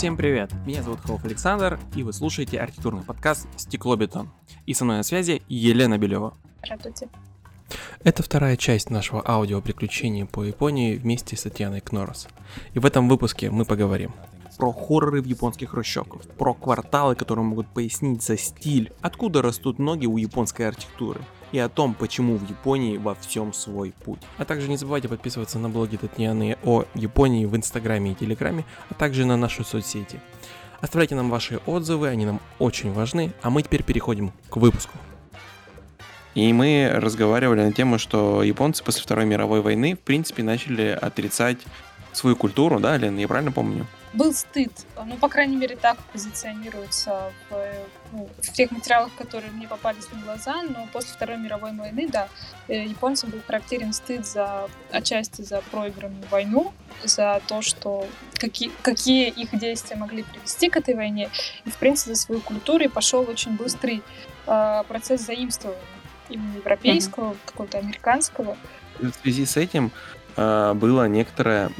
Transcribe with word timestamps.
Всем 0.00 0.16
привет! 0.16 0.50
Меня 0.64 0.82
зовут 0.82 1.00
Холов 1.00 1.22
Александр, 1.26 1.78
и 1.94 2.02
вы 2.02 2.14
слушаете 2.14 2.58
архитектурный 2.58 3.02
подкаст 3.02 3.46
«Стекло-бетон». 3.58 4.30
И 4.64 4.72
со 4.72 4.86
мной 4.86 4.96
на 4.96 5.02
связи 5.02 5.42
Елена 5.46 5.98
Белева. 5.98 6.32
Здравствуйте. 6.64 7.10
Это 8.02 8.22
вторая 8.22 8.56
часть 8.56 8.88
нашего 8.88 9.22
аудиоприключения 9.22 10.24
по 10.24 10.42
Японии 10.42 10.96
вместе 10.96 11.36
с 11.36 11.42
Татьяной 11.42 11.82
Кнорос. 11.82 12.28
И 12.72 12.78
в 12.78 12.86
этом 12.86 13.10
выпуске 13.10 13.50
мы 13.50 13.66
поговорим 13.66 14.14
про 14.56 14.72
хорроры 14.72 15.20
в 15.20 15.26
японских 15.26 15.72
хрущевках, 15.72 16.22
про 16.38 16.54
кварталы, 16.54 17.14
которые 17.14 17.44
могут 17.44 17.66
пояснить 17.66 18.22
за 18.22 18.38
стиль, 18.38 18.94
откуда 19.02 19.42
растут 19.42 19.78
ноги 19.78 20.06
у 20.06 20.16
японской 20.16 20.62
архитектуры, 20.62 21.20
и 21.52 21.58
о 21.58 21.68
том, 21.68 21.94
почему 21.94 22.36
в 22.36 22.48
Японии 22.48 22.96
во 22.96 23.14
всем 23.14 23.52
свой 23.52 23.92
путь. 24.04 24.20
А 24.38 24.44
также 24.44 24.68
не 24.68 24.76
забывайте 24.76 25.08
подписываться 25.08 25.58
на 25.58 25.68
блоги 25.68 25.96
Татьяны 25.96 26.56
о 26.64 26.84
Японии 26.94 27.46
в 27.46 27.56
Инстаграме 27.56 28.12
и 28.12 28.14
Телеграме, 28.14 28.64
а 28.88 28.94
также 28.94 29.24
на 29.24 29.36
наши 29.36 29.64
соцсети. 29.64 30.20
Оставляйте 30.80 31.14
нам 31.14 31.30
ваши 31.30 31.60
отзывы, 31.66 32.08
они 32.08 32.24
нам 32.24 32.40
очень 32.58 32.92
важны, 32.92 33.32
а 33.42 33.50
мы 33.50 33.62
теперь 33.62 33.82
переходим 33.82 34.32
к 34.48 34.56
выпуску. 34.56 34.94
И 36.34 36.52
мы 36.52 36.90
разговаривали 36.94 37.62
на 37.62 37.72
тему, 37.72 37.98
что 37.98 38.42
японцы 38.42 38.84
после 38.84 39.02
Второй 39.02 39.26
мировой 39.26 39.60
войны, 39.60 39.94
в 39.94 39.98
принципе, 39.98 40.42
начали 40.42 40.86
отрицать 41.00 41.58
свою 42.12 42.36
культуру, 42.36 42.80
да, 42.80 42.96
Лен, 42.96 43.18
я 43.18 43.28
правильно 43.28 43.52
помню? 43.52 43.86
Был 44.12 44.34
стыд. 44.34 44.72
Ну, 45.04 45.16
по 45.16 45.28
крайней 45.28 45.56
мере, 45.56 45.76
так 45.76 45.96
позиционируется 46.12 47.32
в, 47.48 47.64
ну, 48.12 48.28
в 48.38 48.52
тех 48.52 48.70
материалах, 48.70 49.14
которые 49.16 49.52
мне 49.52 49.68
попались 49.68 50.10
на 50.12 50.20
глаза. 50.20 50.62
Но 50.62 50.88
после 50.92 51.14
Второй 51.14 51.38
мировой 51.38 51.72
войны, 51.72 52.08
да, 52.08 52.28
э, 52.68 52.84
японцам 52.84 53.30
был 53.30 53.40
характерен 53.46 53.92
стыд 53.92 54.26
за 54.26 54.68
отчасти 54.90 55.42
за 55.42 55.62
проигранную 55.70 56.24
войну, 56.30 56.72
за 57.04 57.40
то, 57.46 57.62
что 57.62 58.06
какие, 58.34 58.70
какие 58.82 59.28
их 59.28 59.56
действия 59.58 59.96
могли 59.96 60.24
привести 60.24 60.68
к 60.68 60.76
этой 60.76 60.94
войне. 60.94 61.30
И, 61.64 61.70
в 61.70 61.76
принципе, 61.76 62.14
за 62.14 62.20
свою 62.20 62.40
культуру 62.40 62.84
и 62.84 62.88
пошел 62.88 63.28
очень 63.28 63.56
быстрый 63.56 64.02
э, 64.46 64.82
процесс 64.88 65.22
заимствования 65.22 65.78
именно 66.30 66.56
европейского, 66.56 67.32
mm-hmm. 67.32 67.38
какого-то 67.46 67.78
американского. 67.78 68.56
В 68.98 69.12
связи 69.22 69.46
с 69.46 69.56
этим 69.56 69.90
было 70.36 71.08
некоторое 71.08 71.70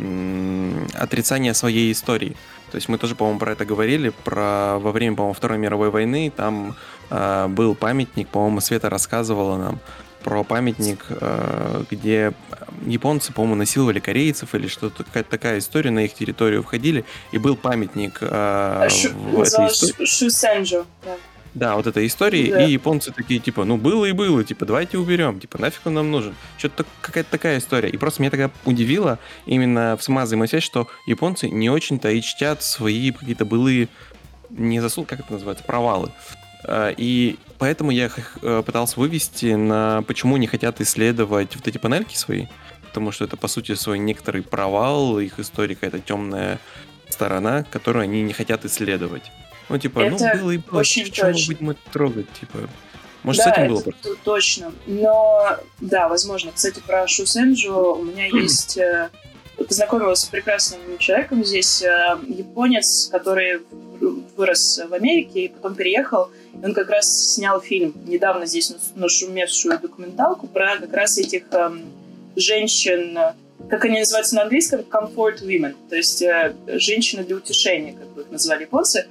отрицание 0.94 1.54
своей 1.54 1.92
истории. 1.92 2.36
То 2.70 2.76
есть 2.76 2.88
мы 2.88 2.98
тоже, 2.98 3.14
по-моему, 3.14 3.40
про 3.40 3.52
это 3.52 3.64
говорили, 3.64 4.10
про 4.24 4.78
во 4.78 4.92
время, 4.92 5.16
по-моему, 5.16 5.34
Второй 5.34 5.58
мировой 5.58 5.90
войны 5.90 6.32
там 6.34 6.76
э, 7.10 7.46
был 7.48 7.74
памятник, 7.74 8.28
по-моему, 8.28 8.60
Света 8.60 8.88
рассказывала 8.88 9.56
нам 9.56 9.80
про 10.22 10.44
памятник, 10.44 11.06
э, 11.08 11.82
где 11.90 12.32
японцы, 12.86 13.32
по-моему, 13.32 13.56
насиловали 13.56 13.98
корейцев 13.98 14.54
или 14.54 14.68
что-то, 14.68 15.02
какая-то 15.02 15.30
такая 15.30 15.58
история, 15.58 15.90
на 15.90 16.04
их 16.04 16.14
территорию 16.14 16.62
входили, 16.62 17.04
и 17.32 17.38
был 17.38 17.56
памятник 17.56 18.18
э, 18.20 18.88
Шу, 18.88 19.08
в 19.14 19.42
этой 19.42 19.66
истории. 19.66 20.04
Шусенджо, 20.04 20.84
да. 21.04 21.16
Да, 21.54 21.74
вот 21.74 21.86
этой 21.86 22.06
истории, 22.06 22.50
да. 22.50 22.64
и 22.64 22.72
японцы 22.72 23.12
такие, 23.12 23.40
типа, 23.40 23.64
ну 23.64 23.76
было 23.76 24.04
и 24.04 24.12
было, 24.12 24.44
типа, 24.44 24.66
давайте 24.66 24.98
уберем, 24.98 25.40
типа, 25.40 25.60
нафиг 25.60 25.80
он 25.84 25.94
нам 25.94 26.10
нужен. 26.10 26.34
Что-то 26.58 26.86
какая-то 27.00 27.30
такая 27.30 27.58
история. 27.58 27.88
И 27.88 27.96
просто 27.96 28.22
меня 28.22 28.30
тогда 28.30 28.50
удивило 28.64 29.18
именно 29.46 29.96
в 29.96 30.02
сама 30.02 30.24
взаимосвязь, 30.24 30.62
что 30.62 30.88
японцы 31.06 31.48
не 31.48 31.68
очень-то 31.68 32.10
и 32.10 32.20
чтят 32.20 32.62
свои 32.62 33.10
какие-то 33.10 33.44
былые, 33.44 33.88
не 34.50 34.80
заслуги, 34.80 35.08
как 35.08 35.20
это 35.20 35.32
называется, 35.32 35.64
провалы. 35.64 36.12
А, 36.64 36.94
и 36.96 37.36
поэтому 37.58 37.90
я 37.90 38.06
их 38.06 38.38
э, 38.42 38.62
пытался 38.64 39.00
вывести 39.00 39.54
на 39.54 40.02
почему 40.06 40.36
не 40.36 40.46
хотят 40.46 40.80
исследовать 40.80 41.56
вот 41.56 41.66
эти 41.66 41.78
панельки 41.78 42.16
свои, 42.16 42.46
потому 42.86 43.10
что 43.12 43.24
это, 43.24 43.36
по 43.36 43.48
сути, 43.48 43.74
свой 43.74 43.98
некоторый 43.98 44.42
провал, 44.42 45.18
их 45.18 45.38
история 45.38 45.74
какая-то 45.74 46.00
темная 46.00 46.60
сторона, 47.08 47.64
которую 47.64 48.04
они 48.04 48.22
не 48.22 48.32
хотят 48.32 48.64
исследовать. 48.64 49.32
Ну, 49.70 49.78
типа, 49.78 50.00
ну, 50.00 50.16
это 50.16 50.32
ну, 50.34 50.42
было 50.42 50.50
и 50.50 50.58
было. 50.58 50.80
Очень 50.80 51.04
Почему 51.04 51.32
точно. 51.32 51.54
будем 51.54 51.70
это 51.70 51.80
трогать, 51.92 52.26
типа... 52.38 52.58
Может, 53.22 53.44
да, 53.44 53.54
с 53.54 53.58
этим 53.58 53.68
было 53.68 53.80
это 53.80 54.14
точно. 54.24 54.72
Но, 54.86 55.58
да, 55.80 56.08
возможно. 56.08 56.52
Кстати, 56.52 56.80
про 56.86 57.06
Шусенджу 57.06 57.94
у 57.94 58.04
меня 58.04 58.26
есть... 58.32 58.76
Э, 58.76 59.10
познакомилась 59.56 60.20
с 60.20 60.24
прекрасным 60.24 60.80
человеком 60.98 61.44
здесь, 61.44 61.82
э, 61.82 62.18
японец, 62.26 63.08
который 63.12 63.60
вырос 64.36 64.80
в 64.88 64.92
Америке 64.94 65.44
и 65.44 65.48
потом 65.48 65.74
переехал. 65.74 66.30
И 66.60 66.64
он 66.64 66.74
как 66.74 66.88
раз 66.90 67.34
снял 67.34 67.60
фильм 67.60 67.94
недавно 68.06 68.46
здесь 68.46 68.74
нашумевшую 68.94 69.78
документалку 69.78 70.46
про 70.46 70.78
как 70.78 70.92
раз 70.94 71.18
этих 71.18 71.44
эм, 71.52 71.82
женщин, 72.36 73.18
как 73.68 73.84
они 73.84 73.98
называются 73.98 74.34
на 74.34 74.42
английском, 74.42 74.80
comfort 74.80 75.42
women, 75.42 75.76
то 75.88 75.96
есть 75.96 76.22
э, 76.22 76.54
женщины 76.66 77.22
для 77.22 77.36
утешения, 77.36 77.92
как 77.92 78.08
бы 78.14 78.22
их 78.22 78.30
называли 78.30 78.62
японцы. 78.62 79.06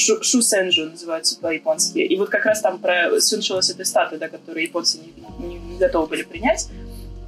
Шусенджу 0.00 0.86
называется 0.86 1.38
по-японски. 1.38 1.98
И 1.98 2.16
вот 2.16 2.28
как 2.28 2.46
раз 2.46 2.60
там 2.60 2.78
про, 2.78 3.20
случилась 3.20 3.70
эта 3.70 3.84
статуя, 3.84 4.18
да, 4.18 4.28
которую 4.28 4.62
японцы 4.62 4.98
не, 4.98 5.46
не, 5.46 5.58
не 5.58 5.78
готовы 5.78 6.06
были 6.08 6.22
принять. 6.22 6.68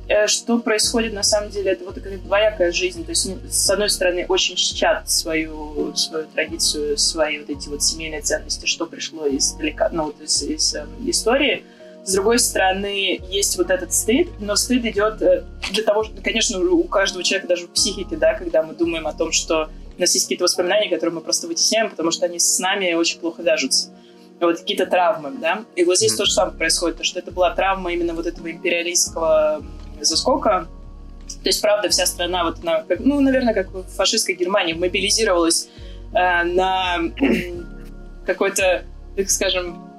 Э, 0.08 0.26
что 0.26 0.58
происходит 0.58 1.12
на 1.12 1.22
самом 1.22 1.50
деле, 1.50 1.72
это 1.72 1.84
вот 1.84 1.94
такая 1.94 2.18
двоякая 2.18 2.72
жизнь. 2.72 3.04
То 3.04 3.10
есть, 3.10 3.28
с 3.50 3.70
одной 3.70 3.88
стороны, 3.88 4.26
очень 4.28 4.56
чтят 4.56 5.08
свою, 5.10 5.94
свою 5.94 6.26
традицию, 6.26 6.98
свои 6.98 7.38
вот 7.38 7.50
эти 7.50 7.68
вот 7.68 7.82
семейные 7.82 8.20
ценности, 8.20 8.66
что 8.66 8.86
пришло 8.86 9.26
из, 9.26 9.54
ну, 9.92 10.04
вот 10.04 10.20
из, 10.20 10.42
из 10.42 10.74
э, 10.74 10.86
истории. 11.06 11.64
С 12.04 12.14
другой 12.14 12.40
стороны, 12.40 13.20
есть 13.28 13.56
вот 13.56 13.70
этот 13.70 13.94
стыд, 13.94 14.28
но 14.40 14.56
стыд 14.56 14.84
идет 14.84 15.22
э, 15.22 15.44
для 15.70 15.84
того, 15.84 16.02
что, 16.02 16.20
конечно, 16.20 16.58
у 16.58 16.84
каждого 16.84 17.22
человека 17.22 17.48
даже 17.48 17.66
в 17.66 17.70
психике, 17.70 18.16
да, 18.16 18.34
когда 18.34 18.62
мы 18.64 18.74
думаем 18.74 19.06
о 19.06 19.12
том, 19.12 19.30
что 19.30 19.70
у 19.96 20.00
нас 20.00 20.14
есть 20.14 20.26
какие-то 20.26 20.44
воспоминания, 20.44 20.88
которые 20.88 21.14
мы 21.14 21.20
просто 21.20 21.46
вытесняем, 21.46 21.90
потому 21.90 22.10
что 22.10 22.26
они 22.26 22.38
с 22.38 22.58
нами 22.58 22.92
очень 22.94 23.18
плохо 23.20 23.42
вяжутся. 23.42 23.90
Вот 24.40 24.58
какие-то 24.58 24.86
травмы, 24.86 25.32
да. 25.40 25.64
И 25.76 25.84
вот 25.84 25.98
здесь 25.98 26.14
mm-hmm. 26.14 26.16
то 26.16 26.24
же 26.24 26.32
самое 26.32 26.56
происходит, 26.56 26.98
то, 26.98 27.04
что 27.04 27.18
это 27.20 27.30
была 27.30 27.54
травма 27.54 27.92
именно 27.92 28.12
вот 28.12 28.26
этого 28.26 28.50
империалистского 28.50 29.62
заскока. 30.00 30.66
То 31.28 31.48
есть, 31.48 31.62
правда, 31.62 31.88
вся 31.88 32.06
страна, 32.06 32.44
вот 32.44 32.58
она, 32.62 32.82
как, 32.82 33.00
ну, 33.00 33.20
наверное, 33.20 33.54
как 33.54 33.72
в 33.72 33.84
фашистской 33.84 34.34
Германии, 34.34 34.72
мобилизировалась 34.72 35.68
э, 36.12 36.42
на 36.44 36.98
какой-то, 38.26 38.84
так 39.16 39.30
скажем, 39.30 39.91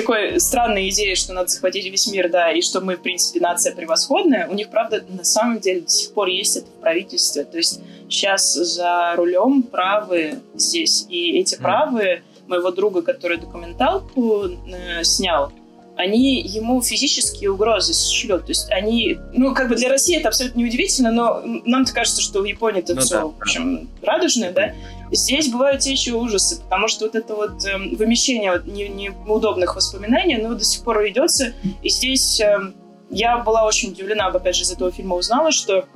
такой 0.00 0.40
странной 0.40 0.88
идеи, 0.90 1.14
что 1.14 1.32
надо 1.32 1.48
захватить 1.48 1.86
весь 1.86 2.06
мир, 2.10 2.28
да, 2.30 2.52
и 2.52 2.62
что 2.62 2.80
мы, 2.80 2.96
в 2.96 3.02
принципе, 3.02 3.40
нация 3.40 3.74
превосходная, 3.74 4.48
у 4.48 4.54
них, 4.54 4.70
правда, 4.70 5.04
на 5.08 5.24
самом 5.24 5.60
деле 5.60 5.82
до 5.82 5.90
сих 5.90 6.12
пор 6.12 6.28
есть 6.28 6.56
это 6.56 6.66
в 6.66 6.80
правительстве. 6.80 7.44
То 7.44 7.56
есть 7.56 7.80
сейчас 8.08 8.54
за 8.54 9.14
рулем 9.16 9.62
правы 9.62 10.40
здесь. 10.54 11.06
И 11.08 11.38
эти 11.38 11.56
правы 11.56 12.22
моего 12.46 12.70
друга, 12.70 13.02
который 13.02 13.38
документалку 13.38 14.46
э, 14.46 15.04
снял, 15.04 15.52
они 15.96 16.40
ему 16.40 16.80
физические 16.82 17.50
угрозы 17.50 17.92
шлют. 17.94 18.46
То 18.46 18.50
есть 18.50 18.70
они, 18.70 19.18
ну, 19.32 19.54
как 19.54 19.68
бы 19.68 19.76
для 19.76 19.88
России 19.88 20.16
это 20.16 20.28
абсолютно 20.28 20.58
неудивительно, 20.60 21.12
но 21.12 21.42
нам-то 21.44 21.92
кажется, 21.92 22.22
что 22.22 22.40
в 22.40 22.44
Японии 22.44 22.80
это 22.80 22.94
ну, 22.94 23.00
все, 23.00 23.14
да. 23.16 23.26
в 23.26 23.40
общем, 23.40 23.88
радужное, 24.02 24.52
да. 24.52 24.74
Здесь 25.12 25.48
бывают 25.48 25.80
те 25.80 25.92
еще 25.92 26.12
ужасы, 26.14 26.60
потому 26.62 26.86
что 26.88 27.06
вот 27.06 27.14
это 27.14 27.34
вот 27.34 27.64
э, 27.64 27.96
вымещение 27.96 28.52
вот, 28.52 28.66
не, 28.66 28.88
неудобных 28.88 29.74
воспоминаний, 29.74 30.36
оно 30.36 30.54
до 30.54 30.64
сих 30.64 30.84
пор 30.84 31.02
ведется. 31.02 31.52
И 31.82 31.88
здесь 31.88 32.40
э, 32.40 32.72
я 33.10 33.38
была 33.38 33.66
очень 33.66 33.90
удивлена, 33.90 34.28
опять 34.28 34.54
же, 34.54 34.62
из 34.62 34.70
этого 34.70 34.92
фильма 34.92 35.16
узнала, 35.16 35.50
что 35.50 35.86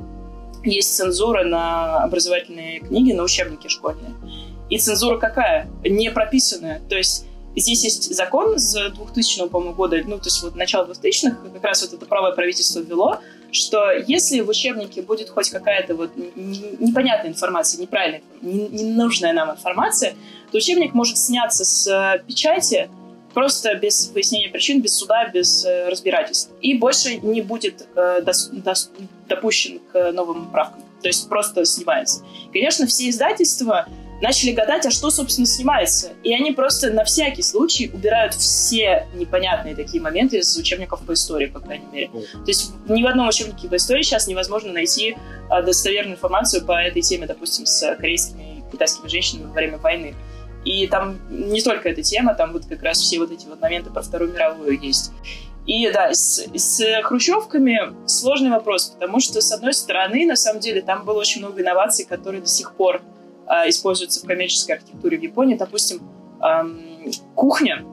есть 0.65 0.97
цензура 0.97 1.45
на 1.45 2.03
образовательные 2.03 2.81
книги, 2.81 3.13
на 3.13 3.23
учебники 3.23 3.69
школьные. 3.69 4.15
И 4.69 4.79
цензура 4.79 5.19
какая? 5.19 5.69
Не 5.85 6.11
прописанная. 6.11 6.81
То 6.89 6.97
есть 6.97 7.27
здесь 7.55 7.85
есть 7.85 8.15
закон 8.15 8.59
с 8.59 8.91
2000 8.91 9.49
по-моему, 9.49 9.75
года, 9.75 10.01
ну, 10.05 10.19
то 10.19 10.25
есть 10.25 10.43
вот 10.43 10.57
начало 10.57 10.87
2000-х, 10.87 11.37
как 11.53 11.63
раз 11.65 11.83
вот 11.83 11.93
это 11.93 12.07
правое 12.07 12.33
правительство 12.33 12.81
ввело, 12.81 13.19
что 13.55 13.93
если 13.93 14.41
в 14.41 14.49
учебнике 14.49 15.03
будет 15.03 15.31
хоть 15.31 15.51
какая-то 15.51 15.95
вот 15.95 16.11
непонятная 16.17 17.31
информация, 17.31 17.81
неправильная, 17.81 18.23
ненужная 18.43 19.33
нам 19.33 19.53
информация, 19.53 20.15
то 20.51 20.59
учебник 20.59 20.93
может 20.93 21.19
сняться 21.19 21.65
с 21.65 21.87
э, 21.87 22.23
печати 22.27 22.91
просто 23.33 23.75
без 23.75 24.11
выяснения 24.11 24.49
причин, 24.49 24.81
без 24.81 24.97
суда, 24.97 25.29
без 25.29 25.65
э, 25.65 25.89
разбирательств. 25.89 26.51
И 26.61 26.75
больше 26.75 27.17
не 27.17 27.43
будет 27.43 27.87
э, 27.95 28.23
допущен 29.29 29.81
к 29.93 30.13
новым 30.13 30.51
правкам. 30.51 30.83
То 31.03 31.09
есть 31.09 31.29
просто 31.29 31.65
снимается. 31.65 32.25
Конечно, 32.53 32.87
все 32.87 33.09
издательства 33.09 33.87
начали 34.25 34.53
гадать, 34.53 34.87
а 34.87 34.91
что, 34.91 35.11
собственно, 35.11 35.47
снимается. 35.47 36.13
И 36.23 36.33
они 36.35 36.53
просто 36.53 36.91
на 36.91 37.05
всякий 37.05 37.43
случай 37.43 37.91
убирают 37.93 38.33
все 38.33 39.07
непонятные 39.15 39.77
такие 39.77 40.03
моменты 40.03 40.39
из 40.39 40.57
учебников 40.57 41.03
по 41.03 41.13
истории, 41.13 41.47
по 41.47 41.61
крайней 41.61 41.87
мере. 41.93 42.09
То 42.09 42.47
есть 42.47 42.73
ни 42.89 43.03
в 43.03 43.07
одном 43.07 43.29
учебнике 43.29 43.69
по 43.69 43.77
истории 43.77 44.03
сейчас 44.03 44.27
невозможно 44.27 44.73
найти 44.73 45.15
а, 45.51 45.61
достоверную 45.61 46.17
информацию 46.17 46.65
по 46.65 46.73
этой 46.73 47.03
теме, 47.03 47.27
допустим, 47.27 47.67
с 47.67 47.95
корейскими 47.97 48.59
и 48.59 48.73
китайскими 48.73 49.09
женщинами 49.09 49.47
во 49.47 49.53
время 49.53 49.77
войны. 49.77 50.15
И 50.65 50.87
там 50.87 51.19
не 51.29 51.61
только 51.61 51.91
эта 51.91 52.03
тема, 52.03 52.35
там 52.35 52.55
вот 52.55 52.65
как 52.65 52.83
раз 52.83 53.01
все 53.01 53.19
вот 53.19 53.31
эти 53.31 53.47
вот 53.47 53.61
моменты 53.61 53.91
про 53.91 54.01
Вторую 54.01 54.33
мировую 54.33 54.81
есть. 54.81 55.13
И 55.67 55.91
да, 55.91 56.15
с, 56.15 56.47
с 56.55 57.03
хрущевками 57.03 57.95
сложный 58.07 58.51
вопрос, 58.51 58.87
потому 58.87 59.21
что, 59.21 59.43
с 59.43 59.53
одной 59.53 59.75
стороны, 59.75 60.27
на 60.27 60.37
самом 60.37 60.61
деле, 60.61 60.81
там 60.81 61.05
было 61.05 61.21
очень 61.21 61.41
много 61.41 61.61
инноваций, 61.61 62.07
которые 62.07 62.41
до 62.41 62.49
сих 62.49 62.75
пор 62.75 63.03
э, 63.49 63.69
используются 63.69 64.25
в 64.25 64.27
коммерческой 64.27 64.73
архитектуре 64.73 65.19
в 65.19 65.23
Японии. 65.23 65.55
Допустим, 65.57 66.03
эм, 66.41 67.11
кухня. 67.35 67.85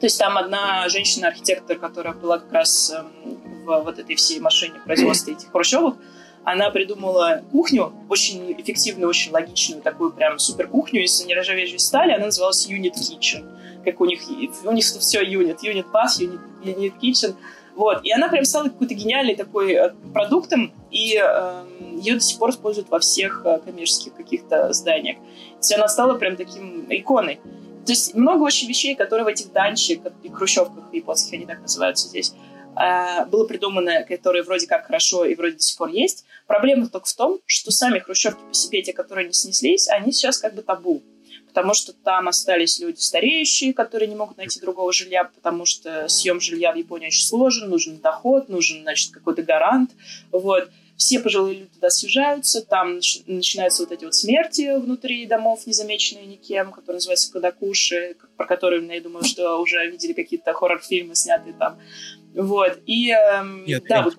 То 0.00 0.06
есть 0.06 0.18
там 0.18 0.38
одна 0.38 0.88
женщина-архитектор, 0.88 1.78
которая 1.78 2.14
была 2.14 2.38
как 2.38 2.52
раз 2.52 2.92
эм, 2.92 3.36
в 3.64 3.80
вот 3.80 3.98
этой 3.98 4.14
всей 4.16 4.40
машине 4.40 4.80
производства 4.84 5.30
этих 5.30 5.50
хрущевок, 5.50 5.96
она 6.44 6.70
придумала 6.70 7.42
кухню, 7.52 7.92
очень 8.08 8.52
эффективную, 8.52 9.08
очень 9.08 9.30
логичную, 9.30 9.82
такую 9.82 10.12
прям 10.12 10.38
супер 10.38 10.68
кухню 10.68 11.04
из 11.04 11.24
нержавеющей 11.24 11.78
стали. 11.78 12.12
Она 12.12 12.26
называлась 12.26 12.68
Unit 12.68 12.94
Kitchen. 12.94 13.44
Как 13.84 14.00
у 14.00 14.06
них, 14.06 14.22
у 14.64 14.72
них 14.72 14.84
все 14.84 15.22
Unit, 15.22 15.58
Unit 15.62 15.86
Pass, 15.92 16.18
Unit, 16.18 16.40
Unit 16.64 16.94
Kitchen. 17.00 17.34
Вот. 17.80 18.04
И 18.04 18.12
она 18.12 18.28
прям 18.28 18.44
стала 18.44 18.64
какой-то 18.64 18.92
гениальной 18.92 19.34
такой 19.34 19.72
э, 19.72 19.94
продуктом, 20.12 20.70
и 20.90 21.18
э, 21.18 21.64
ее 21.96 22.16
до 22.16 22.20
сих 22.20 22.38
пор 22.38 22.50
используют 22.50 22.90
во 22.90 22.98
всех 22.98 23.40
э, 23.46 23.58
коммерческих 23.64 24.14
каких-то 24.14 24.70
зданиях. 24.74 25.16
То 25.16 25.56
есть 25.60 25.72
она 25.72 25.88
стала 25.88 26.12
прям 26.18 26.36
таким 26.36 26.84
иконой. 26.90 27.40
То 27.86 27.92
есть 27.92 28.14
много 28.14 28.42
очень 28.42 28.68
вещей, 28.68 28.94
которые 28.94 29.24
в 29.24 29.28
этих 29.28 29.50
данчи 29.52 29.98
и 30.22 30.28
хрущевках 30.28 30.92
японских, 30.92 31.32
они 31.32 31.46
так 31.46 31.62
называются 31.62 32.08
здесь, 32.08 32.34
э, 32.76 33.24
было 33.24 33.46
придумано, 33.46 34.04
которые 34.04 34.42
вроде 34.42 34.66
как 34.66 34.84
хорошо 34.84 35.24
и 35.24 35.34
вроде 35.34 35.56
до 35.56 35.62
сих 35.62 35.78
пор 35.78 35.88
есть. 35.88 36.26
Проблема 36.46 36.86
только 36.86 37.06
в 37.06 37.14
том, 37.14 37.40
что 37.46 37.70
сами 37.70 37.98
хрущевки 37.98 38.42
по 38.46 38.52
себе, 38.52 38.82
те, 38.82 38.92
которые 38.92 39.26
не 39.26 39.32
снеслись, 39.32 39.88
они 39.88 40.12
сейчас 40.12 40.36
как 40.36 40.54
бы 40.54 40.60
табу. 40.60 41.02
Потому 41.50 41.74
что 41.74 41.92
там 41.92 42.28
остались 42.28 42.78
люди 42.78 43.00
стареющие, 43.00 43.74
которые 43.74 44.08
не 44.08 44.14
могут 44.14 44.36
найти 44.36 44.60
другого 44.60 44.92
жилья, 44.92 45.24
потому 45.24 45.66
что 45.66 46.08
съем 46.08 46.40
жилья 46.40 46.72
в 46.72 46.76
Японии 46.76 47.08
очень 47.08 47.26
сложен, 47.26 47.68
нужен 47.68 47.98
доход, 47.98 48.48
нужен, 48.48 48.82
значит, 48.82 49.12
какой-то 49.12 49.42
гарант. 49.42 49.90
Вот 50.30 50.70
все 50.96 51.18
пожилые 51.18 51.60
люди 51.60 51.70
туда 51.74 51.88
съезжаются, 51.88 52.64
там 52.64 53.00
начинаются 53.26 53.82
вот 53.82 53.90
эти 53.90 54.04
вот 54.04 54.14
смерти 54.14 54.78
внутри 54.78 55.24
домов, 55.26 55.66
незамеченные 55.66 56.26
никем, 56.26 56.72
которые 56.72 56.96
называются 56.98 57.32
Кадакуши, 57.32 58.16
про 58.36 58.46
которые, 58.46 58.86
я 58.86 59.00
думаю, 59.00 59.24
что 59.24 59.56
уже 59.60 59.90
видели 59.90 60.12
какие-то 60.12 60.52
хоррор-фильмы, 60.52 61.14
снятые 61.14 61.54
там. 61.54 61.78
Вот. 62.34 62.78
И, 62.86 63.10
эм, 63.10 63.64
Нет, 63.64 63.84
да, 63.88 64.02
вот, 64.02 64.14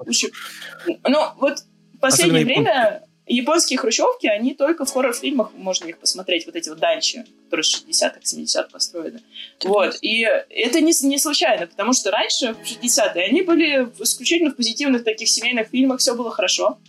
ну, 1.07 1.19
вот 1.37 1.59
в 1.93 1.99
последнее 1.99 2.45
время 2.45 3.03
японские 3.27 3.79
хрущевки, 3.79 4.27
они 4.27 4.53
только 4.53 4.85
в 4.85 4.91
хоррор-фильмах, 4.91 5.51
можно 5.53 5.87
их 5.87 5.99
посмотреть, 5.99 6.45
вот 6.45 6.55
эти 6.55 6.69
вот 6.69 6.79
данчи, 6.79 7.25
которые 7.45 7.63
с 7.63 7.83
60-х, 7.83 8.19
70-х 8.23 8.69
построены. 8.71 9.21
Вот. 9.63 9.97
И 10.01 10.21
это 10.21 10.81
не, 10.81 10.93
не 11.07 11.17
случайно, 11.17 11.67
потому 11.67 11.93
что 11.93 12.11
раньше, 12.11 12.53
в 12.53 12.61
60-е, 12.61 13.23
они 13.23 13.41
были 13.41 13.89
исключительно 13.99 14.51
в 14.51 14.55
позитивных 14.55 15.03
таких 15.03 15.29
семейных 15.29 15.69
фильмах, 15.69 15.99
все 15.99 16.15
было 16.15 16.31
хорошо. 16.31 16.79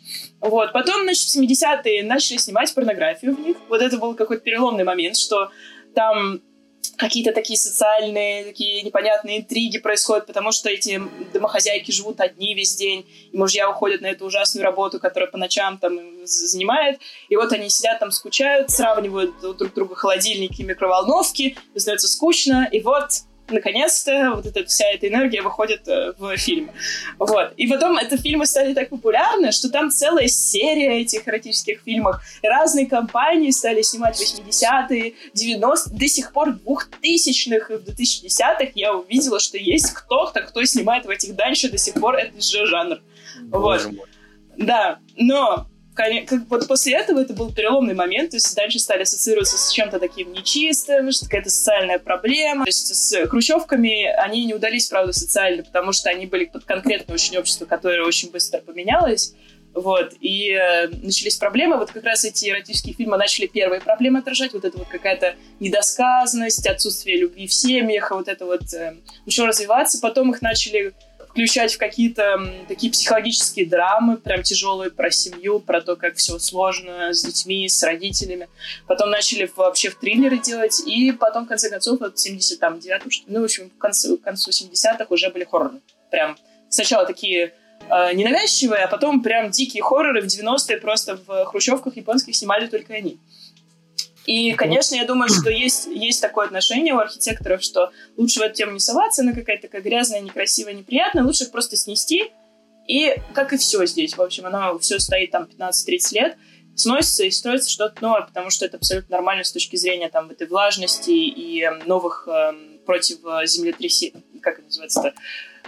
Вот. 0.40 0.72
Потом, 0.72 1.02
значит, 1.02 1.28
в 1.28 1.36
70-е 1.36 2.02
начали 2.02 2.38
снимать 2.38 2.74
порнографию 2.74 3.34
в 3.34 3.40
них. 3.40 3.56
Вот 3.68 3.80
это 3.80 3.98
был 3.98 4.14
какой-то 4.14 4.42
переломный 4.42 4.84
момент, 4.84 5.16
что 5.16 5.50
там 5.94 6.40
какие-то 6.96 7.32
такие 7.32 7.58
социальные, 7.58 8.44
такие 8.44 8.82
непонятные 8.82 9.40
интриги 9.40 9.78
происходят, 9.78 10.26
потому 10.26 10.52
что 10.52 10.68
эти 10.68 11.02
домохозяйки 11.32 11.90
живут 11.90 12.20
одни 12.20 12.54
весь 12.54 12.76
день, 12.76 13.06
и 13.32 13.36
мужья 13.36 13.68
уходят 13.70 14.00
на 14.00 14.06
эту 14.06 14.26
ужасную 14.26 14.64
работу, 14.64 15.00
которая 15.00 15.30
по 15.30 15.38
ночам 15.38 15.78
там 15.78 15.98
занимает, 16.24 17.00
и 17.28 17.36
вот 17.36 17.52
они 17.52 17.68
сидят 17.70 17.98
там, 17.98 18.10
скучают, 18.10 18.70
сравнивают 18.70 19.40
друг 19.40 19.74
друга 19.74 19.94
холодильники, 19.94 20.62
микроволновки, 20.62 21.56
становится 21.76 22.08
скучно, 22.08 22.68
и 22.70 22.80
вот 22.80 23.22
наконец-то 23.48 24.32
вот 24.36 24.46
эта 24.46 24.64
вся 24.64 24.86
эта 24.86 25.08
энергия 25.08 25.42
выходит 25.42 25.86
э, 25.88 26.12
в 26.18 26.36
фильм. 26.36 26.70
Вот. 27.18 27.52
И 27.56 27.66
потом 27.66 27.98
эти 27.98 28.16
фильмы 28.16 28.46
стали 28.46 28.74
так 28.74 28.88
популярны, 28.88 29.52
что 29.52 29.70
там 29.70 29.90
целая 29.90 30.28
серия 30.28 31.00
этих 31.00 31.26
эротических 31.26 31.80
фильмов. 31.84 32.22
Разные 32.42 32.86
компании 32.86 33.50
стали 33.50 33.82
снимать 33.82 34.20
80-е, 34.20 35.14
90-е, 35.34 35.98
до 35.98 36.08
сих 36.08 36.32
пор 36.32 36.52
в 36.52 36.68
2000-х 36.68 37.74
и 37.74 37.76
в 37.76 37.88
2010-х 37.88 38.72
я 38.74 38.94
увидела, 38.94 39.38
что 39.40 39.58
есть 39.58 39.92
кто-то, 39.92 40.40
кто 40.42 40.64
снимает 40.64 41.06
в 41.06 41.10
этих 41.10 41.34
дальше 41.34 41.70
до 41.70 41.78
сих 41.78 41.94
пор 41.94 42.16
этот 42.16 42.42
же 42.42 42.66
жанр. 42.66 43.00
Боже 43.42 43.88
вот. 43.88 43.96
Мой. 43.96 44.06
Да, 44.56 44.98
но 45.16 45.66
как, 45.94 46.08
вот 46.48 46.66
после 46.66 46.94
этого 46.94 47.20
это 47.20 47.34
был 47.34 47.52
переломный 47.52 47.94
момент, 47.94 48.30
то 48.30 48.36
есть 48.36 48.54
дальше 48.56 48.78
стали 48.78 49.02
ассоциироваться 49.02 49.58
с 49.58 49.70
чем-то 49.72 49.98
таким 49.98 50.32
нечистым, 50.32 51.12
что 51.12 51.26
какая-то 51.26 51.50
социальная 51.50 51.98
проблема. 51.98 52.64
То 52.64 52.68
есть 52.68 52.94
с 52.94 53.26
хрущевками 53.26 54.06
они 54.06 54.44
не 54.44 54.54
удались, 54.54 54.88
правда, 54.88 55.12
социально, 55.12 55.62
потому 55.62 55.92
что 55.92 56.08
они 56.10 56.26
были 56.26 56.46
под 56.46 56.64
конкретное 56.64 57.14
очень 57.14 57.36
общество, 57.36 57.66
которое 57.66 58.04
очень 58.04 58.30
быстро 58.30 58.60
поменялось. 58.60 59.34
Вот, 59.74 60.12
и 60.20 60.50
э, 60.50 60.88
начались 61.02 61.36
проблемы. 61.36 61.78
Вот 61.78 61.92
как 61.92 62.04
раз 62.04 62.24
эти 62.26 62.50
эротические 62.50 62.94
фильмы 62.94 63.16
начали 63.16 63.46
первые 63.46 63.80
проблемы 63.80 64.18
отражать. 64.18 64.52
Вот 64.52 64.66
это 64.66 64.76
вот 64.76 64.88
какая-то 64.88 65.34
недосказанность, 65.60 66.66
отсутствие 66.66 67.16
любви 67.16 67.46
в 67.46 67.54
семьях, 67.54 68.10
вот 68.10 68.28
это 68.28 68.44
вот 68.44 68.72
э, 68.74 68.96
начало 69.24 69.48
развиваться. 69.48 69.98
Потом 70.02 70.30
их 70.30 70.42
начали 70.42 70.92
включать 71.32 71.72
в 71.72 71.78
какие-то 71.78 72.38
такие 72.68 72.92
психологические 72.92 73.66
драмы, 73.66 74.18
прям 74.18 74.42
тяжелые 74.42 74.90
про 74.90 75.10
семью, 75.10 75.60
про 75.60 75.80
то, 75.80 75.96
как 75.96 76.16
все 76.16 76.38
сложно 76.38 77.14
с 77.14 77.24
детьми, 77.24 77.66
с 77.68 77.82
родителями. 77.82 78.48
Потом 78.86 79.10
начали 79.10 79.50
вообще 79.56 79.88
в 79.88 79.94
триллеры 79.98 80.38
делать, 80.38 80.82
и 80.86 81.10
потом, 81.12 81.46
в 81.46 81.48
конце 81.48 81.70
концов, 81.70 82.00
вот 82.00 82.18
79 82.18 83.24
ну, 83.26 83.40
в 83.40 83.44
общем, 83.44 83.70
к 83.70 83.78
концу, 83.78 84.18
к 84.18 84.22
концу 84.22 84.50
70-х 84.50 85.06
уже 85.08 85.30
были 85.30 85.44
хорроры. 85.44 85.80
Прям 86.10 86.36
сначала 86.68 87.06
такие 87.06 87.54
э, 87.88 88.12
ненавязчивые, 88.12 88.84
а 88.84 88.88
потом 88.88 89.22
прям 89.22 89.50
дикие 89.50 89.82
хорроры 89.82 90.20
в 90.20 90.26
90-е 90.26 90.76
просто 90.76 91.18
в 91.26 91.46
хрущевках 91.46 91.96
японских 91.96 92.36
снимали 92.36 92.66
только 92.66 92.92
они. 92.92 93.18
И, 94.26 94.52
конечно, 94.52 94.94
я 94.94 95.04
думаю, 95.04 95.28
что 95.28 95.50
есть, 95.50 95.86
есть 95.86 96.20
такое 96.20 96.46
отношение 96.46 96.94
у 96.94 96.98
архитекторов, 96.98 97.62
что 97.62 97.90
лучше 98.16 98.38
в 98.38 98.42
эту 98.42 98.54
тему 98.54 98.72
не 98.72 98.80
соваться, 98.80 99.22
она 99.22 99.32
какая-то 99.32 99.62
такая 99.62 99.82
грязная, 99.82 100.20
некрасивая, 100.20 100.74
неприятная, 100.74 101.24
лучше 101.24 101.44
их 101.44 101.50
просто 101.50 101.76
снести. 101.76 102.30
И, 102.86 103.14
как 103.34 103.52
и 103.52 103.56
все 103.56 103.84
здесь, 103.86 104.16
в 104.16 104.22
общем, 104.22 104.46
оно 104.46 104.78
все 104.78 104.98
стоит 104.98 105.30
там 105.30 105.44
15-30 105.44 106.14
лет, 106.14 106.36
сносится 106.74 107.24
и 107.24 107.30
строится 107.30 107.70
что-то 107.70 108.02
новое, 108.02 108.22
потому 108.22 108.50
что 108.50 108.64
это 108.64 108.76
абсолютно 108.76 109.16
нормально 109.16 109.44
с 109.44 109.52
точки 109.52 109.76
зрения 109.76 110.08
там 110.08 110.30
этой 110.30 110.46
влажности 110.46 111.10
и 111.10 111.62
эм, 111.62 111.82
новых 111.86 112.26
э, 112.28 112.52
против 112.86 113.18
землетрясений, 113.44 114.24
как 114.40 114.58
это 114.58 114.66
называется-то, 114.66 115.14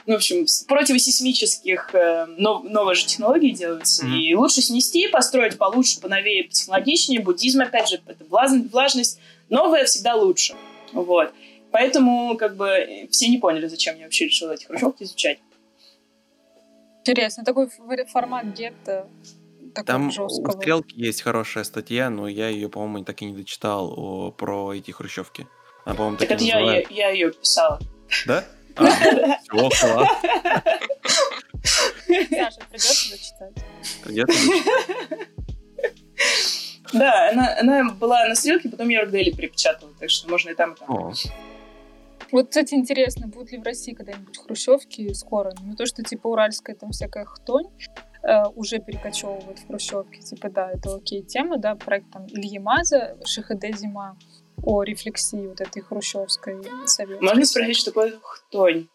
ну, 0.07 0.15
в 0.15 0.17
общем, 0.17 0.47
противосейсмических 0.69 1.95
э, 1.95 2.27
нов, 2.37 2.65
новые 2.65 2.95
же 2.95 3.07
технологии 3.07 3.51
делаются. 3.51 4.05
Mm-hmm. 4.05 4.19
И 4.19 4.35
лучше 4.35 4.61
снести, 4.61 5.09
построить 5.09 5.57
получше, 5.57 6.01
поновее, 6.01 6.45
потехнологичнее. 6.45 7.21
Буддизм, 7.21 7.63
опять 7.63 7.89
же, 7.89 8.01
это 8.07 8.25
влажность. 8.25 9.19
Новое 9.49 9.85
всегда 9.85 10.15
лучше. 10.15 10.55
Вот. 10.93 11.33
Поэтому, 11.71 12.37
как 12.37 12.57
бы, 12.57 13.09
все 13.11 13.29
не 13.29 13.39
поняли, 13.39 13.67
зачем 13.67 13.97
я 13.97 14.05
вообще 14.05 14.27
решила 14.27 14.53
эти 14.53 14.65
хрущевки 14.67 15.05
изучать. 15.05 15.39
Интересно, 17.01 17.45
такой 17.45 17.69
формат 18.13 18.47
гетто 18.47 19.09
Там 19.85 20.11
жесткого. 20.11 20.57
у 20.57 20.61
Стрелки 20.61 20.95
есть 20.97 21.23
хорошая 21.23 21.65
статья, 21.65 22.11
но 22.11 22.29
я 22.29 22.49
ее, 22.49 22.69
по-моему, 22.69 23.05
так 23.05 23.21
и 23.23 23.25
не 23.25 23.35
дочитал 23.35 23.93
о, 23.97 24.31
про 24.31 24.73
эти 24.75 24.91
хрущевки. 24.91 25.47
Она, 25.85 25.95
по-моему, 25.97 26.17
так, 26.17 26.29
так 26.29 26.37
это 26.37 26.45
я, 26.45 26.61
я, 26.61 26.83
я 26.89 27.11
ее 27.11 27.33
писала. 27.33 27.79
Да? 28.27 28.45
Все, 28.75 29.41
класс. 29.49 29.81
Саша, 32.31 32.61
придется 32.71 33.11
зачитать. 33.11 33.55
Придется. 34.03 34.39
Да, 36.93 37.31
она, 37.31 37.57
она 37.59 37.93
была 37.93 38.29
на 38.29 38.35
стрелке, 38.35 38.69
потом 38.69 38.89
я 38.89 39.01
Рокдейли 39.01 39.31
перепечатала, 39.33 39.93
так 39.99 40.11
что 40.11 40.29
можно 40.31 40.51
и 40.51 40.55
там, 40.55 40.75
и 40.75 40.79
там. 40.79 40.91
О. 40.91 41.13
Вот, 42.31 42.49
кстати, 42.49 42.75
интересно, 42.75 43.27
будут 43.27 43.53
ли 43.53 43.59
в 43.59 43.63
России 43.63 43.93
когда-нибудь 43.93 44.39
хрущевки 44.39 45.13
скоро? 45.13 45.53
Ну, 45.61 45.75
то, 45.75 45.87
что, 45.87 46.03
типа, 46.03 46.29
уральская 46.29 46.77
там 46.77 46.91
всякая 46.91 47.25
хтонь 47.25 47.67
э, 48.23 48.45
уже 48.55 48.79
перекочевывают 48.79 49.59
в 49.59 49.67
хрущевки. 49.67 50.21
Типа, 50.21 50.51
да, 50.51 50.71
это 50.71 50.95
окей 50.95 51.23
тема, 51.23 51.59
да, 51.59 51.75
проект 51.75 52.11
там 52.13 52.27
Ильи 52.27 52.59
Маза, 52.59 53.17
ШХД 53.25 53.77
«Зима» 53.77 54.17
о 54.63 54.83
рефлексии 54.83 55.47
вот 55.47 55.61
этой 55.61 55.83
хрущевской 55.83 56.63
советской. 56.87 57.23
Можно 57.23 57.45
спросить, 57.45 57.77
что 57.77 57.91
такое 57.91 58.19
хтонь? 58.23 58.89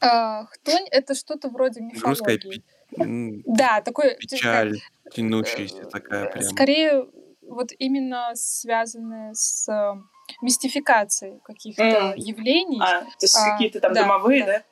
А, 0.00 0.46
хтонь— 0.46 0.86
это 0.90 1.14
что-то 1.14 1.48
вроде 1.48 1.80
мифологии. 1.80 2.08
Русская 2.08 2.62
да, 2.96 3.80
такой... 3.82 4.16
Печаль, 4.16 4.80
тянущаяся 5.12 5.84
такая 5.84 6.30
прям. 6.30 6.44
Скорее, 6.44 7.06
вот 7.42 7.70
именно 7.78 8.30
связанная 8.34 9.34
с 9.34 9.68
э, 9.68 9.94
мистификацией 10.42 11.40
каких-то 11.44 11.82
mm. 11.82 12.14
явлений. 12.16 12.80
А, 12.80 13.02
то 13.02 13.08
есть 13.22 13.36
а, 13.36 13.52
какие-то 13.52 13.80
там 13.80 13.92
да, 13.92 14.02
домовые, 14.02 14.44
да? 14.44 14.62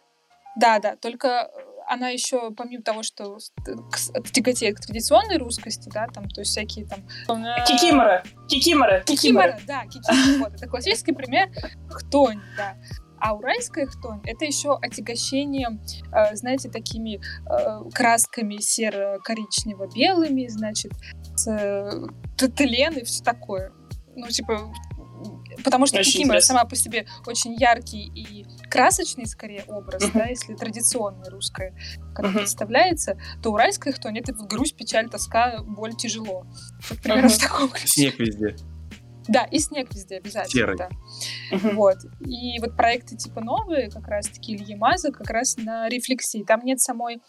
Да, 0.56 0.78
да, 0.78 0.96
только 0.96 1.50
она 1.86 2.08
еще, 2.08 2.50
помимо 2.50 2.82
того, 2.82 3.02
что 3.02 3.38
тяготеет 4.32 4.78
к 4.78 4.86
традиционной 4.86 5.38
русскости, 5.38 5.88
да, 5.92 6.06
там, 6.08 6.28
то 6.28 6.40
есть 6.40 6.50
всякие 6.50 6.86
там... 6.86 7.00
Кикимора! 7.66 8.24
Кикимора! 8.48 9.00
Кикимора, 9.00 9.58
да, 9.66 9.84
кикимора. 9.86 10.44
Вот, 10.44 10.54
это 10.54 10.68
классический 10.68 11.12
пример 11.12 11.50
хтонь, 11.88 12.40
да. 12.56 12.76
А 13.18 13.34
уральская 13.34 13.86
хтонь— 13.86 14.20
это 14.24 14.44
еще 14.44 14.76
отягощение, 14.76 15.80
э, 16.12 16.36
знаете, 16.36 16.68
такими 16.68 17.18
э, 17.18 17.90
красками 17.94 18.56
серо-коричнево-белыми, 18.56 20.48
значит, 20.48 20.92
с 21.34 21.48
э, 21.48 21.90
и 22.38 23.04
все 23.04 23.24
такое. 23.24 23.72
Ну, 24.14 24.28
типа, 24.28 24.72
потому 25.64 25.86
что 25.86 26.02
Кикимора 26.02 26.40
сама 26.40 26.64
по 26.64 26.76
себе 26.76 27.06
очень 27.26 27.54
яркий 27.54 28.06
и 28.14 28.46
красочный, 28.68 29.26
скорее, 29.26 29.64
образ, 29.68 30.04
uh-huh. 30.04 30.12
да, 30.14 30.26
если 30.26 30.54
традиционная 30.54 31.30
русская, 31.30 31.74
как 32.14 32.26
uh-huh. 32.26 32.38
представляется, 32.38 33.18
то 33.42 33.52
уральская 33.52 33.92
хтонь— 33.92 34.18
это 34.20 34.32
грусть, 34.32 34.76
печаль, 34.76 35.08
тоска, 35.08 35.62
боль, 35.62 35.94
тяжело. 35.94 36.46
Вот 36.90 37.00
примерно 37.02 37.26
uh-huh. 37.26 37.38
в 37.38 37.38
таком 37.38 37.68
ключе. 37.68 37.88
Снег 37.88 38.18
везде. 38.18 38.56
Да, 39.28 39.44
и 39.44 39.58
снег 39.58 39.92
везде 39.92 40.18
обязательно. 40.18 40.50
Серый. 40.50 40.76
Да. 40.76 40.88
Угу. 41.50 41.70
Вот. 41.74 41.96
И 42.20 42.58
вот 42.60 42.76
проекты 42.76 43.16
типа 43.16 43.40
новые, 43.40 43.90
как 43.90 44.06
раз-таки 44.06 44.54
Ильи 44.54 44.76
Маза, 44.76 45.10
как 45.10 45.28
раз 45.30 45.56
на 45.56 45.88
рефлексии. 45.88 46.44
Там 46.44 46.64
нет 46.64 46.80
самой 46.80 47.20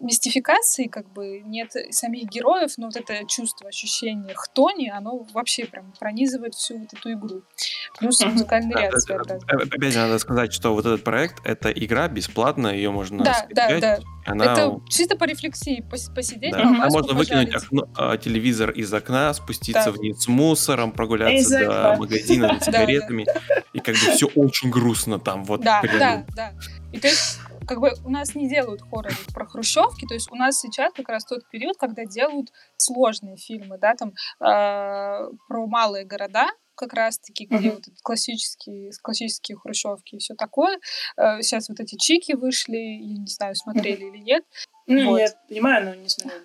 мистификации, 0.00 0.86
как 0.86 1.12
бы 1.12 1.40
нет 1.40 1.72
самих 1.90 2.28
героев, 2.28 2.72
но 2.76 2.86
вот 2.86 2.96
это 2.96 3.24
чувство, 3.26 3.68
ощущение 3.68 4.34
хтони, 4.34 4.88
оно 4.88 5.26
вообще 5.32 5.64
прям 5.64 5.92
пронизывает 5.98 6.54
всю 6.54 6.78
вот 6.78 6.92
эту 6.92 7.12
игру. 7.12 7.42
Плюс 7.98 8.20
музыкальный 8.24 8.74
ряд 8.74 9.00
своеобразный. 9.00 9.46
Опять 9.48 9.94
надо 9.94 10.18
сказать, 10.18 10.52
что 10.52 10.74
вот 10.74 10.86
этот 10.86 11.04
проект— 11.04 11.40
это 11.44 11.70
игра 11.70 12.08
бесплатная, 12.08 12.74
ее 12.74 12.90
можно 12.90 13.22
Да, 13.22 13.34
скачать, 13.34 13.80
да, 13.80 13.96
да. 13.96 14.02
Она... 14.26 14.52
Это 14.52 14.80
чисто 14.88 15.16
по 15.16 15.24
рефлексии, 15.24 15.84
посидеть, 16.14 16.52
да. 16.52 16.62
А 16.62 16.88
можно 16.90 17.14
выкинуть 17.14 17.54
окно, 17.54 17.88
а, 17.96 18.16
телевизор 18.16 18.70
из 18.70 18.92
окна, 18.92 19.32
спуститься 19.34 19.86
да. 19.86 19.92
вниз 19.92 20.22
с 20.22 20.28
мусором, 20.28 20.92
прогуляться 20.92 21.58
до 21.60 21.96
магазина 21.96 22.58
с 22.60 22.64
сигаретами, 22.66 23.26
и 23.72 23.78
как 23.78 23.94
бы 23.94 24.00
все 24.12 24.26
очень 24.26 24.70
грустно 24.70 25.18
там. 25.18 25.44
Вот 25.44 25.60
да, 25.60 25.82
да, 25.82 26.24
да. 26.34 26.52
И 26.92 26.98
то 26.98 27.06
есть 27.06 27.38
как 27.70 27.78
бы 27.78 27.92
у 28.04 28.10
нас 28.10 28.34
не 28.34 28.48
делают 28.48 28.82
хорроры 28.82 29.14
про 29.32 29.46
хрущевки, 29.46 30.04
то 30.04 30.14
есть 30.14 30.28
у 30.32 30.34
нас 30.34 30.58
сейчас 30.58 30.92
как 30.92 31.08
раз 31.08 31.24
тот 31.24 31.48
период, 31.50 31.76
когда 31.76 32.04
делают 32.04 32.48
сложные 32.76 33.36
фильмы, 33.36 33.78
да, 33.78 33.94
там 33.94 34.08
э, 34.10 34.12
про 34.40 35.66
малые 35.68 36.04
города, 36.04 36.48
как 36.74 36.94
раз-таки, 36.94 37.46
где 37.46 37.68
mm-hmm. 37.68 37.74
вот 37.74 37.84
классические, 38.02 38.90
классические 39.00 39.56
хрущевки 39.56 40.16
и 40.16 40.18
все 40.18 40.34
такое. 40.34 40.80
Э, 41.16 41.40
сейчас 41.42 41.68
вот 41.68 41.78
эти 41.78 41.96
чики 41.96 42.32
вышли, 42.32 42.76
я 42.76 43.18
не 43.18 43.28
знаю, 43.28 43.54
смотрели 43.54 44.04
mm-hmm. 44.04 44.16
или 44.16 44.18
нет. 44.18 44.44
Ну, 44.88 45.10
вот. 45.10 45.18
я 45.18 45.28
понимаю, 45.48 45.84
но 45.84 45.94
не 45.94 46.08
смотрела. 46.08 46.42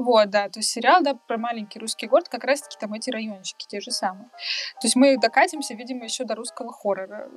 Вот, 0.00 0.30
да, 0.30 0.48
то 0.48 0.60
есть 0.60 0.70
сериал, 0.70 1.02
да, 1.02 1.12
про 1.12 1.36
маленький 1.36 1.78
русский 1.78 2.06
город, 2.06 2.30
как 2.30 2.44
раз-таки 2.44 2.78
там 2.80 2.94
эти 2.94 3.10
райончики 3.10 3.66
те 3.68 3.82
же 3.82 3.90
самые. 3.90 4.30
То 4.80 4.86
есть 4.86 4.96
мы 4.96 5.18
докатимся, 5.18 5.74
видимо, 5.74 6.04
еще 6.04 6.24
до 6.24 6.34
русского 6.36 6.72
хоррора. 6.72 7.28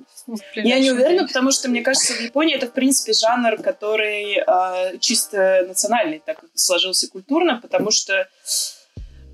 Я 0.56 0.80
не 0.80 0.92
уверена, 0.92 1.10
время. 1.10 1.28
потому 1.28 1.52
что, 1.52 1.68
мне 1.68 1.82
кажется, 1.82 2.14
в 2.14 2.22
Японии 2.22 2.56
это, 2.56 2.68
в 2.68 2.72
принципе, 2.72 3.12
жанр, 3.12 3.62
который 3.62 4.38
э, 4.38 4.98
чисто 5.00 5.66
национальный, 5.68 6.24
так 6.26 6.42
сложился 6.54 7.10
культурно, 7.10 7.60
потому 7.62 7.92
что, 7.92 8.30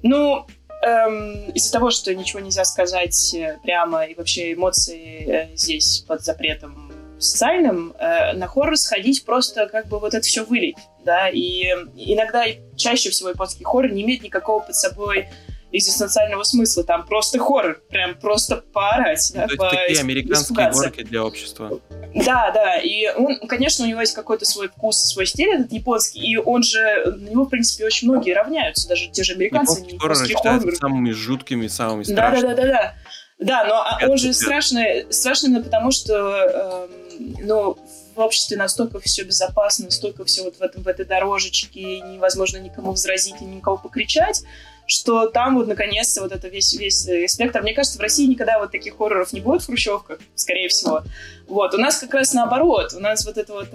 ну, 0.02 0.48
эм, 0.82 1.52
из-за 1.52 1.72
того, 1.72 1.92
что 1.92 2.16
ничего 2.16 2.40
нельзя 2.40 2.66
сказать 2.66 3.36
э, 3.36 3.60
прямо, 3.62 4.06
и 4.06 4.16
вообще 4.16 4.54
эмоции 4.54 5.52
э, 5.52 5.56
здесь 5.56 6.04
под 6.08 6.24
запретом 6.24 6.92
социальным, 7.20 7.94
э, 8.00 8.34
на 8.34 8.48
хоррор 8.48 8.78
сходить 8.78 9.26
просто 9.26 9.68
как 9.68 9.88
бы 9.88 10.00
вот 10.00 10.14
это 10.14 10.26
все 10.26 10.44
вылить, 10.44 10.78
да, 11.04 11.30
и 11.30 11.64
иногда 11.96 12.46
чаще 12.76 13.10
всего 13.10 13.30
японский 13.30 13.64
хоррор 13.64 13.92
не 13.92 14.04
имеет 14.04 14.24
никакого 14.24 14.62
под 14.62 14.76
собой 14.76 15.28
экзистенциального 15.72 16.44
смысла. 16.44 16.84
Там 16.84 17.06
просто 17.06 17.40
хоррор, 17.40 17.82
прям 17.90 18.16
просто 18.16 18.58
поорать. 18.58 19.32
Да, 19.36 19.48
То 19.48 19.56
по, 19.56 19.70
такие 19.70 20.00
американские 20.00 20.72
горки 20.72 21.04
для 21.04 21.24
общества. 21.24 21.80
Да, 22.16 22.52
да, 22.52 22.80
и 22.80 23.08
он, 23.16 23.40
конечно, 23.48 23.86
у 23.86 23.88
него 23.88 24.02
есть 24.02 24.16
какой-то 24.16 24.46
свой 24.46 24.68
вкус, 24.70 24.98
свой 24.98 25.28
стиль 25.28 25.50
этот 25.50 25.72
японский, 25.72 26.20
и 26.22 26.38
он 26.38 26.64
же, 26.64 26.80
на 27.06 27.30
него, 27.30 27.46
в 27.46 27.50
принципе, 27.50 27.86
очень 27.86 28.10
многие 28.10 28.34
равняются, 28.34 28.88
даже 28.88 29.10
те 29.10 29.24
же 29.24 29.34
американцы. 29.34 29.80
Японский 29.80 29.98
хоррор 30.00 30.28
считается 30.28 30.72
самыми 30.76 31.12
жуткими, 31.12 31.68
самыми 31.68 32.04
страшными. 32.04 32.42
Да, 32.42 32.56
да, 32.56 32.56
да, 32.56 32.68
да, 32.68 32.74
да. 32.74 32.94
Да, 33.40 33.64
но 33.66 33.76
а 33.76 34.00
он 34.10 34.18
же 34.18 34.34
страшный, 34.34 35.06
страшный 35.12 35.50
именно 35.50 35.64
потому, 35.64 35.92
что 35.92 36.14
э, 36.14 36.88
но 37.20 37.78
в 38.16 38.20
обществе 38.20 38.58
настолько 38.58 39.00
все 39.00 39.24
безопасно, 39.24 39.86
настолько 39.86 40.26
все 40.26 40.44
вот 40.44 40.58
в, 40.58 40.62
этом, 40.62 40.84
в 40.84 40.88
этой 40.88 41.06
дорожечке, 41.06 42.02
невозможно 42.02 42.58
никому 42.58 42.92
возразить 42.92 43.42
и 43.42 43.46
никого 43.46 43.78
покричать, 43.78 44.44
что 44.88 45.28
там 45.28 45.56
вот 45.56 45.68
наконец-то 45.68 46.22
вот 46.22 46.32
это 46.32 46.48
весь, 46.48 46.74
весь 46.74 47.08
спектр. 47.32 47.62
Мне 47.62 47.74
кажется, 47.74 48.00
в 48.00 48.02
России 48.02 48.26
никогда 48.26 48.58
вот 48.58 48.72
таких 48.72 48.98
хорроров 48.98 49.32
не 49.34 49.40
будет 49.40 49.62
в 49.62 49.68
хрущевках, 49.68 50.20
скорее 50.34 50.68
всего. 50.70 51.04
Вот. 51.48 51.76
У 51.76 51.78
нас 51.78 52.00
как 52.00 52.14
раз 52.14 52.34
наоборот. 52.34 52.94
У 52.96 53.00
нас 53.00 53.26
вот 53.26 53.38
это 53.38 53.54
вот 53.54 53.68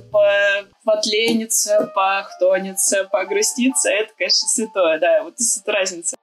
потлениться, 0.85 1.93
похтониться, 1.95 3.05
погруститься, 3.05 3.91
это, 3.91 4.13
конечно, 4.19 4.49
святое, 4.49 4.99
да, 4.99 5.23
вот 5.23 5.35
это 5.39 5.73
разница. 5.73 6.17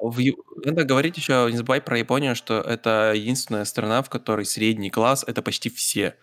В, 0.00 0.20
надо 0.64 0.84
говорить 0.84 1.16
еще, 1.16 1.48
не 1.50 1.56
забывай 1.56 1.80
про 1.80 1.98
Японию, 1.98 2.34
что 2.34 2.60
это 2.60 3.12
единственная 3.14 3.64
страна, 3.64 4.02
в 4.02 4.10
которой 4.10 4.44
средний 4.44 4.90
класс— 4.90 5.24
это 5.26 5.40
почти 5.40 5.70
все. 5.70 6.16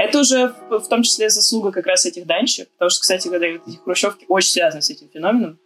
Это 0.00 0.20
уже 0.20 0.54
в, 0.70 0.88
том 0.88 1.02
числе 1.02 1.28
заслуга 1.28 1.72
как 1.72 1.86
раз 1.86 2.06
этих 2.06 2.24
данщиков, 2.24 2.72
потому 2.72 2.88
что, 2.88 3.02
кстати, 3.02 3.28
когда 3.28 3.46
эти 3.46 3.76
хрущевки 3.84 4.24
очень 4.28 4.52
связаны 4.52 4.80
с 4.80 4.88
этим 4.88 5.10
феноменом. 5.12 5.58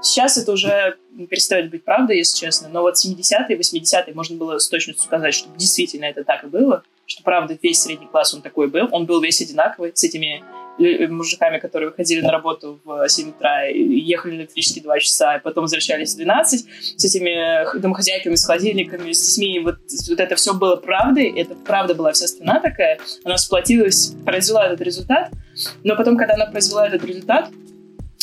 Сейчас 0.00 0.38
это 0.38 0.52
уже 0.52 0.96
перестает 1.28 1.70
быть 1.70 1.84
правдой, 1.84 2.16
если 2.16 2.38
честно, 2.38 2.70
но 2.70 2.80
вот 2.80 2.94
70-е, 2.94 3.54
80-е 3.54 4.14
можно 4.14 4.38
было 4.38 4.58
с 4.58 4.68
точностью 4.70 5.04
сказать, 5.04 5.34
что 5.34 5.50
действительно 5.58 6.06
это 6.06 6.24
так 6.24 6.42
и 6.42 6.46
было, 6.46 6.82
что 7.04 7.22
правда 7.22 7.56
весь 7.60 7.82
средний 7.82 8.06
класс 8.06 8.32
он 8.32 8.40
такой 8.40 8.68
был, 8.68 8.88
он 8.92 9.04
был 9.04 9.20
весь 9.20 9.42
одинаковый, 9.42 9.92
с 9.94 10.02
этими 10.02 10.42
мужиками, 10.78 11.58
которые 11.58 11.90
выходили 11.90 12.20
на 12.20 12.30
работу 12.30 12.80
в 12.84 13.08
7 13.08 13.30
утра, 13.30 13.64
ехали 13.64 14.36
на 14.36 14.40
электрически 14.40 14.80
2 14.80 15.00
часа, 15.00 15.36
и 15.36 15.42
потом 15.42 15.62
возвращались 15.62 16.14
в 16.14 16.16
12, 16.16 16.66
с 16.96 17.04
этими 17.04 17.78
домохозяйками, 17.78 18.34
с 18.34 18.44
холодильниками, 18.44 19.12
с 19.12 19.34
детьми. 19.34 19.60
Вот, 19.60 19.76
вот 20.08 20.20
это 20.20 20.34
все 20.36 20.54
было 20.54 20.76
правдой, 20.76 21.32
это 21.38 21.54
правда 21.54 21.94
была 21.94 22.12
вся 22.12 22.26
страна 22.26 22.60
такая. 22.60 22.98
Она 23.24 23.38
сплотилась, 23.38 24.14
произвела 24.24 24.66
этот 24.66 24.80
результат. 24.80 25.30
Но 25.84 25.96
потом, 25.96 26.16
когда 26.16 26.34
она 26.34 26.46
произвела 26.46 26.86
этот 26.86 27.04
результат, 27.04 27.50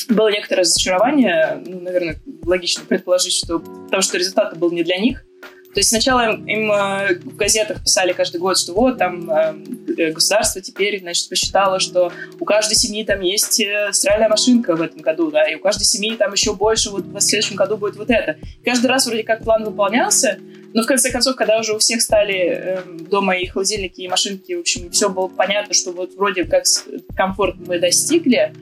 было 0.10 0.32
некоторое 0.32 0.62
разочарование, 0.62 1.62
ну, 1.66 1.82
наверное, 1.82 2.20
логично 2.44 2.84
предположить, 2.88 3.34
что 3.34 3.60
потому 3.60 4.02
что 4.02 4.18
результат 4.18 4.58
был 4.58 4.72
не 4.72 4.84
для 4.84 4.98
них, 4.98 5.24
то 5.74 5.80
есть 5.80 5.90
сначала 5.90 6.34
им, 6.34 6.72
э, 6.72 7.20
в 7.20 7.36
газетах 7.36 7.84
писали 7.84 8.14
каждый 8.14 8.42
год, 8.42 8.58
что 8.58 8.74
вот 8.74 8.98
там 8.98 9.30
э, 9.30 9.56
э, 9.98 10.12
государство 10.12 10.62
теперь, 10.62 11.00
значит, 11.00 11.30
посчитало, 11.30 11.80
что 11.80 12.12
у 12.40 12.46
каждой 12.46 12.74
семьи 12.74 13.04
там 13.04 13.22
есть 13.22 13.54
стиральная 13.92 14.30
машинка 14.30 14.76
в 14.76 14.82
этом 14.82 15.02
году, 15.02 15.30
да, 15.30 15.44
и 15.44 15.56
у 15.56 15.60
каждой 15.60 15.84
семьи 15.84 16.16
там 16.16 16.34
еще 16.34 16.56
больше, 16.56 16.90
вот 16.90 17.06
в 17.06 17.20
следующем 17.20 17.56
году 17.56 17.78
будет 17.78 17.98
вот 17.98 18.10
это. 18.10 18.38
Каждый 18.66 18.88
раз 18.88 19.06
вроде 19.06 19.24
как 19.24 19.44
план 19.44 19.64
выполнялся, 19.64 20.40
но 20.74 20.84
в 20.84 20.86
конце 20.86 21.12
концов, 21.12 21.36
когда 21.36 21.60
уже 21.60 21.74
у 21.74 21.78
всех 21.78 22.02
стали 22.02 22.38
э, 22.38 22.82
дома 23.10 23.36
и 23.38 23.46
холодильники, 23.46 24.02
и 24.02 24.08
машинки, 24.08 24.54
в 24.54 24.62
общем, 24.62 24.90
все 24.92 25.10
было 25.10 25.28
понятно, 25.28 25.74
что 25.74 25.92
вот 25.92 26.16
вроде 26.16 26.46
как 26.46 26.64
комфорт 27.16 27.56
мы 27.60 27.80
достигли, 27.80 28.54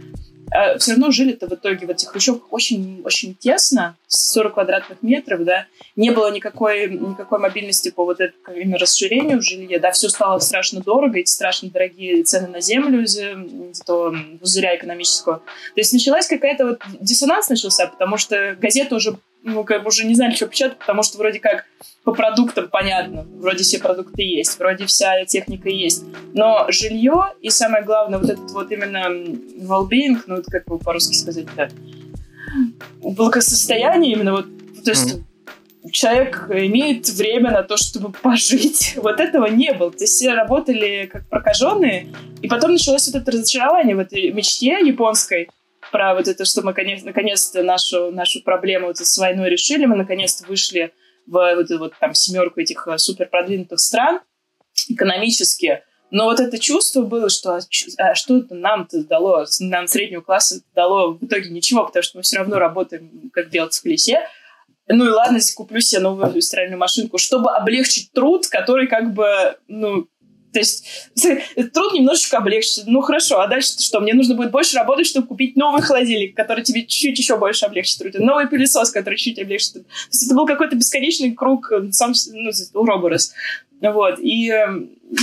а 0.52 0.78
все 0.78 0.92
равно 0.92 1.12
жили-то 1.12 1.48
в 1.48 1.54
итоге 1.54 1.86
в 1.86 1.90
этих 1.90 2.10
хрущевках 2.10 2.52
очень, 2.52 3.02
очень 3.04 3.36
тесно, 3.36 3.96
40 4.08 4.54
квадратных 4.54 5.02
метров, 5.02 5.44
да, 5.44 5.66
не 5.96 6.12
было 6.12 6.32
никакой, 6.32 6.90
никакой 6.90 7.40
мобильности 7.40 7.90
по 7.90 8.06
вот 8.06 8.20
этому 8.20 8.78
расширению 8.78 9.40
в 9.40 9.44
жилье, 9.44 9.80
да, 9.80 9.92
все 9.92 10.10
стало 10.10 10.40
страшно 10.40 10.82
дорого, 10.82 11.20
эти 11.20 11.30
страшно 11.30 11.70
дорогие 11.70 12.24
цены 12.24 12.48
на 12.48 12.62
землю 12.62 13.04
из-за, 13.04 13.36
пузыря 14.40 14.76
экономического. 14.76 15.38
То 15.38 15.82
есть 15.82 15.94
началась 15.94 16.28
какая-то 16.28 16.66
вот 16.66 16.82
диссонанс 17.00 17.50
начался, 17.50 17.88
потому 17.88 18.18
что 18.18 18.56
газеты 18.60 18.96
уже 18.96 19.18
ну, 19.44 19.64
как 19.64 19.84
бы 19.84 19.88
уже 19.88 20.06
не 20.06 20.16
знали, 20.16 20.34
что 20.36 20.48
печатать, 20.48 20.80
потому 20.80 21.04
что 21.04 21.18
вроде 21.18 21.40
как 21.40 21.66
по 22.04 22.14
продуктам 22.14 22.70
понятно, 22.70 23.26
вроде 23.36 23.64
все 23.64 23.80
продукты 23.80 24.24
есть, 24.24 24.58
вроде 24.60 24.86
вся 24.86 25.26
техника 25.26 25.70
есть, 25.70 26.04
но 26.34 26.66
жилье 26.70 27.34
и 27.42 27.50
самое 27.50 27.84
главное, 27.84 28.20
вот 28.20 28.30
этот 28.30 28.52
вот 28.52 28.72
именно 28.72 29.08
well-being, 29.08 30.22
ну, 30.28 30.38
это 30.38 30.52
как 30.52 30.66
бы 30.66 30.80
по-русски 30.80 31.16
сказать, 31.16 31.48
да, 31.56 31.70
благосостояние 33.02 34.14
именно 34.14 34.32
вот, 34.32 34.46
то 34.84 34.92
есть 34.92 35.16
mm-hmm. 35.16 35.92
человек 35.92 36.48
имеет 36.50 37.10
время 37.10 37.52
на 37.52 37.64
то, 37.64 37.78
чтобы 37.78 38.12
пожить. 38.12 38.94
Вот 39.02 39.20
этого 39.20 39.48
не 39.48 39.74
было. 39.74 39.92
То 39.92 40.04
есть 40.04 40.14
все 40.14 40.34
работали 40.34 41.10
как 41.12 41.28
прокаженные, 41.28 42.08
и 42.42 42.48
потом 42.48 42.72
началось 42.72 43.08
вот 43.08 43.22
это 43.22 43.32
разочарование 43.32 43.96
в 43.96 44.00
этой 44.00 44.32
мечте 44.32 44.80
японской, 44.80 45.50
про 45.92 46.16
вот 46.16 46.28
это, 46.28 46.46
что 46.46 46.62
мы 46.62 46.74
наконец-то 46.74 47.64
нашу, 47.64 48.12
нашу 48.12 48.42
проблему 48.44 48.88
вот 48.88 48.98
с 48.98 49.18
войной 49.18 49.50
решили, 49.50 49.86
мы 49.86 49.96
наконец-то 49.96 50.48
вышли 50.48 50.94
в 51.26 51.56
вот 51.56 51.66
эту 51.66 51.80
вот 51.80 51.94
там 52.00 52.14
семерку 52.14 52.60
этих 52.60 52.88
э, 52.88 52.98
супер 52.98 53.28
продвинутых 53.28 53.80
стран 53.80 54.22
экономически. 54.88 55.84
Но 56.10 56.26
вот 56.26 56.40
это 56.40 56.58
чувство 56.58 57.02
было, 57.02 57.30
что 57.30 57.56
а, 57.56 57.60
а 57.98 58.16
что 58.16 58.38
это 58.38 58.56
нам-то 58.56 59.04
дало, 59.04 59.46
нам 59.60 59.88
среднего 59.88 60.22
класса 60.22 60.62
дало 60.74 61.14
в 61.14 61.26
итоге 61.26 61.50
ничего, 61.50 61.86
потому 61.86 62.04
что 62.04 62.18
мы 62.18 62.22
все 62.22 62.38
равно 62.38 62.60
работаем 62.60 63.30
как 63.34 63.50
белцы 63.50 63.82
в 63.82 63.84
колесе. 63.84 64.22
Ну 64.88 65.06
и 65.06 65.10
ладно, 65.10 65.40
куплю 65.56 65.82
себе 65.82 66.00
новую 66.00 66.42
стиральную 66.42 66.80
машинку, 66.80 67.18
чтобы 67.18 67.52
облегчить 67.52 68.14
труд, 68.14 68.48
который 68.48 68.88
как 68.88 69.14
бы, 69.14 69.58
ну, 69.68 70.08
То 70.54 70.60
есть 70.60 70.86
труд 71.74 71.94
немножечко 71.94 72.38
облегчится. 72.38 72.84
Ну 72.88 73.02
хорошо, 73.02 73.40
а 73.42 73.48
дальше 73.48 73.80
что? 73.80 74.00
Мне 74.00 74.14
нужно 74.14 74.36
будет 74.36 74.52
больше 74.52 74.78
работать, 74.78 75.08
чтобы 75.08 75.28
купить 75.28 75.56
новый 75.56 75.82
холодильник, 75.82 76.36
который 76.36 76.64
тебе 76.64 76.82
чуть-чуть 76.82 77.18
еще 77.18 77.38
больше 77.38 77.66
облегчит 77.66 78.00
труд. 78.00 78.14
Новый 78.20 78.48
пылесос, 78.48 78.92
который 78.92 79.18
чуть 79.18 79.40
облегчит 79.40 79.74
труд. 79.74 79.88
То 79.88 79.94
есть 80.12 80.26
это 80.26 80.36
был 80.36 80.46
какой-то 80.46 80.76
бесконечный 80.76 81.34
круг 81.34 81.72
э, 81.72 81.92
сам 81.92 82.14
ну, 82.34 82.52
уроборос. 82.74 83.34
Вот. 83.82 84.20
И 84.20 84.50
э, 84.50 84.68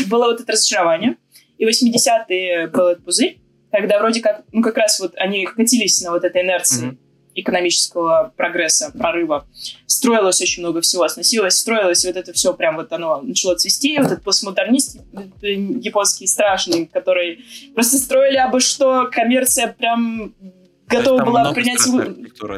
было 0.09 0.27
вот 0.27 0.41
это 0.41 0.53
разочарование. 0.53 1.17
И 1.59 1.65
80-е 1.65 2.69
был 2.69 2.89
этот 2.89 3.05
пузырь, 3.05 3.39
когда 3.71 3.99
вроде 3.99 4.21
как, 4.21 4.43
ну 4.53 4.63
как 4.63 4.77
раз 4.77 4.99
вот 5.01 5.15
они 5.17 5.47
катились 5.47 6.03
на 6.03 6.11
вот 6.11 6.25
этой 6.25 6.43
инерции. 6.43 6.89
Mm-hmm 6.89 6.97
экономического 7.35 8.33
прогресса, 8.37 8.93
прорыва. 8.97 9.47
Строилось 9.87 10.41
очень 10.41 10.63
много 10.63 10.81
всего, 10.81 11.07
сносилось, 11.09 11.59
строилось, 11.59 12.05
вот 12.05 12.17
это 12.17 12.33
все 12.33 12.55
прям 12.55 12.77
вот 12.77 12.93
оно 12.93 13.21
начало 13.23 13.57
цвести, 13.57 13.99
вот 13.99 14.07
этот 14.07 14.23
постмодернист 14.23 14.99
э, 15.43 15.53
японский 15.53 16.27
страшный, 16.27 16.87
который 16.87 17.45
просто 17.75 17.99
строили 17.99 18.37
абы 18.37 18.61
что, 18.61 19.09
коммерция 19.11 19.75
прям 19.77 20.35
готова 20.89 21.25
была 21.25 21.53
принять... 21.53 21.79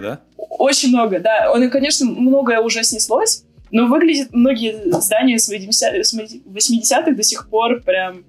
да? 0.00 0.21
Очень 0.37 0.90
много, 0.90 1.21
да. 1.21 1.50
Он, 1.52 1.68
конечно, 1.71 2.06
многое 2.06 2.61
уже 2.61 2.83
снеслось, 2.85 3.45
но 3.71 3.87
выглядит 3.87 4.33
многие 4.33 4.90
здания 5.00 5.38
с 5.38 5.52
80-х 5.52 7.11
до 7.12 7.23
сих 7.23 7.49
пор 7.49 7.80
прям 7.83 8.25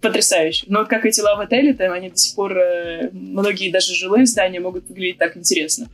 потрясающе. 0.00 0.66
Но 0.68 0.80
вот 0.80 0.88
как 0.88 1.04
эти 1.04 1.20
лав-отели, 1.20 1.72
там 1.72 1.92
они 1.92 2.10
до 2.10 2.16
сих 2.16 2.34
пор, 2.34 2.56
э, 2.58 3.10
многие 3.12 3.70
даже 3.70 3.94
жилые 3.94 4.26
здания 4.26 4.60
могут 4.60 4.88
выглядеть 4.88 5.18
так 5.18 5.36
интересно. 5.36 5.88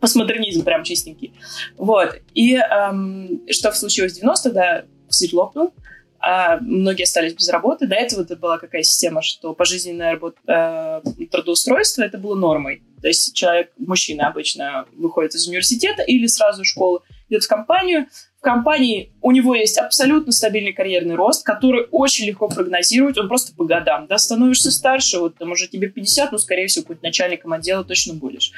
Постмодернизм 0.00 0.64
прям 0.64 0.84
чистенький. 0.84 1.32
Вот. 1.76 2.20
И 2.34 2.54
эм, 2.54 3.42
что 3.50 3.72
случилось 3.72 4.18
в 4.18 4.22
90-х, 4.22 4.50
да, 4.50 4.84
пузырь 5.06 5.34
лопнул, 5.34 5.72
а 6.20 6.58
многие 6.60 7.04
остались 7.04 7.34
без 7.34 7.48
работы. 7.48 7.86
До 7.86 7.94
этого 7.94 8.22
это 8.22 8.36
была 8.36 8.58
какая 8.58 8.82
система, 8.82 9.22
что 9.22 9.54
пожизненное 9.54 10.12
работа, 10.12 11.02
э, 11.16 11.26
трудоустройство 11.26 12.02
это 12.02 12.18
было 12.18 12.34
нормой. 12.34 12.82
То 13.00 13.08
есть 13.08 13.34
человек, 13.34 13.70
мужчина 13.78 14.28
обычно 14.28 14.86
выходит 14.92 15.34
из 15.34 15.46
университета 15.46 16.02
или 16.02 16.26
сразу 16.26 16.62
из 16.62 16.68
школы, 16.68 17.00
идет 17.28 17.44
в 17.44 17.48
компанию, 17.48 18.06
компании 18.46 19.10
у 19.22 19.32
него 19.32 19.56
есть 19.56 19.76
абсолютно 19.76 20.30
стабильный 20.30 20.72
карьерный 20.72 21.16
рост, 21.16 21.44
который 21.44 21.88
очень 21.90 22.26
легко 22.26 22.46
прогнозировать, 22.46 23.18
он 23.18 23.26
просто 23.26 23.52
по 23.52 23.64
годам. 23.64 24.06
Да, 24.06 24.18
становишься 24.18 24.70
старше, 24.70 25.18
вот 25.18 25.36
там 25.36 25.50
уже 25.50 25.66
тебе 25.66 25.88
50, 25.88 26.30
ну, 26.30 26.38
скорее 26.38 26.68
всего, 26.68 26.84
какой-то 26.84 27.02
начальником 27.02 27.52
отдела 27.52 27.82
точно 27.82 28.14
будешь. 28.14 28.52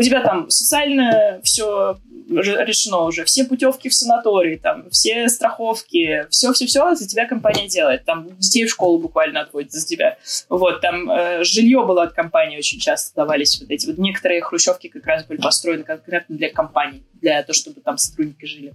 У 0.00 0.02
тебя 0.02 0.22
там 0.22 0.48
социальное 0.48 1.42
все 1.42 1.98
решено 2.30 3.04
уже, 3.04 3.24
все 3.24 3.44
путевки 3.44 3.90
в 3.90 3.94
санаторий, 3.94 4.56
там, 4.56 4.88
все 4.88 5.28
страховки, 5.28 6.26
все-все-все 6.30 6.94
за 6.94 7.06
тебя 7.06 7.26
компания 7.26 7.68
делает. 7.68 8.06
Там 8.06 8.34
детей 8.38 8.64
в 8.64 8.70
школу 8.70 8.98
буквально 8.98 9.42
отводят 9.42 9.72
за 9.72 9.86
тебя. 9.86 10.16
Вот, 10.48 10.80
там 10.80 11.10
э, 11.10 11.44
жилье 11.44 11.84
было 11.84 12.04
от 12.04 12.14
компании 12.14 12.56
очень 12.56 12.80
часто 12.80 13.14
давались 13.14 13.60
вот 13.60 13.70
эти 13.70 13.86
вот 13.88 13.98
некоторые 13.98 14.40
хрущевки 14.40 14.88
как 14.88 15.04
раз 15.04 15.26
были 15.26 15.38
построены 15.38 15.82
конкретно 15.82 16.34
для 16.34 16.50
компаний, 16.50 17.02
для 17.20 17.42
того, 17.42 17.52
чтобы 17.52 17.82
там 17.82 17.98
сотрудники 17.98 18.46
жили. 18.46 18.72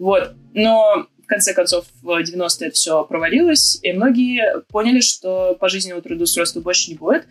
Вот, 0.00 0.32
но 0.52 1.06
в 1.26 1.28
конце 1.28 1.54
концов, 1.54 1.86
в 2.02 2.08
90-е 2.08 2.68
это 2.68 2.76
все 2.76 3.04
провалилось, 3.04 3.80
и 3.82 3.92
многие 3.92 4.60
поняли, 4.68 5.00
что 5.00 5.56
пожизненного 5.60 6.02
трудоустройства 6.02 6.60
больше 6.60 6.90
не 6.90 6.96
будет, 6.96 7.24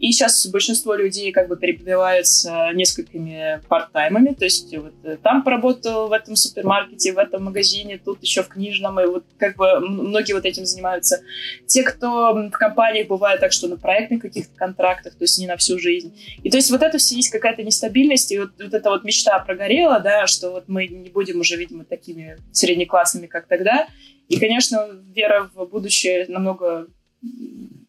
и 0.00 0.12
сейчас 0.12 0.46
большинство 0.48 0.94
людей 0.94 1.32
как 1.32 1.48
бы 1.48 1.56
перебиваются 1.56 2.70
несколькими 2.74 3.62
парт-таймами. 3.68 4.34
То 4.34 4.44
есть 4.44 4.76
вот 4.76 4.92
э, 5.04 5.16
там 5.16 5.42
поработал 5.42 6.08
в 6.08 6.12
этом 6.12 6.36
супермаркете, 6.36 7.12
в 7.12 7.18
этом 7.18 7.44
магазине, 7.44 7.96
тут 7.96 8.20
еще 8.20 8.42
в 8.42 8.48
книжном. 8.48 9.00
И 9.00 9.06
вот 9.06 9.24
как 9.38 9.56
бы 9.56 9.80
многие 9.80 10.34
вот 10.34 10.44
этим 10.44 10.66
занимаются. 10.66 11.22
Те, 11.66 11.84
кто 11.84 12.34
в 12.34 12.50
компаниях 12.50 13.08
бывает 13.08 13.40
так, 13.40 13.52
что 13.52 13.66
на 13.68 13.78
проектных 13.78 14.20
каких-то 14.20 14.54
контрактах, 14.56 15.14
то 15.14 15.24
есть 15.24 15.38
не 15.38 15.46
на 15.46 15.56
всю 15.56 15.78
жизнь. 15.78 16.14
И 16.42 16.50
то 16.50 16.58
есть 16.58 16.70
вот 16.70 16.82
это 16.82 16.98
все 16.98 17.16
есть 17.16 17.30
какая-то 17.30 17.62
нестабильность. 17.62 18.30
И 18.32 18.38
вот, 18.38 18.50
вот 18.58 18.74
эта 18.74 18.90
вот 18.90 19.04
мечта 19.04 19.38
прогорела, 19.38 20.00
да, 20.00 20.26
что 20.26 20.50
вот 20.50 20.64
мы 20.66 20.86
не 20.86 21.08
будем 21.08 21.40
уже, 21.40 21.56
видимо, 21.56 21.84
такими 21.84 22.36
среднеклассными, 22.52 23.26
как 23.26 23.46
тогда. 23.46 23.86
И, 24.28 24.38
конечно, 24.38 24.86
вера 25.14 25.50
в 25.54 25.64
будущее 25.66 26.26
намного 26.28 26.88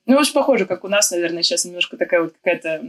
ну, 0.06 0.18
очень 0.18 0.34
похоже, 0.34 0.65
как 0.65 0.84
у 0.84 0.88
нас, 0.88 1.12
наверное, 1.12 1.44
сейчас 1.44 1.65
немножко 1.65 1.98
такая 1.98 2.22
вот 2.24 2.34
какая-то 2.41 2.84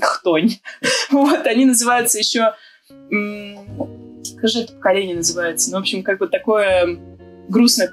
хтонь. 0.00 0.50
вот, 1.10 1.46
они 1.46 1.64
называются 1.66 2.18
еще... 2.18 2.54
Как 2.88 4.50
же 4.50 4.60
это 4.60 4.72
поколение 4.74 5.16
называется? 5.16 5.70
Ну, 5.70 5.78
в 5.78 5.80
общем, 5.80 6.02
как 6.02 6.18
бы 6.18 6.28
такое 6.28 6.98
грустное, 7.48 7.92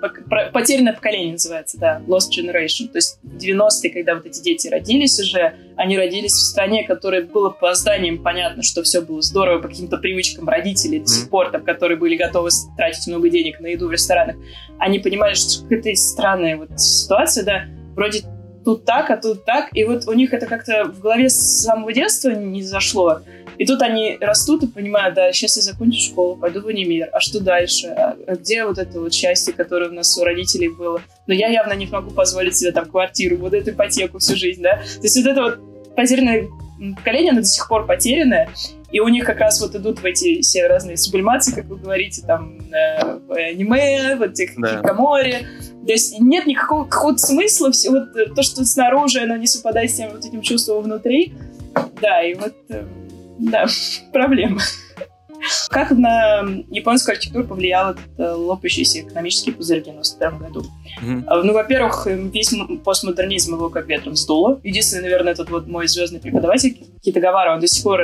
потерянное 0.53 0.93
поколение 0.93 1.33
называется, 1.33 1.77
да, 1.77 2.01
Lost 2.07 2.29
Generation. 2.37 2.87
То 2.87 2.97
есть 2.97 3.19
в 3.23 3.37
90-е, 3.37 3.89
когда 3.89 4.15
вот 4.15 4.25
эти 4.25 4.41
дети 4.41 4.67
родились 4.67 5.19
уже, 5.19 5.55
они 5.75 5.97
родились 5.97 6.33
в 6.33 6.45
стране, 6.45 6.83
которая 6.85 7.23
было 7.23 7.49
по 7.49 7.73
зданиям 7.73 8.23
понятно, 8.23 8.63
что 8.63 8.83
все 8.83 9.01
было 9.01 9.21
здорово 9.21 9.61
по 9.61 9.67
каким-то 9.67 9.97
привычкам 9.97 10.47
родителей 10.47 10.99
до 10.99 11.07
сих 11.07 11.29
пор, 11.29 11.51
там, 11.51 11.63
которые 11.63 11.97
были 11.97 12.15
готовы 12.15 12.49
тратить 12.77 13.07
много 13.07 13.29
денег 13.29 13.59
на 13.59 13.67
еду 13.67 13.87
в 13.87 13.91
ресторанах. 13.91 14.35
Они 14.77 14.99
понимали, 14.99 15.33
что 15.33 15.65
это 15.69 15.93
странная 15.95 16.55
вот 16.55 16.79
ситуация, 16.79 17.43
да, 17.43 17.65
вроде 17.99 18.21
тут 18.63 18.85
так, 18.85 19.09
а 19.09 19.17
тут 19.17 19.45
так. 19.45 19.69
И 19.73 19.83
вот 19.83 20.07
у 20.07 20.13
них 20.13 20.33
это 20.33 20.45
как-то 20.45 20.85
в 20.85 21.01
голове 21.01 21.29
с 21.29 21.61
самого 21.63 21.91
детства 21.91 22.29
не 22.29 22.63
зашло. 22.63 23.19
И 23.57 23.65
тут 23.65 23.81
они 23.81 24.17
растут 24.21 24.63
и 24.63 24.67
понимают, 24.67 25.15
да, 25.15 25.33
сейчас 25.33 25.57
я 25.57 25.63
закончу 25.63 25.99
школу, 25.99 26.37
пойду 26.37 26.61
в 26.61 26.67
универ, 26.67 27.09
а 27.11 27.19
что 27.19 27.41
дальше? 27.41 27.87
А, 27.87 28.15
а 28.25 28.35
где 28.35 28.63
вот 28.63 28.77
это 28.77 29.01
вот 29.01 29.13
счастье, 29.13 29.53
которое 29.53 29.89
у 29.89 29.93
нас 29.93 30.17
у 30.17 30.23
родителей 30.23 30.69
было? 30.69 31.01
Но 31.27 31.33
я 31.33 31.49
явно 31.49 31.73
не 31.73 31.87
могу 31.87 32.11
позволить 32.11 32.55
себе 32.55 32.71
там 32.71 32.85
квартиру, 32.85 33.35
вот 33.35 33.53
эту 33.53 33.71
ипотеку 33.71 34.19
всю 34.19 34.37
жизнь, 34.37 34.61
да? 34.61 34.77
То 34.77 35.03
есть 35.03 35.17
вот 35.17 35.29
это 35.29 35.41
вот 35.41 35.59
потерянное 35.93 36.47
поколение, 36.95 37.31
оно 37.31 37.41
до 37.41 37.47
сих 37.47 37.67
пор 37.67 37.85
потерянное, 37.85 38.49
и 38.91 39.01
у 39.01 39.09
них 39.09 39.25
как 39.25 39.39
раз 39.39 39.59
вот 39.59 39.75
идут 39.75 39.99
в 39.99 40.05
эти 40.05 40.39
все 40.39 40.67
разные 40.67 40.95
сублимации, 40.95 41.53
как 41.53 41.65
вы 41.65 41.75
говорите, 41.75 42.21
там, 42.25 42.59
э, 42.71 43.19
аниме, 43.29 44.15
вот 44.15 44.31
этих 44.31 44.51
да. 44.57 44.77
Кикамори, 44.77 45.45
то 45.89 45.93
есть 45.93 46.19
нет 46.19 46.45
никакого 46.45 46.85
какого 46.85 47.17
смысла, 47.17 47.71
все 47.71 47.89
вот 47.89 48.15
э, 48.15 48.27
то, 48.35 48.43
что 48.43 48.63
снаружи, 48.63 49.21
оно 49.21 49.37
не 49.37 49.47
совпадает 49.47 49.89
с 49.89 49.95
тем 49.95 50.11
вот 50.11 50.23
этим 50.23 50.43
чувством 50.43 50.83
внутри. 50.83 51.33
Да, 51.99 52.21
и 52.21 52.35
вот, 52.35 52.53
э, 52.69 52.85
да, 53.39 53.65
проблема. 54.13 54.61
Как 55.69 55.89
на 55.89 56.43
японскую 56.69 57.13
архитектуру 57.13 57.47
повлиял 57.47 57.93
этот 57.93 58.03
э, 58.19 58.31
лопающийся 58.33 58.99
экономический 58.99 59.51
пузырь 59.51 59.81
в 59.81 59.85
91 59.85 60.37
году? 60.37 60.63
Mm-hmm. 61.01 61.41
Ну, 61.43 61.53
во-первых, 61.53 62.05
весь 62.05 62.53
постмодернизм 62.83 63.55
его 63.55 63.69
как 63.69 63.87
ветром 63.87 64.15
сдуло. 64.15 64.61
Единственный, 64.63 65.01
наверное, 65.01 65.33
этот 65.33 65.49
вот 65.49 65.65
мой 65.65 65.87
звездный 65.87 66.19
преподаватель 66.19 66.77
Кита 67.01 67.19
Гавара, 67.19 67.55
он 67.55 67.61
до 67.61 67.67
сих 67.67 67.83
пор 67.83 68.01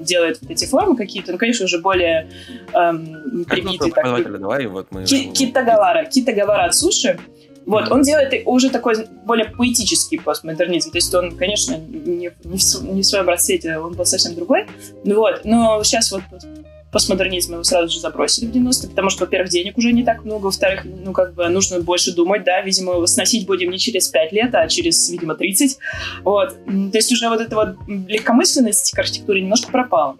делает 0.00 0.40
вот 0.40 0.50
эти 0.50 0.64
формы 0.64 0.96
какие-то, 0.96 1.32
ну, 1.32 1.38
конечно, 1.38 1.64
уже 1.64 1.78
более 1.78 2.30
эм, 2.72 3.44
привитые. 3.48 3.92
Так, 3.92 4.40
давай, 4.40 4.66
вот 4.66 4.88
мы... 4.90 5.04
Ки- 5.04 5.30
Китагавара. 5.32 6.04
Китагавара 6.04 6.64
от 6.64 6.74
суши. 6.74 7.18
Вот, 7.66 7.84
mm-hmm. 7.84 7.92
он 7.92 8.02
делает 8.02 8.42
уже 8.46 8.70
такой 8.70 9.06
более 9.24 9.46
поэтический 9.46 10.18
постмодернизм. 10.18 10.90
То 10.90 10.98
есть 10.98 11.14
он, 11.14 11.36
конечно, 11.36 11.76
не, 11.76 12.30
не, 12.44 12.58
в, 12.58 12.84
не 12.84 13.02
в 13.02 13.06
своем 13.06 13.28
расцвете, 13.28 13.78
он 13.78 13.94
был 13.94 14.06
совсем 14.06 14.34
другой. 14.34 14.66
Ну 15.04 15.16
вот, 15.16 15.42
но 15.44 15.82
сейчас 15.84 16.10
вот 16.10 16.22
постмодернизм 16.92 17.54
его 17.54 17.64
сразу 17.64 17.88
же 17.88 18.00
забросили 18.00 18.46
в 18.46 18.54
90-е, 18.54 18.90
потому 18.90 19.10
что, 19.10 19.24
во-первых, 19.24 19.50
денег 19.50 19.78
уже 19.78 19.92
не 19.92 20.04
так 20.04 20.24
много, 20.24 20.46
во-вторых, 20.46 20.84
ну, 20.84 21.12
как 21.12 21.34
бы 21.34 21.48
нужно 21.48 21.80
больше 21.80 22.14
думать, 22.14 22.44
да, 22.44 22.60
видимо, 22.60 23.06
сносить 23.06 23.46
будем 23.46 23.70
не 23.70 23.78
через 23.78 24.08
5 24.08 24.32
лет, 24.32 24.54
а 24.54 24.68
через, 24.68 25.08
видимо, 25.10 25.34
30. 25.34 25.78
Вот. 26.22 26.54
То 26.64 26.98
есть 26.98 27.12
уже 27.12 27.28
вот 27.28 27.40
эта 27.40 27.54
вот 27.54 27.76
легкомысленность 27.86 28.92
к 28.92 28.98
архитектуре 28.98 29.42
немножко 29.42 29.70
пропала. 29.70 30.16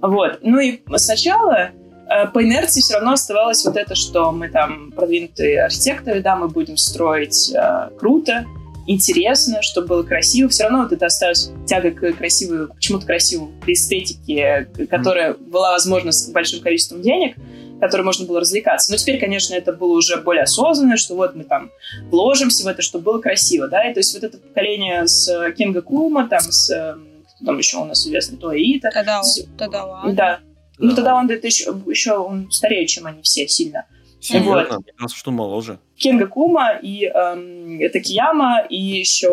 Вот. 0.00 0.38
Ну 0.42 0.58
и 0.58 0.80
сначала 0.96 1.70
э, 2.08 2.26
по 2.32 2.42
инерции 2.42 2.80
все 2.80 2.94
равно 2.94 3.12
оставалось 3.12 3.64
вот 3.64 3.76
это, 3.76 3.94
что 3.94 4.32
мы 4.32 4.48
там 4.48 4.92
продвинутые 4.92 5.64
архитекторы, 5.64 6.20
да, 6.20 6.36
мы 6.36 6.48
будем 6.48 6.76
строить 6.76 7.52
э, 7.54 7.90
круто, 7.98 8.46
интересно, 8.86 9.62
чтобы 9.62 9.88
было 9.88 10.02
красиво. 10.02 10.48
Все 10.48 10.64
равно 10.64 10.82
вот 10.82 10.92
это 10.92 11.06
осталось 11.06 11.50
тяга 11.66 11.90
к 11.90 12.12
красивой, 12.12 12.68
к 12.68 12.78
чему-то 12.78 13.06
красивому, 13.06 13.52
к 13.60 13.68
эстетике, 13.68 14.68
которая 14.90 15.34
была 15.34 15.72
возможна 15.72 16.12
с 16.12 16.28
большим 16.30 16.60
количеством 16.60 17.02
денег, 17.02 17.36
которой 17.80 18.02
можно 18.02 18.26
было 18.26 18.40
развлекаться. 18.40 18.90
Но 18.90 18.96
теперь, 18.96 19.18
конечно, 19.18 19.54
это 19.54 19.72
было 19.72 19.96
уже 19.96 20.16
более 20.18 20.44
осознанно, 20.44 20.96
что 20.96 21.14
вот 21.14 21.34
мы 21.34 21.44
там 21.44 21.70
вложимся 22.10 22.64
в 22.64 22.66
это, 22.66 22.82
чтобы 22.82 23.04
было 23.04 23.20
красиво, 23.20 23.68
да, 23.68 23.88
и 23.88 23.92
то 23.92 24.00
есть 24.00 24.14
вот 24.14 24.22
это 24.22 24.38
поколение 24.38 25.06
с 25.06 25.52
Кинга 25.56 25.82
Кума, 25.82 26.28
там 26.28 26.40
с 26.40 26.96
кто 27.36 27.46
там 27.46 27.58
еще 27.58 27.78
у 27.78 27.84
нас 27.84 28.06
известный. 28.06 28.38
Тогда 28.38 29.20
он, 29.20 29.26
тогда 29.58 29.86
он. 29.86 30.14
Да. 30.14 30.40
Ну, 30.78 30.94
тогда 30.94 31.14
он 31.14 31.28
это 31.30 31.46
еще, 31.46 31.74
еще 31.86 32.16
он 32.16 32.50
старее, 32.50 32.86
чем 32.86 33.06
они 33.06 33.22
все, 33.22 33.46
сильно. 33.46 33.86
Серьезно? 34.20 34.66
Вот. 34.70 34.84
Мне 34.98 35.08
что 35.08 35.30
моложе. 35.30 35.78
Кенга 35.98 36.26
Кума 36.26 36.78
и 36.80 37.06
эм, 37.06 37.80
Такияма 37.92 38.66
и 38.68 38.76
еще 38.76 39.28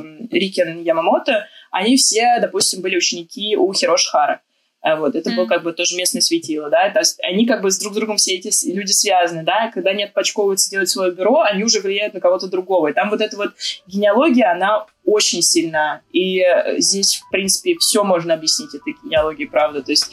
эм, 0.00 0.28
Рикен 0.30 0.82
Ямамото, 0.82 1.46
они 1.70 1.96
все, 1.96 2.38
допустим, 2.40 2.82
были 2.82 2.96
ученики 2.96 3.56
у 3.56 3.72
Хироши 3.72 4.10
Хара. 4.10 4.40
А 4.82 4.96
вот, 4.96 5.16
это 5.16 5.30
mm. 5.30 5.36
был 5.36 5.46
как 5.48 5.62
бы 5.62 5.72
тоже 5.72 5.96
местное 5.96 6.20
светило, 6.20 6.70
да, 6.70 6.90
то 6.90 7.00
есть 7.00 7.18
они 7.22 7.46
как 7.46 7.60
бы 7.60 7.70
с 7.70 7.78
друг 7.78 7.94
другом 7.94 8.18
все 8.18 8.36
эти 8.36 8.50
люди 8.72 8.92
связаны, 8.92 9.42
да, 9.42 9.70
когда 9.72 9.90
они 9.90 10.04
отпочковываются 10.04 10.70
делать 10.70 10.88
свое 10.88 11.12
бюро, 11.12 11.40
они 11.40 11.64
уже 11.64 11.80
влияют 11.80 12.14
на 12.14 12.20
кого-то 12.20 12.46
другого. 12.46 12.88
И 12.88 12.92
там 12.92 13.10
вот 13.10 13.20
эта 13.20 13.36
вот 13.36 13.54
генеалогия, 13.86 14.52
она 14.52 14.86
очень 15.04 15.42
сильна. 15.42 16.02
И 16.12 16.40
э, 16.40 16.78
здесь, 16.78 17.16
в 17.16 17.30
принципе, 17.30 17.76
все 17.78 18.04
можно 18.04 18.34
объяснить 18.34 18.74
этой 18.74 18.94
генеалогией, 19.02 19.48
правда. 19.48 19.82
То 19.82 19.92
есть 19.92 20.12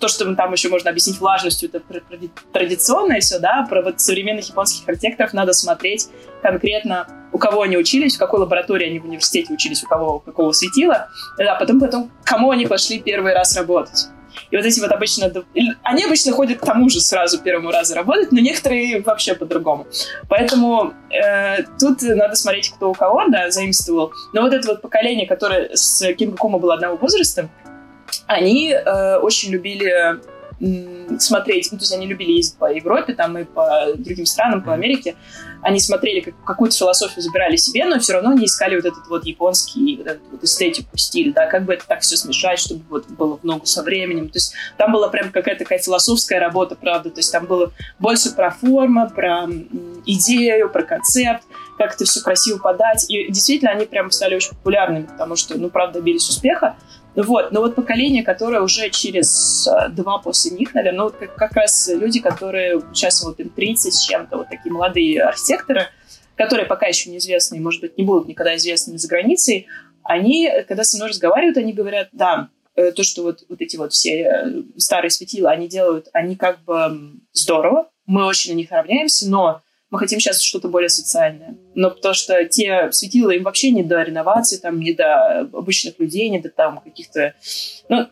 то, 0.00 0.08
что 0.08 0.34
там 0.34 0.52
еще 0.52 0.68
можно 0.68 0.90
объяснить 0.90 1.18
влажностью, 1.18 1.68
это 1.72 1.82
традиционное 2.52 3.20
все, 3.20 3.38
да, 3.38 3.66
про 3.68 3.82
вот 3.82 4.00
современных 4.00 4.48
японских 4.48 4.88
архитекторов 4.88 5.32
надо 5.32 5.52
смотреть 5.52 6.08
конкретно 6.42 7.06
у 7.32 7.38
кого 7.38 7.62
они 7.62 7.76
учились, 7.76 8.16
в 8.16 8.18
какой 8.18 8.40
лаборатории 8.40 8.86
они 8.88 8.98
в 8.98 9.04
университете 9.04 9.52
учились, 9.52 9.82
у 9.84 9.86
кого 9.86 10.18
какого 10.20 10.52
светила, 10.52 11.08
да, 11.38 11.54
потом, 11.54 11.80
потом 11.80 12.10
кому 12.24 12.50
они 12.50 12.66
пошли 12.66 13.00
первый 13.00 13.34
раз 13.34 13.56
работать. 13.56 14.08
И 14.50 14.56
вот 14.56 14.64
эти 14.64 14.80
вот 14.80 14.92
обычно... 14.92 15.32
Они 15.82 16.04
обычно 16.04 16.32
ходят 16.32 16.58
к 16.58 16.64
тому 16.64 16.88
же 16.88 17.00
сразу 17.00 17.38
первому 17.38 17.70
разу 17.70 17.94
работать, 17.94 18.32
но 18.32 18.40
некоторые 18.40 19.02
вообще 19.02 19.34
по-другому. 19.34 19.86
Поэтому 20.28 20.92
э, 21.10 21.64
тут 21.78 22.02
надо 22.02 22.34
смотреть, 22.36 22.70
кто 22.70 22.90
у 22.90 22.94
кого, 22.94 23.24
да, 23.28 23.50
заимствовал. 23.50 24.12
Но 24.32 24.42
вот 24.42 24.52
это 24.52 24.68
вот 24.68 24.82
поколение, 24.82 25.26
которое 25.26 25.70
с 25.74 26.12
Кинга 26.14 26.36
Кума 26.36 26.58
было 26.58 26.74
одного 26.74 26.96
возраста, 26.96 27.48
они 28.26 28.70
э, 28.70 29.16
очень 29.18 29.50
любили 29.50 30.18
смотреть, 31.18 31.68
ну, 31.70 31.78
то 31.78 31.82
есть 31.82 31.92
они 31.92 32.06
любили 32.06 32.32
ездить 32.32 32.58
по 32.58 32.72
Европе, 32.72 33.14
там 33.14 33.38
и 33.38 33.44
по 33.44 33.92
другим 33.96 34.26
странам, 34.26 34.62
по 34.62 34.72
Америке, 34.72 35.14
они 35.62 35.80
смотрели 35.80 36.20
как, 36.20 36.34
какую-то 36.44 36.76
философию, 36.76 37.22
забирали 37.22 37.56
себе, 37.56 37.84
но 37.84 37.98
все 37.98 38.14
равно 38.14 38.30
они 38.30 38.46
искали 38.46 38.76
вот 38.76 38.84
этот 38.84 39.06
вот 39.08 39.24
японский, 39.24 39.96
вот 39.96 40.06
этот 40.06 40.22
вот 40.30 40.44
эстетику, 40.44 40.96
стиль, 40.96 41.32
да, 41.32 41.46
как 41.46 41.64
бы 41.64 41.74
это 41.74 41.86
так 41.86 42.00
все 42.00 42.16
смешать, 42.16 42.58
чтобы 42.58 42.82
вот 42.90 43.08
было 43.08 43.36
в 43.36 43.44
ногу 43.44 43.66
со 43.66 43.82
временем. 43.82 44.28
То 44.28 44.36
есть 44.36 44.54
там 44.76 44.92
была 44.92 45.08
прям 45.08 45.30
какая-то 45.30 45.64
такая 45.64 45.78
философская 45.78 46.40
работа, 46.40 46.76
правда, 46.76 47.10
то 47.10 47.18
есть 47.18 47.32
там 47.32 47.46
было 47.46 47.72
больше 47.98 48.30
про 48.34 48.50
форму, 48.50 49.08
про 49.10 49.48
идею, 50.06 50.70
про 50.70 50.82
концепт, 50.82 51.44
как 51.76 51.94
это 51.94 52.04
все 52.04 52.20
красиво 52.20 52.58
подать. 52.58 53.06
И 53.08 53.30
действительно 53.30 53.70
они 53.70 53.86
прям 53.86 54.10
стали 54.10 54.34
очень 54.34 54.50
популярными, 54.50 55.04
потому 55.04 55.36
что, 55.36 55.56
ну, 55.56 55.70
правда, 55.70 56.00
добились 56.00 56.28
успеха. 56.28 56.76
Вот, 57.20 57.50
но 57.50 57.62
вот 57.62 57.74
поколение, 57.74 58.22
которое 58.22 58.60
уже 58.60 58.90
через 58.90 59.66
э, 59.66 59.88
два 59.88 60.18
после 60.18 60.52
них, 60.52 60.72
наверное, 60.72 60.98
ну, 60.98 61.04
вот 61.04 61.16
как, 61.16 61.34
как 61.34 61.52
раз 61.54 61.90
люди, 61.92 62.20
которые 62.20 62.80
сейчас 62.92 63.24
вот 63.24 63.40
им 63.40 63.48
30 63.48 63.92
с 63.92 64.06
чем-то, 64.06 64.36
вот 64.36 64.48
такие 64.48 64.72
молодые 64.72 65.22
архитекторы, 65.22 65.88
которые 66.36 66.66
пока 66.66 66.86
еще 66.86 67.10
неизвестны, 67.10 67.58
может 67.58 67.80
быть, 67.80 67.98
не 67.98 68.04
будут 68.04 68.28
никогда 68.28 68.54
известными 68.54 68.98
за 68.98 69.08
границей, 69.08 69.66
они, 70.04 70.48
когда 70.68 70.84
со 70.84 70.96
мной 70.96 71.08
разговаривают, 71.08 71.56
они 71.56 71.72
говорят, 71.72 72.08
да, 72.12 72.50
э, 72.76 72.92
то, 72.92 73.02
что 73.02 73.24
вот, 73.24 73.42
вот 73.48 73.60
эти 73.60 73.76
вот 73.76 73.92
все 73.92 74.22
э, 74.22 74.62
старые 74.76 75.10
светила, 75.10 75.50
они 75.50 75.66
делают, 75.66 76.06
они 76.12 76.36
как 76.36 76.62
бы 76.62 77.14
здорово, 77.32 77.90
мы 78.06 78.26
очень 78.26 78.52
на 78.52 78.56
них 78.58 78.70
равняемся, 78.70 79.28
но 79.28 79.62
мы 79.90 79.98
хотим 79.98 80.20
сейчас 80.20 80.42
что-то 80.42 80.68
более 80.68 80.90
социальное. 80.90 81.56
Но 81.74 81.90
потому 81.90 82.14
что 82.14 82.44
те 82.44 82.92
светила 82.92 83.30
им 83.30 83.42
вообще 83.44 83.70
не 83.70 83.82
до 83.82 84.02
реновации, 84.02 84.58
там, 84.58 84.80
не 84.80 84.92
до 84.92 85.40
обычных 85.40 85.98
людей, 85.98 86.28
не 86.28 86.40
до 86.40 86.50
там 86.50 86.80
каких-то... 86.80 87.34
Ну, 87.88 88.06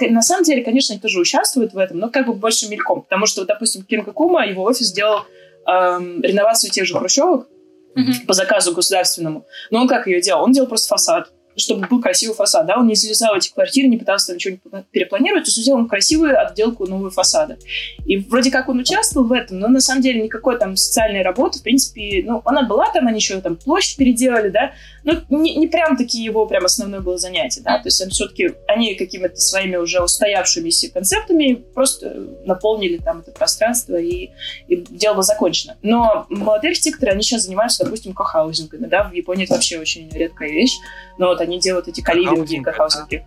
на 0.00 0.22
самом 0.22 0.44
деле, 0.44 0.64
конечно, 0.64 0.92
они 0.92 1.00
тоже 1.00 1.20
участвуют 1.20 1.72
в 1.72 1.78
этом, 1.78 1.98
но 1.98 2.10
как 2.10 2.26
бы 2.26 2.32
больше 2.32 2.68
мельком. 2.68 3.02
Потому 3.02 3.26
что, 3.26 3.44
допустим, 3.44 3.84
Кинга 3.84 4.12
Кума, 4.12 4.44
его 4.44 4.64
офис 4.64 4.88
сделал 4.88 5.20
эм, 5.68 6.20
реновацию 6.22 6.70
тех 6.72 6.86
же 6.86 6.98
хрущевок 6.98 7.48
mm-hmm. 7.96 8.26
по 8.26 8.32
заказу 8.32 8.74
государственному. 8.74 9.46
Но 9.70 9.82
он 9.82 9.88
как 9.88 10.08
ее 10.08 10.20
делал? 10.20 10.42
Он 10.42 10.52
делал 10.52 10.68
просто 10.68 10.88
фасад 10.88 11.32
чтобы 11.60 11.86
был 11.86 12.00
красивый 12.00 12.34
фасад. 12.34 12.66
Да? 12.66 12.78
Он 12.78 12.86
не 12.86 12.94
залезал 12.94 13.34
в 13.34 13.38
эти 13.38 13.52
квартиры, 13.52 13.88
не 13.88 13.96
пытался 13.96 14.28
там 14.28 14.36
ничего 14.36 14.58
перепланировать, 14.90 15.44
то 15.44 15.48
есть 15.48 15.60
сделал 15.60 15.86
красивую 15.86 16.40
отделку 16.40 16.86
нового 16.86 17.10
фасада. 17.10 17.58
И 18.06 18.16
вроде 18.16 18.50
как 18.50 18.68
он 18.68 18.78
участвовал 18.78 19.26
в 19.26 19.32
этом, 19.32 19.58
но 19.58 19.68
на 19.68 19.80
самом 19.80 20.02
деле 20.02 20.22
никакой 20.22 20.58
там 20.58 20.76
социальной 20.76 21.22
работы, 21.22 21.58
в 21.58 21.62
принципе, 21.62 22.22
ну, 22.26 22.42
она 22.44 22.62
была 22.62 22.90
там, 22.92 23.06
они 23.06 23.18
еще 23.18 23.40
там 23.40 23.56
площадь 23.56 23.96
переделали, 23.96 24.48
да, 24.48 24.72
но 25.04 25.14
не, 25.28 25.56
не 25.56 25.66
прям 25.66 25.96
таки 25.96 26.22
его 26.22 26.46
прям 26.46 26.64
основное 26.64 27.00
было 27.00 27.18
занятие, 27.18 27.62
да, 27.62 27.78
то 27.78 27.86
есть 27.86 28.02
он 28.02 28.10
все-таки, 28.10 28.54
они 28.68 28.94
какими-то 28.94 29.36
своими 29.36 29.76
уже 29.76 30.02
устоявшимися 30.02 30.90
концептами 30.92 31.54
просто 31.54 32.14
наполнили 32.44 32.98
там 32.98 33.20
это 33.20 33.30
пространство, 33.30 33.96
и, 33.96 34.30
и 34.68 34.76
дело 34.76 35.14
было 35.14 35.22
закончено. 35.22 35.76
Но 35.82 36.26
молодые 36.28 36.70
архитекторы, 36.70 37.12
они 37.12 37.22
сейчас 37.22 37.44
занимаются, 37.44 37.84
допустим, 37.84 38.12
кохаузингами, 38.12 38.86
да, 38.86 39.04
в 39.04 39.12
Японии 39.12 39.44
это 39.44 39.54
вообще 39.54 39.78
очень 39.78 40.08
редкая 40.10 40.50
вещь, 40.50 40.76
но 41.18 41.28
вот 41.28 41.40
они 41.40 41.58
делают 41.58 41.88
эти 41.88 42.00
каливинги, 42.00 42.62
кохаузинги. 42.62 43.26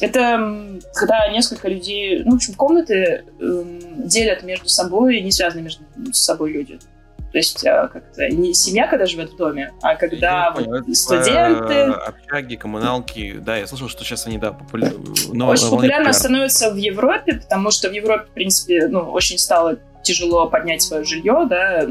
Это 0.00 0.80
когда 0.94 1.28
несколько 1.28 1.68
людей, 1.68 2.22
ну, 2.24 2.32
в 2.32 2.34
общем, 2.36 2.54
комнаты 2.54 3.24
э, 3.40 3.64
делят 3.96 4.42
между 4.44 4.68
собой, 4.68 5.20
не 5.20 5.32
связаны 5.32 5.62
между 5.62 5.82
собой 6.12 6.52
люди. 6.52 6.78
То 7.32 7.38
есть 7.38 7.64
а, 7.64 7.88
как-то 7.88 8.28
не 8.28 8.52
семья, 8.54 8.88
когда 8.88 9.06
живет 9.06 9.32
в 9.32 9.36
доме, 9.36 9.72
а 9.82 9.94
когда 9.94 10.50
вот 10.50 10.64
понял, 10.64 10.94
студенты... 10.94 11.82
Общаги, 11.82 12.56
коммуналки, 12.56 13.38
да, 13.38 13.56
я 13.56 13.66
слышал, 13.68 13.88
что 13.88 14.04
сейчас 14.04 14.26
они, 14.26 14.38
да, 14.38 14.52
популярны. 14.52 15.10
Очень 15.10 15.70
популярно 15.70 16.12
становятся 16.12 16.72
в 16.72 16.76
Европе, 16.76 17.34
потому 17.34 17.70
что 17.70 17.88
в 17.88 17.92
Европе, 17.92 18.26
в 18.26 18.34
принципе, 18.34 18.88
ну, 18.88 19.00
очень 19.10 19.38
стало 19.38 19.78
тяжело 20.02 20.48
поднять 20.48 20.82
свое 20.82 21.04
жилье, 21.04 21.46
да, 21.48 21.86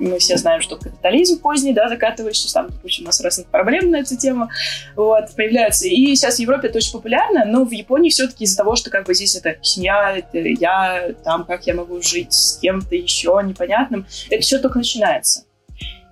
мы 0.00 0.18
все 0.18 0.36
знаем, 0.36 0.60
что 0.60 0.76
капитализм 0.76 1.40
поздний, 1.40 1.72
да, 1.72 1.88
закатывающийся, 1.88 2.54
там, 2.54 2.68
допустим, 2.68 3.04
у 3.04 3.06
нас 3.06 3.20
разных 3.20 3.46
проблем 3.48 3.90
на 3.90 4.00
эту 4.00 4.16
тему, 4.16 4.48
вот, 4.96 5.34
появляются. 5.36 5.86
И 5.86 6.14
сейчас 6.14 6.36
в 6.36 6.40
Европе 6.40 6.68
это 6.68 6.78
очень 6.78 6.92
популярно, 6.92 7.44
но 7.44 7.64
в 7.64 7.70
Японии 7.70 8.10
все-таки 8.10 8.44
из-за 8.44 8.56
того, 8.56 8.76
что 8.76 8.90
как 8.90 9.06
бы 9.06 9.14
здесь 9.14 9.36
это 9.36 9.56
семья, 9.62 10.16
это 10.16 10.38
я, 10.38 11.12
там, 11.24 11.44
как 11.44 11.66
я 11.66 11.74
могу 11.74 12.02
жить 12.02 12.32
с 12.32 12.58
кем-то 12.58 12.94
еще 12.94 13.40
непонятным, 13.44 14.06
это 14.30 14.42
все 14.42 14.58
только 14.58 14.78
начинается. 14.78 15.44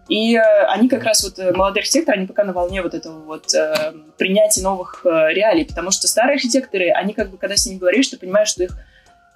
И 0.09 0.37
э, 0.37 0.41
они 0.69 0.89
как 0.89 1.05
раз, 1.05 1.23
вот 1.23 1.39
э, 1.39 1.53
молодые 1.53 1.83
архитекторы, 1.83 2.19
они 2.19 2.27
пока 2.27 2.45
на 2.45 2.55
волне 2.55 2.81
вот 2.81 2.95
этого 2.95 3.21
вот 3.25 3.55
э, 3.55 3.93
принятия 4.17 4.63
новых 4.63 5.03
э, 5.05 5.35
реалий, 5.35 5.67
потому 5.67 5.91
что 5.91 6.09
старые 6.09 6.37
архитекторы, 6.37 6.91
они 6.91 7.13
как 7.13 7.31
бы, 7.31 7.37
когда 7.37 7.57
с 7.57 7.67
ними 7.67 7.79
говоришь, 7.79 8.09
ты 8.09 8.17
понимаешь, 8.17 8.49
что 8.49 8.65
их 8.65 8.73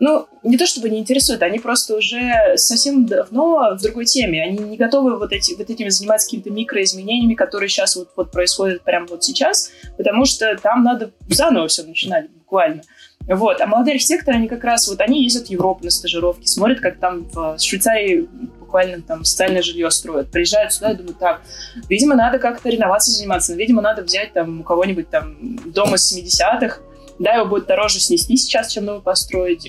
ну, 0.02 0.26
не 0.42 0.58
то 0.58 0.66
чтобы 0.66 0.90
не 0.90 0.98
интересует, 0.98 1.44
они 1.44 1.60
просто 1.60 1.94
уже 1.94 2.56
совсем 2.56 3.06
давно 3.06 3.76
в 3.78 3.82
другой 3.82 4.04
теме. 4.04 4.42
Они 4.42 4.58
не 4.58 4.76
готовы 4.76 5.16
вот, 5.16 5.30
эти, 5.30 5.54
вот 5.54 5.70
этими 5.70 5.90
заниматься 5.90 6.26
какими-то 6.26 6.50
микроизменениями, 6.50 7.34
которые 7.34 7.68
сейчас 7.68 7.94
вот, 7.94 8.08
вот 8.16 8.32
происходят 8.32 8.82
прямо 8.82 9.06
вот 9.06 9.22
сейчас, 9.22 9.70
потому 9.96 10.24
что 10.24 10.58
там 10.60 10.82
надо 10.82 11.12
заново 11.28 11.68
все 11.68 11.84
начинать 11.84 12.28
буквально. 12.30 12.82
Вот. 13.28 13.60
А 13.60 13.66
молодые 13.68 13.94
архитекторы, 13.94 14.38
они 14.38 14.48
как 14.48 14.64
раз 14.64 14.88
вот, 14.88 15.00
они 15.00 15.22
ездят 15.22 15.46
в 15.46 15.50
Европу 15.50 15.84
на 15.84 15.90
стажировки, 15.92 16.48
смотрят, 16.48 16.80
как 16.80 16.98
там 16.98 17.28
в 17.32 17.60
Швейцарии 17.60 18.28
буквально 18.58 19.02
там 19.02 19.24
социальное 19.24 19.62
жилье 19.62 19.88
строят. 19.92 20.32
Приезжают 20.32 20.72
сюда 20.72 20.90
и 20.90 20.96
думают, 20.96 21.20
так, 21.20 21.42
видимо, 21.88 22.16
надо 22.16 22.40
как-то 22.40 22.68
реновацией 22.70 23.18
заниматься, 23.18 23.54
видимо, 23.54 23.80
надо 23.80 24.02
взять 24.02 24.32
там 24.32 24.62
у 24.62 24.64
кого-нибудь 24.64 25.10
там 25.10 25.36
дом 25.66 25.94
из 25.94 26.12
70-х, 26.12 26.80
да, 27.22 27.34
его 27.34 27.46
будет 27.46 27.66
дороже 27.66 28.00
снести 28.00 28.36
сейчас, 28.36 28.72
чем 28.72 28.84
новый 28.84 29.00
построить, 29.00 29.62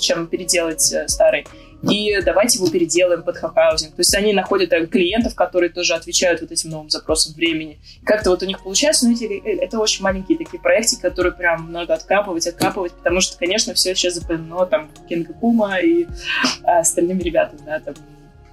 чем 0.00 0.26
переделать 0.28 0.92
э, 0.92 1.08
старый. 1.08 1.44
И 1.90 2.20
давайте 2.22 2.58
его 2.58 2.68
переделаем 2.68 3.22
под 3.22 3.38
housing. 3.38 3.94
То 3.94 4.00
есть 4.00 4.14
они 4.14 4.32
находят 4.32 4.72
э, 4.72 4.86
клиентов, 4.86 5.34
которые 5.34 5.70
тоже 5.70 5.94
отвечают 5.94 6.40
вот 6.40 6.52
этим 6.52 6.70
новым 6.70 6.88
запросам 6.88 7.34
времени. 7.34 7.80
Как-то 8.04 8.30
вот 8.30 8.42
у 8.42 8.46
них 8.46 8.62
получается, 8.62 9.06
но 9.06 9.12
эти, 9.12 9.24
э, 9.24 9.64
это 9.64 9.78
очень 9.80 10.04
маленькие 10.04 10.38
такие 10.38 10.60
проекты, 10.60 11.00
которые 11.00 11.32
прям 11.32 11.72
надо 11.72 11.94
откапывать, 11.94 12.46
откапывать, 12.46 12.92
потому 12.92 13.20
что, 13.20 13.36
конечно, 13.38 13.74
все 13.74 13.94
сейчас 13.94 14.14
заполнено 14.14 14.64
там 14.66 14.88
Кенго 15.08 15.32
Кума 15.32 15.78
и 15.80 16.06
а, 16.62 16.80
остальными 16.80 17.22
ребятами, 17.22 17.60
да, 17.66 17.80
там 17.80 17.94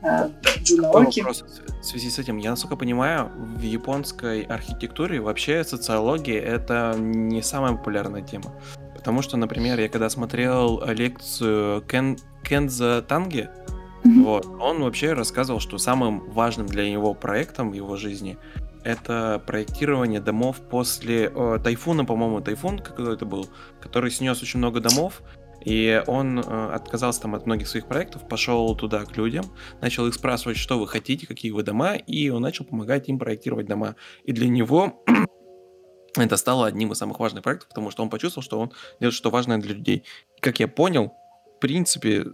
а, 0.08 0.30
Джуна 0.64 0.90
Оки. 0.90 1.22
Вопрос 1.22 1.44
в 1.82 1.86
связи 1.86 2.10
с 2.10 2.20
этим. 2.20 2.38
Я, 2.38 2.52
насколько 2.52 2.76
понимаю, 2.76 3.32
в 3.36 3.62
японской 3.62 4.42
архитектуре 4.44 5.20
вообще 5.20 5.64
социология— 5.64 6.42
это 6.42 6.96
не 6.98 7.42
самая 7.42 7.74
популярная 7.74 8.22
тема. 8.22 8.54
Потому 8.96 9.22
что, 9.22 9.38
например, 9.38 9.80
я 9.80 9.90
когда 9.90 10.10
смотрел 10.10 10.84
лекцию 10.86 11.82
Кен... 11.84 12.18
Кенза 12.44 13.02
Танге, 13.02 13.50
mm-hmm. 14.04 14.24
вот, 14.24 14.46
он 14.60 14.82
вообще 14.82 15.14
рассказывал, 15.14 15.60
что 15.60 15.78
самым 15.78 16.30
важным 16.30 16.68
для 16.68 16.90
него 16.90 17.14
проектом 17.14 17.72
в 17.72 17.74
его 17.74 17.96
жизни 17.96 18.38
это 18.88 19.42
проектирование 19.46 20.22
домов 20.22 20.58
после 20.70 21.30
о, 21.30 21.58
тайфуна, 21.60 22.06
по-моему, 22.06 22.40
тайфун 22.40 22.80
какой 22.80 23.14
это 23.14 23.26
был, 23.26 23.50
который 23.82 24.10
снес 24.12 24.42
очень 24.42 24.60
много 24.60 24.80
домов, 24.80 25.22
и 25.68 26.02
он 26.08 26.40
э, 26.40 26.72
отказался 26.74 27.24
там 27.24 27.36
от 27.36 27.46
многих 27.46 27.68
своих 27.68 27.88
проектов, 27.88 28.26
пошел 28.30 28.74
туда 28.74 29.04
к 29.04 29.18
людям, 29.18 29.44
начал 29.82 30.08
их 30.08 30.14
спрашивать, 30.14 30.56
что 30.56 30.80
вы 30.80 30.88
хотите, 30.88 31.28
какие 31.28 31.52
вы 31.52 31.62
дома, 31.62 31.96
и 31.96 32.30
он 32.30 32.42
начал 32.42 32.64
помогать 32.64 33.10
им 33.10 33.20
проектировать 33.20 33.68
дома. 33.68 33.98
И 34.24 34.32
для 34.32 34.48
него 34.48 35.04
это 36.16 36.38
стало 36.38 36.68
одним 36.68 36.94
из 36.94 36.98
самых 36.98 37.20
важных 37.20 37.44
проектов, 37.44 37.68
потому 37.68 37.92
что 37.92 38.02
он 38.02 38.10
почувствовал, 38.10 38.46
что 38.46 38.60
он 38.62 38.72
делает 39.02 39.14
что 39.14 39.30
важное 39.30 39.58
для 39.58 39.76
людей. 39.76 40.06
Как 40.40 40.62
я 40.62 40.70
понял, 40.70 41.12
в 41.58 41.60
принципе, 41.60 42.26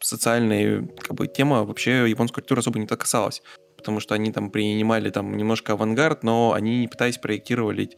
социальная 0.00 0.86
как 1.00 1.14
бы, 1.14 1.28
тема 1.28 1.64
вообще 1.64 2.10
японской 2.10 2.42
культуры 2.42 2.58
особо 2.58 2.78
не 2.78 2.86
так 2.86 3.00
касалась. 3.00 3.42
потому 3.78 4.00
что 4.00 4.14
они 4.14 4.32
там 4.32 4.50
принимали 4.50 5.08
там 5.08 5.34
немножко 5.34 5.72
авангард, 5.72 6.24
но 6.24 6.52
они 6.52 6.80
не 6.80 6.88
пытались 6.88 7.16
проектировать 7.16 7.96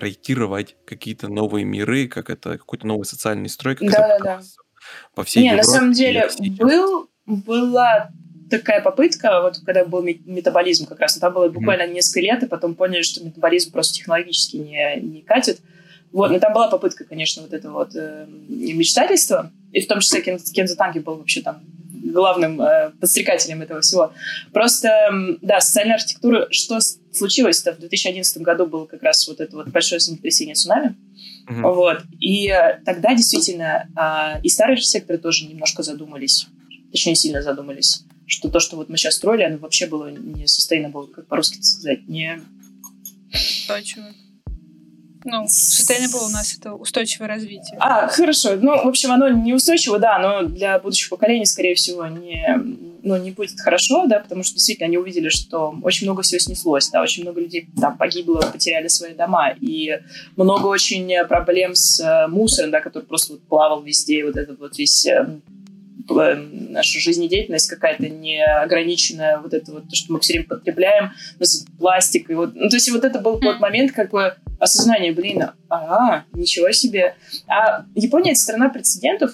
проектировать 0.00 0.76
какие-то 0.86 1.28
новые 1.28 1.66
миры, 1.66 2.08
как 2.08 2.30
это 2.30 2.56
какой-то 2.56 2.86
новый 2.86 3.04
социальный 3.04 3.50
строй, 3.50 3.76
как 3.76 3.90
да, 3.90 4.14
это 4.14 4.24
да, 4.24 4.36
да. 4.36 4.42
по 5.14 5.24
всей 5.24 5.40
Не, 5.40 5.50
Европе. 5.50 5.66
на 5.66 5.72
самом 5.74 5.92
деле 5.92 6.28
был, 6.58 7.10
была 7.26 8.10
такая 8.50 8.80
попытка, 8.80 9.42
вот 9.42 9.58
когда 9.58 9.84
был 9.84 10.02
метаболизм 10.02 10.86
как 10.86 11.00
раз, 11.00 11.18
там 11.18 11.34
было 11.34 11.50
буквально 11.50 11.82
mm-hmm. 11.82 11.92
несколько 11.92 12.20
лет, 12.20 12.42
и 12.42 12.46
потом 12.46 12.74
поняли, 12.76 13.02
что 13.02 13.22
метаболизм 13.22 13.72
просто 13.72 13.92
технологически 13.98 14.56
не, 14.56 15.00
не 15.02 15.20
катит. 15.20 15.60
Вот, 16.12 16.30
но 16.30 16.40
там 16.40 16.54
была 16.54 16.68
попытка, 16.68 17.04
конечно, 17.04 17.42
вот 17.42 17.52
это 17.52 17.70
вот 17.70 17.94
э, 17.94 18.26
мечтательство, 18.48 19.52
и 19.70 19.82
в 19.82 19.86
том 19.86 20.00
числе 20.00 20.22
Кен, 20.22 20.38
Кензо 20.38 20.76
Танки 20.76 20.98
был 20.98 21.16
вообще 21.16 21.42
там 21.42 21.60
главным 22.10 22.60
э, 22.60 22.90
подстрекателем 23.00 23.62
этого 23.62 23.80
всего. 23.80 24.12
Просто, 24.52 25.10
да, 25.42 25.60
социальная 25.60 25.96
архитектура, 25.96 26.48
что 26.50 26.78
случилось-то 27.12 27.72
в 27.72 27.78
2011 27.78 28.38
году 28.38 28.66
было 28.66 28.86
как 28.86 29.02
раз 29.02 29.26
вот 29.28 29.40
это 29.40 29.56
вот 29.56 29.68
большое 29.68 30.00
землетрясение 30.00 30.54
цунами, 30.54 30.96
mm-hmm. 31.48 31.72
вот, 31.74 32.02
и 32.20 32.48
э, 32.48 32.80
тогда 32.84 33.14
действительно 33.14 33.88
э, 33.96 34.42
и 34.42 34.48
старые 34.48 34.74
архитекторы 34.74 35.18
тоже 35.18 35.46
немножко 35.46 35.82
задумались, 35.82 36.46
точнее 36.92 37.14
сильно 37.14 37.42
задумались, 37.42 38.04
что 38.26 38.48
то, 38.48 38.60
что 38.60 38.76
вот 38.76 38.88
мы 38.88 38.96
сейчас 38.96 39.16
строили, 39.16 39.42
оно 39.42 39.58
вообще 39.58 39.86
было 39.86 40.10
не 40.10 40.44
sustainable, 40.44 41.08
как 41.08 41.26
по-русски 41.26 41.60
сказать, 41.60 42.06
не... 42.08 42.40
Устойчиво. 43.32 44.06
Ну, 45.24 45.44
sustainable 45.44 46.26
у 46.26 46.30
нас 46.30 46.56
это 46.58 46.74
устойчивое 46.74 47.28
развитие. 47.28 47.76
А, 47.78 48.08
хорошо. 48.08 48.56
Ну, 48.56 48.84
в 48.84 48.88
общем, 48.88 49.12
оно 49.12 49.28
не 49.28 49.52
устойчиво, 49.52 49.98
да, 49.98 50.18
но 50.18 50.48
для 50.48 50.78
будущих 50.78 51.10
поколений, 51.10 51.44
скорее 51.44 51.74
всего, 51.74 52.06
не, 52.06 52.58
ну, 53.02 53.16
не 53.16 53.30
будет 53.30 53.60
хорошо, 53.60 54.06
да, 54.06 54.20
потому 54.20 54.42
что 54.42 54.54
действительно 54.54 54.86
они 54.86 54.96
увидели, 54.96 55.28
что 55.28 55.74
очень 55.82 56.06
много 56.06 56.22
всего 56.22 56.38
снеслось, 56.38 56.88
да, 56.88 57.02
очень 57.02 57.22
много 57.22 57.40
людей 57.40 57.68
там 57.80 57.98
погибло, 57.98 58.40
потеряли 58.40 58.88
свои 58.88 59.12
дома, 59.12 59.50
и 59.60 59.98
много 60.36 60.66
очень 60.66 61.12
проблем 61.28 61.74
с 61.74 62.00
э, 62.00 62.26
мусором, 62.28 62.70
да, 62.70 62.80
который 62.80 63.04
просто 63.04 63.34
вот 63.34 63.42
плавал 63.42 63.82
везде, 63.82 64.24
вот 64.24 64.36
этот 64.36 64.58
вот 64.58 64.78
весь 64.78 65.06
наша 66.14 66.98
жизнедеятельность 67.00 67.68
какая-то 67.68 68.08
неограниченная, 68.08 69.38
вот 69.38 69.54
это 69.54 69.72
вот 69.72 69.88
то, 69.88 69.96
что 69.96 70.12
мы 70.12 70.20
все 70.20 70.34
время 70.34 70.48
потребляем, 70.48 71.10
пластик. 71.78 72.30
И 72.30 72.34
вот, 72.34 72.54
ну, 72.54 72.68
то 72.68 72.76
есть 72.76 72.90
вот 72.90 73.04
это 73.04 73.18
был 73.18 73.38
тот 73.40 73.60
момент 73.60 73.92
как 73.92 74.10
бы 74.10 74.34
осознание, 74.58 75.12
блин, 75.12 75.44
а, 75.68 76.24
ничего 76.32 76.70
себе. 76.72 77.14
А 77.46 77.84
Япония— 77.94 78.30
это 78.32 78.40
страна 78.40 78.68
прецедентов, 78.68 79.32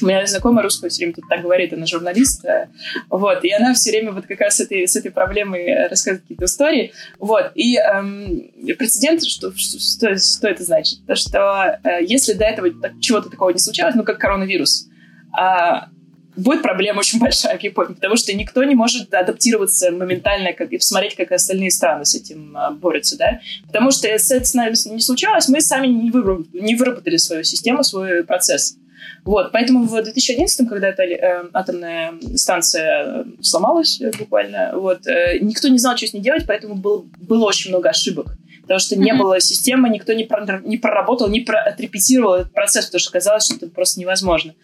у 0.00 0.06
меня 0.06 0.26
знакомая 0.26 0.62
русская 0.62 0.88
все 0.88 1.00
время 1.00 1.14
тут 1.14 1.28
так 1.28 1.42
говорит, 1.42 1.72
она 1.72 1.86
журналист, 1.86 2.44
э, 2.44 2.68
вот, 3.10 3.44
и 3.44 3.52
она 3.52 3.74
все 3.74 3.90
время 3.90 4.12
вот 4.12 4.26
как 4.26 4.40
раз 4.40 4.56
с 4.56 4.60
этой, 4.60 4.86
с 4.86 4.96
этой 4.96 5.10
проблемой 5.10 5.88
рассказывает 5.88 6.22
какие-то 6.22 6.46
истории, 6.46 6.92
вот, 7.18 7.52
и 7.54 7.76
эм, 7.76 8.50
прецедент, 8.78 9.24
что, 9.24 9.52
что, 9.56 10.16
что 10.18 10.48
это 10.48 10.64
значит? 10.64 11.04
То, 11.06 11.14
что 11.14 11.78
э, 11.84 12.04
если 12.04 12.32
до 12.32 12.44
этого 12.44 12.68
чего-то 13.00 13.28
такого 13.28 13.50
не 13.50 13.58
случалось, 13.58 13.94
ну, 13.94 14.04
как 14.04 14.18
коронавирус, 14.18 14.88
а, 15.32 15.88
будет 16.36 16.62
проблема 16.62 17.00
очень 17.00 17.18
большая 17.18 17.58
в 17.58 17.62
Японии, 17.62 17.94
потому 17.94 18.16
что 18.16 18.32
никто 18.34 18.62
не 18.64 18.74
может 18.74 19.12
адаптироваться 19.12 19.90
моментально 19.90 20.52
как, 20.52 20.72
и 20.72 20.78
посмотреть, 20.78 21.16
как 21.16 21.32
остальные 21.32 21.70
страны 21.70 22.04
с 22.04 22.14
этим 22.14 22.56
а, 22.56 22.70
борются, 22.70 23.16
да, 23.18 23.40
потому 23.66 23.90
что 23.90 24.08
если 24.08 24.36
это 24.36 24.46
с 24.46 24.54
нами 24.54 24.74
не 24.90 25.00
случалось, 25.00 25.48
мы 25.48 25.60
сами 25.60 25.86
не, 25.86 26.10
выработали, 26.10 26.60
не 26.60 26.76
выработали 26.76 27.16
свою 27.16 27.44
систему, 27.44 27.82
свой 27.82 28.24
процесс. 28.24 28.76
Вот, 29.24 29.52
поэтому 29.52 29.84
в 29.84 30.02
2011, 30.02 30.68
когда 30.68 30.88
эта 30.88 31.02
э, 31.02 31.44
атомная 31.52 32.14
станция 32.34 33.24
сломалась 33.40 34.00
э, 34.00 34.10
буквально, 34.18 34.72
вот, 34.74 35.06
э, 35.06 35.38
никто 35.40 35.68
не 35.68 35.78
знал, 35.78 35.96
что 35.96 36.06
с 36.08 36.12
ней 36.12 36.20
делать, 36.20 36.44
поэтому 36.46 36.74
был, 36.74 37.06
было 37.20 37.46
очень 37.46 37.70
много 37.70 37.88
ошибок 37.88 38.36
потому 38.62 38.80
что 38.80 38.96
не 38.96 39.12
было 39.12 39.40
системы, 39.40 39.88
никто 39.90 40.12
не, 40.12 40.24
про, 40.24 40.60
не 40.64 40.78
проработал, 40.78 41.28
не 41.28 41.40
про, 41.40 41.60
отрепетировал 41.60 42.34
этот 42.34 42.52
процесс, 42.52 42.86
потому 42.86 43.00
что 43.00 43.12
казалось, 43.12 43.44
что 43.44 43.56
это 43.56 43.66
просто 43.66 44.00
невозможно. 44.00 44.54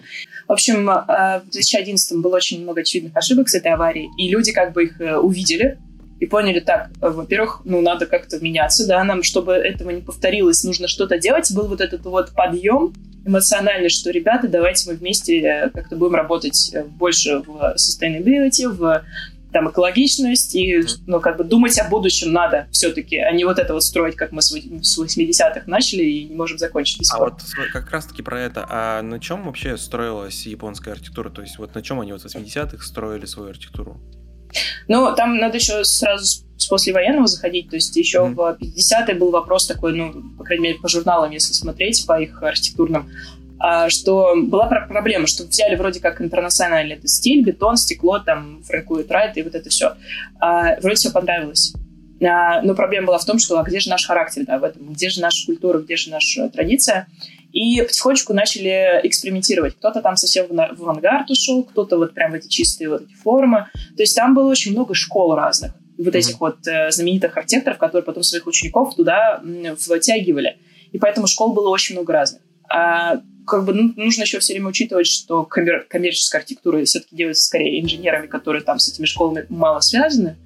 В 0.48 0.52
общем, 0.52 0.88
э, 0.88 1.40
в 1.40 1.50
2011 1.50 2.20
было 2.20 2.36
очень 2.36 2.62
много 2.62 2.80
очевидных 2.80 3.14
ошибок 3.14 3.50
с 3.50 3.54
этой 3.54 3.70
аварией, 3.70 4.08
и 4.16 4.30
люди 4.30 4.50
как 4.50 4.72
бы 4.72 4.84
их 4.84 4.98
э, 4.98 5.16
увидели 5.16 5.78
и 6.20 6.26
поняли, 6.26 6.60
так, 6.60 6.88
э, 7.02 7.10
во-первых, 7.10 7.60
ну, 7.66 7.82
надо 7.82 8.06
как-то 8.06 8.40
меняться, 8.40 8.86
да, 8.86 9.04
нам, 9.04 9.22
чтобы 9.22 9.52
этого 9.52 9.90
не 9.90 10.00
повторилось, 10.00 10.64
нужно 10.64 10.88
что-то 10.88 11.18
делать. 11.18 11.52
Был 11.54 11.66
вот 11.66 11.82
этот 11.82 12.02
вот 12.06 12.32
подъем 12.32 12.94
эмоциональный, 13.26 13.90
что, 13.90 14.10
ребята, 14.10 14.48
давайте 14.48 14.90
мы 14.90 14.96
вместе 14.96 15.70
как-то 15.74 15.96
будем 15.96 16.14
работать 16.14 16.74
больше 16.98 17.40
в 17.40 17.76
sustainability, 17.76 18.68
в 18.68 19.04
там 19.52 19.70
экологичность 19.70 20.54
и, 20.54 20.82
ну, 21.06 21.20
как 21.20 21.38
бы 21.38 21.44
думать 21.44 21.78
о 21.78 21.88
будущем 21.88 22.32
надо 22.32 22.68
все-таки, 22.70 23.16
а 23.18 23.32
не 23.32 23.44
вот 23.44 23.58
это 23.58 23.72
вот 23.72 23.82
строить, 23.82 24.16
как 24.16 24.32
мы 24.32 24.42
с 24.42 24.52
80-х 24.54 25.62
начали 25.66 26.02
и 26.02 26.24
не 26.24 26.34
можем 26.34 26.58
закончить 26.58 27.08
А 27.12 27.18
вот 27.18 27.42
как 27.72 27.90
раз-таки 27.90 28.22
про 28.22 28.40
это, 28.40 28.66
а 28.68 29.02
на 29.02 29.18
чем 29.20 29.44
вообще 29.44 29.76
строилась 29.76 30.46
японская 30.46 30.94
архитектура? 30.94 31.30
То 31.30 31.42
есть 31.42 31.58
вот 31.58 31.74
на 31.74 31.82
чем 31.82 32.00
они 32.00 32.12
вот 32.12 32.22
в 32.22 32.26
80-х 32.26 32.84
строили 32.84 33.26
свою 33.26 33.50
архитектуру? 33.50 34.00
Ну, 34.86 35.14
там 35.14 35.38
надо 35.38 35.58
еще 35.58 35.84
сразу 35.84 36.44
с 36.56 36.66
послевоенного 36.66 37.26
заходить, 37.26 37.70
то 37.70 37.76
есть 37.76 37.94
еще 37.96 38.18
mm-hmm. 38.18 38.34
в 38.34 38.58
50-е 38.60 39.14
был 39.14 39.30
вопрос 39.30 39.66
такой, 39.66 39.94
ну, 39.94 40.12
по 40.36 40.44
крайней 40.44 40.64
мере, 40.64 40.78
по 40.78 40.88
журналам, 40.88 41.30
если 41.30 41.52
смотреть, 41.52 42.04
по 42.06 42.20
их 42.20 42.42
архитектурным, 42.42 43.10
что 43.88 44.34
была 44.36 44.66
проблема, 44.66 45.26
что 45.26 45.44
взяли 45.44 45.74
вроде 45.74 46.00
как 46.00 46.20
интернациональный 46.20 46.96
этот 46.96 47.08
стиль, 47.10 47.44
бетон, 47.44 47.76
стекло, 47.76 48.18
там, 48.18 48.62
фрекует 48.62 49.10
райт 49.10 49.36
и 49.36 49.42
вот 49.42 49.54
это 49.54 49.68
все. 49.70 49.94
А, 50.40 50.78
вроде 50.80 50.96
все 50.96 51.10
понравилось. 51.10 51.74
А, 52.20 52.62
но 52.62 52.74
проблема 52.74 53.08
была 53.08 53.18
в 53.18 53.24
том, 53.24 53.38
что 53.38 53.58
а 53.58 53.62
где 53.62 53.80
же 53.80 53.90
наш 53.90 54.06
характер 54.06 54.44
да, 54.46 54.58
в 54.58 54.64
этом, 54.64 54.92
где 54.92 55.08
же 55.08 55.20
наша 55.20 55.46
культура, 55.46 55.78
где 55.78 55.96
же 55.96 56.10
наша 56.10 56.48
традиция. 56.48 57.08
И 57.52 57.80
потихонечку 57.80 58.34
начали 58.34 59.00
экспериментировать. 59.04 59.76
Кто-то 59.76 60.02
там 60.02 60.16
совсем 60.16 60.46
в 60.48 60.82
авангард 60.82 61.30
ушел, 61.30 61.64
кто-то 61.64 61.96
вот 61.96 62.12
прям 62.12 62.32
в 62.32 62.34
эти 62.34 62.48
чистые 62.48 62.90
вот 62.90 63.02
эти 63.02 63.14
формы. 63.14 63.66
То 63.96 64.02
есть 64.02 64.14
там 64.14 64.34
было 64.34 64.50
очень 64.50 64.72
много 64.72 64.94
школ 64.94 65.34
разных. 65.34 65.72
Вот 65.96 66.14
этих 66.14 66.34
mm-hmm. 66.34 66.38
вот 66.40 66.66
э, 66.68 66.90
знаменитых 66.90 67.36
архитекторов, 67.36 67.78
которые 67.78 68.04
потом 68.04 68.22
своих 68.22 68.46
учеников 68.46 68.94
туда 68.94 69.42
втягивали. 69.76 70.58
И 70.92 70.98
поэтому 70.98 71.26
школ 71.26 71.52
было 71.54 71.70
очень 71.70 71.96
много 71.96 72.12
разных. 72.12 72.42
А 72.68 73.20
как 73.48 73.64
бы 73.64 73.72
ну, 73.74 73.92
нужно 73.96 74.22
еще 74.22 74.38
все 74.38 74.52
время 74.52 74.68
учитывать, 74.68 75.06
что 75.06 75.42
коммер- 75.42 75.84
коммерческая 75.88 76.42
архитектура 76.42 76.84
все-таки 76.84 77.16
делается 77.16 77.44
скорее 77.44 77.80
инженерами, 77.82 78.26
которые 78.26 78.62
там 78.62 78.78
с 78.78 78.88
этими 78.88 79.06
школами 79.06 79.46
мало 79.48 79.80
связаны. 79.80 80.36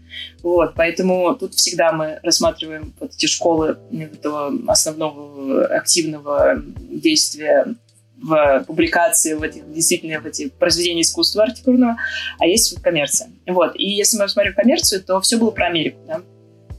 Вот, 0.43 0.75
поэтому 0.75 1.35
тут 1.35 1.55
всегда 1.55 1.93
мы 1.93 2.21
рассматриваем 2.23 2.95
вот 3.01 3.12
эти 3.15 3.27
школы 3.27 3.79
этого 3.93 4.53
основного 4.69 5.67
активного 5.67 6.62
действия 6.77 7.75
в 8.23 8.65
публикации, 8.67 9.35
в 9.35 9.43
этих 9.43 9.71
действительно 9.73 10.21
в 10.21 10.27
эти 10.27 10.49
произведения 10.49 11.03
искусства 11.03 11.45
архитектурного, 11.45 11.97
а 12.38 12.47
есть 12.47 12.73
вот 12.73 12.83
коммерция. 12.83 13.31
Вот. 13.47 13.73
И 13.75 13.88
если 13.88 14.17
мы 14.17 14.25
рассмотрим 14.25 14.55
коммерцию, 14.55 15.03
то 15.03 15.21
все 15.21 15.37
было 15.38 15.51
про 15.51 15.67
Америку. 15.67 15.99
Да? 16.07 16.23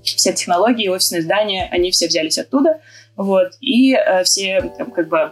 Все 0.04 0.34
технологии, 0.34 0.88
офисные 0.88 1.22
здания, 1.22 1.68
они 1.72 1.92
все 1.92 2.08
взялись 2.08 2.38
оттуда. 2.38 2.82
Вот. 3.16 3.54
И 3.62 3.94
э, 3.94 4.24
все 4.24 4.74
там, 4.78 4.92
как 4.92 5.08
бы 5.08 5.32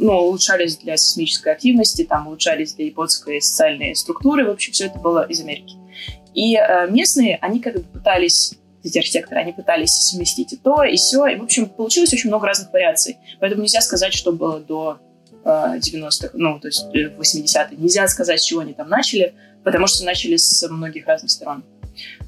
ну, 0.00 0.12
улучшались 0.14 0.78
для 0.78 0.96
сейсмической 0.96 1.52
активности, 1.52 2.04
там 2.04 2.26
улучшались 2.26 2.72
для 2.74 2.86
японской 2.86 3.40
социальной 3.40 3.94
структуры. 3.94 4.46
В 4.46 4.50
общем, 4.50 4.72
все 4.72 4.86
это 4.86 4.98
было 4.98 5.26
из 5.26 5.40
Америки. 5.40 5.74
И 6.34 6.56
э, 6.56 6.90
местные, 6.90 7.36
они 7.42 7.60
как 7.60 7.74
бы 7.74 7.80
пытались 7.80 8.54
эти 8.82 8.98
архитекторы, 8.98 9.42
они 9.42 9.52
пытались 9.52 9.92
совместить 9.92 10.54
и 10.54 10.56
то, 10.56 10.82
и 10.84 10.96
все. 10.96 11.26
И, 11.26 11.36
в 11.36 11.42
общем, 11.42 11.68
получилось 11.68 12.12
очень 12.14 12.30
много 12.30 12.46
разных 12.46 12.72
вариаций. 12.72 13.18
Поэтому 13.40 13.62
нельзя 13.62 13.82
сказать, 13.82 14.14
что 14.14 14.32
было 14.32 14.58
до 14.58 14.98
э, 15.44 15.48
90-х, 15.48 16.30
ну, 16.32 16.58
то 16.58 16.68
есть 16.68 16.86
80-х. 16.94 17.68
Э, 17.70 17.76
нельзя 17.76 18.08
сказать, 18.08 18.40
с 18.40 18.44
чего 18.44 18.60
они 18.60 18.72
там 18.72 18.88
начали, 18.88 19.34
потому 19.64 19.86
что 19.86 20.04
начали 20.04 20.36
с 20.36 20.66
многих 20.68 21.06
разных 21.06 21.30
сторон. 21.30 21.62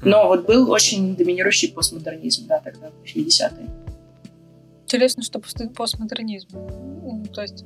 Но 0.03 0.27
вот 0.27 0.45
был 0.45 0.69
очень 0.69 1.15
доминирующий 1.15 1.69
постмодернизм, 1.69 2.45
да, 2.45 2.59
тогда, 2.59 2.91
в 2.91 3.03
80-е 3.03 3.82
интересно, 4.93 5.23
что 5.23 5.41
постмодернизм. 5.75 6.47
То 7.33 7.41
есть 7.41 7.65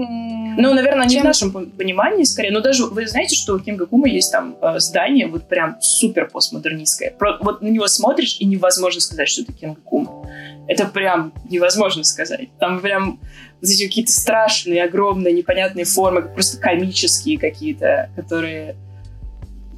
ну, 0.00 0.74
наверное, 0.74 1.06
не 1.06 1.14
Чем... 1.14 1.22
в 1.22 1.24
нашем 1.24 1.70
понимании, 1.72 2.22
скорее. 2.22 2.52
Но 2.52 2.60
даже 2.60 2.86
вы 2.86 3.04
знаете, 3.08 3.34
что 3.34 3.54
у 3.54 3.58
Кинга 3.58 3.84
Кума 3.84 4.08
есть 4.08 4.30
там 4.30 4.56
э, 4.62 4.78
здание 4.78 5.26
вот 5.26 5.48
прям 5.48 5.76
супер 5.80 6.30
постмодернистское. 6.30 7.10
Про, 7.10 7.38
вот 7.40 7.62
на 7.62 7.66
него 7.66 7.88
смотришь, 7.88 8.36
и 8.38 8.44
невозможно 8.44 9.00
сказать, 9.00 9.28
что 9.28 9.42
это 9.42 9.52
Кинга 9.52 9.80
Кума. 9.80 10.24
Это 10.68 10.86
прям 10.86 11.32
невозможно 11.50 12.04
сказать. 12.04 12.48
Там 12.60 12.80
прям 12.80 13.18
вот 13.60 13.68
эти 13.68 13.88
какие-то 13.88 14.12
страшные, 14.12 14.84
огромные, 14.84 15.34
непонятные 15.34 15.84
формы, 15.84 16.22
просто 16.22 16.60
комические 16.60 17.36
какие-то, 17.36 18.08
которые 18.14 18.76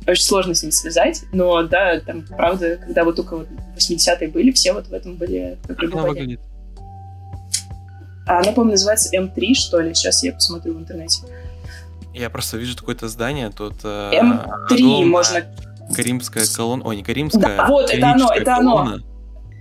очень 0.07 0.25
сложно 0.25 0.55
с 0.55 0.63
ним 0.63 0.73
связать. 0.73 1.23
Но 1.33 1.63
да, 1.63 1.99
там, 2.01 2.27
правда, 2.27 2.77
когда 2.77 3.05
вот 3.05 3.17
только 3.17 3.39
вот 3.39 3.49
80-е 3.77 4.29
были, 4.29 4.51
все 4.51 4.75
вот 4.75 4.89
в 4.89 4.93
этом 4.93 5.17
были... 5.17 5.57
Как 5.67 5.95
она 5.95 6.03
выглядит? 6.03 6.41
А 8.27 8.39
она, 8.39 8.53
по-моему, 8.53 8.73
называется 8.73 9.15
М3, 9.17 9.55
что 9.55 9.81
ли. 9.81 9.95
Сейчас 9.95 10.23
я 10.23 10.33
посмотрю 10.33 10.75
в 10.75 10.79
интернете. 10.79 11.23
Я 12.15 12.31
просто 12.31 12.57
вижу 12.57 12.77
какое-то 12.77 13.09
здание 13.09 13.51
тут... 13.51 13.85
М3 13.85 14.13
э, 14.71 15.05
можно 15.05 15.45
Каримская 15.95 16.45
колонна. 16.55 16.85
Ой, 16.85 16.97
не 16.97 17.03
Каримская. 17.03 17.57
Да, 17.57 17.67
вот, 17.67 17.91
это 17.91 18.11
оно, 18.13 18.31
это 18.33 18.45
колонна. 18.45 18.95
оно. 18.95 19.05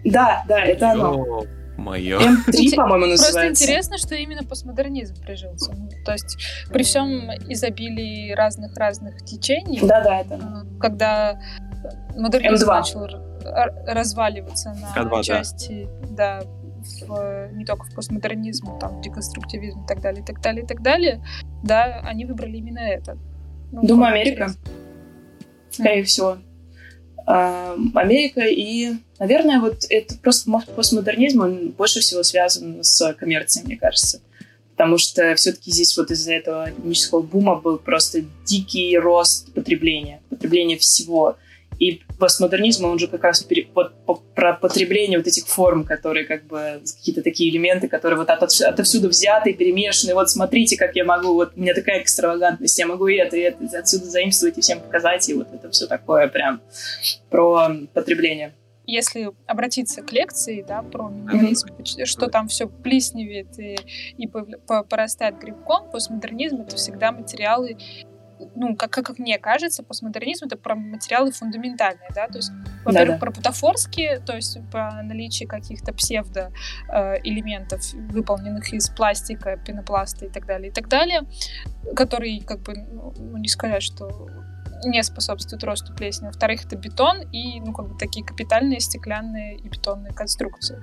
Да, 0.06 0.44
да, 0.48 0.60
это 0.62 0.92
оно. 0.92 1.44
Мое. 1.78 2.20
М3, 2.20 2.76
по-моему, 2.76 3.06
называется. 3.06 3.32
Просто 3.32 3.48
интересно, 3.50 3.98
что 3.98 4.16
именно 4.16 4.44
постмодернизм 4.44 5.16
прижился. 5.22 5.72
Ну, 5.72 5.90
то 6.06 6.12
есть 6.12 6.38
при 6.72 6.84
всем 6.84 7.32
изобилии 7.48 8.34
разных-разных 8.34 9.24
течений, 9.24 9.80
да, 9.82 10.02
да, 10.02 10.20
это. 10.20 10.66
когда 10.80 11.40
модернизм 12.18 12.70
М2. 12.70 12.76
начал 12.76 13.08
разваливаться 13.88 14.74
на 14.74 15.02
К2, 15.02 15.24
части, 15.24 15.88
да. 16.10 16.42
да, 16.42 16.48
в, 16.80 17.50
не 17.54 17.66
только 17.66 17.86
в 17.86 17.94
постмодернизм, 17.94 18.80
там, 18.80 19.02
деконструктивизм 19.02 19.84
и 19.84 19.88
так 19.88 20.02
далее, 20.02 20.22
и 20.22 20.26
так 20.26 20.42
далее, 20.42 20.64
и 20.64 20.68
так 20.68 20.82
далее, 20.82 21.24
да, 21.64 22.02
они 22.04 22.26
выбрали 22.26 22.58
именно 22.58 22.80
это. 22.80 23.18
Ну, 23.72 23.86
Думаю, 23.86 24.14
Америка. 24.14 24.46
Интересно. 24.46 24.62
Скорее 25.72 26.02
mm. 26.02 26.06
всего. 26.06 26.38
А, 27.26 27.78
Америка 27.94 28.42
и, 28.42 28.94
наверное, 29.20 29.60
вот 29.60 29.86
это 29.90 30.18
просто 30.18 30.52
постмодернизм, 30.76 31.42
он 31.42 31.70
больше 31.70 32.00
всего 32.00 32.24
связан 32.24 32.84
с 32.84 33.14
коммерцией, 33.14 33.66
мне 33.68 33.78
кажется. 33.78 34.22
Потому 34.72 34.98
что 34.98 35.36
все-таки 35.36 35.72
здесь 35.72 35.96
вот 35.98 36.10
из-за 36.10 36.34
этого 36.34 36.70
экономического 36.72 37.22
бума 37.22 37.56
был 37.56 37.78
просто 37.78 38.24
дикий 38.46 38.98
рост 38.98 39.54
потребления, 39.54 40.22
потребления 40.30 40.78
всего. 40.78 41.38
И 41.80 42.02
постмодернизм, 42.20 42.86
он 42.86 43.00
же 43.00 43.08
как 43.08 43.24
раз 43.24 43.42
пере, 43.42 43.64
под, 43.64 43.94
по, 44.06 44.16
про 44.16 44.54
потребление 44.54 45.18
вот 45.18 45.28
этих 45.28 45.48
форм, 45.48 45.86
которые 45.86 46.26
как 46.26 46.46
бы 46.46 46.82
какие-то 46.98 47.22
такие 47.22 47.50
элементы, 47.50 47.88
которые 47.88 48.20
вот 48.20 48.30
от, 48.30 48.44
от, 48.44 48.62
отовсюду 48.62 49.10
взяты, 49.10 49.54
перемешаны. 49.54 50.14
Вот 50.14 50.30
смотрите, 50.30 50.78
как 50.78 50.96
я 50.96 51.06
могу, 51.06 51.34
вот 51.34 51.54
у 51.56 51.60
меня 51.60 51.74
такая 51.74 52.02
экстравагантность, 52.02 52.78
я 52.78 52.86
могу 52.86 53.08
и 53.08 53.16
это, 53.16 53.38
и 53.38 53.42
это 53.42 53.80
отсюда 53.80 54.06
заимствовать 54.06 54.58
и 54.58 54.62
всем 54.62 54.82
показать, 54.82 55.30
и 55.30 55.34
вот 55.34 55.48
это 55.54 55.70
все 55.70 55.88
такое 55.88 56.28
прям 56.28 56.62
про 57.30 57.70
потребление 57.94 58.54
если 58.90 59.32
обратиться 59.46 60.02
к 60.02 60.12
лекции, 60.12 60.66
да, 60.68 60.82
про 60.82 61.10
минимализм, 61.10 61.68
mm-hmm. 61.68 62.06
что 62.06 62.28
там 62.28 62.48
все 62.48 62.68
плисневеет 62.68 63.60
и, 63.60 63.78
и 64.18 64.28
порастает 64.28 65.38
грибком, 65.40 65.90
постмодернизм— 65.92 66.62
это 66.68 66.76
всегда 66.76 67.12
материалы 67.12 67.78
ну, 68.56 68.76
как, 68.76 68.92
как 68.92 69.20
мне 69.20 69.38
кажется, 69.38 69.84
постмодернизм 69.84 70.46
это 70.46 70.58
про 70.58 70.76
материалы 70.76 71.32
фундаментальные, 71.32 72.10
да, 72.16 72.28
то 72.28 72.38
есть, 72.38 72.52
во-первых, 72.86 72.94
да, 72.94 73.14
да. 73.14 73.18
про 73.18 73.32
бутафорские, 73.32 74.20
то 74.20 74.36
есть 74.36 74.58
про 74.72 75.02
наличие 75.04 75.48
каких-то 75.48 75.94
псевдо-элементов, 75.94 77.82
э, 77.94 77.98
выполненных 78.12 78.74
из 78.74 78.90
пластика, 78.90 79.58
пенопласта 79.58 80.26
и 80.26 80.30
так 80.30 80.46
далее, 80.46 80.70
и 80.70 80.74
так 80.74 80.88
далее, 80.88 81.22
которые, 81.96 82.42
как 82.42 82.62
бы, 82.62 82.76
ну, 82.76 83.38
не 83.38 83.48
сказать, 83.48 83.84
что 83.84 84.30
не 84.86 85.04
способствуют 85.04 85.64
росту 85.64 85.94
плесени. 85.94 86.28
Во-вторых, 86.28 86.66
это 86.66 86.78
бетон 86.78 87.22
и, 87.32 87.60
ну, 87.60 87.74
как 87.74 87.90
бы 87.90 87.98
такие 87.98 88.26
капитальные 88.26 88.80
стеклянные 88.80 89.58
и 89.58 89.68
бетонные 89.68 90.14
конструкции. 90.14 90.82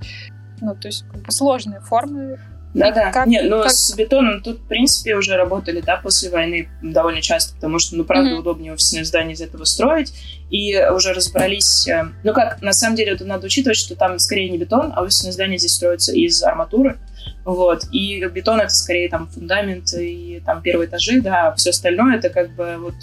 Ну, 0.61 0.75
то 0.75 0.89
есть, 0.89 1.07
как 1.09 1.23
бы 1.23 1.33
сложные 1.33 1.81
формы, 1.81 2.39
да, 2.75 2.91
да. 2.91 3.11
Как, 3.11 3.27
Нет, 3.27 3.49
но 3.49 3.63
как... 3.63 3.71
с 3.71 3.95
бетоном 3.95 4.43
тут, 4.43 4.59
в 4.59 4.69
принципе, 4.69 5.17
уже 5.17 5.37
работали, 5.37 5.81
да, 5.81 5.97
после 5.97 6.31
войны 6.31 6.69
довольно 6.83 7.23
часто, 7.23 7.55
потому 7.55 7.79
что, 7.79 7.97
ну, 7.97 8.05
правда, 8.05 8.31
mm-hmm. 8.31 8.39
удобнее 8.39 8.73
офисные 8.75 9.05
здания 9.05 9.33
из 9.33 9.41
этого 9.41 9.65
строить. 9.65 10.13
И 10.51 10.77
уже 10.93 11.15
разобрались... 11.15 11.89
Э, 11.89 12.09
ну, 12.23 12.35
как, 12.35 12.61
на 12.61 12.73
самом 12.73 12.97
деле, 12.97 13.13
это 13.13 13.25
надо 13.25 13.47
учитывать, 13.47 13.79
что 13.79 13.97
там 13.97 14.19
скорее 14.19 14.51
не 14.51 14.59
бетон, 14.59 14.93
а 14.95 15.03
офисные 15.03 15.33
здания 15.33 15.59
здесь 15.59 15.75
строятся 15.75 16.13
из 16.13 16.43
арматуры. 16.43 16.99
Вот. 17.45 17.85
И 17.93 18.23
бетон— 18.27 18.61
это 18.61 18.75
скорее 18.75 19.09
там 19.09 19.29
фундамент 19.29 19.93
и 19.95 20.43
там 20.45 20.61
первые 20.61 20.89
этажи, 20.89 21.23
да, 21.23 21.49
а 21.49 21.55
все 21.55 21.71
остальное— 21.71 22.17
это 22.19 22.29
как 22.29 22.55
бы 22.55 22.77
вот, 22.79 22.95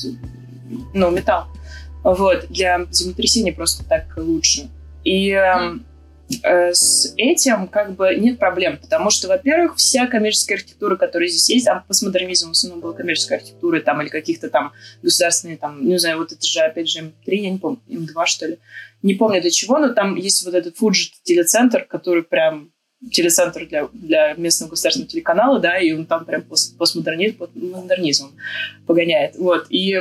ну, 0.94 1.10
металл. 1.10 1.48
Вот. 2.04 2.46
Для 2.50 2.86
землетрясения 2.92 3.54
просто 3.54 3.84
так 3.84 4.06
лучше. 4.18 4.70
И... 5.04 5.32
Mm-hmm 5.32 5.82
с 6.30 7.14
этим 7.18 7.68
как 7.68 7.96
бы 7.96 8.16
нет 8.16 8.40
проблем, 8.40 8.78
потому 8.78 9.10
что, 9.10 9.28
во-первых, 9.28 9.76
вся 9.76 10.08
коммерческая 10.08 10.58
архитектура, 10.58 10.96
которая 10.96 11.28
здесь 11.28 11.50
есть, 11.50 11.66
там 11.66 11.84
постмодернизм 11.88 12.50
в 12.50 12.52
основном 12.52 12.82
была 12.82 12.94
коммерческая 12.94 13.40
архитектура, 13.40 13.82
там, 13.82 14.02
или 14.02 14.10
каких-то 14.10 14.50
там 14.50 14.74
государственные, 15.02 15.58
там, 15.58 15.86
не 15.86 15.98
знаю, 16.00 16.18
вот 16.18 16.32
это 16.32 16.46
же, 16.46 16.60
опять 16.62 16.90
же, 16.90 17.00
М3, 17.00 17.12
я 17.26 17.50
не 17.52 17.58
помню, 17.58 17.80
М2, 17.90 18.26
что 18.26 18.48
ли, 18.48 18.58
не 19.02 19.16
помню 19.16 19.42
для 19.42 19.52
чего, 19.52 19.80
но 19.80 19.94
там 19.94 20.16
есть 20.16 20.44
вот 20.46 20.54
этот 20.54 20.76
Fuji 20.82 21.12
телецентр, 21.24 21.86
который 21.86 22.24
прям 22.24 22.72
телецентр 23.12 23.66
для, 23.66 23.90
для 23.92 24.34
местного 24.36 24.72
государственного 24.72 25.12
телеканала, 25.12 25.60
да, 25.60 25.78
и 25.78 25.92
он 25.92 26.06
там 26.06 26.26
прям 26.26 26.42
пост, 26.44 26.78
постмодернизм, 26.78 27.38
постмодернизм 27.38 28.32
погоняет. 28.88 29.36
Вот, 29.38 29.68
и 29.70 30.00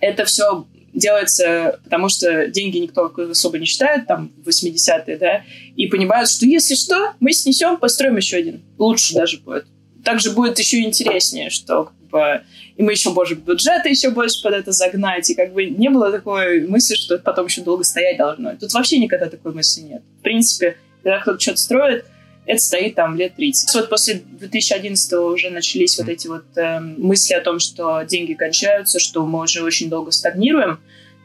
это 0.00 0.24
все 0.24 0.66
делается, 0.94 1.80
потому 1.84 2.08
что 2.08 2.46
деньги 2.46 2.78
никто 2.78 3.12
особо 3.30 3.58
не 3.58 3.66
считает, 3.66 4.06
там, 4.06 4.32
80-е, 4.44 5.16
да, 5.16 5.42
и 5.76 5.86
понимают, 5.88 6.30
что 6.30 6.46
если 6.46 6.74
что, 6.74 7.14
мы 7.20 7.32
снесем, 7.32 7.76
построим 7.76 8.16
еще 8.16 8.36
один. 8.36 8.62
Лучше 8.78 9.14
даже 9.14 9.38
будет. 9.38 9.66
Также 10.04 10.30
будет 10.30 10.58
еще 10.58 10.80
интереснее, 10.82 11.50
что 11.50 11.84
как 11.84 11.94
бы, 12.10 12.42
и 12.76 12.82
мы 12.82 12.92
еще 12.92 13.10
можем 13.10 13.40
бюджета 13.40 13.88
еще 13.88 14.10
больше 14.10 14.42
под 14.42 14.54
это 14.54 14.72
загнать, 14.72 15.28
и 15.28 15.34
как 15.34 15.52
бы 15.52 15.64
не 15.64 15.88
было 15.90 16.12
такой 16.12 16.66
мысли, 16.66 16.94
что 16.94 17.16
это 17.16 17.24
потом 17.24 17.46
еще 17.46 17.62
долго 17.62 17.84
стоять 17.84 18.16
должно. 18.16 18.54
Тут 18.56 18.72
вообще 18.72 18.98
никогда 18.98 19.28
такой 19.28 19.52
мысли 19.52 19.80
нет. 19.82 20.02
В 20.20 20.22
принципе, 20.22 20.76
когда 21.02 21.18
кто-то 21.20 21.40
что-то 21.40 21.60
строит, 21.60 22.04
это 22.46 22.60
стоит 22.60 22.94
там 22.94 23.16
лет 23.16 23.34
30. 23.36 23.74
Вот 23.74 23.88
после 23.88 24.22
2011 24.24 25.12
уже 25.14 25.50
начались 25.50 25.98
вот 25.98 26.08
эти 26.08 26.26
вот 26.26 26.44
э, 26.56 26.80
мысли 26.80 27.34
о 27.34 27.40
том, 27.40 27.58
что 27.58 28.02
деньги 28.02 28.34
кончаются, 28.34 28.98
что 28.98 29.24
мы 29.24 29.40
уже 29.40 29.62
очень 29.62 29.88
долго 29.88 30.10
стагнируем, 30.10 30.78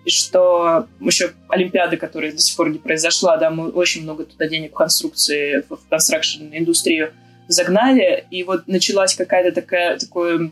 и 0.06 0.10
что 0.10 0.88
еще 1.02 1.32
Олимпиады, 1.50 1.98
которая 1.98 2.32
до 2.32 2.40
сих 2.40 2.56
пор 2.56 2.70
не 2.70 2.80
произошла, 2.80 3.38
да, 3.38 3.50
мы 3.50 3.70
очень 3.70 4.04
много 4.04 4.24
туда 4.24 4.48
денег 4.48 4.72
в 4.72 4.76
конструкции, 4.76 5.64
в 5.70 5.80
констракшн 5.90 6.44
индустрию 6.52 7.12
загнали, 7.48 8.26
и 8.32 8.44
вот 8.44 8.68
началась 8.68 9.16
какая-то 9.16 9.52
такая, 9.52 9.98
такое 9.98 10.52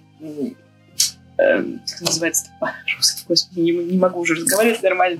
э, 1.37 1.63
как 1.91 2.01
называется 2.01 2.45
по-русски, 2.59 3.23
господи, 3.27 3.59
не, 3.59 3.71
не 3.71 3.97
могу 3.97 4.19
уже 4.19 4.35
разговаривать 4.35 4.83
нормально, 4.83 5.19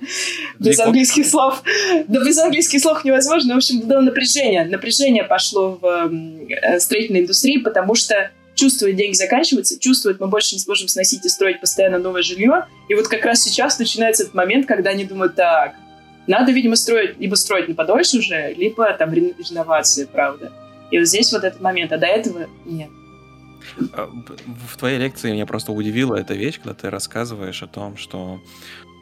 без 0.60 0.80
английских 0.80 1.25
слов. 1.25 1.63
Да 2.08 2.23
без 2.23 2.38
английских 2.38 2.82
слов 2.82 3.03
невозможно. 3.03 3.53
В 3.53 3.58
общем, 3.58 3.82
было 3.82 4.01
напряжение. 4.01 4.65
Напряжение 4.65 5.23
пошло 5.23 5.77
в 5.82 5.86
э, 5.86 6.80
строительной 6.80 7.21
индустрии, 7.21 7.58
потому 7.58 7.95
что 7.95 8.32
чувствует, 8.56 8.95
деньги 8.95 9.15
заканчиваются, 9.15 9.80
чувствует, 9.80 10.19
мы 10.19 10.27
больше 10.27 10.56
не 10.56 10.60
сможем 10.60 10.88
сносить 10.88 11.25
и 11.25 11.30
строить 11.30 11.62
постоянно 11.62 11.99
новое 11.99 12.23
жилье. 12.23 12.65
И 12.89 12.95
вот 12.95 13.08
как 13.08 13.23
раз 13.23 13.41
сейчас 13.41 13.80
начинается 13.80 14.23
этот 14.23 14.36
момент, 14.36 14.65
когда 14.65 14.89
они 14.89 15.06
думают, 15.06 15.36
так, 15.36 15.75
надо, 16.25 16.51
видимо, 16.51 16.75
строить, 16.75 17.19
либо 17.19 17.36
строить 17.36 17.69
на 17.69 17.75
подольше 17.75 18.17
уже, 18.17 18.53
либо 18.53 18.91
там 18.93 19.13
реновации, 19.13 20.06
правда. 20.12 20.51
И 20.91 20.97
вот 20.97 21.08
здесь 21.08 21.32
вот 21.32 21.43
этот 21.43 21.62
момент, 21.62 21.91
а 21.93 21.97
до 21.97 22.08
этого 22.08 22.47
нет. 22.65 22.89
А, 23.93 24.10
в 24.67 24.77
твоей 24.77 24.99
лекции 24.99 25.32
меня 25.32 25.45
просто 25.45 25.71
удивила 25.71 26.15
эта 26.15 26.34
вещь, 26.34 26.58
когда 26.58 26.73
ты 26.73 26.89
рассказываешь 26.89 27.63
о 27.63 27.67
том, 27.67 27.97
что 27.97 28.39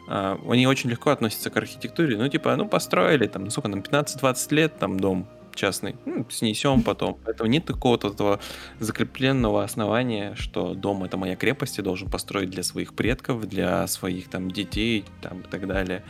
Uh, 0.08 0.39
они 0.51 0.67
очень 0.67 0.91
легко 0.91 1.10
относятся 1.10 1.49
к 1.49 1.58
архитектуре. 1.58 2.15
Ну, 2.15 2.28
типа, 2.28 2.56
ну, 2.56 2.67
построили, 2.67 3.25
там, 3.25 3.45
ну, 3.45 3.49
сколько 3.49 3.71
там, 3.71 3.80
15-20 3.80 4.54
лет, 4.54 4.78
там, 4.78 4.99
дом 4.99 5.28
частный, 5.56 5.95
ну, 6.06 6.28
снесем 6.30 6.84
потом. 6.84 7.17
Поэтому 7.25 7.49
нет 7.49 7.65
какого-то 7.65 8.10
этого 8.10 8.39
закрепленного 8.80 9.63
основания, 9.63 10.36
что 10.36 10.75
дом— 10.75 11.04
это 11.06 11.17
моя 11.17 11.36
крепость, 11.36 11.80
я 11.80 11.84
должен 11.84 12.10
построить 12.10 12.51
для 12.51 12.62
своих 12.62 12.93
предков, 12.93 13.47
для 13.47 13.88
своих, 13.88 14.30
там, 14.30 14.51
детей, 14.51 15.06
там, 15.21 15.39
и 15.39 15.47
так 15.47 15.65
далее 15.65 16.04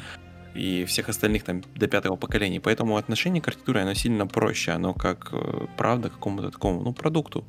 и 0.55 0.85
всех 0.85 1.09
остальных 1.09 1.43
там 1.43 1.63
до 1.75 1.87
пятого 1.87 2.15
поколения. 2.15 2.61
Поэтому 2.61 2.95
отношение 2.95 3.41
к 3.41 3.47
архитектуре, 3.47 3.81
оно 3.81 3.93
сильно 3.93 4.25
проще, 4.25 4.71
оно 4.71 4.93
как, 4.93 5.29
э, 5.33 5.67
правда, 5.77 6.09
какому-то 6.09 6.49
такому, 6.49 6.81
ну, 6.81 6.93
продукту 6.93 7.45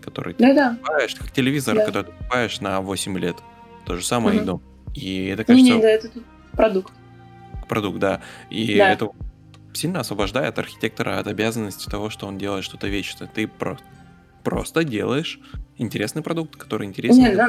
который 0.00 0.34
ты 0.34 0.54
да. 0.54 0.76
покупаешь, 0.80 1.14
как 1.14 1.30
телевизор, 1.30 1.76
да. 1.76 1.84
который 1.84 2.04
ты 2.04 2.12
покупаешь 2.12 2.60
на 2.60 2.80
8 2.80 3.18
лет. 3.18 3.36
То 3.84 3.96
же 3.96 4.04
самое 4.04 4.36
угу. 4.36 4.42
и 4.42 4.46
дом. 4.46 4.62
И 4.94 5.26
это, 5.26 5.44
кажется... 5.44 5.64
Не, 5.64 5.76
не, 5.76 5.82
да, 5.82 5.88
это 5.88 6.08
продукт. 6.52 6.92
Продукт, 7.68 7.98
да. 7.98 8.20
И 8.50 8.78
да. 8.78 8.92
это 8.92 9.10
сильно 9.72 10.00
освобождает 10.00 10.58
архитектора 10.58 11.18
от 11.18 11.26
обязанности 11.26 11.88
того, 11.88 12.10
что 12.10 12.26
он 12.26 12.38
делает 12.38 12.64
что-то 12.64 12.88
вечное. 12.88 13.28
Ты 13.32 13.46
просто 13.46 13.84
просто 14.46 14.84
делаешь 14.84 15.40
интересный 15.76 16.22
продукт, 16.22 16.54
который 16.54 16.86
интересен. 16.86 17.18
Нет, 17.18 17.36
да. 17.36 17.48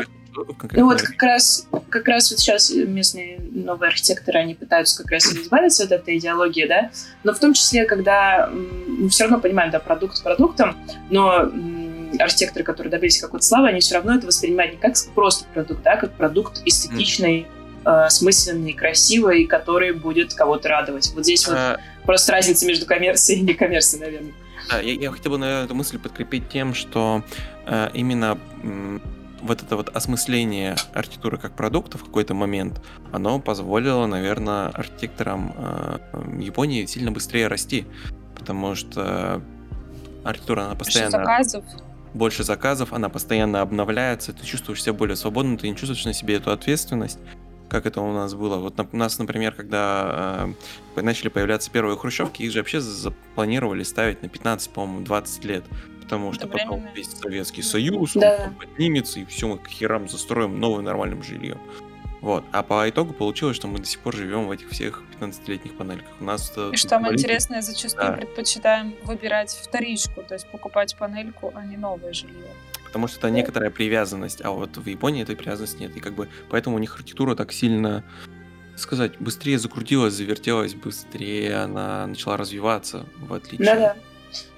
Ну 0.72 0.86
вот 0.86 1.02
как 1.04 1.22
раз, 1.22 1.68
как 1.90 2.08
раз 2.08 2.32
вот 2.32 2.40
сейчас 2.40 2.72
местные 2.72 3.40
новые 3.40 3.90
архитекторы, 3.90 4.40
они 4.40 4.56
пытаются 4.56 5.04
как 5.04 5.12
раз 5.12 5.26
избавиться 5.26 5.84
от 5.84 5.92
этой 5.92 6.18
идеологии, 6.18 6.66
да, 6.68 6.90
но 7.24 7.34
в 7.34 7.40
том 7.40 7.54
числе, 7.54 7.86
когда 7.86 8.50
мы 8.52 9.10
все 9.10 9.26
равно 9.26 9.40
понимаем, 9.40 9.70
да, 9.70 9.80
продукт 9.80 10.16
с 10.16 10.22
продуктом, 10.22 10.76
но 11.12 11.52
архитекторы, 12.20 12.64
которые 12.64 12.92
добились 12.92 13.20
какой-то 13.20 13.46
славы, 13.46 13.70
они 13.70 13.80
все 13.80 13.96
равно 13.96 14.16
это 14.16 14.28
воспринимают 14.28 14.74
не 14.74 14.80
как 14.80 14.96
просто 15.16 15.46
продукт, 15.54 15.86
а 15.86 15.98
как 15.98 16.14
продукт 16.14 16.62
эстетичный, 16.66 17.48
э, 17.86 18.10
смысленный, 18.10 18.74
красивый, 18.74 19.46
который 19.46 19.94
будет 19.94 20.34
кого-то 20.34 20.70
радовать. 20.70 21.12
Вот 21.16 21.24
здесь 21.24 21.48
вот 21.48 21.56
а... 21.58 21.78
просто 22.06 22.32
разница 22.34 22.66
между 22.66 22.86
коммерцией 22.86 23.42
и 23.42 23.44
некоммерцией, 23.44 24.04
наверное. 24.04 24.34
Да, 24.70 24.80
я, 24.80 24.94
я 24.94 25.12
хотел 25.12 25.32
бы, 25.32 25.38
наверное, 25.38 25.66
эту 25.66 25.76
мысль 25.76 25.98
подкрепить 25.98 26.50
тем, 26.50 26.74
что 26.74 27.24
э, 27.66 27.90
именно 27.94 28.38
вот 29.42 29.62
это 29.62 29.76
вот 29.76 29.90
осмысление 29.96 30.76
архитектуры 30.94 31.38
как 31.38 31.56
продукта 31.56 31.98
в 31.98 32.04
какой-то 32.04 32.34
момент, 32.34 32.82
оно 33.12 33.40
позволило, 33.40 34.06
наверное, 34.06 34.68
архитекторам 34.70 35.54
э, 35.56 36.00
Японии 36.40 36.86
сильно 36.86 37.12
быстрее 37.12 37.48
расти, 37.48 37.86
потому 38.36 38.76
что 38.76 39.42
архитектура, 40.24 40.64
она 40.64 40.76
постоянно... 40.76 41.12
Больше 41.12 41.26
заказов. 41.26 41.66
Больше 42.14 42.44
заказов, 42.44 42.94
она 42.94 43.10
постоянно 43.10 43.62
обновляется, 43.62 44.34
ты 44.34 44.46
чувствуешь 44.46 44.82
себя 44.84 44.94
более 44.94 45.16
свободно, 45.16 45.58
ты 45.58 45.70
не 45.70 45.76
чувствуешь 45.76 46.06
на 46.06 46.14
себе 46.14 46.36
эту 46.36 46.52
ответственность, 46.52 47.20
как 47.70 47.86
это 47.86 48.02
у 48.02 48.12
нас 48.14 48.34
было. 48.34 48.58
Вот 48.58 48.80
у 48.80 48.98
нас, 48.98 49.20
например, 49.20 49.54
когда 49.54 50.48
э, 50.96 51.02
начали 51.02 51.30
появляться 51.30 51.70
первые 51.70 51.98
хрущевки, 51.98 52.44
их 52.44 52.52
же 52.52 52.60
вообще 52.60 52.80
запланировали 52.80 53.84
ставить 53.84 54.22
на 54.24 54.30
15, 54.30 54.70
по-моему, 54.72 55.06
20 55.06 55.46
лет. 55.46 55.64
Потому 56.02 56.32
что 56.32 56.48
Это 56.48 56.58
потом 56.58 56.86
весь 56.96 57.10
Советский 57.12 57.62
Союз, 57.62 58.16
он 58.16 58.22
Да. 58.22 58.38
там 58.38 58.56
поднимется, 58.56 59.20
и 59.20 59.26
все, 59.26 59.50
мы 59.50 59.58
к 59.58 59.68
херам 59.68 60.08
застроим 60.08 60.58
новым 60.58 60.86
нормальным 60.86 61.22
жильем. 61.22 61.58
Вот. 62.22 62.44
А 62.52 62.64
по 62.64 62.90
итогу 62.90 63.14
получилось, 63.14 63.56
что 63.56 63.68
мы 63.68 63.78
до 63.80 63.86
сих 63.86 64.00
пор 64.00 64.16
живем 64.16 64.48
в 64.48 64.52
этих 64.52 64.70
всех 64.70 65.04
15-летних 65.20 65.78
панельках. 65.78 66.10
У 66.20 66.24
нас 66.24 66.52
э, 66.56 66.72
И 66.74 66.78
что 66.78 66.90
самое 66.90 67.12
политика- 67.12 67.28
интересное, 67.28 67.62
зачастую 67.62 68.08
Да. 68.08 68.14
предпочитаем 68.14 68.96
выбирать 69.04 69.52
вторичку, 69.52 70.24
то 70.24 70.34
есть 70.34 70.48
покупать 70.50 70.96
панельку, 70.98 71.52
а 71.56 71.64
не 71.66 71.78
новое 71.78 72.14
жилье. 72.14 72.48
Потому 72.86 73.08
что 73.08 73.20
это 73.20 73.30
некоторая 73.30 73.70
привязанность, 73.70 74.42
а 74.44 74.50
вот 74.52 74.78
в 74.78 74.88
Японии 74.88 75.22
этой 75.22 75.36
привязанности 75.36 75.82
нет. 75.82 75.96
И 75.96 76.00
как 76.00 76.14
бы 76.14 76.28
поэтому 76.50 76.76
у 76.78 76.80
них 76.80 76.96
архитектура 76.96 77.36
так 77.36 77.52
сильно, 77.52 78.04
сказать, 78.76 79.14
быстрее 79.20 79.60
закрутилась, 79.60 80.14
завертелась, 80.14 80.74
быстрее 80.74 81.58
она 81.58 82.08
начала 82.08 82.38
развиваться, 82.38 83.06
в 83.20 83.34
отличие. 83.34 83.66
Да-да. 83.66 83.96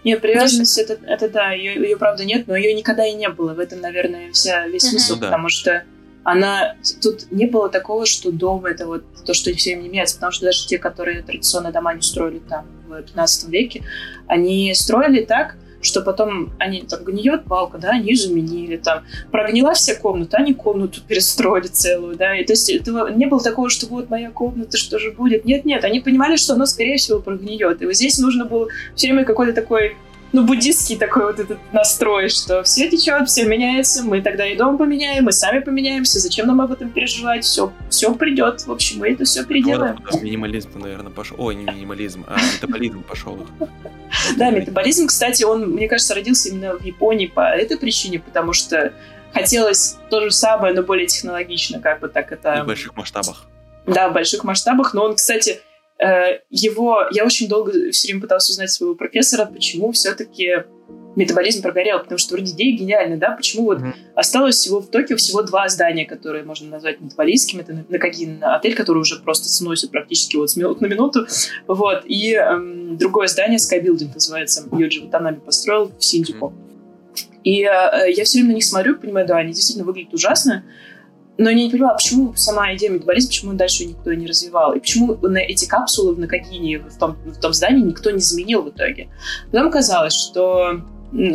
Нет, 0.04 0.22
привязанность 0.22 0.78
это, 0.78 0.94
это 1.06 1.30
да, 1.30 1.52
ее, 1.52 1.76
ее 1.76 1.98
правда 1.98 2.24
нет, 2.26 2.48
но 2.48 2.56
ее 2.56 2.74
никогда 2.74 3.06
и 3.06 3.14
не 3.14 3.30
было. 3.30 3.54
В 3.54 3.60
этом, 3.60 3.82
наверное, 3.82 4.32
вся 4.32 4.68
весь 4.68 4.84
смысл, 4.84 5.16
Ну 5.16 5.20
да. 5.22 5.28
потому 5.28 5.50
что 5.50 5.84
она 6.32 6.76
тут 7.02 7.32
не 7.32 7.46
было 7.46 7.70
такого, 7.70 8.06
что 8.06 8.32
дом 8.32 8.66
это 8.66 8.86
вот 8.86 9.04
то, 9.26 9.34
что 9.34 9.54
все 9.54 9.72
им 9.72 9.82
не 9.82 9.90
меняется, 9.90 10.16
потому 10.16 10.32
что 10.32 10.46
даже 10.46 10.68
те, 10.68 10.78
которые 10.78 11.24
традиционно 11.24 11.72
дома 11.72 11.94
не 11.94 12.02
строили 12.02 12.40
там 12.40 12.66
в 12.88 13.02
15 13.02 13.50
веке, 13.50 13.84
они 14.28 14.74
строили 14.76 15.24
так, 15.24 15.56
что 15.82 16.02
потом 16.02 16.52
они 16.60 16.82
там 16.82 17.04
гниет 17.04 17.46
балка, 17.46 17.78
да, 17.78 17.92
они 17.92 18.14
заменили 18.16 18.78
там, 18.78 19.04
прогнила 19.32 19.74
вся 19.74 19.96
комната, 19.96 20.38
они 20.38 20.54
комнату 20.54 21.02
перестроили 21.08 21.68
целую, 21.68 22.16
да, 22.16 22.36
и 22.38 22.44
то 22.44 22.54
есть 22.54 22.70
этого 22.70 23.10
не 23.10 23.26
было 23.26 23.42
такого, 23.42 23.70
что 23.70 23.88
вот 23.88 24.10
моя 24.10 24.30
комната, 24.30 24.78
что 24.78 25.00
же 25.00 25.12
будет, 25.12 25.46
нет-нет, 25.46 25.84
они 25.84 26.00
понимали, 26.00 26.36
что 26.36 26.54
оно 26.54 26.66
скорее 26.66 26.98
всего 26.98 27.20
прогниет, 27.20 27.82
и 27.82 27.86
вот 27.86 27.96
здесь 27.96 28.20
нужно 28.20 28.46
было 28.46 28.68
все 28.96 29.08
время 29.08 29.26
какой-то 29.26 29.54
такой 29.54 29.96
ну, 30.32 30.46
буддистский 30.46 30.98
такой 30.98 31.26
вот 31.26 31.40
этот 31.40 31.60
настрой, 31.72 32.30
что 32.30 32.64
все 32.64 32.90
течет, 32.90 33.28
все 33.28 33.46
меняется, 33.46 34.04
мы 34.04 34.22
тогда 34.22 34.46
и 34.48 34.56
дом 34.56 34.78
поменяем, 34.78 35.26
мы 35.26 35.32
сами 35.32 35.60
поменяемся, 35.60 36.20
зачем 36.20 36.48
нам 36.48 36.62
об 36.62 36.72
этом 36.72 36.90
переживать, 36.90 37.44
все, 37.44 37.72
все 37.90 38.14
придет, 38.14 38.66
в 38.66 38.72
общем, 38.72 39.00
мы 39.00 39.12
это 39.12 39.26
все 39.26 39.44
переделаем. 39.44 39.98
Вот 40.12 40.22
минимализм, 40.22 40.70
наверное, 40.80 41.12
пошел. 41.12 41.36
Ой, 41.40 41.56
не 41.56 41.64
минимализм, 41.64 42.26
а 42.28 42.38
метаболизм 42.54 43.04
пошел. 43.04 43.40
Да, 44.38 44.52
метаболизм, 44.52 45.08
кстати, 45.08 45.44
он, 45.44 45.72
мне 45.72 45.88
кажется, 45.88 46.14
родился 46.14 46.50
именно 46.50 46.78
в 46.78 46.84
Японии 46.84 47.28
по 47.28 47.50
этой 47.56 47.78
причине, 47.78 48.20
потому 48.20 48.54
что 48.54 48.94
хотелось 49.34 49.98
то 50.10 50.22
же 50.22 50.32
самое, 50.32 50.74
но 50.74 50.84
более 50.84 51.08
технологично, 51.08 51.80
как 51.80 52.00
бы 52.00 52.10
так 52.10 52.32
это... 52.32 52.64
В 52.64 52.68
больших 52.68 52.96
масштабах. 52.96 53.46
Да, 53.86 54.10
в 54.10 54.14
больших 54.14 54.44
масштабах. 54.44 54.94
Но 54.94 55.04
он, 55.04 55.16
кстати, 55.16 55.62
его... 56.50 57.08
Я 57.12 57.26
очень 57.26 57.48
долго 57.48 57.92
все 57.92 58.08
время 58.08 58.22
пыталась 58.22 58.50
узнать 58.50 58.72
своего 58.72 58.96
профессора, 58.96 59.46
почему 59.46 59.92
все-таки 59.92 60.64
метаболизм 61.16 61.62
прогорел, 61.62 62.00
потому 62.00 62.18
что 62.18 62.36
вроде 62.36 62.52
идея 62.54 62.78
гениальная, 62.78 63.18
да, 63.18 63.32
почему 63.32 63.66
вот 63.66 63.80
Мгм. 63.80 63.94
осталось 64.16 64.56
всего 64.56 64.80
в 64.80 64.88
Токио 64.88 65.18
всего 65.18 65.42
два 65.42 65.68
здания, 65.68 66.06
которые 66.06 66.44
можно 66.44 66.70
назвать 66.70 67.02
метаболистским, 67.02 67.60
это 67.60 67.86
Накагин 67.90 68.44
отель, 68.44 68.76
который 68.76 69.00
уже 69.00 69.20
просто 69.20 69.50
сносит 69.50 69.92
практически 69.92 70.38
вот 70.38 70.50
с 70.50 70.56
минут 70.56 70.82
на 70.82 70.86
минуту, 70.86 71.28
вот, 71.68 72.04
и 72.06 72.34
эм, 72.34 72.98
другое 72.98 73.28
здание, 73.28 73.58
Sky 73.58 73.84
Building 73.84 74.14
называется, 74.14 74.68
Юджи 74.72 75.02
Ватанами 75.02 75.40
построил 75.40 75.92
в 75.98 76.04
Синдзюку. 76.04 76.54
И 77.44 77.64
э, 77.64 78.12
я 78.12 78.24
все 78.24 78.40
время 78.40 78.52
на 78.52 78.56
них 78.56 78.66
смотрю, 78.66 78.98
понимаю, 78.98 79.26
да, 79.28 79.38
они 79.38 79.54
действительно 79.54 79.86
выглядят 79.86 80.14
ужасно, 80.14 80.64
но 81.40 81.50
я 81.50 81.56
не 81.56 81.70
понимала, 81.70 81.94
почему 81.96 82.34
сама 82.36 82.76
идея 82.76 82.92
метаболизма, 82.92 83.30
почему 83.30 83.54
дальше 83.54 83.86
никто 83.86 84.14
не 84.14 84.28
развивал, 84.28 84.74
и 84.74 84.80
почему 84.80 85.16
на 85.22 85.38
эти 85.38 85.66
капсулы 85.66 86.14
в 86.14 86.20
Накагине, 86.20 86.80
в 86.80 86.98
том, 87.00 87.16
в 87.26 87.40
том 87.40 87.54
здании, 87.54 87.82
никто 87.82 88.12
не 88.12 88.20
заменил 88.20 88.62
в 88.62 88.70
итоге. 88.70 89.10
Потом 89.52 89.68
оказалось, 89.70 90.14
что 90.14 90.82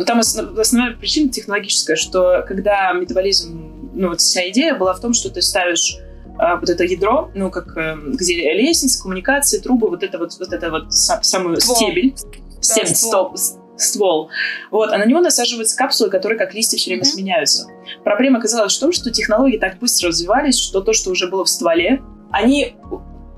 там 0.05 0.19
основ- 0.19 0.57
основная 0.59 0.95
причина 0.95 1.29
технологическая, 1.31 1.95
что 1.97 2.45
когда 2.47 2.93
метаболизм, 2.93 3.91
ну 3.93 4.09
вот 4.09 4.21
вся 4.21 4.47
идея 4.49 4.75
была 4.75 4.93
в 4.93 5.01
том, 5.01 5.13
что 5.13 5.29
ты 5.29 5.41
ставишь 5.41 5.97
а, 6.37 6.57
вот 6.57 6.69
это 6.69 6.83
ядро, 6.83 7.31
ну 7.33 7.49
как 7.49 7.75
э, 7.77 7.95
где 8.13 8.53
лестница, 8.53 9.01
коммуникации, 9.01 9.57
трубы, 9.59 9.89
вот 9.89 10.03
это 10.03 10.17
вот, 10.17 10.33
вот 10.39 10.53
это 10.53 10.69
вот 10.69 10.87
са- 10.89 11.19
самый 11.23 11.59
Ствол. 11.59 11.77
стебель, 11.77 12.13
стебель, 12.61 12.95
стоп, 12.95 13.37
с- 13.37 13.57
ствол. 13.77 14.29
Вот, 14.71 14.91
а 14.91 14.97
на 14.97 15.05
него 15.05 15.19
насаживаются 15.19 15.77
капсулы, 15.77 16.09
которые 16.09 16.37
как 16.37 16.53
листья 16.53 16.77
все 16.77 16.91
время 16.91 17.03
Мгм. 17.03 17.11
сменяются. 17.11 17.67
Проблема 18.03 18.39
оказалась 18.39 18.75
в 18.75 18.79
том, 18.79 18.91
что 18.91 19.11
технологии 19.11 19.57
так 19.57 19.79
быстро 19.79 20.09
развивались, 20.09 20.59
что 20.59 20.81
то, 20.81 20.93
что 20.93 21.11
уже 21.11 21.27
было 21.27 21.45
в 21.45 21.49
стволе, 21.49 22.01
они 22.31 22.75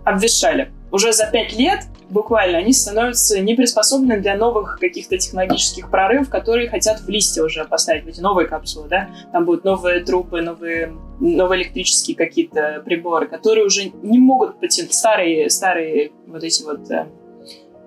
обветшали. 0.05 0.71
Уже 0.91 1.11
за 1.11 1.27
пять 1.27 1.53
лет 1.57 1.81
буквально 2.09 2.59
они 2.59 2.71
становятся 2.71 3.39
неприспособлены 3.41 4.21
для 4.21 4.37
новых 4.37 4.79
каких-то 4.79 5.17
технологических 5.17 5.91
прорывов, 5.91 6.29
которые 6.29 6.69
хотят 6.69 7.01
в 7.01 7.09
листья 7.09 7.43
уже 7.43 7.65
поставить, 7.65 8.05
в 8.05 8.07
эти 8.07 8.21
новые 8.21 8.47
капсулы, 8.47 8.87
да? 8.87 9.09
Там 9.33 9.43
будут 9.43 9.65
новые 9.65 9.99
трубы, 10.05 10.41
новые, 10.41 10.93
новые 11.19 11.63
электрические 11.63 12.15
какие-то 12.15 12.81
приборы, 12.85 13.27
которые 13.27 13.65
уже 13.65 13.91
не 14.01 14.19
могут 14.19 14.59
потянуть, 14.59 14.93
старые, 14.93 15.49
старые 15.49 16.13
вот 16.25 16.43
эти 16.43 16.63
вот 16.63 16.89
э, 16.89 17.07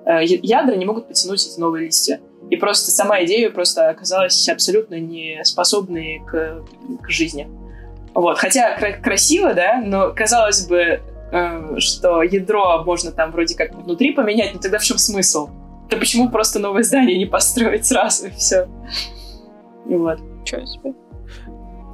э, 0.05 0.25
ядра 0.25 0.77
не 0.77 0.85
могут 0.85 1.09
потянуть 1.09 1.47
эти 1.47 1.59
новые 1.59 1.87
листья. 1.87 2.21
И 2.51 2.57
просто 2.57 2.91
сама 2.91 3.23
идея 3.25 3.51
просто 3.51 3.89
оказалась 3.89 4.49
абсолютно 4.49 4.99
не 4.99 5.41
способной 5.45 6.23
к, 6.27 6.65
к 7.03 7.09
жизни. 7.09 7.49
Вот. 8.13 8.39
Хотя 8.39 8.77
кра- 8.77 8.99
красиво, 8.99 9.55
да, 9.55 9.81
но 9.85 10.13
казалось 10.13 10.67
бы, 10.67 11.01
э, 11.33 11.79
что 11.79 12.23
ядро 12.23 12.83
можно 12.85 13.13
там 13.13 13.31
вроде 13.31 13.55
как 13.55 13.73
внутри 13.75 14.13
поменять, 14.13 14.53
но 14.53 14.61
тогда 14.61 14.79
в 14.79 14.85
чем 14.85 14.99
смысл? 14.99 15.49
Да 15.89 15.97
почему 15.97 16.29
просто 16.29 16.59
новое 16.59 16.83
здание 16.83 17.17
не 17.19 17.27
построить 17.27 17.87
сразу 17.87 18.27
и 18.27 18.31
все? 18.31 18.69
И 19.89 19.95
вот. 19.95 20.19
Чё 20.45 20.65
себе. 20.67 20.93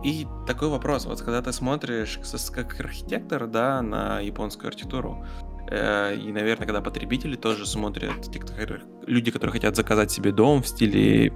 И 0.05 0.27
такой 0.47 0.69
вопрос, 0.69 1.05
вот 1.07 1.21
когда 1.21 1.43
ты 1.43 1.53
смотришь 1.53 2.21
как 2.53 2.79
архитектор, 2.79 3.47
да, 3.47 3.83
на 3.83 4.21
японскую 4.21 4.69
архитектуру, 4.69 5.25
и, 5.71 6.33
наверное, 6.33 6.67
когда 6.67 6.81
потребители 6.81 7.37
тоже 7.37 7.67
смотрят, 7.67 8.31
те, 8.31 8.39
которые- 8.39 8.83
люди, 9.07 9.31
которые 9.31 9.53
хотят 9.53 9.77
заказать 9.77 10.11
себе 10.11 10.33
дом 10.33 10.63
в 10.63 10.69
стиле, 10.69 11.33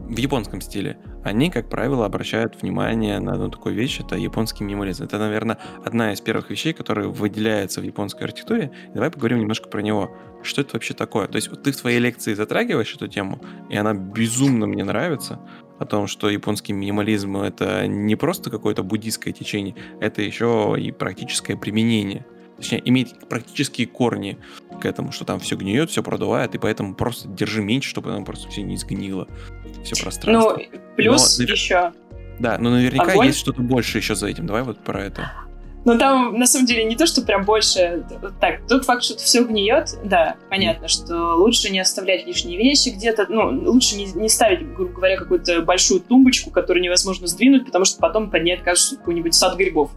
в 0.00 0.16
японском 0.16 0.60
стиле, 0.60 0.98
они, 1.24 1.50
как 1.50 1.68
правило, 1.68 2.04
обращают 2.04 2.60
внимание 2.60 3.18
на 3.20 3.32
одну 3.32 3.48
такую 3.50 3.74
вещь, 3.74 4.00
это 4.00 4.16
японский 4.16 4.64
минимализм. 4.64 5.04
Это, 5.04 5.18
наверное, 5.18 5.58
одна 5.84 6.12
из 6.12 6.20
первых 6.20 6.50
вещей, 6.50 6.72
которая 6.72 7.06
выделяется 7.06 7.80
в 7.80 7.84
японской 7.84 8.24
архитектуре. 8.24 8.72
Давай 8.94 9.10
поговорим 9.10 9.38
немножко 9.40 9.68
про 9.68 9.80
него. 9.80 10.10
Что 10.42 10.62
это 10.62 10.70
вообще 10.74 10.94
такое? 10.94 11.28
То 11.28 11.36
есть 11.36 11.48
вот 11.48 11.62
ты 11.62 11.70
в 11.70 11.76
своей 11.76 12.00
лекции 12.00 12.34
затрагиваешь 12.34 12.94
эту 12.94 13.06
тему, 13.06 13.40
и 13.70 13.76
она 13.76 13.94
безумно 13.94 14.66
мне 14.66 14.82
нравится, 14.84 15.40
о 15.78 15.86
том, 15.86 16.06
что 16.06 16.30
японский 16.30 16.72
минимализм 16.72 17.36
это 17.38 17.86
не 17.86 18.16
просто 18.16 18.50
какое-то 18.50 18.82
буддийское 18.82 19.32
течение, 19.32 19.74
это 20.00 20.22
еще 20.22 20.76
и 20.78 20.92
практическое 20.92 21.56
применение. 21.56 22.24
Точнее, 22.62 22.80
имеет 22.88 23.28
практические 23.28 23.88
корни 23.88 24.38
к 24.80 24.86
этому, 24.86 25.10
что 25.10 25.24
там 25.24 25.40
все 25.40 25.56
гниет, 25.56 25.90
все 25.90 26.00
продувает, 26.00 26.54
и 26.54 26.58
поэтому 26.58 26.94
просто 26.94 27.26
держи 27.26 27.60
меньше, 27.60 27.90
чтобы 27.90 28.12
оно 28.12 28.24
просто 28.24 28.48
все 28.50 28.62
не 28.62 28.76
сгнило. 28.76 29.26
Все 29.82 29.96
Ну, 29.96 30.02
пространство. 30.02 30.62
плюс 30.94 31.38
Но, 31.38 31.44
еще. 31.44 31.92
Да, 32.38 32.58
но 32.58 32.70
наверняка 32.70 33.12
огонь. 33.12 33.26
есть 33.26 33.40
что-то 33.40 33.62
больше 33.62 33.98
еще 33.98 34.14
за 34.14 34.28
этим. 34.28 34.46
Давай 34.46 34.62
вот 34.62 34.78
про 34.78 35.02
это. 35.02 35.32
Но 35.84 35.98
там, 35.98 36.38
на 36.38 36.46
самом 36.46 36.66
деле, 36.66 36.84
не 36.84 36.94
то, 36.94 37.04
что 37.04 37.22
прям 37.22 37.44
больше... 37.44 38.06
Так, 38.40 38.64
тот 38.68 38.84
факт, 38.84 39.02
что 39.02 39.16
все 39.16 39.42
гниет, 39.42 39.98
да, 40.04 40.36
понятно, 40.48 40.86
что 40.86 41.34
лучше 41.34 41.68
не 41.70 41.80
оставлять 41.80 42.24
лишние 42.28 42.56
вещи 42.56 42.90
где-то, 42.90 43.26
ну, 43.28 43.72
лучше 43.72 43.96
не, 43.96 44.04
не 44.12 44.28
ставить, 44.28 44.72
грубо 44.74 44.92
говоря, 44.92 45.16
какую-то 45.16 45.62
большую 45.62 45.98
тумбочку, 45.98 46.50
которую 46.50 46.84
невозможно 46.84 47.26
сдвинуть, 47.26 47.66
потому 47.66 47.84
что 47.84 47.98
потом 47.98 48.30
под 48.30 48.44
ней 48.44 48.54
окажется 48.54 48.96
какой-нибудь 48.96 49.34
сад 49.34 49.56
грибов. 49.56 49.90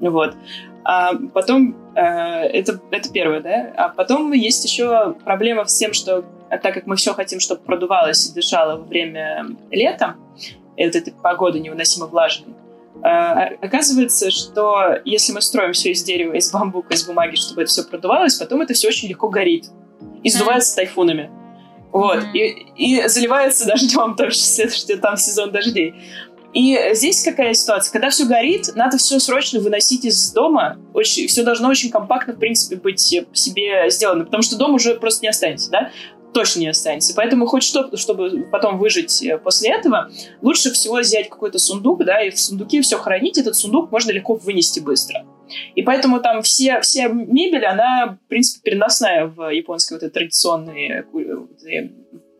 Вот. 0.00 0.36
А 0.84 1.14
потом, 1.32 1.76
э, 1.94 2.00
это, 2.02 2.80
это 2.90 3.10
первое, 3.10 3.40
да? 3.40 3.72
А 3.76 3.88
потом 3.88 4.32
есть 4.32 4.64
еще 4.64 5.14
проблема 5.24 5.64
с 5.64 5.74
тем, 5.76 5.92
что 5.94 6.24
а 6.50 6.58
так 6.58 6.74
как 6.74 6.86
мы 6.86 6.96
все 6.96 7.14
хотим, 7.14 7.40
чтобы 7.40 7.62
продувалось 7.62 8.28
и 8.28 8.34
дышало 8.34 8.76
во 8.76 8.84
время 8.84 9.46
лета, 9.70 10.16
вот 10.76 10.94
этой 10.94 11.12
погоды 11.12 11.58
невыносимо 11.58 12.06
влажной, 12.06 12.54
а, 13.02 13.50
оказывается, 13.60 14.30
что 14.30 14.98
если 15.04 15.32
мы 15.32 15.40
строим 15.40 15.72
все 15.72 15.92
из 15.92 16.02
дерева, 16.02 16.34
из 16.34 16.50
бамбука, 16.52 16.94
из 16.94 17.06
бумаги, 17.06 17.34
чтобы 17.36 17.62
это 17.62 17.70
все 17.70 17.84
продувалось, 17.84 18.36
потом 18.36 18.62
это 18.62 18.72
все 18.74 18.88
очень 18.88 19.08
легко 19.08 19.28
горит 19.28 19.66
и 20.22 20.30
сдувается 20.30 20.76
тайфунами. 20.76 21.30
Вот. 21.92 22.24
И, 22.34 22.66
и 22.76 23.06
заливается 23.08 23.66
дождем, 23.68 24.16
тоже, 24.16 24.36
что 24.70 24.96
там 24.98 25.16
сезон 25.16 25.52
дождей. 25.52 25.94
И 26.54 26.78
здесь 26.92 27.22
какая 27.22 27.52
ситуация? 27.52 27.92
Когда 27.92 28.10
все 28.10 28.26
горит, 28.26 28.70
надо 28.76 28.96
все 28.96 29.18
срочно 29.18 29.58
выносить 29.58 30.04
из 30.04 30.32
дома. 30.32 30.78
Очень, 30.94 31.26
все 31.26 31.42
должно 31.42 31.68
очень 31.68 31.90
компактно, 31.90 32.32
в 32.32 32.38
принципе, 32.38 32.76
быть 32.76 33.00
себе 33.00 33.90
сделано, 33.90 34.24
потому 34.24 34.42
что 34.42 34.56
дом 34.56 34.74
уже 34.74 34.94
просто 34.94 35.22
не 35.22 35.28
останется, 35.28 35.70
да? 35.70 35.90
точно 36.34 36.60
не 36.60 36.68
останется. 36.68 37.14
Поэтому 37.14 37.46
хоть 37.46 37.62
что-то, 37.62 37.96
чтобы 37.96 38.46
потом 38.50 38.78
выжить 38.78 39.22
э, 39.22 39.38
после 39.38 39.70
этого, 39.70 40.10
лучше 40.42 40.72
всего 40.72 40.96
взять 40.96 41.30
какой-то 41.30 41.58
сундук, 41.58 42.04
да, 42.04 42.22
и 42.22 42.30
в 42.30 42.38
сундуке 42.38 42.82
все 42.82 42.98
хранить. 42.98 43.38
Этот 43.38 43.56
сундук 43.56 43.90
можно 43.90 44.10
легко 44.10 44.34
вынести 44.34 44.80
быстро. 44.80 45.24
И 45.74 45.82
поэтому 45.82 46.20
там 46.20 46.42
все, 46.42 46.80
вся 46.80 47.06
мебель, 47.06 47.64
она, 47.64 48.18
в 48.24 48.28
принципе, 48.28 48.70
переносная 48.70 49.26
в 49.26 49.48
японской 49.48 49.94
вот 49.94 50.02
этой 50.02 50.12
традиционной 50.12 51.04
э, 51.66 51.88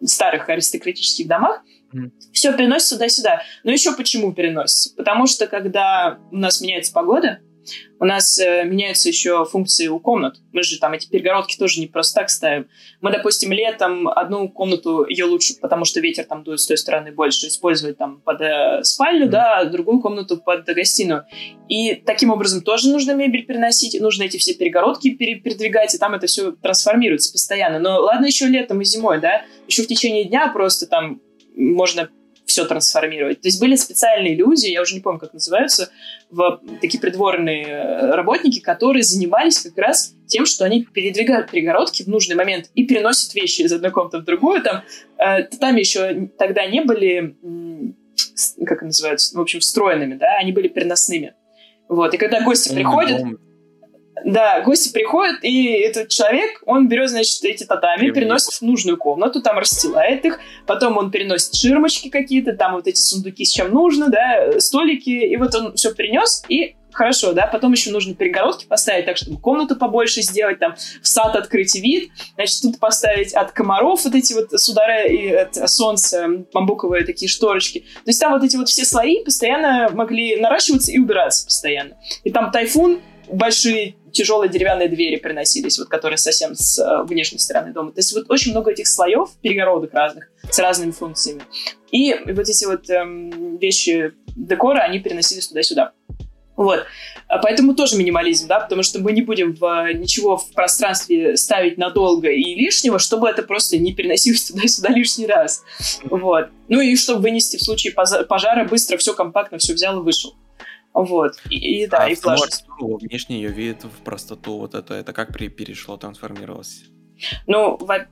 старых 0.02 0.48
аристократических 0.48 1.26
домах. 1.26 1.62
Mm. 1.94 2.10
Все 2.32 2.52
переносится 2.56 2.96
туда-сюда. 2.96 3.42
Но 3.62 3.70
еще 3.70 3.94
почему 3.94 4.32
переносится? 4.32 4.94
Потому 4.96 5.26
что 5.26 5.46
когда 5.46 6.18
у 6.30 6.36
нас 6.36 6.60
меняется 6.60 6.92
погода, 6.92 7.40
у 8.00 8.04
нас 8.04 8.38
э, 8.38 8.64
меняются 8.64 9.08
еще 9.08 9.44
функции 9.44 9.86
у 9.88 9.98
комнат. 9.98 10.36
Мы 10.52 10.62
же 10.62 10.78
там 10.78 10.92
эти 10.92 11.08
перегородки 11.08 11.56
тоже 11.56 11.80
не 11.80 11.86
просто 11.86 12.20
так 12.20 12.30
ставим. 12.30 12.68
Мы, 13.00 13.10
допустим, 13.10 13.52
летом 13.52 14.08
одну 14.08 14.48
комнату, 14.48 15.06
ее 15.08 15.24
лучше, 15.24 15.54
потому 15.60 15.84
что 15.84 16.00
ветер 16.00 16.24
там 16.24 16.44
дует 16.44 16.60
с 16.60 16.66
той 16.66 16.76
стороны 16.76 17.12
больше, 17.12 17.48
использовать 17.48 17.96
там 17.96 18.20
под 18.20 18.40
э, 18.40 18.82
спальню, 18.82 19.26
mm-hmm. 19.26 19.30
да, 19.30 19.58
а 19.60 19.64
другую 19.64 20.00
комнату 20.00 20.36
под 20.36 20.66
гостиную. 20.66 21.24
И 21.68 21.94
таким 21.94 22.30
образом 22.30 22.62
тоже 22.62 22.90
нужно 22.90 23.12
мебель 23.12 23.46
переносить, 23.46 23.98
нужно 24.00 24.24
эти 24.24 24.36
все 24.36 24.54
перегородки 24.54 25.10
пере- 25.10 25.36
передвигать, 25.36 25.94
и 25.94 25.98
там 25.98 26.14
это 26.14 26.26
все 26.26 26.52
трансформируется 26.52 27.32
постоянно. 27.32 27.78
Но 27.78 28.00
ладно 28.00 28.26
еще 28.26 28.46
летом 28.46 28.80
и 28.82 28.84
зимой, 28.84 29.20
да, 29.20 29.44
еще 29.66 29.82
в 29.82 29.86
течение 29.86 30.24
дня 30.24 30.48
просто 30.48 30.86
там 30.86 31.20
можно 31.54 32.08
все 32.46 32.64
трансформировать. 32.66 33.40
То 33.40 33.48
есть 33.48 33.60
были 33.60 33.74
специальные 33.74 34.34
люди, 34.34 34.66
я 34.66 34.82
уже 34.82 34.94
не 34.94 35.00
помню, 35.00 35.18
как 35.18 35.32
называются, 35.32 35.90
в, 36.30 36.60
такие 36.80 37.00
придворные 37.00 37.66
э, 37.66 38.10
работники, 38.14 38.60
которые 38.60 39.02
занимались 39.02 39.60
как 39.60 39.76
раз 39.78 40.14
тем, 40.26 40.46
что 40.46 40.64
они 40.64 40.84
передвигают 40.84 41.50
перегородки 41.50 42.02
в 42.02 42.06
нужный 42.06 42.36
момент 42.36 42.70
и 42.74 42.86
переносят 42.86 43.34
вещи 43.34 43.62
из 43.62 43.72
одной 43.72 43.90
комнаты 43.90 44.18
в 44.18 44.24
другую. 44.24 44.62
Там, 44.62 44.82
э, 45.18 45.44
там 45.58 45.76
еще 45.76 46.28
тогда 46.38 46.66
не 46.66 46.82
были, 46.82 47.34
как 48.66 48.82
называются, 48.82 49.36
в 49.36 49.40
общем, 49.40 49.60
встроенными, 49.60 50.14
да, 50.14 50.36
они 50.36 50.52
были 50.52 50.68
переносными. 50.68 51.34
Вот, 51.88 52.14
и 52.14 52.18
когда 52.18 52.42
гости 52.42 52.72
приходят, 52.74 53.22
да, 54.24 54.60
гости 54.62 54.92
приходят, 54.92 55.42
и 55.42 55.66
этот 55.66 56.08
человек, 56.08 56.62
он 56.66 56.88
берет, 56.88 57.10
значит, 57.10 57.42
эти 57.44 57.64
татами, 57.64 57.98
Кремник. 57.98 58.14
переносит 58.14 58.52
в 58.52 58.62
нужную 58.62 58.96
комнату, 58.96 59.42
там 59.42 59.58
расстилает 59.58 60.24
их, 60.24 60.38
потом 60.66 60.96
он 60.98 61.10
переносит 61.10 61.54
ширмочки 61.54 62.08
какие-то, 62.08 62.52
там 62.52 62.74
вот 62.74 62.86
эти 62.86 62.98
сундуки 62.98 63.44
с 63.44 63.50
чем 63.50 63.72
нужно, 63.72 64.08
да, 64.08 64.60
столики, 64.60 65.10
и 65.10 65.36
вот 65.36 65.54
он 65.54 65.74
все 65.74 65.94
принес, 65.94 66.44
и 66.48 66.76
хорошо, 66.92 67.32
да, 67.32 67.46
потом 67.46 67.72
еще 67.72 67.90
нужно 67.90 68.14
перегородки 68.14 68.66
поставить, 68.66 69.06
так 69.06 69.16
чтобы 69.16 69.38
комнату 69.38 69.76
побольше 69.76 70.22
сделать, 70.22 70.58
там, 70.60 70.76
в 71.02 71.06
сад 71.06 71.34
открыть 71.36 71.74
вид, 71.74 72.10
значит, 72.36 72.62
тут 72.62 72.78
поставить 72.78 73.34
от 73.34 73.52
комаров 73.52 74.04
вот 74.04 74.14
эти 74.14 74.32
вот 74.32 74.52
с 74.52 74.68
удара 74.68 75.04
и 75.04 75.28
от 75.28 75.54
солнца 75.68 76.28
бамбуковые 76.52 77.04
такие 77.04 77.28
шторочки. 77.28 77.80
То 77.80 78.10
есть 78.10 78.20
там 78.20 78.32
вот 78.32 78.44
эти 78.44 78.56
вот 78.56 78.68
все 78.68 78.84
слои 78.84 79.24
постоянно 79.24 79.90
могли 79.92 80.36
наращиваться 80.36 80.92
и 80.92 80.98
убираться 80.98 81.44
постоянно. 81.46 81.96
И 82.22 82.30
там 82.30 82.52
тайфун, 82.52 83.00
большие 83.28 83.96
тяжелые 84.12 84.48
деревянные 84.48 84.88
двери 84.88 85.16
приносились, 85.16 85.78
вот 85.78 85.88
которые 85.88 86.16
совсем 86.18 86.54
с 86.54 86.78
э, 86.78 87.02
внешней 87.04 87.38
стороны 87.38 87.72
дома. 87.72 87.90
То 87.90 87.98
есть 87.98 88.14
вот 88.14 88.30
очень 88.30 88.52
много 88.52 88.70
этих 88.70 88.86
слоев, 88.86 89.30
перегородок 89.42 89.92
разных, 89.92 90.30
с 90.48 90.58
разными 90.58 90.92
функциями. 90.92 91.42
И 91.90 92.14
вот 92.14 92.48
эти 92.48 92.64
вот 92.64 92.88
эм, 92.90 93.58
вещи 93.58 94.14
декора, 94.36 94.80
они 94.80 95.00
переносились 95.00 95.48
туда-сюда. 95.48 95.92
Вот. 96.56 96.84
А 97.26 97.38
поэтому 97.38 97.74
тоже 97.74 97.96
минимализм, 97.96 98.46
да, 98.46 98.60
потому 98.60 98.84
что 98.84 99.00
мы 99.00 99.12
не 99.12 99.22
будем 99.22 99.54
в, 99.54 99.92
ничего 99.94 100.36
в 100.36 100.52
пространстве 100.52 101.36
ставить 101.36 101.78
надолго 101.78 102.30
и 102.30 102.54
лишнего, 102.54 102.98
чтобы 103.00 103.28
это 103.28 103.42
просто 103.42 103.76
не 103.76 103.92
переносилось 103.92 104.44
туда-сюда 104.50 104.90
лишний 104.90 105.26
раз. 105.26 105.64
Вот. 106.04 106.50
Ну 106.68 106.80
и 106.80 106.94
чтобы 106.96 107.22
вынести 107.22 107.56
в 107.56 107.62
случае 107.62 107.92
пожара 107.92 108.64
быстро, 108.64 108.96
все 108.98 109.14
компактно, 109.14 109.58
все 109.58 109.74
взял 109.74 109.98
и 109.98 110.02
вышел. 110.02 110.34
Вот. 110.94 111.32
И, 111.50 111.82
и 111.82 111.86
да, 111.86 112.04
а 112.04 112.08
и 112.08 112.14
влажность. 112.14 112.64
Внешне 112.78 113.42
ее 113.42 113.50
видит 113.50 113.84
в 113.84 114.02
простоту. 114.04 114.58
Вот 114.58 114.74
это, 114.74 114.94
это 114.94 115.12
как 115.12 115.32
при, 115.32 115.48
перешло, 115.48 115.96
трансформировалось? 115.96 116.84
Ну, 117.46 117.76
во- 117.78 118.06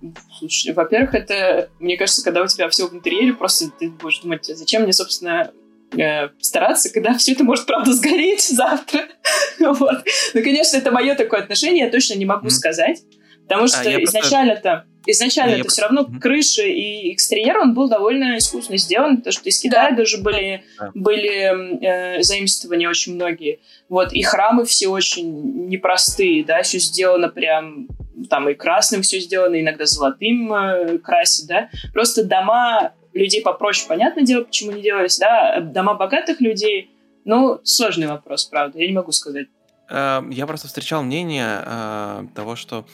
во-первых, 0.74 1.14
это, 1.14 1.70
мне 1.78 1.96
кажется, 1.96 2.24
когда 2.24 2.42
у 2.42 2.46
тебя 2.46 2.68
все 2.68 2.88
в 2.88 2.94
интерьере, 2.94 3.32
просто 3.34 3.70
ты 3.70 3.90
будешь 3.90 4.20
думать, 4.20 4.44
зачем 4.44 4.82
мне, 4.82 4.92
собственно, 4.92 5.52
э, 5.96 6.28
стараться, 6.40 6.92
когда 6.92 7.14
все 7.18 7.32
это 7.32 7.44
может, 7.44 7.66
правда, 7.66 7.92
сгореть 7.92 8.42
завтра. 8.42 9.02
вот. 9.60 10.04
Ну, 10.34 10.42
конечно, 10.42 10.76
это 10.76 10.90
мое 10.90 11.14
такое 11.14 11.40
отношение, 11.40 11.84
я 11.84 11.90
точно 11.90 12.14
не 12.14 12.26
могу 12.26 12.48
mm. 12.48 12.50
сказать. 12.50 13.02
Потому 13.44 13.64
а, 13.64 13.68
что 13.68 13.88
а, 13.88 14.04
изначально-то 14.04 14.86
изначально 15.06 15.56
это 15.56 15.68
все 15.68 15.82
равно 15.82 16.06
крыша 16.20 16.62
и 16.62 17.12
экстерьер, 17.12 17.58
он 17.58 17.74
был 17.74 17.88
довольно 17.88 18.38
искусно 18.38 18.76
сделан, 18.76 19.18
потому 19.18 19.32
что 19.32 19.48
из 19.48 19.60
Китая 19.60 19.90
да. 19.90 19.96
даже 19.96 20.18
были, 20.18 20.64
да. 20.78 20.90
были 20.94 22.18
э, 22.18 22.22
заимствования 22.22 22.88
очень 22.88 23.14
многие. 23.14 23.60
Вот, 23.88 24.12
и 24.12 24.22
храмы 24.22 24.64
все 24.64 24.88
очень 24.88 25.68
непростые, 25.68 26.44
да, 26.44 26.62
все 26.62 26.78
сделано 26.78 27.28
прям 27.28 27.88
там 28.28 28.48
и 28.48 28.54
красным 28.54 29.02
все 29.02 29.20
сделано, 29.20 29.60
иногда 29.60 29.86
золотым 29.86 30.52
э, 30.52 30.98
красят, 30.98 31.46
да. 31.46 31.70
Просто 31.92 32.24
дома 32.24 32.92
людей 33.12 33.42
попроще, 33.42 33.86
понятное 33.88 34.24
дело, 34.24 34.44
почему 34.44 34.72
не 34.72 34.82
делались, 34.82 35.18
да. 35.18 35.60
Дома 35.60 35.94
богатых 35.94 36.40
людей, 36.40 36.90
ну, 37.24 37.60
сложный 37.64 38.06
вопрос, 38.06 38.44
правда, 38.44 38.78
я 38.78 38.86
не 38.86 38.92
могу 38.92 39.12
сказать. 39.12 39.48
Эм, 39.88 40.30
я 40.30 40.46
просто 40.46 40.68
встречал 40.68 41.02
мнение 41.02 41.62
э, 41.64 42.24
того, 42.34 42.56
что 42.56 42.86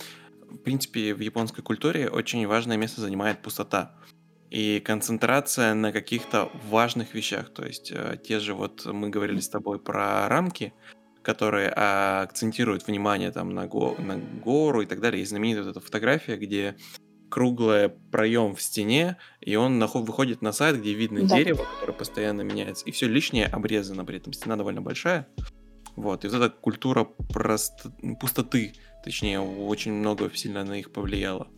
принципе, 0.69 1.15
в 1.15 1.21
японской 1.21 1.63
культуре 1.63 2.11
очень 2.11 2.47
важное 2.47 2.77
место 2.77 3.01
занимает 3.01 3.41
пустота 3.41 3.95
и 4.51 4.81
концентрация 4.81 5.73
на 5.73 5.93
каких-то 5.93 6.53
важных 6.69 7.15
вещах. 7.15 7.49
То 7.55 7.65
есть 7.65 7.91
э, 7.91 8.19
те 8.23 8.39
же 8.39 8.53
вот 8.53 8.85
мы 8.85 9.09
говорили 9.09 9.41
с 9.41 9.49
тобой 9.49 9.79
про 9.79 10.29
рамки, 10.29 10.75
которые 11.23 11.73
а, 11.75 12.21
акцентируют 12.21 12.87
внимание 12.87 13.31
там 13.31 13.55
на, 13.55 13.67
го, 13.67 13.97
на 13.99 14.19
гору 14.19 14.83
и 14.83 14.87
так 14.87 15.01
далее. 15.01 15.23
И 15.23 15.25
знаменитая 15.25 15.65
вот 15.65 15.71
эта 15.71 15.81
фотография, 15.81 16.37
где 16.37 16.77
круглый 17.31 17.89
проем 17.89 18.55
в 18.55 18.61
стене, 18.61 19.17
и 19.41 19.57
он 19.57 19.79
наход, 19.79 20.07
выходит 20.07 20.43
на 20.43 20.53
сайт, 20.53 20.79
где 20.79 20.93
видно 20.93 21.27
да. 21.27 21.35
дерево, 21.35 21.65
которое 21.65 21.95
постоянно 21.95 22.43
меняется, 22.43 22.85
и 22.85 22.91
все 22.91 23.09
лишнее 23.09 23.47
обрезано, 23.47 24.05
при 24.05 24.19
этом 24.19 24.35
стена 24.35 24.57
довольно 24.57 24.83
большая. 24.83 25.29
Вот, 25.97 26.27
и 26.27 26.29
вот 26.29 26.37
эта 26.37 26.51
культура 26.51 27.05
прост... 27.05 27.87
пустоты, 28.21 28.75
Точнее, 29.09 29.41
очень 29.41 29.95
много 29.95 30.31
сильно 30.35 30.65
на 30.65 30.75
них 30.75 30.93
повлияло. 30.93 31.49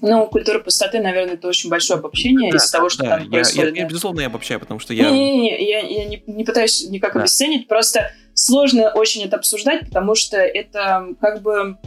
Ну, 0.00 0.26
культура 0.26 0.58
пустоты, 0.58 0.98
наверное, 0.98 1.34
это 1.34 1.46
очень 1.46 1.70
большое 1.70 2.00
обобщение 2.00 2.50
да, 2.50 2.56
из 2.56 2.68
того, 2.72 2.88
что 2.88 3.04
да, 3.04 3.10
там 3.10 3.22
я, 3.22 3.30
происходит. 3.30 3.76
Я, 3.76 3.82
я, 3.82 3.88
безусловно, 3.88 4.20
я 4.20 4.26
обобщаю, 4.26 4.58
потому 4.58 4.80
что 4.80 4.92
я... 4.94 5.12
Не-не-не, 5.12 5.64
я, 5.64 5.78
я 5.78 6.04
не, 6.06 6.24
не 6.26 6.42
пытаюсь 6.42 6.88
никак 6.90 7.14
да. 7.14 7.20
обесценить, 7.20 7.68
просто 7.68 8.10
сложно 8.32 8.90
очень 8.90 9.22
это 9.22 9.36
обсуждать, 9.36 9.86
потому 9.86 10.16
что 10.16 10.36
это 10.38 11.14
как 11.20 11.40
бы 11.42 11.78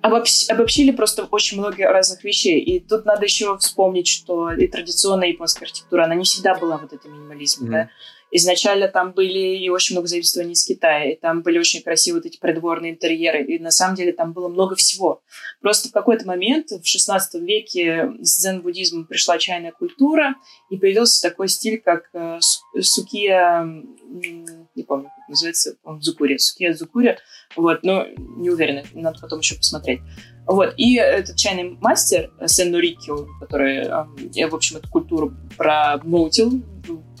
обобщ, 0.00 0.48
обобщили 0.48 0.92
просто 0.92 1.24
очень 1.24 1.58
много 1.58 1.82
разных 1.88 2.22
вещей. 2.22 2.60
И 2.60 2.78
тут 2.78 3.04
надо 3.06 3.24
еще 3.24 3.58
вспомнить, 3.58 4.06
что 4.06 4.52
и 4.52 4.68
традиционная 4.68 5.30
японская 5.30 5.66
архитектура, 5.66 6.04
она 6.04 6.14
не 6.14 6.22
всегда 6.22 6.54
была 6.54 6.76
вот 6.76 6.92
этим 6.92 7.12
минимализмом, 7.12 7.68
mm-hmm. 7.68 7.72
да. 7.72 7.90
Изначально 8.36 8.88
там 8.88 9.12
были 9.12 9.56
и 9.58 9.68
очень 9.68 9.94
много 9.94 10.08
заимствований 10.08 10.54
из 10.54 10.64
Китая, 10.64 11.12
и 11.12 11.14
там 11.14 11.42
были 11.42 11.56
очень 11.56 11.82
красивые 11.82 12.20
вот 12.20 12.26
эти 12.26 12.36
придворные 12.36 12.90
интерьеры, 12.90 13.44
и 13.44 13.60
на 13.60 13.70
самом 13.70 13.94
деле 13.94 14.12
там 14.12 14.32
было 14.32 14.48
много 14.48 14.74
всего. 14.74 15.22
Просто 15.60 15.88
в 15.88 15.92
какой-то 15.92 16.26
момент 16.26 16.72
в 16.72 16.84
16 16.84 17.40
веке 17.40 18.10
с 18.20 18.40
дзен-буддизмом 18.40 19.06
пришла 19.06 19.38
чайная 19.38 19.70
культура, 19.70 20.34
и 20.68 20.76
появился 20.76 21.22
такой 21.22 21.46
стиль, 21.46 21.80
как 21.80 22.10
э, 22.12 22.40
сукия, 22.80 23.62
не 23.62 24.82
помню, 24.82 25.10
как 25.16 25.28
называется, 25.28 25.76
он 25.84 26.00
дзукури, 26.00 26.36
сукия 26.38 26.74
дзукури, 26.74 27.18
вот, 27.54 27.84
но 27.84 28.04
не 28.18 28.50
уверена, 28.50 28.82
надо 28.94 29.20
потом 29.20 29.38
еще 29.38 29.54
посмотреть. 29.54 30.00
Вот, 30.44 30.74
и 30.76 30.96
этот 30.96 31.36
чайный 31.36 31.78
мастер 31.80 32.32
Сен 32.46 32.72
Норикио, 32.72 33.28
который, 33.38 33.84
э, 33.84 34.48
в 34.48 34.54
общем, 34.56 34.78
эту 34.78 34.90
культуру 34.90 35.32
промоутил, 35.56 36.64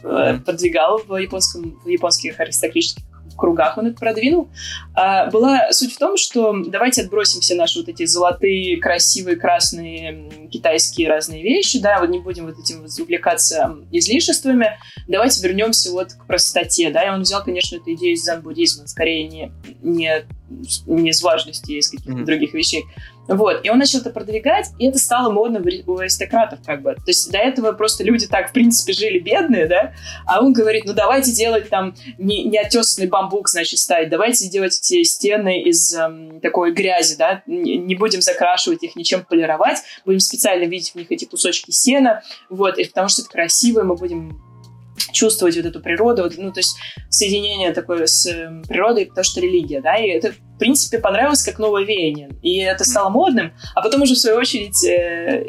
Э, 0.04 0.38
продвигал 0.44 0.98
в, 0.98 1.16
японском, 1.16 1.80
в 1.82 1.88
японских 1.88 2.38
аристократических 2.38 3.02
кругах 3.36 3.78
он 3.78 3.86
это 3.86 3.98
продвинул, 3.98 4.48
а, 4.94 5.28
была 5.30 5.72
суть 5.72 5.94
в 5.94 5.98
том, 5.98 6.16
что 6.16 6.54
давайте 6.66 7.02
отбросим 7.02 7.40
все 7.40 7.54
наши 7.54 7.80
вот 7.80 7.88
эти 7.88 8.04
золотые, 8.04 8.76
красивые, 8.76 9.36
красные 9.36 10.48
китайские 10.52 11.08
разные 11.08 11.42
вещи, 11.42 11.80
да, 11.80 11.98
вот 12.00 12.10
не 12.10 12.20
будем 12.20 12.46
вот 12.46 12.58
этим 12.58 12.84
увлекаться 12.84 13.76
излишествами, 13.90 14.78
давайте 15.08 15.42
вернемся 15.42 15.90
вот 15.90 16.12
к 16.12 16.26
простоте, 16.26 16.90
да, 16.90 17.06
и 17.06 17.10
он 17.10 17.22
взял, 17.22 17.42
конечно, 17.42 17.76
эту 17.76 17.92
идею 17.94 18.14
из 18.14 18.22
дзен-буддизма, 18.22 18.86
скорее 18.86 19.26
не 19.26 19.52
не 19.82 20.24
из 20.62 21.22
важности, 21.22 21.72
а 21.72 21.78
из 21.78 21.90
каких-то 21.90 22.12
mm-hmm. 22.12 22.24
других 22.24 22.54
вещей. 22.54 22.84
Вот, 23.26 23.64
и 23.64 23.70
он 23.70 23.78
начал 23.78 24.00
это 24.00 24.10
продвигать, 24.10 24.70
и 24.78 24.86
это 24.86 24.98
стало 24.98 25.32
модно 25.32 25.62
у 25.86 25.98
аристократов, 25.98 26.58
как 26.64 26.82
бы. 26.82 26.94
То 26.94 27.02
есть 27.06 27.30
до 27.30 27.38
этого 27.38 27.72
просто 27.72 28.04
люди 28.04 28.26
так, 28.26 28.50
в 28.50 28.52
принципе, 28.52 28.92
жили 28.92 29.18
бедные, 29.18 29.66
да, 29.66 29.94
а 30.26 30.44
он 30.44 30.52
говорит, 30.52 30.84
ну 30.84 30.92
давайте 30.92 31.32
делать 31.32 31.70
там 31.70 31.94
не, 32.18 32.44
не 32.44 32.58
отесанный 32.58 33.08
бамбук, 33.08 33.48
значит, 33.48 33.78
ставить, 33.78 34.10
давайте 34.10 34.48
делать 34.50 34.78
эти 34.78 35.02
стены 35.04 35.62
из 35.62 35.94
эм, 35.94 36.40
такой 36.40 36.72
грязи, 36.72 37.16
да, 37.16 37.42
не, 37.46 37.78
не 37.78 37.94
будем 37.94 38.20
закрашивать 38.20 38.82
их, 38.82 38.94
ничем 38.94 39.24
полировать, 39.24 39.78
будем 40.04 40.20
специально 40.20 40.64
видеть 40.64 40.90
в 40.90 40.96
них 40.96 41.10
эти 41.10 41.24
кусочки 41.24 41.70
сена, 41.70 42.22
вот, 42.50 42.78
и 42.78 42.84
потому 42.84 43.08
что 43.08 43.22
это 43.22 43.30
красиво, 43.30 43.84
мы 43.84 43.96
будем 43.96 44.38
чувствовать 45.12 45.56
вот 45.56 45.66
эту 45.66 45.80
природу, 45.80 46.30
ну, 46.36 46.52
то 46.52 46.60
есть 46.60 46.76
соединение 47.08 47.72
такое 47.72 48.06
с 48.06 48.26
э, 48.26 48.62
природой, 48.68 49.06
потому 49.06 49.24
что 49.24 49.40
религия, 49.40 49.80
да, 49.80 49.96
и 49.96 50.08
это, 50.08 50.32
в 50.32 50.58
принципе, 50.58 50.98
понравилось 50.98 51.42
как 51.42 51.58
новое 51.58 51.84
веяние, 51.84 52.30
и 52.42 52.58
это 52.58 52.84
стало 52.84 53.10
модным, 53.10 53.52
а 53.74 53.82
потом 53.82 54.02
уже, 54.02 54.14
в 54.14 54.18
свою 54.18 54.36
очередь, 54.36 54.84
э, 54.84 55.44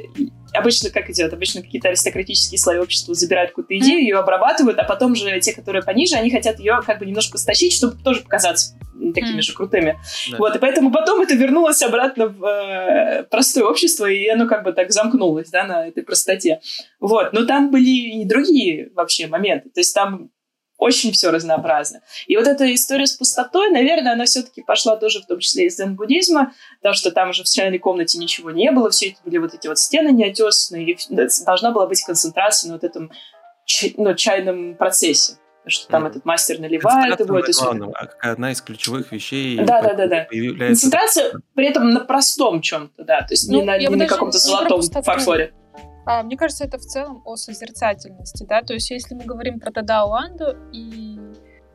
обычно 0.54 0.90
как 0.90 1.10
идет? 1.10 1.34
Обычно 1.34 1.62
какие-то 1.62 1.90
аристократические 1.90 2.60
слои 2.60 2.80
общества 2.80 3.14
забирают 3.14 3.52
какую-то 3.52 3.78
идею, 3.78 4.02
ее 4.02 4.18
обрабатывают, 4.18 4.80
а 4.80 4.84
потом 4.84 5.16
же 5.16 5.40
те, 5.40 5.54
которые 5.54 5.84
пониже, 5.84 6.16
они 6.16 6.32
хотят 6.32 6.60
ее 6.60 6.80
как 6.86 7.00
бы 7.00 7.06
немножко 7.06 7.38
стащить, 7.38 7.74
чтобы 7.74 8.02
тоже 8.02 8.22
показаться 8.22 8.76
такими 9.14 9.40
mm. 9.40 9.42
же 9.42 9.54
крутыми. 9.54 10.00
Да. 10.32 10.38
Вот, 10.38 10.56
и 10.56 10.60
поэтому 10.60 10.92
потом 10.92 11.22
это 11.22 11.36
вернулось 11.36 11.82
обратно 11.82 12.28
в 12.28 12.46
э, 12.46 13.24
простое 13.24 13.66
общество, 13.66 14.06
и 14.06 14.28
оно 14.28 14.48
как 14.48 14.64
бы 14.64 14.74
так 14.74 14.92
замкнулось, 14.92 15.50
да, 15.50 15.64
на 15.66 15.88
этой 15.88 16.04
простоте. 16.04 16.62
Вот, 17.00 17.34
но 17.34 17.46
там 17.46 17.72
были 17.72 18.22
и 18.22 18.26
другие 18.26 18.92
вообще 18.94 19.28
моменты. 19.28 19.70
То 19.70 19.80
есть 19.80 19.94
там 19.94 20.30
очень 20.78 21.12
все 21.14 21.32
разнообразно. 21.32 22.02
И 22.28 22.36
вот 22.36 22.48
эта 22.48 22.74
история 22.74 23.08
с 23.08 23.14
пустотой, 23.14 23.72
наверное, 23.72 24.14
она 24.14 24.26
все-таки 24.26 24.62
пошла 24.62 24.98
тоже 24.98 25.22
в 25.22 25.26
том 25.26 25.40
числе 25.40 25.68
из 25.68 25.78
дзен-буддизма, 25.78 26.54
потому 26.82 26.96
что 26.96 27.12
там 27.12 27.30
уже 27.30 27.44
в 27.44 27.50
чайной 27.50 27.80
комнате 27.80 28.18
ничего 28.18 28.52
не 28.52 28.72
было, 28.72 28.90
все 28.90 29.10
это 29.10 29.20
были 29.24 29.38
вот 29.38 29.54
эти 29.54 29.68
вот 29.68 29.80
стены 29.80 30.10
неотесанные, 30.10 30.92
и 30.92 30.98
должна 31.46 31.72
была 31.72 31.88
быть 31.88 32.04
концентрация 32.04 32.70
на 32.70 32.76
вот 32.76 32.84
этом 32.84 33.12
ну, 33.98 34.14
чайном 34.16 34.76
процессе. 34.76 35.38
Что 35.68 35.88
там 35.90 36.06
этот 36.06 36.26
мастер 36.26 36.60
наливает 36.60 37.20
его. 37.20 37.40
Это 37.40 37.52
главное, 37.52 37.90
а 38.22 38.32
одна 38.32 38.52
из 38.52 38.62
ключевых 38.62 39.12
вещей. 39.12 39.58
Да, 39.58 39.82
да, 39.82 39.94
да, 39.94 40.08
да. 40.08 40.26
Концентрация 40.26 41.34
при 41.56 41.68
этом 41.68 41.90
на 41.90 42.02
простом 42.02 42.62
чем-то, 42.62 43.04
да, 43.04 43.22
то 43.22 43.34
есть 43.34 43.50
ну, 43.50 43.60
не 43.60 43.66
на, 43.66 43.78
не 43.78 43.88
на 43.88 44.08
каком-то 44.08 44.38
золотом 44.38 44.82
фарфоре. 44.82 45.54
А, 46.06 46.22
мне 46.22 46.38
кажется, 46.38 46.66
это 46.66 46.78
в 46.78 46.84
целом 46.84 47.24
о 47.26 47.36
созерцательности, 47.36 48.46
да, 48.48 48.62
то 48.62 48.74
есть 48.74 48.92
если 48.92 49.16
мы 49.16 49.24
говорим 49.24 49.60
про 49.60 49.72
Тадао 49.72 50.14
Анду 50.14 50.56
и 50.72 51.18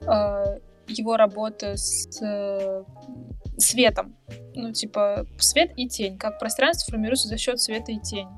э, 0.02 0.58
его 0.86 1.16
работу 1.16 1.72
с 1.74 2.22
э, 2.22 2.84
светом, 3.58 4.16
ну, 4.54 4.72
типа, 4.72 5.26
свет 5.38 5.72
и 5.76 5.88
тень, 5.88 6.16
как 6.16 6.38
пространство 6.38 6.92
формируется 6.92 7.28
за 7.28 7.38
счет 7.38 7.60
света 7.60 7.92
и 7.92 7.98
тени. 7.98 8.28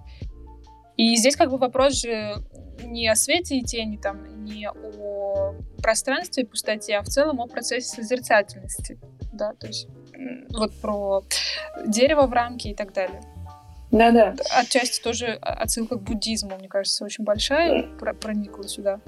И 0.97 1.17
здесь 1.17 1.37
как 1.37 1.51
бы 1.51 1.59
вопрос 1.59 1.95
же 1.95 2.37
не 2.83 3.09
о 3.09 3.17
свете 3.17 3.57
и 3.59 3.63
тени, 3.63 3.97
там, 3.97 4.45
не 4.45 4.69
о 4.69 5.55
пространстве 5.83 6.45
и 6.45 6.47
пустоте, 6.47 6.97
а 6.97 7.03
в 7.03 7.07
целом 7.07 7.41
о 7.41 7.47
процессе 7.47 7.89
созерцательности, 7.89 8.99
да, 9.33 9.53
то 9.55 9.67
есть 9.67 9.89
вот 10.51 10.73
про 10.81 11.25
дерево 11.87 12.27
в 12.27 12.33
рамке 12.33 12.71
и 12.71 12.75
так 12.75 12.93
далее. 12.93 13.21
Да-да. 13.91 14.35
Отчасти 14.51 15.03
тоже 15.03 15.39
отсылка 15.41 15.97
к 15.97 16.03
буддизму, 16.03 16.57
мне 16.57 16.69
кажется, 16.69 17.05
очень 17.05 17.25
большая, 17.25 17.89
проникла 18.21 18.67
сюда. 18.67 19.01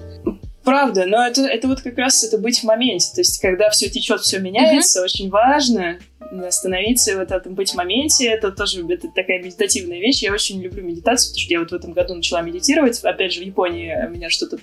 Правда, 0.65 1.05
но 1.05 1.25
это, 1.25 1.43
это 1.43 1.67
вот 1.67 1.81
как 1.81 1.97
раз 1.97 2.23
это 2.23 2.39
быть 2.39 2.59
в 2.59 2.63
моменте. 2.63 3.13
То 3.13 3.21
есть, 3.21 3.39
когда 3.39 3.69
все 3.69 3.87
течет, 3.87 4.21
все 4.21 4.39
меняется, 4.39 4.99
mm-hmm. 4.99 5.03
очень 5.03 5.29
важно 5.29 5.99
остановиться 6.47 7.11
и 7.11 7.15
вот 7.15 7.31
этом 7.31 7.53
быть 7.53 7.71
в 7.71 7.75
моменте. 7.75 8.25
Это 8.25 8.51
тоже 8.51 8.83
это 8.89 9.07
такая 9.09 9.41
медитативная 9.43 9.99
вещь. 9.99 10.23
Я 10.23 10.33
очень 10.33 10.59
люблю 10.61 10.83
медитацию, 10.83 11.29
потому 11.29 11.41
что 11.41 11.53
я 11.53 11.59
вот 11.59 11.71
в 11.71 11.75
этом 11.75 11.93
году 11.93 12.15
начала 12.15 12.41
медитировать. 12.41 12.99
Опять 13.03 13.33
же, 13.33 13.41
в 13.41 13.43
Японии 13.43 13.93
меня 14.09 14.29
что-то 14.29 14.57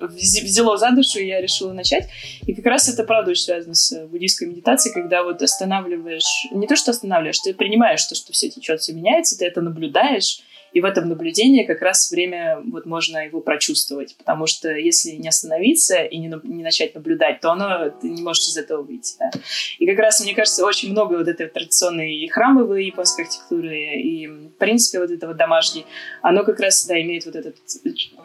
взяло 0.00 0.76
за 0.76 0.92
душу, 0.92 1.18
и 1.18 1.26
я 1.26 1.40
решила 1.40 1.72
начать. 1.72 2.08
И 2.46 2.54
как 2.54 2.66
раз 2.66 2.88
это, 2.88 3.02
правда, 3.04 3.32
очень 3.32 3.42
связано 3.42 3.74
с 3.74 4.06
буддийской 4.06 4.48
медитацией, 4.48 4.94
когда 4.94 5.24
вот 5.24 5.42
останавливаешь... 5.42 6.46
Не 6.52 6.66
то, 6.66 6.76
что 6.76 6.92
останавливаешь, 6.92 7.40
ты 7.40 7.54
принимаешь 7.54 8.04
то, 8.04 8.14
что 8.14 8.32
все 8.32 8.48
течет, 8.48 8.80
все 8.80 8.92
меняется, 8.92 9.36
ты 9.36 9.46
это 9.46 9.60
наблюдаешь, 9.60 10.42
и 10.72 10.80
в 10.80 10.84
этом 10.84 11.08
наблюдении 11.08 11.64
как 11.64 11.82
раз 11.82 12.10
время, 12.10 12.60
вот 12.70 12.86
можно 12.86 13.18
его 13.24 13.40
прочувствовать, 13.40 14.16
потому 14.16 14.46
что 14.46 14.70
если 14.70 15.10
не 15.10 15.28
остановиться 15.28 16.02
и 16.02 16.18
не, 16.18 16.32
не 16.44 16.62
начать 16.62 16.94
наблюдать, 16.94 17.40
то 17.40 17.52
оно, 17.52 17.90
ты 17.90 18.08
не 18.08 18.22
можешь 18.22 18.48
из 18.48 18.56
этого 18.56 18.82
выйти. 18.82 19.16
Да? 19.18 19.30
И 19.78 19.86
как 19.86 19.98
раз, 19.98 20.20
мне 20.20 20.34
кажется, 20.34 20.64
очень 20.64 20.90
много 20.92 21.14
вот 21.14 21.28
этой 21.28 21.48
традиционной 21.48 22.14
и 22.14 22.28
храмовой 22.28 22.86
японской 22.86 23.22
архитектуры, 23.22 24.00
и, 24.00 24.26
в 24.26 24.50
принципе, 24.58 25.00
вот 25.00 25.10
этого 25.10 25.34
домашней, 25.34 25.86
оно 26.22 26.44
как 26.44 26.60
раз, 26.60 26.86
да, 26.86 27.00
имеет 27.00 27.26
вот 27.26 27.34
это 27.34 27.52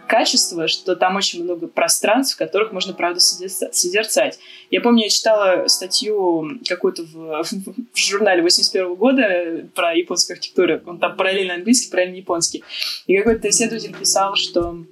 качество, 0.07 0.67
что 0.67 0.95
там 0.95 1.15
очень 1.15 1.43
много 1.43 1.67
пространств, 1.67 2.35
в 2.35 2.37
которых 2.37 2.71
можно, 2.71 2.93
правда, 2.93 3.19
созерцать. 3.19 4.39
Я 4.69 4.81
помню, 4.81 5.03
я 5.03 5.09
читала 5.09 5.67
статью 5.67 6.59
какую-то 6.67 7.03
в, 7.03 7.43
в 7.93 7.97
журнале 7.97 8.41
81 8.41 8.95
года 8.95 9.67
про 9.73 9.93
японскую 9.93 10.35
архитектуру. 10.35 10.81
Он 10.85 10.99
там 10.99 11.15
параллельно 11.15 11.55
английский, 11.55 11.89
параллельно 11.89 12.17
японский 12.17 12.34
японский. 12.35 12.63
И 13.07 13.17
какой-то 13.17 13.49
исследователь 13.49 13.95
писал, 13.95 14.35
что 14.35 14.83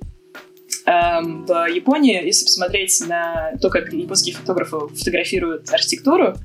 эм, 0.85 1.45
в 1.45 1.67
Японии, 1.67 2.23
если 2.25 2.45
посмотреть 2.45 3.03
на 3.07 3.53
то, 3.61 3.69
как 3.69 3.91
японские 3.91 4.35
фотографы 4.35 4.87
фотографируют 4.95 5.69
архитектуру, 5.71 6.35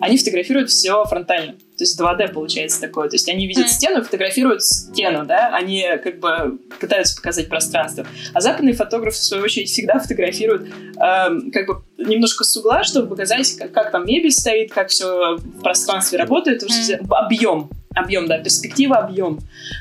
они 0.00 0.18
фотографируют 0.18 0.70
все 0.70 1.04
фронтально. 1.04 1.52
То 1.52 1.84
есть 1.84 2.00
2D 2.00 2.32
получается 2.32 2.80
такое. 2.80 3.08
То 3.08 3.16
есть 3.16 3.28
они 3.28 3.46
видят 3.46 3.68
стену 3.68 4.02
фотографируют 4.02 4.62
стену, 4.62 5.26
да, 5.26 5.54
они 5.54 5.84
как 6.02 6.20
бы 6.20 6.58
пытаются 6.80 7.16
показать 7.16 7.48
пространство. 7.48 8.06
А 8.32 8.40
западные 8.40 8.74
фотографы, 8.74 9.18
в 9.18 9.24
свою 9.24 9.42
очередь, 9.42 9.68
всегда 9.68 9.98
фотографируют 9.98 10.68
эм, 10.68 11.50
как 11.50 11.66
бы 11.66 11.82
немножко 11.98 12.44
с 12.44 12.56
угла, 12.56 12.84
чтобы 12.84 13.08
показать, 13.08 13.56
как, 13.56 13.72
как 13.72 13.90
там 13.90 14.06
мебель 14.06 14.32
стоит, 14.32 14.72
как 14.72 14.88
все 14.88 15.36
в 15.36 15.60
пространстве 15.60 16.18
работает, 16.18 16.62
объем 17.10 17.68
объем, 17.96 18.26
да, 18.26 18.38
перспектива, 18.38 18.98
объем. 18.98 19.40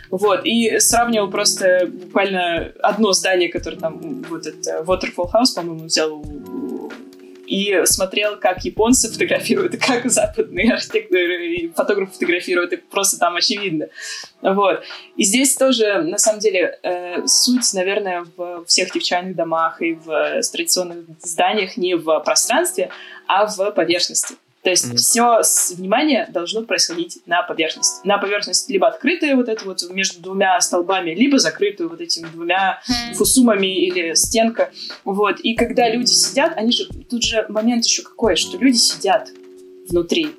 Вот, 0.10 0.42
и 0.46 0.80
сравнивал 0.80 1.30
просто 1.30 1.88
буквально 1.88 2.72
одно 2.82 3.14
здание, 3.14 3.50
которое 3.50 3.78
там, 3.78 4.24
вот 4.30 4.48
это 4.48 4.84
Waterfall 4.86 5.32
House, 5.34 5.56
по-моему, 5.56 5.86
взял 5.86 6.24
и 7.48 7.82
смотрел, 7.86 8.38
как 8.38 8.64
японцы 8.66 9.10
фотографируют, 9.12 9.76
и 9.76 9.78
как 9.78 10.10
западные 10.10 10.74
архитекторы 10.74 11.56
и 11.56 11.68
фотографы 11.70 12.14
фотографируют, 12.14 12.74
и 12.74 12.78
просто 12.78 13.20
там 13.20 13.36
очевидно. 13.36 13.88
Вот. 14.42 14.84
И 15.16 15.24
здесь 15.24 15.56
тоже, 15.56 16.02
на 16.02 16.18
самом 16.18 16.40
деле, 16.40 16.80
э, 16.84 17.26
суть, 17.28 17.74
наверное, 17.74 18.26
в 18.36 18.66
всех 18.66 18.90
этих 18.90 19.04
чайных 19.04 19.36
домах 19.36 19.82
и 19.82 19.94
в 19.94 20.42
традиционных 20.52 21.06
зданиях 21.20 21.78
не 21.78 21.96
в 21.96 22.20
пространстве, 22.22 22.90
а 23.28 23.46
в 23.46 23.72
поверхности. 23.72 24.36
То 24.66 24.72
есть 24.72 24.92
mm-hmm. 24.92 24.96
все 24.96 25.76
внимание 25.76 26.28
должно 26.32 26.64
происходить 26.64 27.20
на 27.28 27.44
поверхности. 27.44 28.00
На 28.04 28.18
поверхности 28.18 28.72
либо 28.72 28.88
открытая 28.88 29.36
вот 29.36 29.48
это 29.48 29.64
вот 29.64 29.88
между 29.92 30.24
двумя 30.24 30.60
столбами, 30.60 31.12
либо 31.12 31.38
закрытую 31.38 31.88
вот 31.88 32.02
этими 32.02 32.28
двумя 32.30 32.82
mm-hmm. 32.90 33.14
фусумами 33.14 33.68
или 33.68 34.16
стенка. 34.16 34.72
Вот. 35.04 35.40
И 35.42 35.54
когда 35.54 35.88
люди 35.88 36.10
сидят, 36.10 36.58
они 36.58 36.72
же... 36.72 36.88
Тут 37.08 37.24
же 37.24 37.46
момент 37.48 37.86
еще 37.86 38.02
какой, 38.02 38.36
что 38.36 38.58
люди 38.58 38.78
сидят 38.78 39.30
внутри 39.88 40.32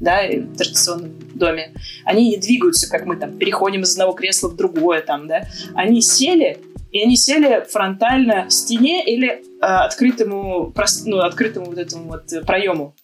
да, 0.00 0.22
в 0.28 0.56
традиционном 0.56 1.12
доме. 1.34 1.74
Они 2.06 2.30
не 2.30 2.38
двигаются, 2.38 2.88
как 2.88 3.04
мы 3.04 3.16
там 3.16 3.36
переходим 3.36 3.82
из 3.82 3.92
одного 3.92 4.14
кресла 4.14 4.48
в 4.48 4.56
другое 4.56 5.02
там, 5.02 5.28
да. 5.28 5.46
Они 5.74 6.00
сели, 6.00 6.58
и 6.90 7.02
они 7.02 7.18
сели 7.18 7.66
фронтально 7.68 8.46
в 8.48 8.50
стене 8.50 9.04
или 9.04 9.28
э, 9.28 9.40
открытому, 9.60 10.72
ну, 11.04 11.18
открытому 11.18 11.66
вот 11.66 11.76
этому 11.76 12.04
вот 12.04 12.32
проему 12.46 12.94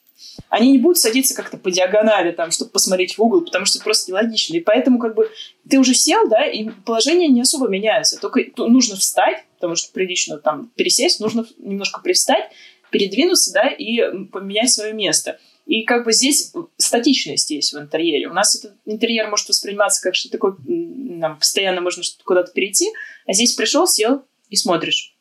они 0.50 0.72
не 0.72 0.78
будут 0.78 0.98
садиться 0.98 1.34
как-то 1.34 1.56
по 1.56 1.70
диагонали, 1.70 2.32
там, 2.32 2.50
чтобы 2.50 2.72
посмотреть 2.72 3.16
в 3.16 3.22
угол, 3.22 3.42
потому 3.42 3.64
что 3.64 3.78
это 3.78 3.84
просто 3.84 4.10
нелогично. 4.10 4.56
И 4.56 4.60
поэтому 4.60 4.98
как 4.98 5.14
бы 5.14 5.30
ты 5.68 5.78
уже 5.78 5.94
сел, 5.94 6.28
да, 6.28 6.44
и 6.44 6.68
положение 6.84 7.28
не 7.28 7.40
особо 7.40 7.68
меняется. 7.68 8.18
Только 8.20 8.40
нужно 8.56 8.96
встать, 8.96 9.44
потому 9.54 9.76
что 9.76 9.92
прилично 9.92 10.38
там 10.38 10.70
пересесть, 10.74 11.20
нужно 11.20 11.46
немножко 11.58 12.00
привстать, 12.00 12.50
передвинуться, 12.90 13.52
да, 13.52 13.68
и 13.68 14.24
поменять 14.26 14.70
свое 14.70 14.92
место. 14.92 15.38
И 15.66 15.84
как 15.84 16.04
бы 16.04 16.12
здесь 16.12 16.52
статичность 16.78 17.50
есть 17.50 17.72
в 17.72 17.78
интерьере. 17.78 18.26
У 18.28 18.32
нас 18.32 18.56
этот 18.56 18.74
интерьер 18.86 19.28
может 19.28 19.48
восприниматься 19.48 20.02
как 20.02 20.16
что-то 20.16 20.32
такое, 20.32 20.56
нам 20.66 21.38
постоянно 21.38 21.80
можно 21.80 22.02
куда-то 22.24 22.50
перейти, 22.52 22.88
а 23.24 23.32
здесь 23.32 23.54
пришел, 23.54 23.86
сел 23.86 24.24
и 24.48 24.56
смотришь. 24.56 25.14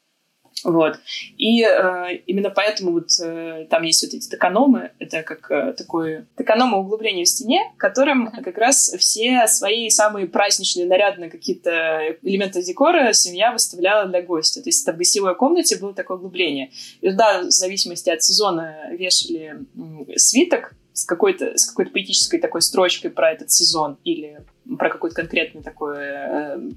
Вот. 0.64 1.00
И 1.38 1.64
э, 1.64 2.16
именно 2.28 2.50
поэтому 2.50 2.92
вот 2.92 3.10
э, 3.22 3.66
там 3.70 3.84
есть 3.84 4.04
вот 4.04 4.14
эти 4.14 4.30
токаномы, 4.30 4.92
это 5.00 5.24
как 5.24 5.50
э, 5.52 5.74
такое 5.74 6.28
токанома 6.36 6.78
углубление 6.78 7.26
в 7.26 7.30
стене, 7.30 7.72
которым 7.78 8.32
как 8.32 8.58
раз 8.58 8.94
все 8.98 9.48
свои 9.48 9.90
самые 9.90 10.28
праздничные, 10.28 10.88
нарядные 10.88 11.30
какие-то 11.30 12.18
элементы 12.22 12.62
декора 12.64 13.14
семья 13.14 13.52
выставляла 13.52 14.08
для 14.08 14.22
гостя. 14.22 14.62
То 14.62 14.70
есть 14.70 14.84
это 14.84 14.94
в 14.94 14.98
гостевой 14.98 15.36
комнате 15.36 15.78
было 15.78 15.94
такое 15.94 16.18
углубление. 16.18 16.72
И 17.02 17.10
туда, 17.10 17.44
в 17.44 17.52
зависимости 17.52 18.10
от 18.10 18.22
сезона, 18.22 18.92
вешали 18.92 19.66
свиток 20.18 20.74
с 20.94 21.06
какой-то 21.06 21.58
с 21.58 21.66
какой-то 21.66 21.92
поэтической 21.92 22.40
такой 22.40 22.62
строчкой 22.62 23.12
про 23.12 23.32
этот 23.32 23.52
сезон 23.52 23.98
или 24.04 24.42
про 24.78 24.90
какое-то 24.90 25.16
конкретное 25.16 25.64
такое 25.64 26.58
э, 26.58 26.70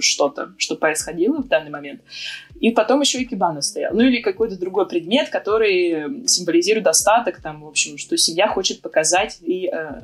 что-то, 0.00 0.54
что 0.58 0.76
происходило 0.76 1.42
в 1.42 1.48
данный 1.48 1.70
момент. 1.70 2.00
И 2.60 2.70
потом 2.70 3.00
еще 3.00 3.20
и 3.20 3.24
кибана 3.24 3.62
стоял. 3.62 3.94
Ну 3.94 4.02
или 4.02 4.20
какой-то 4.20 4.58
другой 4.58 4.88
предмет, 4.88 5.28
который 5.28 6.26
символизирует 6.26 6.84
достаток, 6.84 7.40
там, 7.40 7.62
в 7.62 7.68
общем, 7.68 7.98
что 7.98 8.16
семья 8.16 8.48
хочет 8.48 8.80
показать 8.80 9.38
и 9.40 9.70
э, 9.72 10.00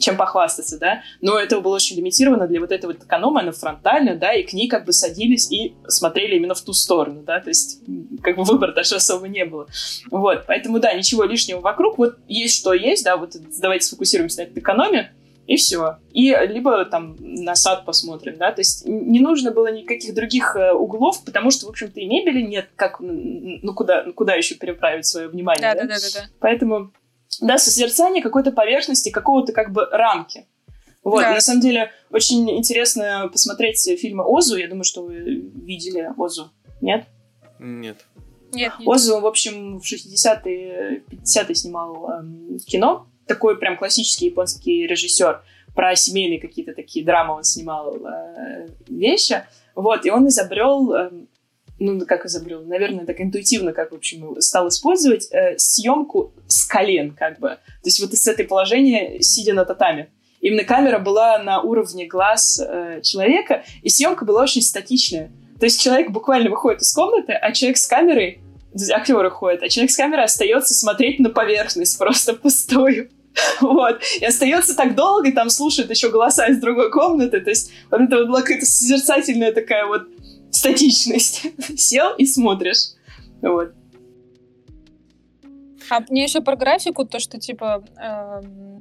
чем 0.00 0.16
похвастаться, 0.16 0.78
да. 0.78 1.02
Но 1.20 1.38
это 1.38 1.60
было 1.60 1.76
очень 1.76 1.96
лимитировано 1.96 2.46
для 2.46 2.60
вот 2.60 2.72
этого 2.72 2.92
вот 2.92 3.04
эконома, 3.04 3.40
она 3.40 3.52
фронтально, 3.52 4.16
да, 4.16 4.32
и 4.32 4.42
к 4.42 4.52
ней 4.52 4.68
как 4.68 4.84
бы 4.84 4.92
садились 4.92 5.50
и 5.50 5.74
смотрели 5.88 6.36
именно 6.36 6.54
в 6.54 6.60
ту 6.60 6.72
сторону, 6.72 7.22
да, 7.22 7.40
то 7.40 7.48
есть 7.48 7.80
как 8.22 8.36
бы 8.36 8.44
выбора 8.44 8.72
даже 8.72 8.96
особо 8.96 9.28
не 9.28 9.44
было. 9.44 9.66
Вот, 10.10 10.44
поэтому, 10.46 10.80
да, 10.80 10.92
ничего 10.92 11.24
лишнего 11.24 11.60
вокруг, 11.60 11.98
вот 11.98 12.16
есть 12.28 12.56
что 12.56 12.72
есть, 12.72 13.04
да, 13.04 13.16
вот 13.16 13.36
давайте 13.60 13.86
сфокусируемся 13.86 14.38
на 14.38 14.42
этой 14.44 14.58
экономе, 14.58 15.12
и 15.46 15.56
все. 15.56 15.98
И 16.12 16.34
либо 16.48 16.84
там 16.84 17.16
на 17.20 17.54
сад 17.54 17.84
посмотрим, 17.84 18.36
да, 18.36 18.52
то 18.52 18.60
есть 18.60 18.86
не 18.86 19.20
нужно 19.20 19.52
было 19.52 19.72
никаких 19.72 20.14
других 20.14 20.56
э, 20.56 20.72
углов, 20.72 21.24
потому 21.24 21.50
что, 21.50 21.66
в 21.66 21.68
общем-то, 21.70 22.00
и 22.00 22.06
мебели 22.06 22.42
нет, 22.42 22.68
как, 22.76 22.98
ну, 23.00 23.74
куда, 23.74 24.10
куда 24.12 24.34
еще 24.34 24.56
переправить 24.56 25.06
свое 25.06 25.28
внимание, 25.28 25.74
да? 25.74 25.74
Да, 25.74 25.86
да, 25.86 25.94
да, 25.94 26.20
да. 26.20 26.26
Поэтому, 26.40 26.92
да, 27.40 27.58
созерцание 27.58 28.22
какой-то 28.22 28.50
поверхности, 28.50 29.10
какого-то 29.10 29.52
как 29.52 29.72
бы 29.72 29.86
рамки. 29.86 30.46
Вот, 31.04 31.22
да. 31.22 31.34
на 31.34 31.40
самом 31.40 31.60
деле, 31.60 31.92
очень 32.10 32.50
интересно 32.50 33.28
посмотреть 33.30 33.80
фильмы 34.00 34.24
Озу, 34.24 34.56
я 34.56 34.68
думаю, 34.68 34.82
что 34.82 35.04
вы 35.04 35.14
видели 35.14 36.10
Озу, 36.16 36.50
нет? 36.80 37.06
Нет. 37.60 38.04
Нет, 38.52 38.72
нет. 38.78 38.88
Озу, 38.88 39.20
в 39.20 39.26
общем, 39.26 39.78
в 39.78 39.84
60-е, 39.84 41.04
50-е 41.08 41.54
снимал 41.54 42.10
эм, 42.10 42.58
кино, 42.66 43.06
такой 43.26 43.58
прям 43.58 43.76
классический 43.76 44.26
японский 44.26 44.86
режиссер. 44.86 45.42
Про 45.74 45.94
семейные 45.94 46.40
какие-то 46.40 46.72
такие 46.72 47.04
драмы 47.04 47.34
он 47.34 47.44
снимал 47.44 47.96
э, 47.96 48.68
вещи. 48.88 49.44
Вот, 49.74 50.06
и 50.06 50.10
он 50.10 50.26
изобрел, 50.28 50.92
э, 50.94 51.10
ну, 51.78 52.00
как 52.06 52.24
изобрел, 52.24 52.64
наверное, 52.64 53.04
так 53.04 53.20
интуитивно, 53.20 53.72
как, 53.72 53.92
в 53.92 53.94
общем, 53.94 54.40
стал 54.40 54.68
использовать 54.68 55.28
э, 55.32 55.58
съемку 55.58 56.32
с 56.46 56.64
колен, 56.64 57.14
как 57.14 57.38
бы. 57.38 57.48
То 57.48 57.86
есть 57.86 58.00
вот 58.00 58.12
из 58.12 58.26
этой 58.26 58.46
положения, 58.46 59.20
сидя 59.20 59.52
на 59.52 59.64
татами. 59.64 60.08
Именно 60.40 60.64
камера 60.64 60.98
была 60.98 61.38
на 61.38 61.60
уровне 61.60 62.06
глаз 62.06 62.60
э, 62.60 63.00
человека, 63.02 63.64
и 63.82 63.88
съемка 63.88 64.24
была 64.24 64.42
очень 64.42 64.62
статичная. 64.62 65.30
То 65.58 65.66
есть 65.66 65.80
человек 65.80 66.10
буквально 66.10 66.50
выходит 66.50 66.82
из 66.82 66.92
комнаты, 66.92 67.32
а 67.32 67.52
человек 67.52 67.78
с 67.78 67.86
камерой 67.86 68.40
актеры 68.90 69.30
ходят, 69.30 69.62
а 69.62 69.68
человек 69.68 69.90
с 69.90 69.96
камерой 69.96 70.24
остается 70.24 70.74
смотреть 70.74 71.18
на 71.18 71.30
поверхность, 71.30 71.98
просто 71.98 72.34
пустую. 72.34 73.10
Вот. 73.60 74.00
И 74.18 74.24
остается 74.24 74.74
так 74.74 74.94
долго, 74.94 75.28
и 75.28 75.32
там 75.32 75.50
слушает 75.50 75.90
еще 75.90 76.10
голоса 76.10 76.46
из 76.46 76.58
другой 76.58 76.90
комнаты. 76.90 77.40
То 77.40 77.50
есть 77.50 77.70
вот 77.90 78.00
это 78.00 78.16
вот 78.16 78.28
была 78.28 78.40
какая-то 78.40 78.64
созерцательная 78.64 79.52
такая 79.52 79.86
вот 79.86 80.08
статичность. 80.50 81.42
Сел 81.76 82.14
и 82.16 82.24
смотришь. 82.24 82.94
Вот. 83.42 83.72
А 85.90 86.00
мне 86.08 86.24
еще 86.24 86.40
про 86.40 86.56
графику, 86.56 87.04
то, 87.04 87.20
что 87.20 87.38
типа 87.38 87.84
эм, 87.96 88.75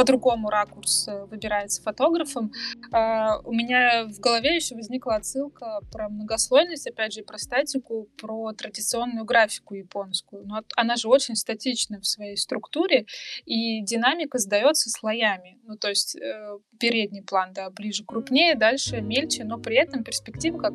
по-другому 0.00 0.48
ракурс 0.48 1.08
э, 1.08 1.26
выбирается 1.26 1.82
фотографом. 1.82 2.52
А, 2.90 3.38
у 3.44 3.52
меня 3.52 4.06
в 4.06 4.18
голове 4.18 4.56
еще 4.56 4.74
возникла 4.74 5.16
отсылка 5.16 5.80
про 5.92 6.08
многослойность, 6.08 6.86
опять 6.86 7.12
же, 7.12 7.22
про 7.22 7.36
статику, 7.36 8.08
про 8.16 8.54
традиционную 8.54 9.26
графику 9.26 9.74
японскую. 9.74 10.46
Но 10.46 10.62
она 10.74 10.96
же 10.96 11.06
очень 11.08 11.36
статична 11.36 12.00
в 12.00 12.06
своей 12.06 12.38
структуре, 12.38 13.04
и 13.44 13.82
динамика 13.82 14.38
сдается 14.38 14.88
слоями. 14.88 15.58
Ну, 15.70 15.76
то 15.76 15.88
есть 15.88 16.16
э, 16.16 16.58
передний 16.80 17.22
план, 17.22 17.52
да, 17.52 17.70
ближе 17.70 18.04
крупнее, 18.04 18.56
дальше 18.56 19.00
мельче, 19.00 19.44
но 19.44 19.56
при 19.56 19.76
этом 19.76 20.02
перспектива, 20.02 20.58
как 20.58 20.74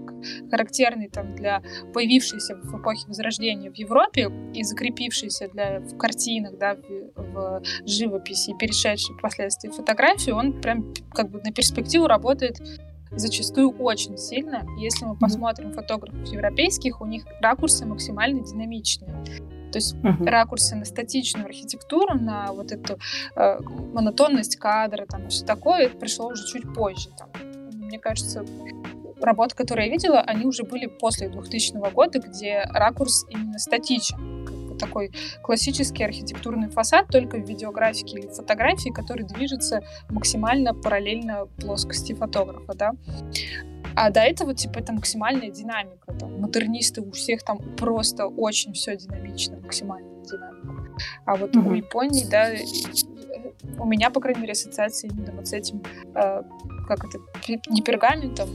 характерный 0.50 1.10
там 1.10 1.36
для 1.36 1.62
появившейся 1.93 2.56
в 2.56 2.82
эпохе 2.82 3.06
Возрождения 3.06 3.70
в 3.70 3.76
Европе 3.76 4.32
и 4.54 4.64
закрепившейся 4.64 5.50
для, 5.50 5.82
в 5.82 5.98
картинах, 5.98 6.58
да, 6.58 6.76
в, 6.76 7.12
в 7.18 7.62
живописи, 7.86 8.54
перешедшей 8.58 9.16
впоследствии 9.16 9.68
фотографии, 9.68 10.32
он 10.32 10.62
прям 10.62 10.93
как 11.14 11.30
бы 11.30 11.41
на 11.41 11.52
перспективу 11.52 12.08
работает 12.08 12.62
зачастую 13.12 13.72
очень 13.72 14.18
сильно. 14.18 14.66
Если 14.80 15.04
мы 15.04 15.18
посмотрим 15.18 15.74
фотографов 15.74 16.26
европейских, 16.32 17.02
у 17.02 17.06
них 17.06 17.26
ракурсы 17.41 17.86
максимально 17.86 18.46
динамичные. 18.46 19.14
То 19.76 19.80
есть 19.80 19.95
uh-huh. 19.95 20.23
ракурсы 20.23 20.73
на 20.73 20.86
статичную 20.86 21.47
архитектуру, 21.47 22.17
на 22.17 22.53
вот 22.53 22.71
эту 22.71 22.97
э, 23.36 23.59
монотонность 23.91 24.55
кадра, 24.55 25.05
там, 25.05 25.28
все 25.28 25.45
такое, 25.45 25.88
это 25.88 25.97
пришло 25.97 26.28
уже 26.28 26.47
чуть 26.47 26.73
позже. 26.73 27.09
Там. 27.17 27.30
Мне 27.73 27.99
кажется, 27.99 28.45
работы, 29.19 29.53
которые 29.53 29.88
я 29.88 29.91
видела, 29.91 30.21
они 30.21 30.45
уже 30.45 30.63
были 30.63 30.86
после 30.86 31.28
2000 31.28 31.91
года, 31.91 32.19
где 32.19 32.63
ракурс 32.69 33.26
именно 33.30 33.59
статичен. 33.59 34.45
Такой 34.78 35.11
классический 35.41 36.03
архитектурный 36.03 36.69
фасад, 36.69 37.07
только 37.07 37.38
в 37.38 37.47
видеографике 37.47 38.19
или 38.19 38.28
фотографии, 38.28 38.89
который 38.89 39.26
движется 39.26 39.82
максимально 40.09 40.73
параллельно 40.73 41.47
плоскости 41.57 42.13
фотографа, 42.13 42.73
да. 42.73 42.91
А 43.95 44.09
до 44.09 44.19
этого, 44.19 44.53
типа, 44.53 44.80
это 44.80 44.91
максимальная 44.91 45.49
динамика. 45.49 46.11
Там, 46.19 46.41
модернисты 46.41 47.01
у 47.01 47.11
всех 47.11 47.43
там 47.43 47.59
просто 47.78 48.28
очень 48.28 48.73
все 48.73 48.97
динамично, 48.97 49.57
максимальная 49.57 50.23
динамика. 50.23 50.97
А 51.26 51.36
вот 51.36 51.55
mm-hmm. 51.55 51.69
у 51.69 51.73
Японии, 51.73 52.26
да, 52.30 52.51
у 53.80 53.86
меня, 53.86 54.09
по 54.09 54.19
крайней 54.19 54.41
мере, 54.41 54.51
ассоциации 54.51 55.09
именно 55.09 55.32
вот 55.32 55.47
с 55.47 55.53
этим, 55.53 55.82
э, 56.13 56.41
как 56.88 57.05
это, 57.05 57.19
не 57.69 57.82
пергаментом, 57.82 58.49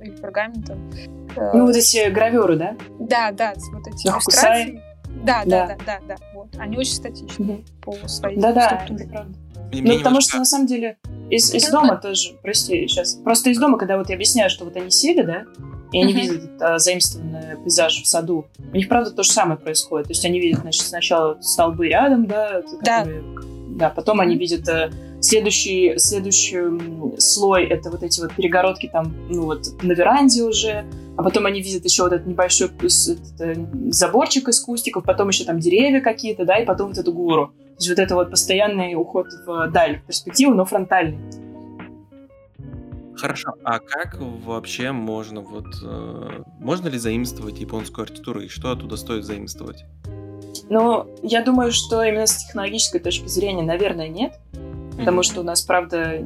или 0.00 0.16
пергаментом. 0.16 0.90
Э, 1.36 1.52
ну, 1.54 1.66
вот 1.66 1.76
эти 1.76 2.10
гравюры, 2.10 2.56
да? 2.56 2.76
Да, 2.98 3.30
да, 3.32 3.54
вот 3.72 3.86
эти 3.86 4.06
да, 4.06 4.14
иллюстрации. 4.14 4.82
Да, 5.24 5.42
да, 5.44 5.66
да, 5.66 5.76
да, 5.84 6.00
да, 6.08 6.16
вот. 6.34 6.48
Они 6.58 6.76
очень 6.78 6.94
статичны 6.94 7.64
по 7.82 7.92
своей 8.08 8.38
да, 8.38 8.52
да, 8.52 8.86
это 8.88 9.06
правда. 9.08 9.34
Мне, 9.72 9.92
ну, 9.92 9.98
потому 9.98 10.20
что, 10.20 10.38
на 10.38 10.44
самом 10.44 10.66
деле, 10.66 10.96
из, 11.30 11.54
из 11.54 11.70
дома 11.70 11.96
тоже, 11.96 12.32
прости, 12.42 12.88
сейчас, 12.88 13.14
просто 13.14 13.50
из 13.50 13.58
дома, 13.58 13.78
когда 13.78 13.96
вот 13.98 14.08
я 14.08 14.16
объясняю, 14.16 14.50
что 14.50 14.64
вот 14.64 14.76
они 14.76 14.90
сели, 14.90 15.22
да, 15.22 15.44
и 15.92 16.02
они 16.02 16.12
видят 16.12 16.60
а, 16.60 16.78
заимствованный 16.78 17.56
пейзаж 17.62 18.02
в 18.02 18.06
саду, 18.06 18.46
у 18.72 18.76
них, 18.76 18.88
правда, 18.88 19.10
то 19.10 19.22
же 19.22 19.30
самое 19.30 19.58
происходит. 19.58 20.08
То 20.08 20.12
есть 20.12 20.24
они 20.24 20.40
видят, 20.40 20.60
значит, 20.60 20.82
сначала 20.82 21.40
столбы 21.40 21.88
рядом, 21.88 22.26
да, 22.26 22.62
которые, 22.62 23.22
да. 23.22 23.88
да, 23.88 23.90
потом 23.90 24.20
они 24.20 24.36
видят 24.36 24.68
а, 24.68 24.90
следующий, 25.20 25.98
следующий 25.98 27.18
слой, 27.18 27.64
это 27.66 27.90
вот 27.90 28.02
эти 28.02 28.20
вот 28.20 28.34
перегородки 28.34 28.88
там, 28.92 29.14
ну 29.28 29.42
вот, 29.42 29.82
на 29.82 29.92
веранде 29.92 30.42
уже, 30.42 30.84
а 31.16 31.22
потом 31.22 31.46
они 31.46 31.60
видят 31.60 31.84
еще 31.84 32.02
вот 32.02 32.12
этот 32.12 32.26
небольшой 32.26 32.68
этот, 32.68 33.40
э, 33.40 33.54
заборчик 33.90 34.48
из 34.48 34.60
кустиков, 34.60 35.04
потом 35.04 35.28
еще 35.28 35.44
там 35.44 35.58
деревья 35.58 36.00
какие-то, 36.00 36.44
да, 36.44 36.58
и 36.58 36.64
потом 36.64 36.88
вот 36.88 36.98
эту 36.98 37.12
гору 37.12 37.52
есть 37.80 37.88
вот 37.88 37.98
это 37.98 38.14
вот 38.14 38.30
постоянный 38.30 38.94
уход 38.94 39.26
в 39.46 39.68
даль, 39.68 40.00
в 40.00 40.06
перспективу, 40.06 40.54
но 40.54 40.64
фронтальный. 40.64 41.18
Хорошо, 43.16 43.54
а 43.64 43.78
как 43.80 44.18
вообще 44.18 44.92
можно 44.92 45.40
вот 45.40 45.66
э, 45.82 46.42
можно 46.58 46.88
ли 46.88 46.98
заимствовать 46.98 47.58
японскую 47.58 48.04
архитектуру 48.04 48.40
и 48.40 48.48
что 48.48 48.70
оттуда 48.70 48.96
стоит 48.96 49.24
заимствовать? 49.24 49.84
Ну, 50.70 51.06
я 51.22 51.42
думаю, 51.42 51.72
что 51.72 52.02
именно 52.02 52.26
с 52.26 52.36
технологической 52.36 53.00
точки 53.00 53.26
зрения, 53.26 53.62
наверное, 53.62 54.08
нет. 54.08 54.38
Потому 55.00 55.22
что 55.22 55.40
у 55.40 55.42
нас, 55.42 55.62
правда, 55.62 56.24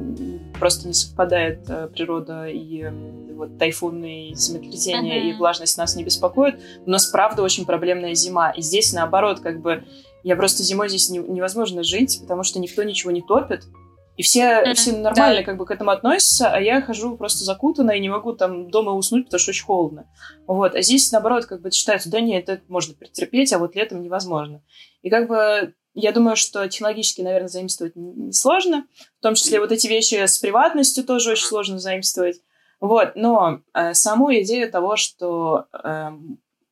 просто 0.59 0.87
не 0.87 0.93
совпадает 0.93 1.69
э, 1.69 1.87
природа 1.87 2.47
и 2.47 2.85
вот 3.33 3.57
тайфуны, 3.57 4.29
и 4.29 4.35
землетрясения, 4.35 5.21
mm-hmm. 5.21 5.29
и 5.31 5.37
влажность 5.37 5.77
нас 5.77 5.95
не 5.95 6.03
беспокоит. 6.03 6.61
У 6.85 6.89
нас, 6.89 7.07
правда, 7.07 7.41
очень 7.41 7.65
проблемная 7.65 8.13
зима, 8.13 8.51
и 8.51 8.61
здесь, 8.61 8.93
наоборот, 8.93 9.39
как 9.39 9.61
бы 9.61 9.83
я 10.23 10.35
просто 10.35 10.63
зимой 10.63 10.89
здесь 10.89 11.09
не, 11.09 11.19
невозможно 11.19 11.83
жить, 11.83 12.19
потому 12.21 12.43
что 12.43 12.59
никто 12.59 12.83
ничего 12.83 13.11
не 13.11 13.21
топит. 13.21 13.63
И 14.17 14.23
все, 14.23 14.63
mm-hmm. 14.63 14.73
все 14.75 14.97
нормально 14.97 15.39
да. 15.39 15.43
как 15.43 15.57
бы 15.57 15.65
к 15.65 15.71
этому 15.71 15.91
относятся, 15.91 16.49
а 16.49 16.59
я 16.59 16.81
хожу 16.81 17.17
просто 17.17 17.43
закутанная 17.43 17.97
и 17.97 17.99
не 17.99 18.07
могу 18.07 18.31
там 18.33 18.71
дома 18.71 18.93
уснуть, 18.93 19.25
потому 19.25 19.39
что 19.39 19.51
очень 19.51 19.65
холодно. 19.65 20.09
Вот. 20.47 20.73
А 20.73 20.81
здесь, 20.81 21.11
наоборот, 21.11 21.45
как 21.45 21.61
бы 21.61 21.69
считается, 21.71 22.09
да 22.09 22.21
нет, 22.21 22.47
это 22.47 22.63
можно 22.69 22.93
претерпеть, 22.93 23.51
а 23.51 23.59
вот 23.59 23.75
летом 23.75 24.01
невозможно. 24.01 24.61
И 25.01 25.09
как 25.09 25.27
бы 25.27 25.73
я 25.95 26.11
думаю, 26.11 26.35
что 26.35 26.67
технологически, 26.67 27.21
наверное, 27.21 27.47
заимствовать 27.47 27.95
несложно. 27.95 28.85
В 29.19 29.23
том 29.23 29.35
числе 29.35 29.59
вот 29.59 29.71
эти 29.71 29.87
вещи 29.87 30.15
с 30.15 30.37
приватностью 30.37 31.03
тоже 31.03 31.31
очень 31.31 31.45
сложно 31.45 31.79
заимствовать. 31.79 32.41
Вот. 32.79 33.13
Но 33.15 33.61
э, 33.73 33.93
саму 33.93 34.33
идею 34.35 34.69
того, 34.69 34.97
что 34.97 35.65
э, 35.73 36.11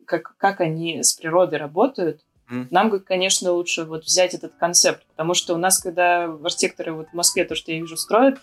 как, 0.06 0.36
как 0.38 0.62
они 0.62 1.02
с 1.02 1.14
природой 1.14 1.58
работают, 1.58 2.22
Mm. 2.54 2.68
Нам, 2.72 3.00
конечно, 3.00 3.52
лучше 3.52 3.86
вот 3.86 4.04
взять 4.04 4.34
этот 4.34 4.54
концепт, 4.56 5.06
потому 5.08 5.34
что 5.34 5.54
у 5.56 5.58
нас, 5.58 5.80
когда 5.80 6.26
архитекторы 6.26 6.94
вот 6.94 7.08
в 7.10 7.14
Москве, 7.14 7.46
то, 7.46 7.56
что 7.56 7.72
я 7.72 7.80
вижу, 7.80 7.98
строят, 7.98 8.38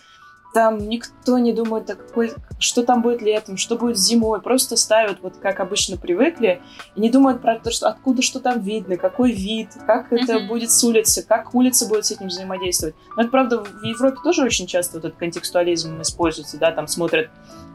там 0.53 0.77
никто 0.77 1.37
не 1.37 1.53
думает, 1.53 1.87
какой, 1.87 2.33
что 2.59 2.83
там 2.83 3.01
будет 3.01 3.21
летом, 3.21 3.57
что 3.57 3.77
будет 3.77 3.97
зимой. 3.97 4.41
Просто 4.41 4.75
ставят, 4.75 5.21
вот 5.21 5.37
как 5.37 5.59
обычно 5.59 5.97
привыкли, 5.97 6.61
и 6.95 6.99
не 6.99 7.09
думают 7.09 7.41
про 7.41 7.57
то, 7.57 7.71
что 7.71 7.87
откуда 7.87 8.21
что 8.21 8.39
там 8.39 8.59
видно, 8.59 8.97
какой 8.97 9.31
вид, 9.31 9.69
как 9.85 10.11
это 10.11 10.41
будет 10.47 10.71
с 10.71 10.83
улицы, 10.83 11.25
как 11.25 11.55
улица 11.55 11.87
будет 11.87 12.05
с 12.05 12.11
этим 12.11 12.27
взаимодействовать. 12.27 12.95
Но 13.15 13.23
это, 13.23 13.31
правда, 13.31 13.63
в 13.63 13.83
Европе 13.83 14.17
тоже 14.23 14.43
очень 14.43 14.67
часто 14.67 14.97
вот 14.97 15.05
этот 15.05 15.17
контекстуализм 15.17 16.01
используется, 16.01 16.57
да, 16.57 16.71
там 16.71 16.87
смотрят 16.87 17.29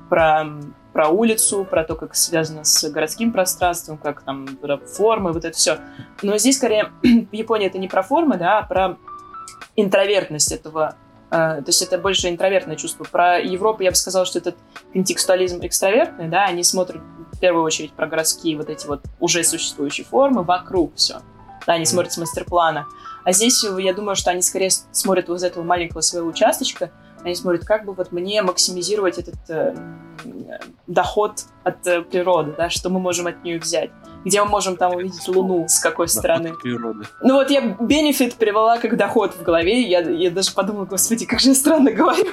про, 0.08 0.46
про 0.92 1.08
улицу, 1.08 1.64
про 1.64 1.82
то, 1.82 1.94
как 1.94 2.14
связано 2.14 2.64
с 2.64 2.88
городским 2.90 3.32
пространством, 3.32 3.98
как 3.98 4.22
там 4.22 4.46
формы, 4.96 5.32
вот 5.32 5.44
это 5.44 5.56
все. 5.56 5.78
Но 6.22 6.36
здесь, 6.38 6.56
скорее, 6.56 6.92
в 7.02 7.32
Японии 7.32 7.66
это 7.66 7.78
не 7.78 7.88
про 7.88 8.02
формы, 8.02 8.36
да, 8.36 8.58
а 8.58 8.62
про 8.62 8.98
интровертность 9.76 10.52
этого 10.52 10.96
то 11.30 11.64
есть 11.66 11.82
это 11.82 11.98
больше 11.98 12.28
интровертное 12.28 12.76
чувство. 12.76 13.04
Про 13.04 13.40
Европу 13.40 13.82
я 13.82 13.90
бы 13.90 13.96
сказала, 13.96 14.24
что 14.24 14.38
этот 14.38 14.56
контекстуализм 14.92 15.58
экстравертный, 15.62 16.28
да, 16.28 16.44
они 16.44 16.62
смотрят 16.62 17.02
в 17.32 17.38
первую 17.40 17.64
очередь 17.64 17.92
про 17.92 18.06
городские 18.06 18.56
вот 18.56 18.70
эти 18.70 18.86
вот 18.86 19.02
уже 19.20 19.42
существующие 19.44 20.06
формы, 20.06 20.42
вокруг 20.42 20.94
все. 20.94 21.20
Да, 21.66 21.74
они 21.74 21.84
смотрят 21.84 22.12
с 22.12 22.18
мастер-плана. 22.18 22.86
А 23.24 23.32
здесь 23.32 23.64
я 23.64 23.92
думаю, 23.92 24.14
что 24.14 24.30
они 24.30 24.40
скорее 24.40 24.70
смотрят 24.70 25.28
вот 25.28 25.34
из 25.36 25.42
этого 25.42 25.64
маленького 25.64 26.00
своего 26.00 26.28
участочка, 26.28 26.92
они 27.26 27.34
смотрят, 27.34 27.64
как 27.64 27.84
бы 27.84 27.92
вот 27.92 28.12
мне 28.12 28.40
максимизировать 28.42 29.18
этот 29.18 29.34
э, 29.48 29.74
доход 30.86 31.42
от 31.64 31.86
э, 31.86 32.02
природы, 32.02 32.54
да, 32.56 32.70
что 32.70 32.88
мы 32.88 33.00
можем 33.00 33.26
от 33.26 33.42
нее 33.42 33.58
взять. 33.58 33.90
Где 34.24 34.42
мы 34.42 34.48
можем 34.48 34.76
там 34.76 34.94
увидеть 34.94 35.26
Луну, 35.28 35.66
с 35.68 35.78
какой 35.80 36.08
стороны. 36.08 36.54
природы. 36.54 37.04
Ну 37.22 37.34
вот 37.34 37.50
я 37.50 37.76
бенефит 37.80 38.34
привела 38.34 38.78
как 38.78 38.96
доход 38.96 39.34
в 39.34 39.42
голове, 39.42 39.82
я, 39.82 40.00
я 40.00 40.30
даже 40.30 40.52
подумала, 40.52 40.84
господи, 40.84 41.26
как 41.26 41.40
же 41.40 41.48
я 41.50 41.54
странно 41.54 41.90
говорю. 41.90 42.26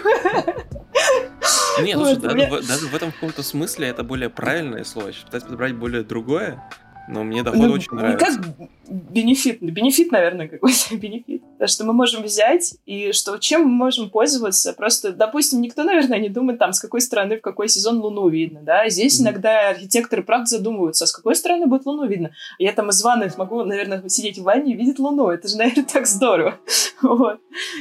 Нет, 1.82 1.98
слушай, 1.98 2.18
даже, 2.18 2.88
в 2.88 2.96
этом 2.96 3.12
каком-то 3.12 3.41
смысле 3.41 3.88
это 3.88 4.04
более 4.04 4.30
правильное 4.30 4.84
слово. 4.84 5.12
Пытаюсь 5.26 5.44
подобрать 5.44 5.76
более 5.76 6.04
другое. 6.04 6.64
Но 7.08 7.24
мне 7.24 7.43
доход 7.43 7.60
ну, 7.60 7.74
очень 7.74 7.93
нравится. 7.93 8.26
Как 8.26 8.39
бенефит? 8.88 9.62
Бенефит, 9.62 10.12
наверное, 10.12 10.47
какой-то 10.47 10.95
бенефит. 10.95 11.43
То, 11.60 11.68
что 11.68 11.84
мы 11.84 11.93
можем 11.93 12.24
взять, 12.24 12.76
и 12.86 13.12
что 13.12 13.38
чем 13.38 13.64
мы 13.64 13.70
можем 13.70 14.10
пользоваться. 14.10 14.74
Просто, 14.74 15.12
допустим, 15.12 15.62
никто, 15.62 15.84
наверное, 15.84 16.20
не 16.20 16.30
думает, 16.30 16.60
там, 16.60 16.72
с 16.72 16.80
какой 16.80 17.01
стороны 17.01 17.38
в 17.38 17.41
какой 17.41 17.68
сезон 17.68 17.99
Луну 17.99 18.30
видно, 18.30 18.62
да. 18.62 18.88
Здесь 18.88 19.20
mm. 19.20 19.24
иногда 19.24 19.70
архитекторы, 19.70 20.24
правда, 20.24 20.45
задумываются, 20.45 21.04
а 21.04 21.08
с 21.08 21.12
какой 21.12 21.36
стороны 21.36 21.68
будет 21.68 21.86
Луну 21.86 22.08
видно. 22.08 22.32
Я 22.58 22.72
там 22.72 22.89
из 22.89 23.01
ванны 23.04 23.30
могу, 23.38 23.64
наверное, 23.64 24.08
сидеть 24.08 24.38
в 24.38 24.43
ванне 24.43 24.74
и 24.74 24.78
видеть 24.78 24.99
Луну. 24.99 25.30
Это 25.30 25.47
же, 25.47 25.58
наверное, 25.58 25.86
так 25.86 26.08
здорово. 26.08 26.58
вот. 27.01 27.39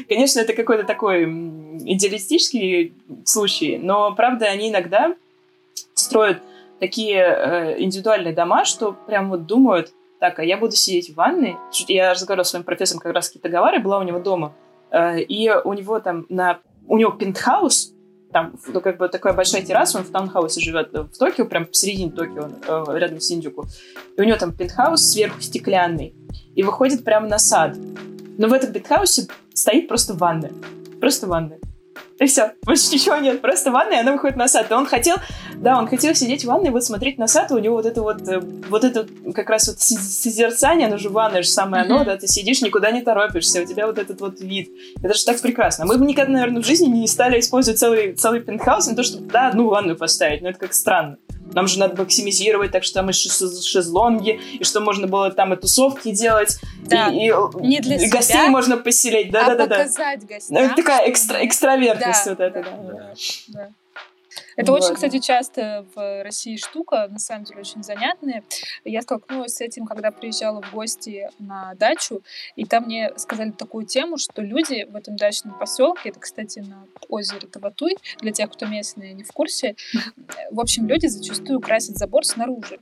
Конечно, 0.08 0.40
это 0.40 0.52
какой-то 0.52 0.84
такой 0.84 1.24
идеалистический 1.24 2.94
случай, 3.24 3.78
но, 3.78 4.14
правда, 4.14 4.46
они 4.46 4.70
иногда 4.70 5.14
строят 5.94 6.38
такие 6.82 7.20
э, 7.20 7.80
индивидуальные 7.80 8.34
дома, 8.34 8.64
что 8.64 8.92
прям 8.92 9.30
вот 9.30 9.46
думают, 9.46 9.92
так, 10.18 10.40
а 10.40 10.44
я 10.44 10.56
буду 10.56 10.72
сидеть 10.72 11.10
в 11.10 11.14
ванной. 11.14 11.56
Я 11.86 12.10
разговаривала 12.10 12.42
с 12.42 12.50
своим 12.50 12.64
профессором 12.64 13.00
как 13.00 13.14
раз 13.14 13.30
Китагавари, 13.30 13.78
была 13.78 14.00
у 14.00 14.02
него 14.02 14.18
дома, 14.18 14.52
э, 14.90 15.20
и 15.20 15.48
у 15.48 15.72
него 15.74 16.00
там 16.00 16.26
на... 16.28 16.58
У 16.88 16.98
него 16.98 17.12
пентхаус, 17.12 17.94
там 18.32 18.54
ну, 18.66 18.80
как 18.80 18.98
бы 18.98 19.08
такая 19.08 19.32
большая 19.32 19.62
терраса, 19.62 19.98
он 19.98 20.04
в 20.04 20.10
таунхаусе 20.10 20.60
живет 20.60 20.92
в 20.92 21.16
Токио, 21.16 21.44
прям 21.44 21.66
посередине 21.66 22.10
Токио, 22.10 22.50
э, 22.66 22.98
рядом 22.98 23.20
с 23.20 23.30
Индюку. 23.30 23.64
И 24.16 24.20
у 24.20 24.24
него 24.24 24.36
там 24.36 24.52
пентхаус 24.52 25.12
сверху 25.12 25.40
стеклянный, 25.40 26.16
и 26.56 26.64
выходит 26.64 27.04
прямо 27.04 27.28
на 27.28 27.38
сад. 27.38 27.76
Но 28.38 28.48
в 28.48 28.52
этом 28.52 28.72
пентхаусе 28.72 29.28
стоит 29.54 29.86
просто 29.86 30.14
ванная. 30.14 30.52
Просто 31.00 31.28
ванная. 31.28 31.60
И 32.22 32.26
все, 32.26 32.52
больше 32.62 32.92
ничего 32.92 33.16
нет, 33.16 33.40
просто 33.40 33.72
ванная, 33.72 33.96
и 33.96 34.00
она 34.00 34.12
выходит 34.12 34.36
на 34.36 34.46
сад. 34.46 34.70
И 34.70 34.74
он 34.74 34.86
хотел, 34.86 35.16
да, 35.56 35.76
он 35.76 35.88
хотел 35.88 36.14
сидеть 36.14 36.44
в 36.44 36.46
ванной, 36.46 36.70
вот 36.70 36.84
смотреть 36.84 37.18
на 37.18 37.26
сад, 37.26 37.50
и 37.50 37.54
у 37.54 37.58
него 37.58 37.74
вот 37.74 37.86
это 37.86 38.00
вот, 38.00 38.28
э, 38.28 38.38
вот 38.38 38.84
это 38.84 39.08
как 39.34 39.50
раз 39.50 39.66
вот 39.66 39.80
созерцание, 39.80 40.86
оно 40.86 40.98
же 40.98 41.08
ванная 41.08 41.42
же 41.42 41.48
самое 41.48 41.82
оно, 41.82 42.04
да, 42.04 42.16
ты 42.16 42.28
сидишь, 42.28 42.62
никуда 42.62 42.92
не 42.92 43.02
торопишься, 43.02 43.62
у 43.62 43.64
тебя 43.64 43.88
вот 43.88 43.98
этот 43.98 44.20
вот 44.20 44.40
вид. 44.40 44.70
Это 45.02 45.14
же 45.14 45.24
так 45.24 45.40
прекрасно. 45.40 45.84
Мы 45.84 45.98
бы 45.98 46.06
никогда, 46.06 46.32
наверное, 46.32 46.62
в 46.62 46.66
жизни 46.66 46.86
не 46.86 47.08
стали 47.08 47.40
использовать 47.40 47.80
целый, 47.80 48.12
целый 48.12 48.40
пентхаус 48.40 48.86
на 48.86 48.94
то, 48.94 49.02
чтобы, 49.02 49.26
да, 49.26 49.48
одну 49.48 49.68
ванную 49.68 49.96
поставить, 49.96 50.42
но 50.42 50.50
это 50.50 50.60
как 50.60 50.74
странно. 50.74 51.16
Нам 51.54 51.66
же 51.66 51.78
надо 51.78 52.00
максимизировать, 52.00 52.72
так 52.72 52.84
что 52.84 52.94
там 52.94 53.10
и 53.10 53.12
шезлонги, 53.12 54.40
и 54.58 54.64
что 54.64 54.80
можно 54.80 55.06
было 55.06 55.30
там 55.30 55.52
и 55.52 55.56
тусовки 55.56 56.12
делать, 56.12 56.58
да. 56.84 57.08
и, 57.08 57.28
и, 57.28 57.66
не 57.66 57.80
для 57.80 57.96
и 57.96 58.08
гостей 58.08 58.48
можно 58.48 58.76
поселить. 58.76 59.30
Да, 59.30 59.46
а 59.46 59.54
да, 59.54 59.66
да, 59.66 59.76
показать 59.76 60.20
да. 60.20 60.34
гостям. 60.34 60.68
Ну, 60.68 60.74
такая 60.74 61.10
экстра, 61.10 61.44
экстравертность 61.44 62.24
да, 62.24 62.30
вот 62.30 62.40
эта, 62.40 62.62
да. 62.62 62.70
да. 62.70 63.14
да. 63.48 63.68
Это 64.56 64.72
вот. 64.72 64.82
очень, 64.82 64.94
кстати, 64.94 65.18
часто 65.18 65.86
в 65.94 66.22
России 66.22 66.56
штука, 66.56 67.08
на 67.08 67.18
самом 67.18 67.44
деле 67.44 67.60
очень 67.60 67.82
занятная. 67.82 68.42
Я 68.84 69.02
столкнулась 69.02 69.54
с 69.54 69.60
этим, 69.60 69.86
когда 69.86 70.10
приезжала 70.10 70.62
в 70.62 70.72
гости 70.72 71.28
на 71.38 71.74
дачу, 71.74 72.22
и 72.56 72.64
там 72.64 72.84
мне 72.84 73.12
сказали 73.16 73.50
такую 73.50 73.86
тему, 73.86 74.18
что 74.18 74.42
люди 74.42 74.84
в 74.90 74.96
этом 74.96 75.16
дачном 75.16 75.58
поселке, 75.58 76.10
это, 76.10 76.20
кстати, 76.20 76.60
на 76.60 76.86
озере 77.08 77.48
Таватуй, 77.48 77.96
для 78.20 78.32
тех, 78.32 78.50
кто 78.50 78.66
местные 78.66 79.12
не 79.14 79.24
в 79.24 79.32
курсе, 79.32 79.76
в 80.50 80.60
общем, 80.60 80.86
люди 80.86 81.06
зачастую 81.06 81.60
красят 81.60 81.96
забор 81.96 82.24
снаружи. 82.24 82.80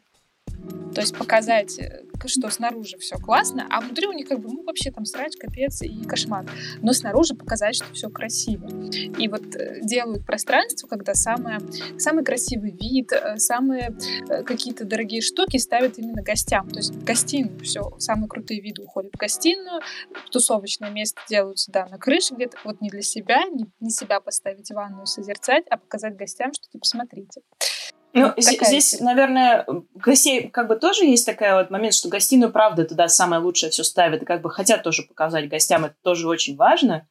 То 0.94 1.00
есть 1.00 1.16
показать, 1.16 1.78
э, 1.78 2.02
что 2.26 2.50
снаружи 2.50 2.98
все 2.98 3.16
классно, 3.16 3.66
а 3.70 3.80
внутри 3.80 4.06
у 4.06 4.12
них 4.12 4.28
как 4.28 4.40
бы, 4.40 4.48
ну, 4.48 4.62
вообще 4.64 4.90
там 4.90 5.04
срач, 5.04 5.36
капец 5.38 5.82
и 5.82 6.04
кошмар. 6.04 6.46
Но 6.82 6.92
снаружи 6.92 7.34
показать, 7.34 7.76
что 7.76 7.92
все 7.94 8.11
красиво. 8.11 8.68
И 9.18 9.28
вот 9.28 9.54
э, 9.54 9.80
делают 9.82 10.26
пространство, 10.26 10.88
когда 10.88 11.14
самое, 11.14 11.61
самый 11.98 12.24
красивый 12.24 12.72
вид, 12.72 13.12
э, 13.12 13.36
самые 13.38 13.96
какие-то 14.44 14.84
дорогие 14.84 15.22
штуки 15.22 15.56
ставят 15.58 15.98
именно 15.98 16.22
гостям. 16.22 16.68
То 16.68 16.78
есть 16.78 16.94
в 16.94 17.04
гостиную 17.04 17.61
все, 17.61 17.92
самые 17.98 18.28
крутые 18.28 18.61
виды 18.61 18.82
уходят 18.82 19.12
в 19.14 19.18
гостиную, 19.18 19.80
тусовочное 20.30 20.90
место 20.90 21.20
делаются, 21.28 21.70
да, 21.70 21.86
на 21.86 21.98
крыше 21.98 22.34
где-то, 22.34 22.58
вот 22.64 22.80
не 22.80 22.90
для 22.90 23.02
себя, 23.02 23.44
не, 23.44 23.66
не 23.80 23.90
себя 23.90 24.20
поставить 24.20 24.68
в 24.68 24.74
ванную, 24.74 25.06
созерцать, 25.06 25.64
а 25.70 25.76
показать 25.76 26.16
гостям, 26.16 26.52
что 26.52 26.68
типа 26.68 26.84
смотрите. 26.84 27.42
Ну, 28.12 28.32
вот 28.34 28.42
здесь, 28.42 29.00
наверное, 29.00 29.66
гостей 29.94 30.48
как 30.48 30.68
бы 30.68 30.76
тоже 30.76 31.04
есть 31.04 31.26
такой 31.26 31.52
вот 31.54 31.70
момент, 31.70 31.94
что 31.94 32.08
гостиную, 32.08 32.52
правда, 32.52 32.84
туда 32.84 33.08
самое 33.08 33.40
лучшее 33.40 33.70
все 33.70 33.84
ставят, 33.84 34.22
и 34.22 34.26
как 34.26 34.42
бы 34.42 34.50
хотят 34.50 34.82
тоже 34.82 35.04
показать 35.04 35.48
гостям, 35.48 35.84
это 35.84 35.94
тоже 36.02 36.28
очень 36.28 36.56
важно. 36.56 37.06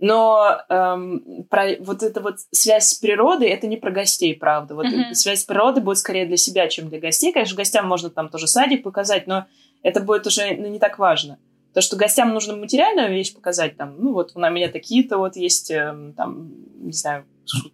Но 0.00 0.60
эм, 0.68 1.44
про 1.50 1.76
вот 1.80 2.04
эта 2.04 2.20
вот 2.20 2.36
связь 2.52 2.88
с 2.90 2.94
природой, 2.94 3.48
это 3.48 3.66
не 3.66 3.76
про 3.76 3.90
гостей, 3.90 4.34
правда. 4.34 4.76
Вот 4.76 4.86
mm-hmm. 4.86 5.14
связь 5.14 5.40
с 5.40 5.44
природой 5.44 5.82
будет 5.82 5.98
скорее 5.98 6.24
для 6.24 6.36
себя, 6.36 6.68
чем 6.68 6.88
для 6.88 7.00
гостей. 7.00 7.32
Конечно, 7.32 7.56
гостям 7.56 7.86
можно 7.86 8.08
там 8.08 8.28
тоже 8.28 8.46
садик 8.46 8.84
показать, 8.84 9.26
но 9.26 9.46
это 9.82 10.00
будет 10.00 10.26
уже 10.26 10.54
ну, 10.56 10.68
не 10.68 10.78
так 10.78 10.98
важно. 11.00 11.38
То, 11.74 11.80
что 11.80 11.96
гостям 11.96 12.32
нужно 12.32 12.56
материальную 12.56 13.10
вещь 13.10 13.34
показать, 13.34 13.76
там, 13.76 13.96
ну 13.98 14.12
вот 14.12 14.32
у 14.34 14.38
меня 14.38 14.70
такие-то 14.70 15.18
вот 15.18 15.36
есть, 15.36 15.70
э, 15.70 16.12
там, 16.16 16.50
не 16.80 16.92
знаю, 16.92 17.24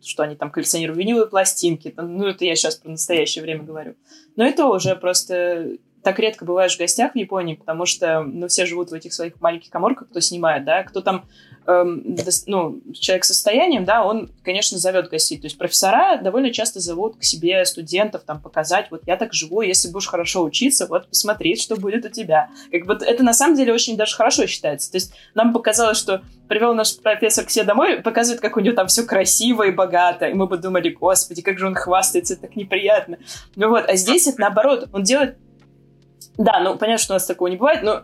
что 0.02 0.22
они 0.22 0.36
там 0.36 0.50
коллекционируют 0.50 0.98
виниловые 0.98 1.28
пластинки. 1.28 1.92
Ну, 1.96 2.26
это 2.26 2.44
я 2.44 2.54
сейчас 2.54 2.76
про 2.76 2.90
настоящее 2.90 3.42
время 3.42 3.64
говорю. 3.64 3.94
Но 4.36 4.44
это 4.44 4.66
уже 4.66 4.94
просто 4.96 5.76
так 6.04 6.18
редко 6.18 6.44
бываешь 6.44 6.76
в 6.76 6.78
гостях 6.78 7.12
в 7.12 7.16
Японии, 7.16 7.54
потому 7.54 7.86
что, 7.86 8.22
ну, 8.22 8.46
все 8.46 8.66
живут 8.66 8.90
в 8.90 8.94
этих 8.94 9.12
своих 9.12 9.40
маленьких 9.40 9.70
коморках, 9.70 10.08
кто 10.10 10.20
снимает, 10.20 10.64
да, 10.64 10.82
кто 10.84 11.00
там 11.00 11.24
эм, 11.66 12.14
ну, 12.46 12.80
человек 12.92 13.24
с 13.24 13.28
состоянием, 13.28 13.86
да, 13.86 14.04
он, 14.04 14.30
конечно, 14.42 14.76
зовет 14.78 15.08
гостей. 15.08 15.38
То 15.38 15.46
есть 15.46 15.56
профессора 15.56 16.18
довольно 16.18 16.52
часто 16.52 16.78
зовут 16.78 17.16
к 17.16 17.24
себе 17.24 17.64
студентов, 17.64 18.22
там, 18.24 18.40
показать, 18.40 18.88
вот 18.90 19.02
я 19.06 19.16
так 19.16 19.32
живу, 19.32 19.62
если 19.62 19.90
будешь 19.90 20.06
хорошо 20.06 20.44
учиться, 20.44 20.86
вот 20.86 21.08
посмотреть, 21.08 21.62
что 21.62 21.76
будет 21.76 22.04
у 22.04 22.10
тебя. 22.10 22.50
Как 22.70 22.84
бы 22.84 22.94
это 22.94 23.22
на 23.24 23.32
самом 23.32 23.56
деле 23.56 23.72
очень 23.72 23.96
даже 23.96 24.14
хорошо 24.14 24.46
считается. 24.46 24.92
То 24.92 24.96
есть 24.96 25.14
нам 25.34 25.54
показалось, 25.54 25.96
что 25.96 26.22
привел 26.48 26.74
наш 26.74 26.98
профессор 26.98 27.46
к 27.46 27.50
себе 27.50 27.64
домой, 27.64 28.02
показывает, 28.02 28.42
как 28.42 28.58
у 28.58 28.60
него 28.60 28.74
там 28.74 28.88
все 28.88 29.04
красиво 29.04 29.62
и 29.62 29.70
богато. 29.70 30.26
И 30.26 30.34
мы 30.34 30.46
бы 30.46 30.58
думали, 30.58 30.90
господи, 30.90 31.40
как 31.40 31.58
же 31.58 31.66
он 31.66 31.74
хвастается, 31.74 32.36
так 32.36 32.56
неприятно. 32.56 33.16
Ну 33.56 33.70
вот, 33.70 33.88
а 33.88 33.96
здесь 33.96 34.26
это 34.26 34.42
наоборот. 34.42 34.88
Он 34.92 35.02
делает 35.02 35.38
да, 36.36 36.60
ну 36.60 36.76
понятно, 36.76 37.02
что 37.02 37.14
у 37.14 37.16
нас 37.16 37.26
такого 37.26 37.48
не 37.48 37.56
бывает, 37.56 37.82
но 37.82 38.02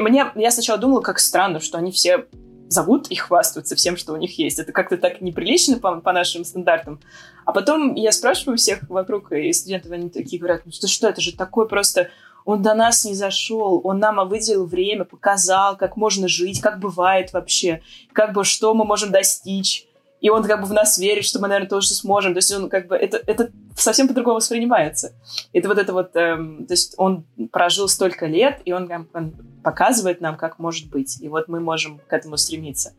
мне, 0.00 0.26
я 0.34 0.50
сначала 0.50 0.78
думала, 0.78 1.00
как 1.00 1.18
странно, 1.18 1.60
что 1.60 1.78
они 1.78 1.92
все 1.92 2.26
зовут 2.68 3.08
и 3.08 3.14
хвастаются 3.14 3.76
всем, 3.76 3.96
что 3.96 4.12
у 4.12 4.16
них 4.16 4.38
есть. 4.38 4.58
Это 4.58 4.72
как-то 4.72 4.96
так 4.96 5.20
неприлично 5.20 5.78
по, 5.78 5.96
по 6.00 6.12
нашим 6.12 6.44
стандартам. 6.44 7.00
А 7.44 7.52
потом 7.52 7.94
я 7.94 8.12
спрашиваю 8.12 8.56
всех 8.56 8.88
вокруг, 8.88 9.32
и 9.32 9.52
студентов, 9.52 9.92
они 9.92 10.08
такие 10.08 10.40
говорят, 10.40 10.62
ну 10.64 10.72
что, 10.72 10.88
что 10.88 11.08
это 11.08 11.20
же 11.20 11.36
такое 11.36 11.66
просто... 11.66 12.08
Он 12.44 12.60
до 12.60 12.74
нас 12.74 13.04
не 13.04 13.14
зашел, 13.14 13.80
он 13.84 14.00
нам 14.00 14.28
выделил 14.28 14.66
время, 14.66 15.04
показал, 15.04 15.76
как 15.76 15.96
можно 15.96 16.26
жить, 16.26 16.60
как 16.60 16.80
бывает 16.80 17.32
вообще, 17.32 17.82
как 18.12 18.32
бы 18.32 18.42
что 18.42 18.74
мы 18.74 18.84
можем 18.84 19.12
достичь 19.12 19.86
и 20.22 20.30
он 20.30 20.44
как 20.44 20.60
бы 20.60 20.68
в 20.68 20.72
нас 20.72 20.98
верит, 20.98 21.24
что 21.24 21.40
мы, 21.40 21.48
наверное, 21.48 21.68
тоже 21.68 21.88
сможем. 21.88 22.32
То 22.32 22.38
есть 22.38 22.54
он 22.54 22.70
как 22.70 22.86
бы 22.86 22.94
это, 22.94 23.20
это 23.26 23.50
совсем 23.76 24.06
по-другому 24.06 24.36
воспринимается. 24.36 25.14
Это 25.52 25.68
вот 25.68 25.78
это 25.78 25.92
вот, 25.92 26.14
эм, 26.14 26.64
то 26.64 26.74
есть 26.74 26.94
он 26.96 27.24
прожил 27.50 27.88
столько 27.88 28.26
лет, 28.26 28.60
и 28.64 28.72
он, 28.72 28.88
он 29.12 29.34
показывает 29.64 30.20
нам, 30.20 30.36
как 30.36 30.60
может 30.60 30.88
быть. 30.90 31.20
И 31.20 31.28
вот 31.28 31.48
мы 31.48 31.58
можем 31.58 31.98
к 32.06 32.12
этому 32.12 32.36
стремиться. 32.36 32.94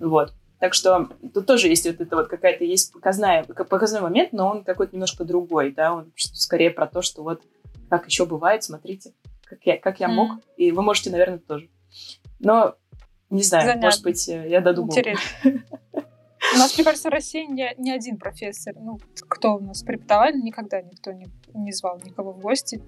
Вот. 0.00 0.32
Так 0.58 0.72
что 0.72 1.10
тут 1.34 1.44
тоже 1.44 1.68
есть 1.68 1.84
вот 1.86 2.00
это 2.00 2.16
вот 2.16 2.28
какая-то 2.28 2.64
есть 2.64 2.94
показная, 2.94 3.44
показной 3.44 4.00
момент, 4.00 4.32
но 4.32 4.48
он 4.48 4.64
какой-то 4.64 4.94
немножко 4.94 5.24
другой, 5.24 5.70
да, 5.70 5.92
он 5.92 6.12
скорее 6.16 6.70
про 6.70 6.86
то, 6.86 7.02
что 7.02 7.22
вот 7.22 7.42
как 7.90 8.06
еще 8.06 8.24
бывает, 8.24 8.64
смотрите, 8.64 9.12
как 9.44 9.58
я, 9.64 9.76
как 9.76 10.00
я 10.00 10.08
мог, 10.08 10.38
и 10.56 10.72
вы 10.72 10.80
можете, 10.80 11.10
наверное, 11.10 11.40
тоже. 11.40 11.68
Но 12.38 12.76
не 13.28 13.42
знаю, 13.42 13.66
Занятно. 13.66 13.86
может 13.86 14.02
быть, 14.02 14.28
э, 14.30 14.48
я 14.48 14.62
додумала. 14.62 14.96
Интересно. 14.96 15.62
У 16.52 16.58
нас, 16.58 16.76
мне 16.76 16.84
кажется, 16.84 17.08
в 17.08 17.12
России 17.12 17.46
ни, 17.46 17.64
ни 17.80 17.90
один 17.90 18.18
профессор, 18.18 18.74
ну, 18.76 18.98
кто 19.28 19.56
у 19.56 19.60
нас 19.60 19.82
преподавали, 19.82 20.36
никогда 20.36 20.82
никто 20.82 21.12
не, 21.12 21.26
не 21.54 21.72
звал 21.72 22.00
никого 22.04 22.32
в 22.32 22.40
гости. 22.40 22.80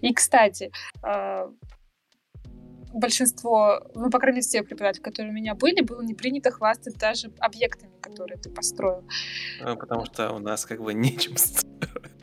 И, 0.00 0.12
кстати, 0.12 0.72
э, 1.02 1.48
большинство, 2.94 3.80
ну, 3.94 4.10
по 4.10 4.18
крайней 4.18 4.36
мере, 4.36 4.48
тех 4.48 4.66
преподавателей, 4.66 5.04
которые 5.04 5.32
у 5.32 5.34
меня 5.34 5.54
были, 5.54 5.82
было 5.82 6.02
не 6.02 6.14
принято 6.14 6.50
хвастать 6.50 6.96
даже 6.96 7.32
объектами, 7.38 7.92
которые 8.00 8.38
ты 8.38 8.50
построил. 8.50 9.04
Ну, 9.60 9.76
потому 9.76 10.06
что 10.06 10.32
у 10.32 10.38
нас 10.38 10.64
как 10.64 10.82
бы 10.82 10.94
нечем 10.94 11.34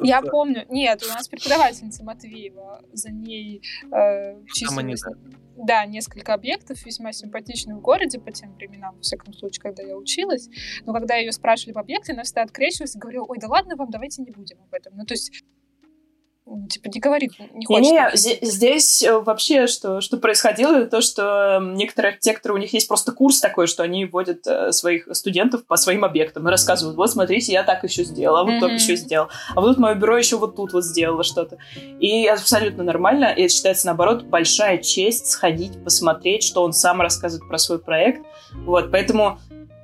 Я 0.00 0.22
помню, 0.22 0.66
нет, 0.68 1.02
у 1.02 1.08
нас 1.08 1.28
преподавательница 1.28 2.04
Матвеева, 2.04 2.82
за 2.92 3.10
ней 3.10 3.62
э, 3.92 4.42
числилось 4.52 5.02
да, 5.56 5.86
несколько 5.86 6.34
объектов, 6.34 6.84
весьма 6.84 7.12
симпатичных 7.12 7.78
в 7.78 7.80
городе 7.80 8.20
по 8.20 8.30
тем 8.30 8.54
временам, 8.54 8.96
во 8.96 9.02
всяком 9.02 9.32
случае, 9.32 9.62
когда 9.62 9.82
я 9.82 9.96
училась. 9.96 10.48
Но 10.84 10.92
когда 10.92 11.16
ее 11.16 11.32
спрашивали 11.32 11.72
в 11.74 11.78
объекте, 11.78 12.12
она 12.12 12.24
всегда 12.24 12.42
открещивалась 12.42 12.94
и 12.94 12.98
говорила, 12.98 13.24
ой, 13.24 13.38
да 13.38 13.48
ладно 13.48 13.76
вам, 13.76 13.90
давайте 13.90 14.22
не 14.22 14.30
будем 14.30 14.58
об 14.62 14.74
этом. 14.74 14.94
Ну, 14.96 15.04
то 15.04 15.14
есть 15.14 15.44
типа 16.68 16.88
не 16.88 17.00
говорит, 17.00 17.32
не 17.54 17.66
хочет. 17.66 17.82
Не, 17.82 17.90
не, 17.92 18.46
здесь 18.46 19.02
э, 19.02 19.18
вообще 19.18 19.66
что, 19.66 20.00
что 20.00 20.16
происходило, 20.16 20.86
то, 20.86 21.00
что 21.00 21.60
некоторые 21.60 22.12
архитекторы, 22.12 22.54
у 22.54 22.58
них 22.58 22.72
есть 22.72 22.86
просто 22.86 23.12
курс 23.12 23.40
такой, 23.40 23.66
что 23.66 23.82
они 23.82 24.04
вводят 24.04 24.46
э, 24.46 24.70
своих 24.72 25.08
студентов 25.16 25.66
по 25.66 25.76
своим 25.76 26.04
объектам 26.04 26.46
и 26.46 26.50
рассказывают, 26.50 26.96
вот 26.96 27.10
смотрите, 27.10 27.52
я 27.52 27.64
так 27.64 27.82
еще 27.82 28.04
сделала, 28.04 28.44
вот 28.44 28.54
mm-hmm. 28.54 28.60
так 28.60 28.72
еще 28.72 28.96
сделал, 28.96 29.28
а 29.54 29.60
вот 29.60 29.78
мое 29.78 29.94
бюро 29.94 30.16
еще 30.16 30.36
вот 30.36 30.54
тут 30.54 30.72
вот 30.72 30.84
сделало 30.84 31.24
что-то. 31.24 31.58
И 32.00 32.26
абсолютно 32.26 32.84
нормально, 32.84 33.26
и 33.26 33.42
это 33.42 33.52
считается, 33.52 33.86
наоборот, 33.86 34.24
большая 34.24 34.78
честь 34.78 35.26
сходить, 35.26 35.82
посмотреть, 35.82 36.44
что 36.44 36.62
он 36.62 36.72
сам 36.72 37.00
рассказывает 37.00 37.48
про 37.48 37.58
свой 37.58 37.80
проект. 37.80 38.24
Вот, 38.52 38.90
поэтому 38.92 39.40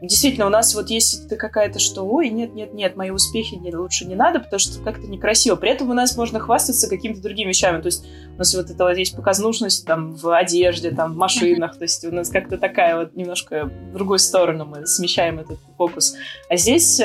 действительно, 0.09 0.47
у 0.47 0.51
нас 0.51 0.75
вот 0.75 0.91
есть 0.91 1.29
какая-то, 1.29 1.79
что 1.79 2.03
ой, 2.03 2.29
нет, 2.29 2.55
нет, 2.55 2.75
нет, 2.75 2.97
мои 2.97 3.11
успехи 3.11 3.55
не, 3.55 3.75
лучше 3.75 4.05
не 4.05 4.15
надо, 4.15 4.41
потому 4.41 4.59
что 4.59 4.83
как-то 4.83 5.07
некрасиво. 5.07 5.57
При 5.57 5.71
этом 5.71 5.91
у 5.91 5.95
нас 5.95 6.17
можно 6.17 6.41
хвастаться 6.41 6.89
какими-то 6.89 7.23
другими 7.23 7.49
вещами. 7.49 7.81
То 7.81 7.87
есть 7.87 8.05
у 8.35 8.39
нас 8.39 8.55
вот 8.55 8.71
это 8.71 8.85
вот 8.85 8.97
есть 8.97 9.15
показнушность 9.15 9.87
там 9.87 10.13
в 10.13 10.37
одежде, 10.37 10.91
там 10.91 11.15
в 11.15 11.17
машинах. 11.17 11.77
То 11.77 11.85
есть 11.85 12.05
у 12.05 12.11
нас 12.13 12.31
как-то 12.31 12.59
такая 12.59 12.97
вот 12.97 13.15
немножко 13.15 13.71
в 13.91 13.93
другую 13.93 14.19
сторону 14.19 14.65
мы 14.65 14.87
смещаем 14.87 15.39
этот 15.39 15.59
фокус. 15.77 16.17
А 16.49 16.57
здесь 16.57 17.01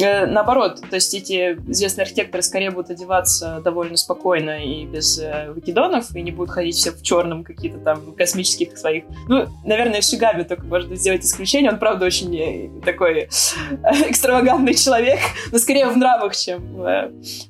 э, 0.00 0.26
наоборот, 0.26 0.80
то 0.88 0.94
есть 0.94 1.14
эти 1.14 1.54
известные 1.70 2.04
архитекторы 2.04 2.42
скорее 2.42 2.70
будут 2.70 2.90
одеваться 2.90 3.60
довольно 3.64 3.96
спокойно 3.96 4.64
и 4.64 4.84
без 4.86 5.18
э, 5.18 5.50
выкидонов, 5.52 6.14
и 6.14 6.22
не 6.22 6.32
будут 6.32 6.50
ходить 6.50 6.76
все 6.76 6.90
в 6.92 7.02
черном 7.02 7.44
какие-то 7.44 7.78
там 7.78 8.12
космических 8.12 8.76
своих... 8.76 9.04
Ну, 9.28 9.46
наверное, 9.64 10.00
в 10.00 10.04
Шигаме 10.04 10.44
только 10.44 10.64
можно 10.64 10.96
сделать 10.96 11.24
исключение. 11.24 11.70
Он, 11.70 11.78
правда, 11.78 12.06
очень 12.06 12.36
э, 12.36 12.68
такой 12.84 13.20
э, 13.20 13.28
экстравагантный 14.08 14.74
человек, 14.74 15.20
но 15.52 15.58
скорее 15.58 15.86
в 15.86 15.96
нравах, 15.96 16.36
чем... 16.36 16.62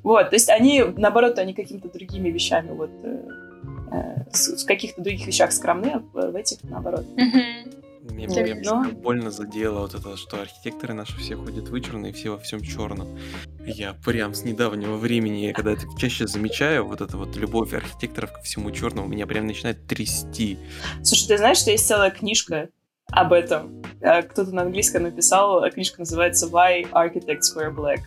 Вот, 0.03 0.29
то 0.29 0.35
есть 0.35 0.49
они, 0.49 0.83
наоборот, 0.97 1.37
они 1.39 1.53
какими-то 1.53 1.89
другими 1.89 2.29
вещами 2.29 2.71
вот... 2.71 2.89
Э, 3.03 4.19
в 4.31 4.65
каких-то 4.65 5.01
других 5.01 5.25
вещах 5.25 5.51
скромны, 5.51 5.91
а 6.13 6.27
в 6.27 6.35
этих 6.35 6.59
наоборот. 6.63 7.05
Mm-hmm. 7.15 7.88
Мне, 8.09 8.27
мне 8.27 8.55
но... 8.55 8.83
больно 8.91 9.31
задело 9.31 9.79
вот 9.81 9.93
это, 9.93 10.17
что 10.17 10.41
архитекторы 10.41 10.93
наши 10.93 11.17
все 11.17 11.35
ходят 11.35 11.69
вычурные, 11.69 12.13
все 12.13 12.31
во 12.31 12.39
всем 12.39 12.61
черном. 12.61 13.17
Я 13.65 13.93
прям 13.93 14.33
с 14.33 14.43
недавнего 14.43 14.97
времени, 14.97 15.51
когда 15.51 15.71
это 15.73 15.85
чаще 15.97 16.27
замечаю, 16.27 16.85
вот 16.85 17.01
эта 17.01 17.17
вот 17.17 17.35
любовь 17.35 17.73
архитекторов 17.73 18.33
ко 18.33 18.41
всему 18.41 18.71
черному, 18.71 19.07
меня 19.07 19.27
прям 19.27 19.47
начинает 19.47 19.85
трясти. 19.87 20.57
Слушай, 21.03 21.27
ты 21.27 21.37
знаешь, 21.37 21.57
что 21.57 21.71
есть 21.71 21.87
целая 21.87 22.11
книжка 22.11 22.69
об 23.11 23.33
этом? 23.33 23.83
Э, 24.01 24.23
кто-то 24.23 24.51
на 24.51 24.63
английском 24.63 25.03
написал, 25.03 25.69
книжка 25.71 25.99
называется 25.99 26.47
«Why 26.47 26.89
Architects 26.91 27.55
Wear 27.55 27.73
Black». 27.73 27.99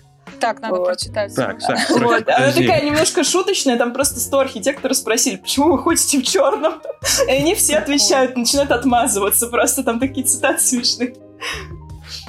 Так, 0.43 0.61
надо 0.61 0.75
вот. 0.75 0.87
прочитать. 0.87 1.33
Так, 1.37 1.61
так, 1.61 1.79
вот. 1.91 2.29
Она 2.29 2.53
такая 2.53 2.85
немножко 2.85 3.23
шуточная, 3.23 3.79
там 3.79 3.93
просто 3.93 4.19
сто 4.19 4.41
архитекторов 4.41 4.97
спросили, 4.97 5.37
почему 5.37 5.71
вы 5.71 5.79
ходите 5.79 6.19
в 6.19 6.25
черном? 6.25 6.83
И 7.29 7.31
они 7.31 7.55
все 7.55 7.77
отвечают, 7.77 8.37
начинают 8.37 8.73
отмазываться, 8.73 9.47
просто 9.47 9.85
там 9.85 10.01
такие 10.01 10.27
цитаты 10.27 10.59
смешные. 10.59 11.15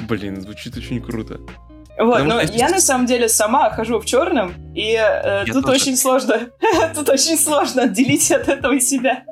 Блин, 0.08 0.42
звучит 0.42 0.78
очень 0.78 1.02
круто. 1.02 1.40
Вот, 1.98 2.14
Потому 2.14 2.30
но 2.30 2.42
я, 2.42 2.68
я 2.68 2.70
на 2.70 2.80
самом 2.80 3.08
деле 3.08 3.28
сама 3.28 3.72
хожу 3.72 4.00
в 4.00 4.06
черном, 4.06 4.54
и 4.76 4.94
э, 4.96 5.46
тут 5.46 5.66
тоже. 5.66 5.82
очень 5.82 5.98
сложно, 5.98 6.52
тут 6.96 7.10
очень 7.10 7.38
сложно 7.38 7.84
отделить 7.84 8.32
от 8.32 8.48
этого 8.48 8.80
себя. 8.80 9.24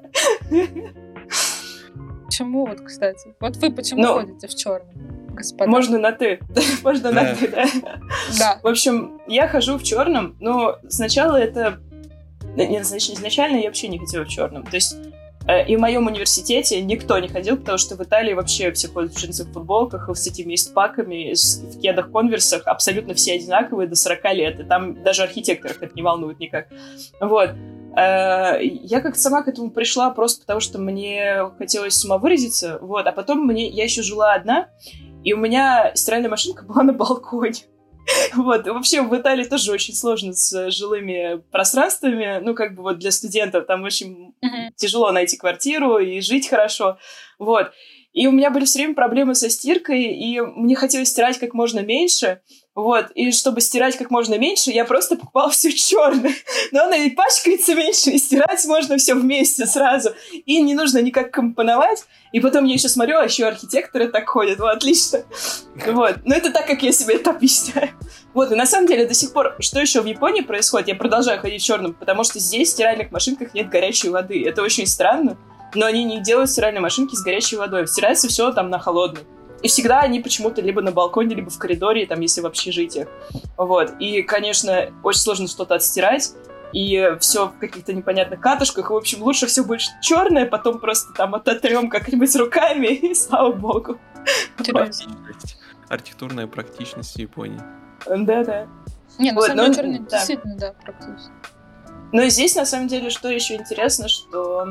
Почему 2.25 2.65
вот, 2.65 2.81
кстати? 2.81 3.35
Вот 3.39 3.57
вы 3.57 3.71
почему 3.71 4.01
ну, 4.01 4.13
ходите 4.21 4.47
в 4.47 4.55
черном? 4.55 5.20
Господа. 5.33 5.69
Можно 5.69 5.99
на 5.99 6.11
ты. 6.11 6.39
Можно 6.83 7.11
на 7.11 7.35
ты, 7.35 7.47
да. 7.47 7.65
Да. 8.37 8.59
В 8.61 8.67
общем, 8.67 9.19
я 9.27 9.47
хожу 9.47 9.77
в 9.77 9.83
черном, 9.83 10.35
но 10.39 10.77
сначала 10.89 11.35
это... 11.37 11.79
Нет, 12.55 12.83
изначально 12.83 13.57
я 13.57 13.65
вообще 13.65 13.87
не 13.87 13.97
хотела 13.97 14.25
в 14.25 14.27
черном. 14.27 14.63
То 14.63 14.75
есть 14.75 14.95
э, 15.47 15.65
и 15.67 15.75
в 15.77 15.79
моем 15.79 16.07
университете 16.07 16.81
никто 16.81 17.17
не 17.19 17.29
ходил, 17.29 17.55
потому 17.55 17.77
что 17.77 17.95
в 17.95 18.03
Италии 18.03 18.33
вообще 18.33 18.71
все 18.73 18.89
ходят 18.89 19.13
в 19.13 19.17
джинсовых 19.17 19.53
футболках, 19.53 20.09
с 20.13 20.27
этими 20.27 20.55
паками, 20.73 21.33
в 21.33 21.79
кедах, 21.79 22.11
конверсах, 22.11 22.63
абсолютно 22.65 23.13
все 23.13 23.35
одинаковые 23.35 23.87
до 23.87 23.95
40 23.95 24.33
лет, 24.33 24.59
и 24.59 24.63
там 24.63 25.01
даже 25.01 25.23
архитекторов 25.23 25.81
это 25.81 25.95
не 25.95 26.01
волнует 26.01 26.39
никак. 26.39 26.67
Вот. 27.21 27.51
Э, 27.95 28.57
я 28.61 29.01
как-то 29.01 29.19
сама 29.19 29.43
к 29.43 29.47
этому 29.47 29.71
пришла 29.71 30.11
просто 30.11 30.41
потому, 30.41 30.59
что 30.59 30.79
мне 30.79 31.51
хотелось 31.57 31.95
самовыразиться, 31.95 32.79
вот, 32.81 33.05
а 33.05 33.11
потом 33.11 33.45
мне, 33.45 33.67
я 33.69 33.83
еще 33.83 34.01
жила 34.01 34.33
одна, 34.33 34.67
и 35.23 35.33
у 35.33 35.37
меня 35.37 35.91
стиральная 35.95 36.29
машинка 36.29 36.63
была 36.67 36.83
на 36.83 36.93
балконе. 36.93 37.61
Вот, 38.33 38.65
вообще 38.67 39.03
в 39.03 39.15
Италии 39.15 39.45
тоже 39.45 39.71
очень 39.71 39.93
сложно 39.93 40.33
с 40.33 40.71
жилыми 40.71 41.41
пространствами, 41.51 42.39
ну, 42.41 42.55
как 42.55 42.75
бы 42.75 42.81
вот 42.81 42.97
для 42.97 43.11
студентов 43.11 43.67
там 43.67 43.83
очень 43.83 44.33
mm-hmm. 44.43 44.71
тяжело 44.75 45.11
найти 45.11 45.37
квартиру 45.37 45.99
и 45.99 46.19
жить 46.19 46.49
хорошо, 46.49 46.97
вот. 47.37 47.71
И 48.13 48.27
у 48.27 48.31
меня 48.31 48.49
были 48.49 48.65
все 48.65 48.79
время 48.79 48.95
проблемы 48.95 49.35
со 49.35 49.49
стиркой, 49.49 50.03
и 50.03 50.41
мне 50.41 50.75
хотелось 50.75 51.09
стирать 51.09 51.37
как 51.37 51.53
можно 51.53 51.79
меньше, 51.79 52.41
вот, 52.73 53.11
и 53.15 53.31
чтобы 53.33 53.59
стирать 53.59 53.97
как 53.97 54.11
можно 54.11 54.37
меньше, 54.37 54.71
я 54.71 54.85
просто 54.85 55.17
покупала 55.17 55.49
все 55.49 55.73
черное. 55.73 56.33
Но 56.71 56.83
оно 56.83 56.95
и 56.95 57.09
пачкается 57.09 57.75
меньше, 57.75 58.11
и 58.11 58.17
стирать 58.17 58.65
можно 58.65 58.97
все 58.97 59.13
вместе 59.13 59.65
сразу. 59.65 60.11
И 60.45 60.61
не 60.61 60.73
нужно 60.73 60.99
никак 60.99 61.31
компоновать. 61.31 62.05
И 62.31 62.39
потом 62.39 62.63
я 62.63 62.75
еще 62.75 62.87
смотрю, 62.87 63.17
а 63.17 63.25
еще 63.25 63.45
архитекторы 63.45 64.07
так 64.07 64.29
ходят. 64.29 64.59
Вот, 64.59 64.69
отлично. 64.69 65.23
Вот. 65.85 66.19
Но 66.23 66.33
это 66.33 66.51
так, 66.51 66.65
как 66.65 66.81
я 66.81 66.93
себе 66.93 67.15
это 67.15 67.31
объясняю. 67.31 67.89
Вот, 68.33 68.53
и 68.53 68.55
на 68.55 68.65
самом 68.65 68.87
деле 68.87 69.05
до 69.05 69.13
сих 69.13 69.33
пор, 69.33 69.57
что 69.59 69.81
еще 69.81 69.99
в 69.99 70.05
Японии 70.05 70.41
происходит, 70.41 70.87
я 70.87 70.95
продолжаю 70.95 71.41
ходить 71.41 71.61
в 71.61 71.65
черном, 71.65 71.93
потому 71.93 72.23
что 72.23 72.39
здесь 72.39 72.69
в 72.69 72.71
стиральных 72.71 73.11
машинках 73.11 73.53
нет 73.53 73.69
горячей 73.69 74.07
воды. 74.07 74.47
Это 74.47 74.61
очень 74.61 74.87
странно, 74.87 75.37
но 75.75 75.85
они 75.85 76.05
не 76.05 76.21
делают 76.21 76.49
стиральные 76.49 76.79
машинки 76.79 77.15
с 77.15 77.21
горячей 77.21 77.57
водой. 77.57 77.85
Стирается 77.85 78.29
все 78.29 78.53
там 78.53 78.69
на 78.69 78.79
холодной. 78.79 79.23
И 79.61 79.67
всегда 79.67 80.01
они 80.01 80.19
почему-то 80.19 80.61
либо 80.61 80.81
на 80.81 80.91
балконе, 80.91 81.35
либо 81.35 81.49
в 81.49 81.57
коридоре, 81.57 82.05
там, 82.05 82.19
если 82.21 82.41
в 82.41 82.45
общежитии. 82.45 83.07
Вот. 83.57 83.93
И, 83.99 84.23
конечно, 84.23 84.91
очень 85.03 85.21
сложно 85.21 85.47
что-то 85.47 85.75
отстирать. 85.75 86.33
И 86.73 87.17
все 87.19 87.47
в 87.47 87.59
каких-то 87.59 87.93
непонятных 87.93 88.39
катушках. 88.39 88.89
И, 88.89 88.93
в 88.93 88.95
общем, 88.95 89.21
лучше 89.23 89.45
все 89.45 89.63
больше 89.63 89.89
черное, 90.01 90.45
потом 90.45 90.79
просто 90.79 91.13
там 91.13 91.35
ототрем 91.35 91.89
как-нибудь 91.89 92.33
руками, 92.35 92.87
и 92.93 93.13
слава 93.13 93.51
богу. 93.51 93.99
Практичность. 94.57 95.57
Архитектурная 95.89 96.47
практичность 96.47 97.17
Японии. 97.17 97.59
Да-да. 98.07 98.67
Не, 99.19 99.31
ну, 99.31 99.41
вот, 99.41 99.51
ну, 99.53 99.73
черное 99.73 99.99
да. 99.99 100.17
действительно, 100.17 100.57
да, 100.57 100.73
практично. 100.81 101.31
Но 102.13 102.27
здесь, 102.27 102.55
на 102.55 102.65
самом 102.65 102.87
деле, 102.87 103.09
что 103.09 103.29
еще 103.29 103.55
интересно, 103.55 104.07
что 104.07 104.65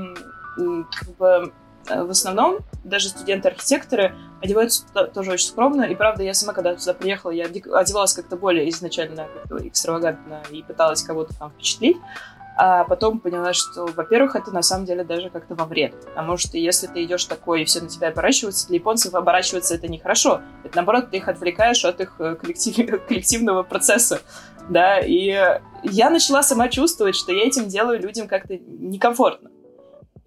как 0.57 1.17
бы 1.17 1.53
в 1.91 2.11
основном 2.11 2.59
даже 2.85 3.09
студенты-архитекторы 3.09 4.15
одеваются 4.43 4.85
тоже 5.15 5.33
очень 5.33 5.47
скромно. 5.47 5.83
И 5.83 5.95
правда, 5.95 6.23
я 6.23 6.35
сама, 6.35 6.53
когда 6.53 6.75
туда 6.75 6.95
приехала, 6.95 7.31
я 7.31 7.47
одевалась 7.47 8.15
как-то 8.15 8.37
более 8.37 8.69
изначально 8.71 9.29
как 9.49 9.61
экстравагантно 9.63 10.43
и 10.51 10.63
пыталась 10.63 11.03
кого-то 11.03 11.37
там 11.39 11.51
впечатлить. 11.51 11.97
А 12.63 12.85
потом 12.85 13.21
поняла, 13.21 13.55
что, 13.55 13.87
во-первых, 13.87 14.37
это 14.37 14.51
на 14.51 14.61
самом 14.61 14.85
деле 14.85 15.03
даже 15.03 15.31
как-то 15.31 15.55
во 15.55 15.65
вред. 15.65 15.95
Потому 16.05 16.37
что 16.37 16.59
если 16.59 16.89
ты 16.89 17.05
идешь 17.05 17.25
такой, 17.25 17.63
и 17.63 17.65
все 17.65 17.81
на 17.81 17.89
тебя 17.89 18.09
оборачиваются, 18.09 18.69
для 18.69 18.77
японцев 18.77 19.15
оборачиваться 19.15 19.75
это 19.75 19.89
нехорошо. 19.89 20.43
Это 20.63 20.77
наоборот, 20.77 21.11
ты 21.11 21.17
их 21.17 21.29
отвлекаешь 21.29 21.85
от 21.87 22.01
их 22.01 22.17
э, 22.19 22.35
коллектив... 22.35 23.03
коллективного 23.09 23.63
процесса. 23.63 24.21
Да, 24.69 24.99
и 24.99 25.35
я 25.85 26.11
начала 26.11 26.43
сама 26.43 26.69
чувствовать, 26.69 27.17
что 27.17 27.33
я 27.33 27.47
этим 27.47 27.67
делаю 27.67 27.99
людям 27.99 28.29
как-то 28.29 28.59
некомфортно. 28.59 29.51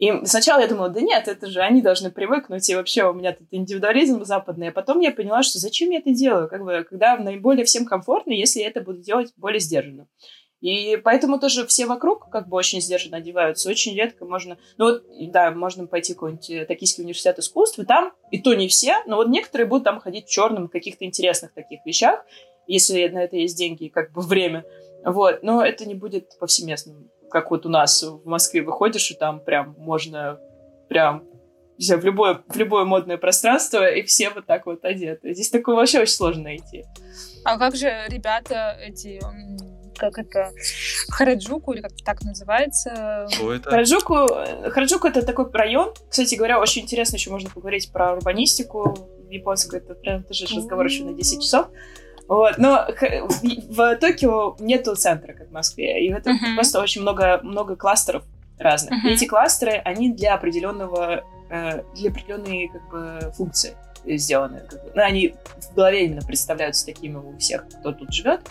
И 0.03 0.25
сначала 0.25 0.59
я 0.59 0.67
думала, 0.67 0.89
да 0.89 0.99
нет, 0.99 1.29
это 1.29 1.47
же 1.47 1.61
они 1.61 1.81
должны 1.81 2.11
привыкнуть, 2.11 2.69
и 2.69 2.75
вообще 2.75 3.05
у 3.05 3.13
меня 3.13 3.31
тут 3.31 3.47
индивидуализм 3.51 4.25
западный. 4.25 4.67
А 4.67 4.71
потом 4.73 4.99
я 4.99 5.13
поняла, 5.13 5.43
что 5.43 5.59
зачем 5.59 5.91
я 5.91 5.99
это 5.99 6.11
делаю, 6.11 6.49
как 6.49 6.61
бы, 6.61 6.85
когда 6.89 7.15
наиболее 7.15 7.63
всем 7.63 7.85
комфортно, 7.85 8.33
если 8.33 8.59
я 8.59 8.67
это 8.67 8.81
буду 8.81 8.99
делать 8.99 9.31
более 9.37 9.61
сдержанно. 9.61 10.09
И 10.59 10.97
поэтому 10.97 11.39
тоже 11.39 11.65
все 11.67 11.85
вокруг 11.85 12.29
как 12.29 12.49
бы 12.49 12.57
очень 12.57 12.81
сдержанно 12.81 13.15
одеваются. 13.15 13.69
Очень 13.69 13.95
редко 13.95 14.25
можно... 14.25 14.57
Ну 14.77 14.91
вот, 14.91 15.05
да, 15.31 15.51
можно 15.51 15.87
пойти 15.87 16.11
в 16.11 16.15
какой-нибудь 16.17 16.49
э, 16.49 16.65
Токийский 16.65 17.03
университет 17.03 17.39
искусств, 17.39 17.79
и 17.79 17.85
там, 17.85 18.11
и 18.29 18.41
то 18.41 18.53
не 18.55 18.67
все, 18.67 18.97
но 19.07 19.15
вот 19.15 19.29
некоторые 19.29 19.67
будут 19.67 19.85
там 19.85 20.01
ходить 20.01 20.27
в 20.27 20.29
черном, 20.29 20.67
каких-то 20.67 21.05
интересных 21.05 21.53
таких 21.53 21.79
вещах, 21.85 22.25
если 22.67 23.07
на 23.07 23.23
это 23.23 23.37
есть 23.37 23.57
деньги 23.57 23.85
и 23.85 23.89
как 23.89 24.11
бы 24.11 24.21
время. 24.21 24.65
Вот, 25.05 25.43
но 25.43 25.63
это 25.63 25.85
не 25.85 25.95
будет 25.95 26.37
повсеместным. 26.39 27.09
Как 27.33 27.49
вот 27.49 27.65
у 27.65 27.69
нас 27.69 28.03
в 28.03 28.25
Москве 28.25 28.61
выходишь, 28.61 29.09
и 29.09 29.15
там 29.15 29.43
прям 29.43 29.75
можно 29.79 30.39
прям 30.87 31.23
в 31.79 32.05
любое, 32.05 32.43
в 32.47 32.55
любое 32.55 32.85
модное 32.85 33.17
пространство, 33.17 33.89
и 33.89 34.03
все 34.03 34.29
вот 34.29 34.45
так 34.45 34.67
вот 34.67 34.85
одеты. 34.85 35.33
Здесь 35.33 35.49
такое 35.49 35.75
вообще 35.75 35.99
очень 35.99 36.13
сложно 36.13 36.43
найти. 36.43 36.85
А 37.43 37.57
как 37.57 37.75
же 37.75 37.91
ребята 38.07 38.77
эти 38.79 39.19
как 39.95 40.17
это, 40.17 40.51
Хараджуку, 41.09 41.73
или 41.73 41.81
как 41.81 41.91
так 42.05 42.21
называется. 42.21 43.27
Что 43.31 43.53
это? 43.53 43.69
Хараджуку, 43.69 44.27
Хараджуку 44.69 45.07
это 45.07 45.25
такой 45.25 45.51
район. 45.51 45.93
Кстати 46.09 46.35
говоря, 46.35 46.59
очень 46.59 46.83
интересно 46.83 47.15
еще 47.15 47.31
можно 47.31 47.49
поговорить 47.49 47.91
про 47.91 48.13
урбанистику 48.13 49.09
японскую. 49.29 49.81
Это 49.81 49.95
прям 49.95 50.23
тоже 50.23 50.45
разговор 50.55 50.85
еще 50.85 51.03
на 51.03 51.13
10 51.13 51.41
часов. 51.41 51.67
Вот. 52.27 52.57
Но 52.57 52.87
в 53.69 53.95
Токио 53.97 54.55
нету 54.59 54.95
центра, 54.95 55.33
как 55.33 55.49
в 55.49 55.51
Москве. 55.51 56.05
И 56.05 56.11
это 56.11 56.31
uh-huh. 56.31 56.55
просто 56.55 56.81
очень 56.81 57.01
много, 57.01 57.39
много 57.43 57.75
кластеров 57.75 58.23
разных. 58.57 58.93
Uh-huh. 58.93 59.09
И 59.09 59.13
эти 59.13 59.25
кластеры, 59.25 59.73
они 59.83 60.11
для 60.13 60.35
определенного, 60.35 61.23
э, 61.49 61.83
для 61.95 62.09
определенной 62.09 62.69
как 62.69 62.89
бы, 62.89 63.33
функции 63.35 63.75
сделаны. 64.05 64.61
Как 64.69 64.83
бы. 64.83 64.91
Ну, 64.95 65.01
они 65.01 65.35
в 65.71 65.75
голове 65.75 66.05
именно 66.05 66.21
представляются 66.21 66.85
такими 66.85 67.17
у 67.17 67.37
всех, 67.37 67.67
кто 67.67 67.91
тут 67.91 68.13
живет. 68.13 68.41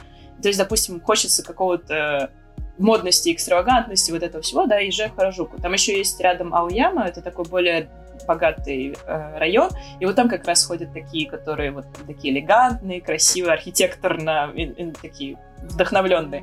То 0.43 0.49
есть, 0.49 0.59
допустим, 0.59 1.01
хочется 1.01 1.43
какого-то 1.43 2.31
модности, 2.79 3.33
экстравагантности, 3.33 4.11
вот 4.11 4.23
этого 4.23 4.43
всего, 4.43 4.66
да, 4.66 4.79
езжай 4.79 5.09
в 5.09 5.14
Харажуку. 5.14 5.61
Там 5.61 5.73
еще 5.73 5.97
есть 5.97 6.20
рядом 6.20 6.55
Ауяма, 6.55 7.07
это 7.07 7.20
такой 7.23 7.45
более 7.45 7.89
богатый 8.27 8.97
э, 9.07 9.39
район, 9.39 9.71
и 10.01 10.07
вот 10.07 10.17
там 10.17 10.29
как 10.29 10.47
раз 10.47 10.65
ходят 10.65 10.93
такие, 10.93 11.29
которые 11.29 11.71
вот 11.71 11.87
такие 12.07 12.35
элегантные, 12.35 13.01
красивые, 13.01 13.55
архитекторно, 13.55 14.51
и, 14.55 14.63
и, 14.65 14.91
такие 14.93 15.39
вдохновленные. 15.63 16.43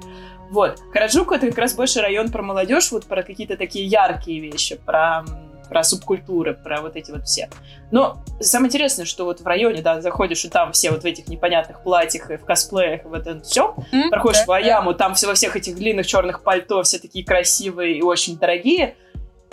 Вот. 0.51 0.79
Хараджуку 0.93 1.33
это 1.33 1.47
как 1.47 1.57
раз 1.57 1.73
больше 1.75 2.01
район 2.01 2.31
про 2.31 2.41
молодежь, 2.41 2.91
вот 2.91 3.05
про 3.05 3.23
какие-то 3.23 3.57
такие 3.57 3.85
яркие 3.85 4.39
вещи, 4.39 4.75
про 4.75 5.23
про 5.69 5.83
субкультуры, 5.83 6.55
про 6.55 6.81
вот 6.81 6.95
эти 6.95 7.11
вот 7.11 7.25
все. 7.25 7.49
Но 7.91 8.23
самое 8.41 8.67
интересное, 8.67 9.05
что 9.05 9.25
вот 9.25 9.41
в 9.41 9.45
районе, 9.45 9.81
да, 9.81 10.01
заходишь, 10.01 10.43
и 10.43 10.49
там 10.49 10.71
все 10.73 10.91
вот 10.91 11.03
в 11.03 11.05
этих 11.05 11.27
непонятных 11.27 11.83
платьях 11.83 12.31
и 12.31 12.37
в 12.37 12.43
косплеях, 12.43 13.05
и 13.05 13.07
в 13.07 13.13
этом 13.13 13.41
все, 13.41 13.75
mm, 13.91 14.09
проходишь 14.09 14.39
да, 14.41 14.45
в 14.45 14.51
Аяму, 14.51 14.91
да. 14.91 14.97
там 14.97 15.13
все 15.13 15.27
во 15.27 15.35
всех 15.35 15.55
этих 15.55 15.75
длинных 15.75 16.07
черных 16.07 16.43
пальто, 16.43 16.81
все 16.83 16.99
такие 16.99 17.23
красивые 17.23 17.97
и 17.97 18.01
очень 18.01 18.37
дорогие, 18.37 18.95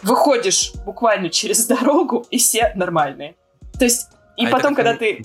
выходишь 0.02 0.72
буквально 0.84 1.30
через 1.30 1.66
дорогу, 1.66 2.26
и 2.30 2.38
все 2.38 2.72
нормальные. 2.74 3.36
То 3.78 3.84
есть, 3.84 4.08
и 4.36 4.46
а 4.46 4.50
потом, 4.50 4.74
когда 4.74 4.96
ты... 4.96 5.24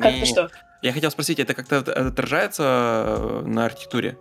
Как 0.00 0.18
то 0.20 0.26
что? 0.26 0.50
Я 0.82 0.92
хотел 0.92 1.10
спросить, 1.10 1.40
это 1.40 1.54
как-то 1.54 1.78
отражается 1.78 2.62
э, 2.64 3.42
на 3.46 3.64
архитектуре? 3.64 4.16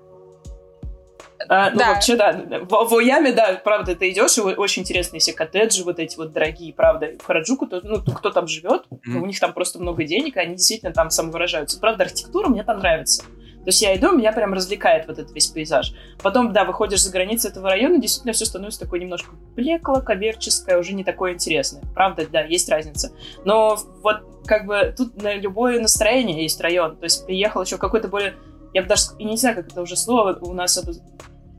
А, 1.50 1.70
ну, 1.70 1.78
да. 1.78 1.94
вообще, 1.94 2.16
да. 2.16 2.34
В, 2.68 2.90
в 2.90 2.96
Ояме, 2.96 3.32
да, 3.32 3.62
правда, 3.64 3.96
ты 3.96 4.10
идешь, 4.10 4.38
и 4.38 4.42
очень 4.42 4.82
интересные 4.82 5.20
все 5.20 5.34
коттеджи, 5.34 5.84
вот 5.84 6.00
эти 6.00 6.18
вот 6.18 6.34
дорогие, 6.34 6.74
правда. 6.74 7.12
В 7.20 7.26
Хараджуку, 7.26 7.68
то, 7.68 7.80
ну, 7.84 8.02
кто 8.02 8.32
там 8.32 8.48
живет, 8.48 8.86
mm-hmm. 8.90 9.18
у 9.18 9.26
них 9.26 9.40
там 9.40 9.54
просто 9.54 9.80
много 9.80 10.04
денег, 10.04 10.36
и 10.36 10.40
они 10.40 10.56
действительно 10.56 10.92
там 10.92 11.10
самовыражаются. 11.10 11.80
Правда, 11.80 12.06
архитектура 12.06 12.50
мне 12.50 12.64
там 12.64 12.80
нравится. 12.80 13.24
То 13.68 13.72
есть 13.72 13.82
я 13.82 13.98
иду, 13.98 14.14
меня 14.14 14.32
прям 14.32 14.54
развлекает 14.54 15.08
вот 15.08 15.20
этот 15.20 15.36
весь 15.36 15.48
пейзаж. 15.48 15.94
Потом, 16.24 16.54
да, 16.54 16.64
выходишь 16.64 17.04
за 17.04 17.12
границы 17.12 17.50
этого 17.50 17.68
района, 17.68 18.00
действительно 18.00 18.32
все 18.32 18.46
становится 18.46 18.80
такое 18.80 19.02
немножко 19.02 19.32
блекло, 19.58 20.00
коммерческое, 20.00 20.80
уже 20.80 20.94
не 20.94 21.04
такое 21.04 21.34
интересное. 21.34 21.84
Правда, 21.94 22.26
да, 22.32 22.44
есть 22.44 22.70
разница. 22.70 23.12
Но 23.44 23.78
вот 24.02 24.22
как 24.46 24.68
бы 24.68 24.96
тут 24.96 25.22
на 25.22 25.36
любое 25.36 25.82
настроение 25.82 26.44
есть 26.44 26.62
район. 26.62 26.96
То 26.96 27.04
есть 27.04 27.26
приехал 27.26 27.62
еще 27.62 27.78
какой-то 27.78 28.08
более 28.08 28.36
я 28.74 28.84
бы 28.84 28.88
даже, 28.88 29.08
и 29.20 29.26
не 29.26 29.36
знаю, 29.36 29.58
как 29.58 29.68
это 29.68 29.82
уже 29.82 29.98
слово 29.98 30.38
у 30.40 30.54
нас 30.54 30.82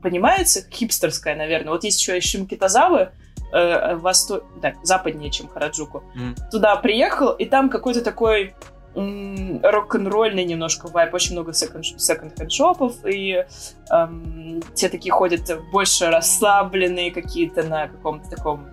понимается, 0.01 0.67
хипстерская, 0.67 1.35
наверное. 1.35 1.69
Вот 1.69 1.83
есть 1.83 2.01
еще 2.01 2.17
и 2.17 2.21
Шимкитазавы, 2.21 3.11
э, 3.53 3.95
восто... 3.97 4.43
да, 4.63 4.73
западнее, 4.81 5.29
чем 5.29 5.47
Хараджуку. 5.47 6.03
Mm. 6.15 6.49
Туда 6.49 6.75
приехал, 6.77 7.33
и 7.33 7.45
там 7.45 7.69
какой-то 7.69 8.03
такой 8.03 8.55
рок-н-ролльный 8.95 10.45
немножко 10.45 10.87
вайп, 10.87 11.13
очень 11.13 11.33
много 11.33 11.53
секонд-хенд-шопов, 11.53 13.05
и 13.05 13.45
эм, 13.91 14.61
те 14.73 14.89
такие 14.89 15.11
ходят 15.11 15.41
больше 15.71 16.07
расслабленные 16.07 17.11
какие-то 17.11 17.63
на 17.63 17.87
каком-то 17.87 18.29
таком 18.29 18.67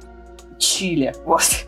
чиле, 0.59 1.15
вот. 1.25 1.67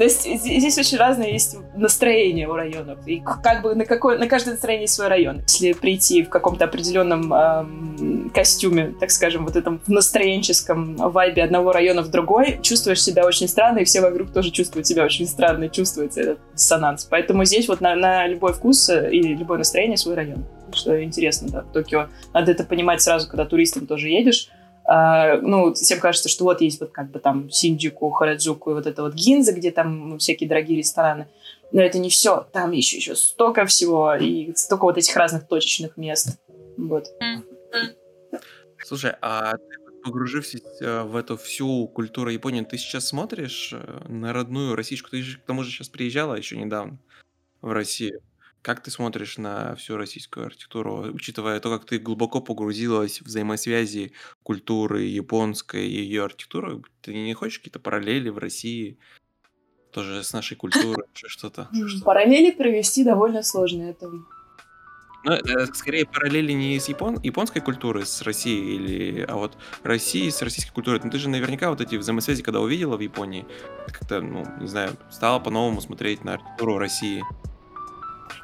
То 0.00 0.04
есть 0.04 0.22
здесь 0.22 0.78
очень 0.78 0.96
разное 0.96 1.28
есть 1.28 1.58
настроение 1.76 2.48
у 2.48 2.54
районов. 2.54 3.06
И 3.06 3.20
как 3.20 3.60
бы 3.60 3.74
на, 3.74 3.84
какой, 3.84 4.16
на 4.16 4.28
каждое 4.28 4.52
настроение 4.52 4.88
свой 4.88 5.08
район. 5.08 5.42
Если 5.42 5.74
прийти 5.74 6.22
в 6.22 6.30
каком-то 6.30 6.64
определенном 6.64 7.30
эм, 7.34 8.30
костюме, 8.34 8.94
так 8.98 9.10
скажем, 9.10 9.44
вот 9.44 9.56
этом 9.56 9.78
настроенческом 9.86 10.96
вайбе 10.96 11.42
одного 11.42 11.72
района 11.72 12.00
в 12.00 12.08
другой, 12.08 12.60
чувствуешь 12.62 13.02
себя 13.02 13.26
очень 13.26 13.46
странно, 13.46 13.80
и 13.80 13.84
все 13.84 14.00
вокруг 14.00 14.32
тоже 14.32 14.50
чувствуют 14.50 14.86
себя 14.86 15.04
очень 15.04 15.26
странно, 15.26 15.64
и 15.64 15.70
чувствуется 15.70 16.22
этот 16.22 16.38
диссонанс. 16.54 17.04
Поэтому 17.04 17.44
здесь 17.44 17.68
вот 17.68 17.82
на, 17.82 17.94
на 17.94 18.26
любой 18.26 18.54
вкус 18.54 18.88
э, 18.88 19.10
и 19.12 19.20
любое 19.20 19.58
настроение 19.58 19.98
свой 19.98 20.14
район. 20.14 20.46
Что 20.72 21.04
интересно, 21.04 21.48
да, 21.50 21.60
в 21.60 21.72
Токио. 21.74 22.08
Надо 22.32 22.52
это 22.52 22.64
понимать 22.64 23.02
сразу, 23.02 23.28
когда 23.28 23.44
туристом 23.44 23.86
тоже 23.86 24.08
едешь 24.08 24.48
ну, 24.86 25.74
всем 25.74 26.00
кажется, 26.00 26.28
что 26.28 26.44
вот 26.44 26.60
есть 26.60 26.80
вот 26.80 26.90
как 26.90 27.10
бы 27.10 27.18
там 27.20 27.50
Синджику, 27.50 28.10
Хараджуку 28.10 28.70
и 28.70 28.74
вот 28.74 28.86
это 28.86 29.02
вот 29.02 29.14
Гинза, 29.14 29.52
где 29.52 29.70
там 29.70 30.18
всякие 30.18 30.48
дорогие 30.48 30.78
рестораны. 30.78 31.28
Но 31.72 31.80
это 31.80 31.98
не 31.98 32.10
все. 32.10 32.46
Там 32.52 32.72
еще, 32.72 32.96
еще 32.96 33.14
столько 33.14 33.66
всего 33.66 34.14
и 34.14 34.52
столько 34.56 34.82
вот 34.82 34.98
этих 34.98 35.14
разных 35.16 35.46
точечных 35.46 35.96
мест. 35.96 36.40
Вот. 36.76 37.06
Слушай, 38.84 39.14
а 39.20 39.54
погружившись 40.02 40.62
э, 40.80 41.02
в 41.02 41.14
эту 41.14 41.36
всю 41.36 41.86
культуру 41.88 42.30
Японии, 42.30 42.62
ты 42.62 42.78
сейчас 42.78 43.08
смотришь 43.08 43.72
э, 43.72 44.08
на 44.08 44.32
родную 44.32 44.74
российскую? 44.74 45.10
Ты 45.10 45.22
же 45.22 45.38
к 45.38 45.44
тому 45.44 45.62
же 45.62 45.70
сейчас 45.70 45.88
приезжала 45.88 46.34
еще 46.34 46.56
недавно 46.56 46.98
в 47.60 47.70
Россию. 47.72 48.22
Как 48.62 48.82
ты 48.82 48.90
смотришь 48.90 49.38
на 49.38 49.74
всю 49.76 49.96
российскую 49.96 50.46
архитектуру, 50.46 51.12
учитывая 51.12 51.60
то, 51.60 51.70
как 51.70 51.86
ты 51.86 51.98
глубоко 51.98 52.40
погрузилась 52.40 53.20
в 53.20 53.26
взаимосвязи 53.26 54.12
культуры 54.42 55.02
японской 55.02 55.88
и 55.88 56.02
ее 56.02 56.24
архитектуры? 56.24 56.82
Ты 57.00 57.14
не 57.14 57.32
хочешь 57.32 57.58
какие-то 57.58 57.80
параллели 57.80 58.28
в 58.28 58.38
России 58.38 58.98
тоже 59.92 60.22
с 60.22 60.32
нашей 60.32 60.56
культурой, 60.56 61.06
что-то? 61.14 61.68
Параллели 62.04 62.50
провести 62.50 63.02
довольно 63.02 63.42
сложно. 63.42 63.84
Это 63.84 64.10
ну, 65.22 65.32
э, 65.32 65.66
скорее 65.74 66.06
параллели 66.06 66.52
не 66.52 66.78
с 66.78 66.88
япон... 66.88 67.20
японской 67.22 67.60
культурой, 67.60 68.06
с 68.06 68.22
Россией, 68.22 68.76
или... 68.76 69.26
а 69.28 69.36
вот 69.36 69.56
России 69.82 70.28
с 70.30 70.40
российской 70.40 70.72
культурой. 70.72 71.00
Ну, 71.04 71.10
ты 71.10 71.18
же 71.18 71.28
наверняка 71.28 71.68
вот 71.70 71.80
эти 71.80 71.96
взаимосвязи, 71.96 72.42
когда 72.42 72.60
увидела 72.60 72.96
в 72.96 73.00
Японии, 73.00 73.46
как-то, 73.86 74.22
ну, 74.22 74.46
не 74.60 74.66
знаю, 74.66 74.96
стала 75.10 75.38
по-новому 75.38 75.80
смотреть 75.82 76.24
на 76.24 76.34
архитектуру 76.34 76.78
России. 76.78 77.22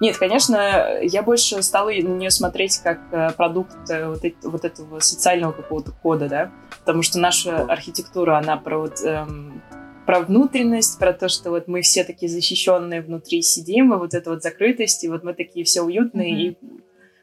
Нет, 0.00 0.16
конечно, 0.18 1.00
я 1.02 1.22
больше 1.22 1.62
стала 1.62 1.90
на 1.90 2.16
нее 2.16 2.30
смотреть 2.30 2.78
как 2.78 3.00
э, 3.12 3.30
продукт 3.32 3.90
э, 3.90 4.08
вот, 4.08 4.20
вот 4.42 4.64
этого 4.64 5.00
социального 5.00 5.52
какого-то 5.52 5.92
кода, 5.92 6.28
да, 6.28 6.52
потому 6.80 7.02
что 7.02 7.18
наша 7.18 7.62
архитектура, 7.62 8.38
она 8.38 8.56
про 8.56 8.78
вот 8.78 9.00
эм, 9.04 9.62
про 10.06 10.20
внутренность, 10.20 10.98
про 10.98 11.12
то, 11.12 11.28
что 11.28 11.50
вот 11.50 11.66
мы 11.66 11.82
все 11.82 12.04
такие 12.04 12.30
защищенные 12.30 13.02
внутри 13.02 13.42
сидим, 13.42 13.92
и 13.92 13.96
вот 13.96 14.14
эта 14.14 14.30
вот 14.30 14.42
закрытость, 14.42 15.02
и 15.04 15.08
вот 15.08 15.24
мы 15.24 15.34
такие 15.34 15.64
все 15.64 15.82
уютные, 15.82 16.32
mm-hmm. 16.32 16.52
и 16.52 16.58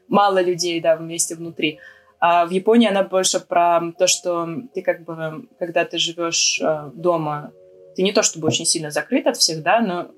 мало 0.08 0.42
людей, 0.42 0.80
да, 0.80 0.96
вместе 0.96 1.34
внутри. 1.34 1.78
А 2.20 2.46
в 2.46 2.50
Японии 2.50 2.88
она 2.88 3.02
больше 3.02 3.40
про 3.40 3.80
то, 3.98 4.06
что 4.06 4.48
ты 4.74 4.82
как 4.82 5.04
бы, 5.04 5.48
когда 5.58 5.84
ты 5.84 5.98
живешь 5.98 6.60
э, 6.62 6.90
дома, 6.94 7.52
ты 7.96 8.02
не 8.02 8.12
то 8.12 8.22
чтобы 8.22 8.46
очень 8.48 8.66
сильно 8.66 8.90
закрыт 8.90 9.26
от 9.26 9.36
всех, 9.36 9.62
да, 9.62 9.80
но 9.80 10.10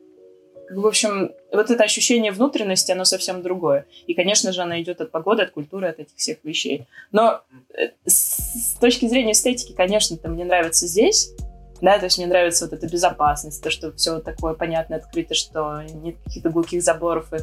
в 0.71 0.87
общем, 0.87 1.33
вот 1.53 1.71
это 1.71 1.85
ощущение 1.85 2.33
внутренности, 2.33 2.93
оно 2.93 3.05
совсем 3.05 3.43
другое. 3.43 3.87
И, 4.07 4.15
конечно 4.15 4.53
же, 4.53 4.63
оно 4.63 4.79
идет 4.81 5.01
от 5.01 5.11
погоды, 5.11 5.43
от 5.43 5.51
культуры, 5.51 5.89
от 5.89 6.01
этих 6.01 6.17
всех 6.17 6.39
вещей. 6.43 6.87
Но 7.13 7.43
э, 7.75 7.91
с 8.05 8.77
точки 8.81 9.07
зрения 9.07 9.33
эстетики, 9.33 9.73
конечно, 9.73 10.17
мне 10.29 10.45
нравится 10.45 10.87
здесь, 10.87 11.33
да, 11.81 11.99
то 11.99 12.07
есть 12.07 12.19
мне 12.19 12.27
нравится 12.27 12.65
вот 12.65 12.73
эта 12.73 12.89
безопасность, 12.89 13.63
то, 13.63 13.71
что 13.71 13.93
все 13.93 14.21
такое 14.21 14.55
понятно, 14.55 14.97
открыто, 14.97 15.35
что 15.35 15.83
нет 15.83 16.17
каких-то 16.25 16.51
глухих 16.51 16.83
заборов. 16.83 17.33
И, 17.33 17.39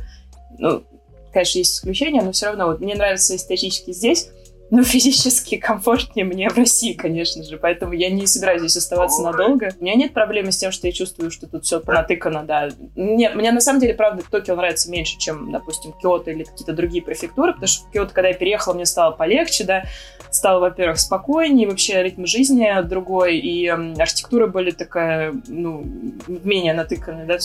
ну, 0.58 0.84
конечно, 1.32 1.60
есть 1.60 1.76
исключения, 1.76 2.22
но 2.22 2.32
все 2.32 2.48
равно 2.48 2.68
вот 2.68 2.80
мне 2.80 2.96
нравится 2.96 3.36
эстетически 3.36 3.92
здесь, 3.92 4.30
ну, 4.74 4.84
физически 4.84 5.58
комфортнее 5.58 6.26
мне 6.26 6.50
в 6.50 6.58
России, 6.58 6.94
конечно 6.94 7.44
же, 7.44 7.58
поэтому 7.60 7.94
я 7.94 8.10
не 8.10 8.26
собираюсь 8.26 8.62
здесь 8.62 8.78
оставаться 8.78 9.22
надолго. 9.22 9.72
У 9.80 9.84
меня 9.84 9.94
нет 9.94 10.14
проблемы 10.14 10.52
с 10.52 10.58
тем, 10.58 10.72
что 10.72 10.88
я 10.88 10.94
чувствую, 10.94 11.30
что 11.30 11.46
тут 11.46 11.64
все 11.64 11.80
понатыкано, 11.80 12.42
да. 12.44 12.70
Нет, 12.96 13.36
мне 13.36 13.52
на 13.52 13.62
самом 13.62 13.80
деле, 13.80 13.94
правда, 13.94 14.24
Токио 14.32 14.56
нравится 14.56 14.90
меньше, 14.90 15.20
чем, 15.20 15.52
допустим, 15.52 15.94
Киото 16.02 16.32
или 16.32 16.44
какие-то 16.44 16.74
другие 16.74 17.04
префектуры, 17.04 17.54
потому 17.54 17.68
что 17.68 17.86
в 17.86 17.92
Киото, 17.92 18.16
когда 18.16 18.30
я 18.30 18.34
переехала, 18.34 18.74
мне 18.74 18.88
стало 18.88 19.12
полегче, 19.12 19.64
да, 19.64 19.84
стало, 20.32 20.60
во-первых, 20.60 21.00
спокойнее, 21.00 21.70
вообще 21.70 22.02
ритм 22.02 22.26
жизни 22.26 22.68
другой, 22.82 23.38
и 23.38 23.68
архитектура 23.68 24.48
были 24.48 24.72
такая, 24.72 25.36
ну, 25.46 25.86
менее 26.28 26.74
натыканная, 26.74 27.28
да, 27.28 27.38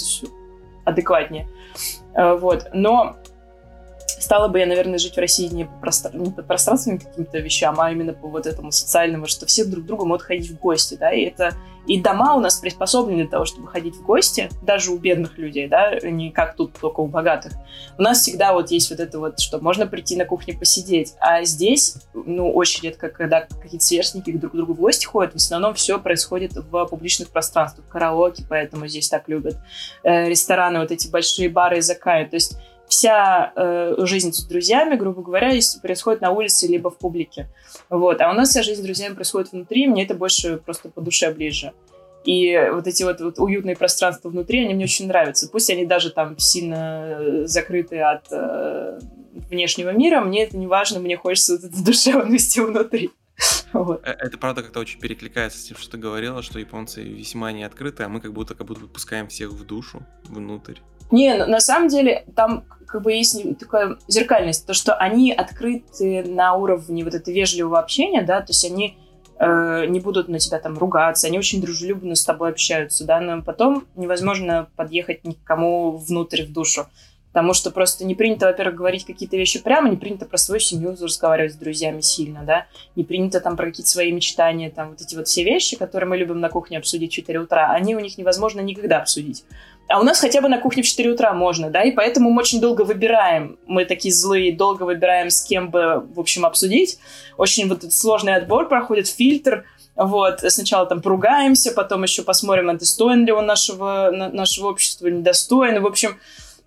адекватнее. 0.86 1.46
Э, 2.14 2.32
вот, 2.36 2.70
но 2.72 3.18
стала 4.20 4.48
бы 4.48 4.58
я, 4.58 4.66
наверное, 4.66 4.98
жить 4.98 5.14
в 5.14 5.18
России 5.18 5.48
не 5.48 5.64
по, 5.64 5.72
простр... 5.80 6.14
не 6.14 6.30
по 6.30 6.42
пространственным 6.42 6.98
каким-то 6.98 7.38
вещам, 7.38 7.80
а 7.80 7.90
именно 7.90 8.12
по 8.12 8.28
вот 8.28 8.46
этому 8.46 8.72
социальному, 8.72 9.26
что 9.26 9.46
все 9.46 9.64
друг 9.64 9.84
к 9.84 9.86
другу 9.86 10.04
могут 10.04 10.22
ходить 10.22 10.50
в 10.50 10.58
гости, 10.58 10.96
да, 10.98 11.12
и 11.12 11.24
это 11.24 11.54
и 11.88 11.98
дома 11.98 12.34
у 12.36 12.40
нас 12.40 12.58
приспособлены 12.58 13.22
для 13.22 13.30
того, 13.30 13.46
чтобы 13.46 13.66
ходить 13.66 13.96
в 13.96 14.02
гости, 14.02 14.50
даже 14.62 14.92
у 14.92 14.98
бедных 14.98 15.38
людей, 15.38 15.68
да, 15.68 15.98
не 16.02 16.30
как 16.30 16.54
тут 16.54 16.74
только 16.78 17.00
у 17.00 17.06
богатых. 17.06 17.52
У 17.96 18.02
нас 18.02 18.20
всегда 18.20 18.52
вот 18.52 18.70
есть 18.70 18.90
вот 18.90 19.00
это 19.00 19.18
вот, 19.18 19.40
что 19.40 19.58
можно 19.58 19.86
прийти 19.86 20.14
на 20.14 20.26
кухне 20.26 20.52
посидеть, 20.52 21.14
а 21.18 21.42
здесь, 21.44 21.96
ну, 22.12 22.52
очень 22.52 22.84
редко, 22.84 23.08
когда 23.08 23.40
какие-то 23.40 23.84
сверстники 23.84 24.30
друг 24.32 24.52
к 24.52 24.56
другу 24.56 24.74
в 24.74 24.80
гости 24.80 25.06
ходят, 25.06 25.32
в 25.32 25.36
основном 25.36 25.72
все 25.74 25.98
происходит 25.98 26.52
в 26.54 26.84
публичных 26.84 27.30
пространствах, 27.30 27.88
караоке, 27.88 28.44
поэтому 28.46 28.86
здесь 28.86 29.08
так 29.08 29.26
любят, 29.26 29.56
э, 30.02 30.28
рестораны, 30.28 30.80
вот 30.80 30.90
эти 30.90 31.08
большие 31.08 31.48
бары 31.48 31.78
и 31.78 31.80
закаи, 31.80 32.24
то 32.26 32.36
есть 32.36 32.58
вся 32.88 33.52
э, 33.54 33.94
жизнь 33.98 34.32
с 34.32 34.42
друзьями, 34.44 34.96
грубо 34.96 35.22
говоря, 35.22 35.52
происходит 35.82 36.20
на 36.20 36.30
улице 36.30 36.66
либо 36.66 36.90
в 36.90 36.98
публике. 36.98 37.48
Вот. 37.88 38.20
А 38.20 38.30
у 38.30 38.34
нас 38.34 38.50
вся 38.50 38.62
жизнь 38.62 38.80
с 38.80 38.84
друзьями 38.84 39.14
происходит 39.14 39.52
внутри, 39.52 39.86
мне 39.86 40.04
это 40.04 40.14
больше 40.14 40.58
просто 40.58 40.88
по 40.88 41.00
душе 41.00 41.30
ближе. 41.32 41.72
И 42.24 42.70
вот 42.72 42.86
эти 42.86 43.04
вот, 43.04 43.20
вот 43.20 43.38
уютные 43.38 43.76
пространства 43.76 44.28
внутри, 44.28 44.64
они 44.64 44.74
мне 44.74 44.84
очень 44.84 45.06
нравятся. 45.06 45.48
Пусть 45.48 45.70
они 45.70 45.86
даже 45.86 46.10
там 46.10 46.38
сильно 46.38 47.16
э, 47.18 47.46
закрыты 47.46 48.00
от 48.00 48.26
э, 48.30 48.98
внешнего 49.50 49.90
мира, 49.90 50.20
мне 50.20 50.44
это 50.44 50.56
не 50.56 50.66
важно, 50.66 51.00
мне 51.00 51.16
хочется 51.16 51.56
вот 51.56 51.64
этой 51.64 51.82
душевности 51.84 52.60
внутри. 52.60 53.10
Вот. 53.72 54.02
Э, 54.04 54.10
это 54.18 54.36
правда 54.36 54.62
как-то 54.62 54.80
очень 54.80 55.00
перекликается 55.00 55.58
с 55.58 55.64
тем, 55.64 55.76
что 55.76 55.92
ты 55.92 55.98
говорила, 55.98 56.42
что 56.42 56.58
японцы 56.58 57.02
весьма 57.02 57.52
не 57.52 57.64
открыты, 57.64 58.02
а 58.02 58.08
мы 58.08 58.20
как 58.20 58.32
будто 58.32 58.54
как 58.54 58.66
будто 58.66 58.80
выпускаем 58.80 59.28
всех 59.28 59.50
в 59.50 59.64
душу, 59.64 60.02
внутрь. 60.24 60.78
Не, 61.10 61.34
на 61.34 61.60
самом 61.60 61.88
деле 61.88 62.24
там 62.34 62.64
как 62.88 63.02
бы 63.02 63.12
есть 63.12 63.58
такая 63.58 63.98
зеркальность, 64.08 64.66
то, 64.66 64.74
что 64.74 64.94
они 64.94 65.32
открыты 65.32 66.24
на 66.24 66.54
уровне 66.54 67.04
вот 67.04 67.14
этого 67.14 67.34
вежливого 67.34 67.78
общения, 67.78 68.22
да, 68.22 68.40
то 68.40 68.48
есть 68.48 68.64
они 68.64 68.96
э, 69.38 69.86
не 69.86 70.00
будут 70.00 70.28
на 70.28 70.38
тебя 70.38 70.58
там 70.58 70.76
ругаться, 70.78 71.26
они 71.26 71.38
очень 71.38 71.60
дружелюбно 71.60 72.14
с 72.14 72.24
тобой 72.24 72.50
общаются, 72.50 73.04
да, 73.04 73.20
но 73.20 73.42
потом 73.42 73.84
невозможно 73.94 74.68
подъехать 74.74 75.24
никому 75.24 75.96
внутрь, 75.96 76.44
в 76.44 76.52
душу. 76.52 76.86
Потому 77.30 77.52
что 77.52 77.70
просто 77.70 78.06
не 78.06 78.14
принято, 78.14 78.46
во-первых, 78.46 78.76
говорить 78.76 79.04
какие-то 79.04 79.36
вещи 79.36 79.62
прямо, 79.62 79.90
не 79.90 79.96
принято 79.96 80.24
про 80.24 80.38
свою 80.38 80.60
семью 80.60 80.96
разговаривать 81.00 81.52
с 81.52 81.56
друзьями 81.56 82.00
сильно, 82.00 82.42
да, 82.42 82.66
не 82.96 83.04
принято 83.04 83.40
там 83.40 83.54
про 83.54 83.66
какие-то 83.66 83.90
свои 83.90 84.10
мечтания, 84.12 84.70
там 84.70 84.90
вот 84.90 85.02
эти 85.02 85.14
вот 85.14 85.28
все 85.28 85.44
вещи, 85.44 85.76
которые 85.76 86.08
мы 86.08 86.16
любим 86.16 86.40
на 86.40 86.48
кухне 86.48 86.78
обсудить 86.78 87.12
в 87.12 87.14
4 87.14 87.38
утра, 87.40 87.70
они 87.70 87.94
у 87.94 88.00
них 88.00 88.16
невозможно 88.16 88.60
никогда 88.60 88.98
обсудить. 88.98 89.44
А 89.88 90.00
у 90.00 90.02
нас 90.02 90.20
хотя 90.20 90.42
бы 90.42 90.48
на 90.48 90.58
кухне 90.58 90.82
в 90.82 90.86
4 90.86 91.10
утра 91.10 91.32
можно, 91.32 91.70
да, 91.70 91.82
и 91.82 91.92
поэтому 91.92 92.30
мы 92.30 92.42
очень 92.42 92.60
долго 92.60 92.82
выбираем, 92.82 93.58
мы 93.66 93.86
такие 93.86 94.12
злые, 94.12 94.54
долго 94.54 94.82
выбираем, 94.82 95.30
с 95.30 95.42
кем 95.42 95.70
бы, 95.70 96.06
в 96.14 96.20
общем, 96.20 96.44
обсудить. 96.44 96.98
Очень 97.38 97.68
вот 97.68 97.82
сложный 97.90 98.34
отбор 98.34 98.68
проходит, 98.68 99.08
фильтр, 99.08 99.64
вот, 99.96 100.40
сначала 100.40 100.84
там 100.84 101.00
поругаемся, 101.00 101.72
потом 101.72 102.02
еще 102.02 102.22
посмотрим, 102.22 102.68
а 102.68 102.74
достоин 102.74 103.24
ли 103.24 103.32
он 103.32 103.46
нашего, 103.46 104.10
нашего 104.12 104.68
общества, 104.68 105.06
недостоин, 105.06 105.82
в 105.82 105.86
общем, 105.86 106.18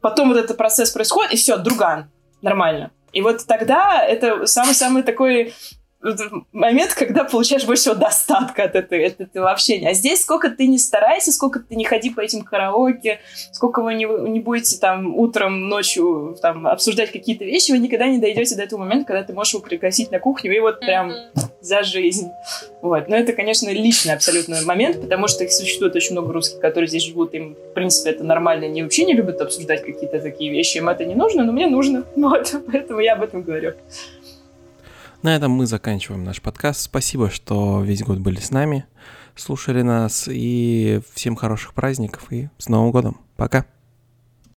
потом 0.02 0.30
вот 0.30 0.38
этот 0.38 0.58
процесс 0.58 0.90
происходит, 0.90 1.34
и 1.34 1.38
все, 1.38 1.58
друган, 1.58 2.10
нормально. 2.42 2.90
И 3.14 3.22
вот 3.22 3.46
тогда 3.46 4.04
это 4.04 4.48
самый-самый 4.48 5.04
такой 5.04 5.54
момент, 6.52 6.94
когда 6.94 7.24
получаешь 7.24 7.66
больше 7.66 7.84
всего 7.84 7.96
достатка 7.96 8.64
от, 8.64 8.76
этой, 8.76 9.08
от 9.08 9.22
этого 9.22 9.52
общения. 9.52 9.90
А 9.90 9.94
здесь 9.94 10.22
сколько 10.22 10.50
ты 10.50 10.68
не 10.68 10.80
старайся, 10.80 11.32
сколько 11.32 11.60
ты 11.60 11.76
не 11.76 11.84
ходи 11.84 12.10
по 12.10 12.22
этим 12.22 12.42
караоке, 12.42 13.20
сколько 13.52 13.82
вы 13.82 13.94
не, 13.94 14.06
не 14.06 14.40
будете 14.40 14.80
там 14.80 15.16
утром, 15.16 15.70
ночью 15.70 16.38
там 16.42 16.68
обсуждать 16.68 17.12
какие-то 17.12 17.46
вещи, 17.46 17.72
вы 17.72 17.78
никогда 17.78 18.08
не 18.08 18.20
дойдете 18.20 18.56
до 18.56 18.64
этого 18.64 18.80
момента, 18.80 19.06
когда 19.06 19.24
ты 19.24 19.34
можешь 19.34 19.54
его 19.54 19.64
пригласить 19.64 20.12
на 20.12 20.20
кухню 20.20 20.56
и 20.56 20.60
вот 20.60 20.80
прям 20.80 21.12
за 21.62 21.84
жизнь. 21.84 22.30
Вот. 22.82 23.08
Но 23.08 23.16
это, 23.16 23.34
конечно, 23.34 23.70
личный 23.70 24.14
абсолютно 24.14 24.58
момент, 24.64 25.02
потому 25.02 25.28
что 25.28 25.48
существует 25.50 25.96
очень 25.96 26.14
много 26.14 26.34
русских, 26.34 26.60
которые 26.60 26.88
здесь 26.88 27.04
живут, 27.04 27.34
им, 27.34 27.56
в 27.56 27.74
принципе, 27.74 28.12
это 28.12 28.24
нормально, 28.24 28.66
они 28.66 28.82
вообще 28.82 29.06
не 29.06 29.14
любят 29.14 29.40
обсуждать 29.42 29.84
какие-то 29.84 30.20
такие 30.20 30.52
вещи, 30.52 30.78
им 30.78 30.90
это 30.90 31.06
не 31.06 31.16
нужно, 31.16 31.44
но 31.44 31.52
мне 31.52 31.68
нужно. 31.68 32.04
Вот, 32.32 32.56
поэтому 32.72 33.00
я 33.02 33.14
об 33.14 33.24
этом 33.24 33.42
говорю. 33.42 33.74
На 35.22 35.36
этом 35.36 35.52
мы 35.52 35.68
заканчиваем 35.68 36.24
наш 36.24 36.42
подкаст. 36.42 36.82
Спасибо, 36.82 37.30
что 37.30 37.84
весь 37.84 38.02
год 38.02 38.18
были 38.18 38.40
с 38.40 38.50
нами, 38.50 38.86
слушали 39.36 39.84
нас, 39.84 40.28
и 40.28 41.00
всем 41.14 41.36
хороших 41.36 41.76
праздников, 41.76 42.32
и 42.32 42.50
с 42.58 42.70
Новым 42.70 42.90
годом. 42.92 43.22
Пока! 43.38 43.68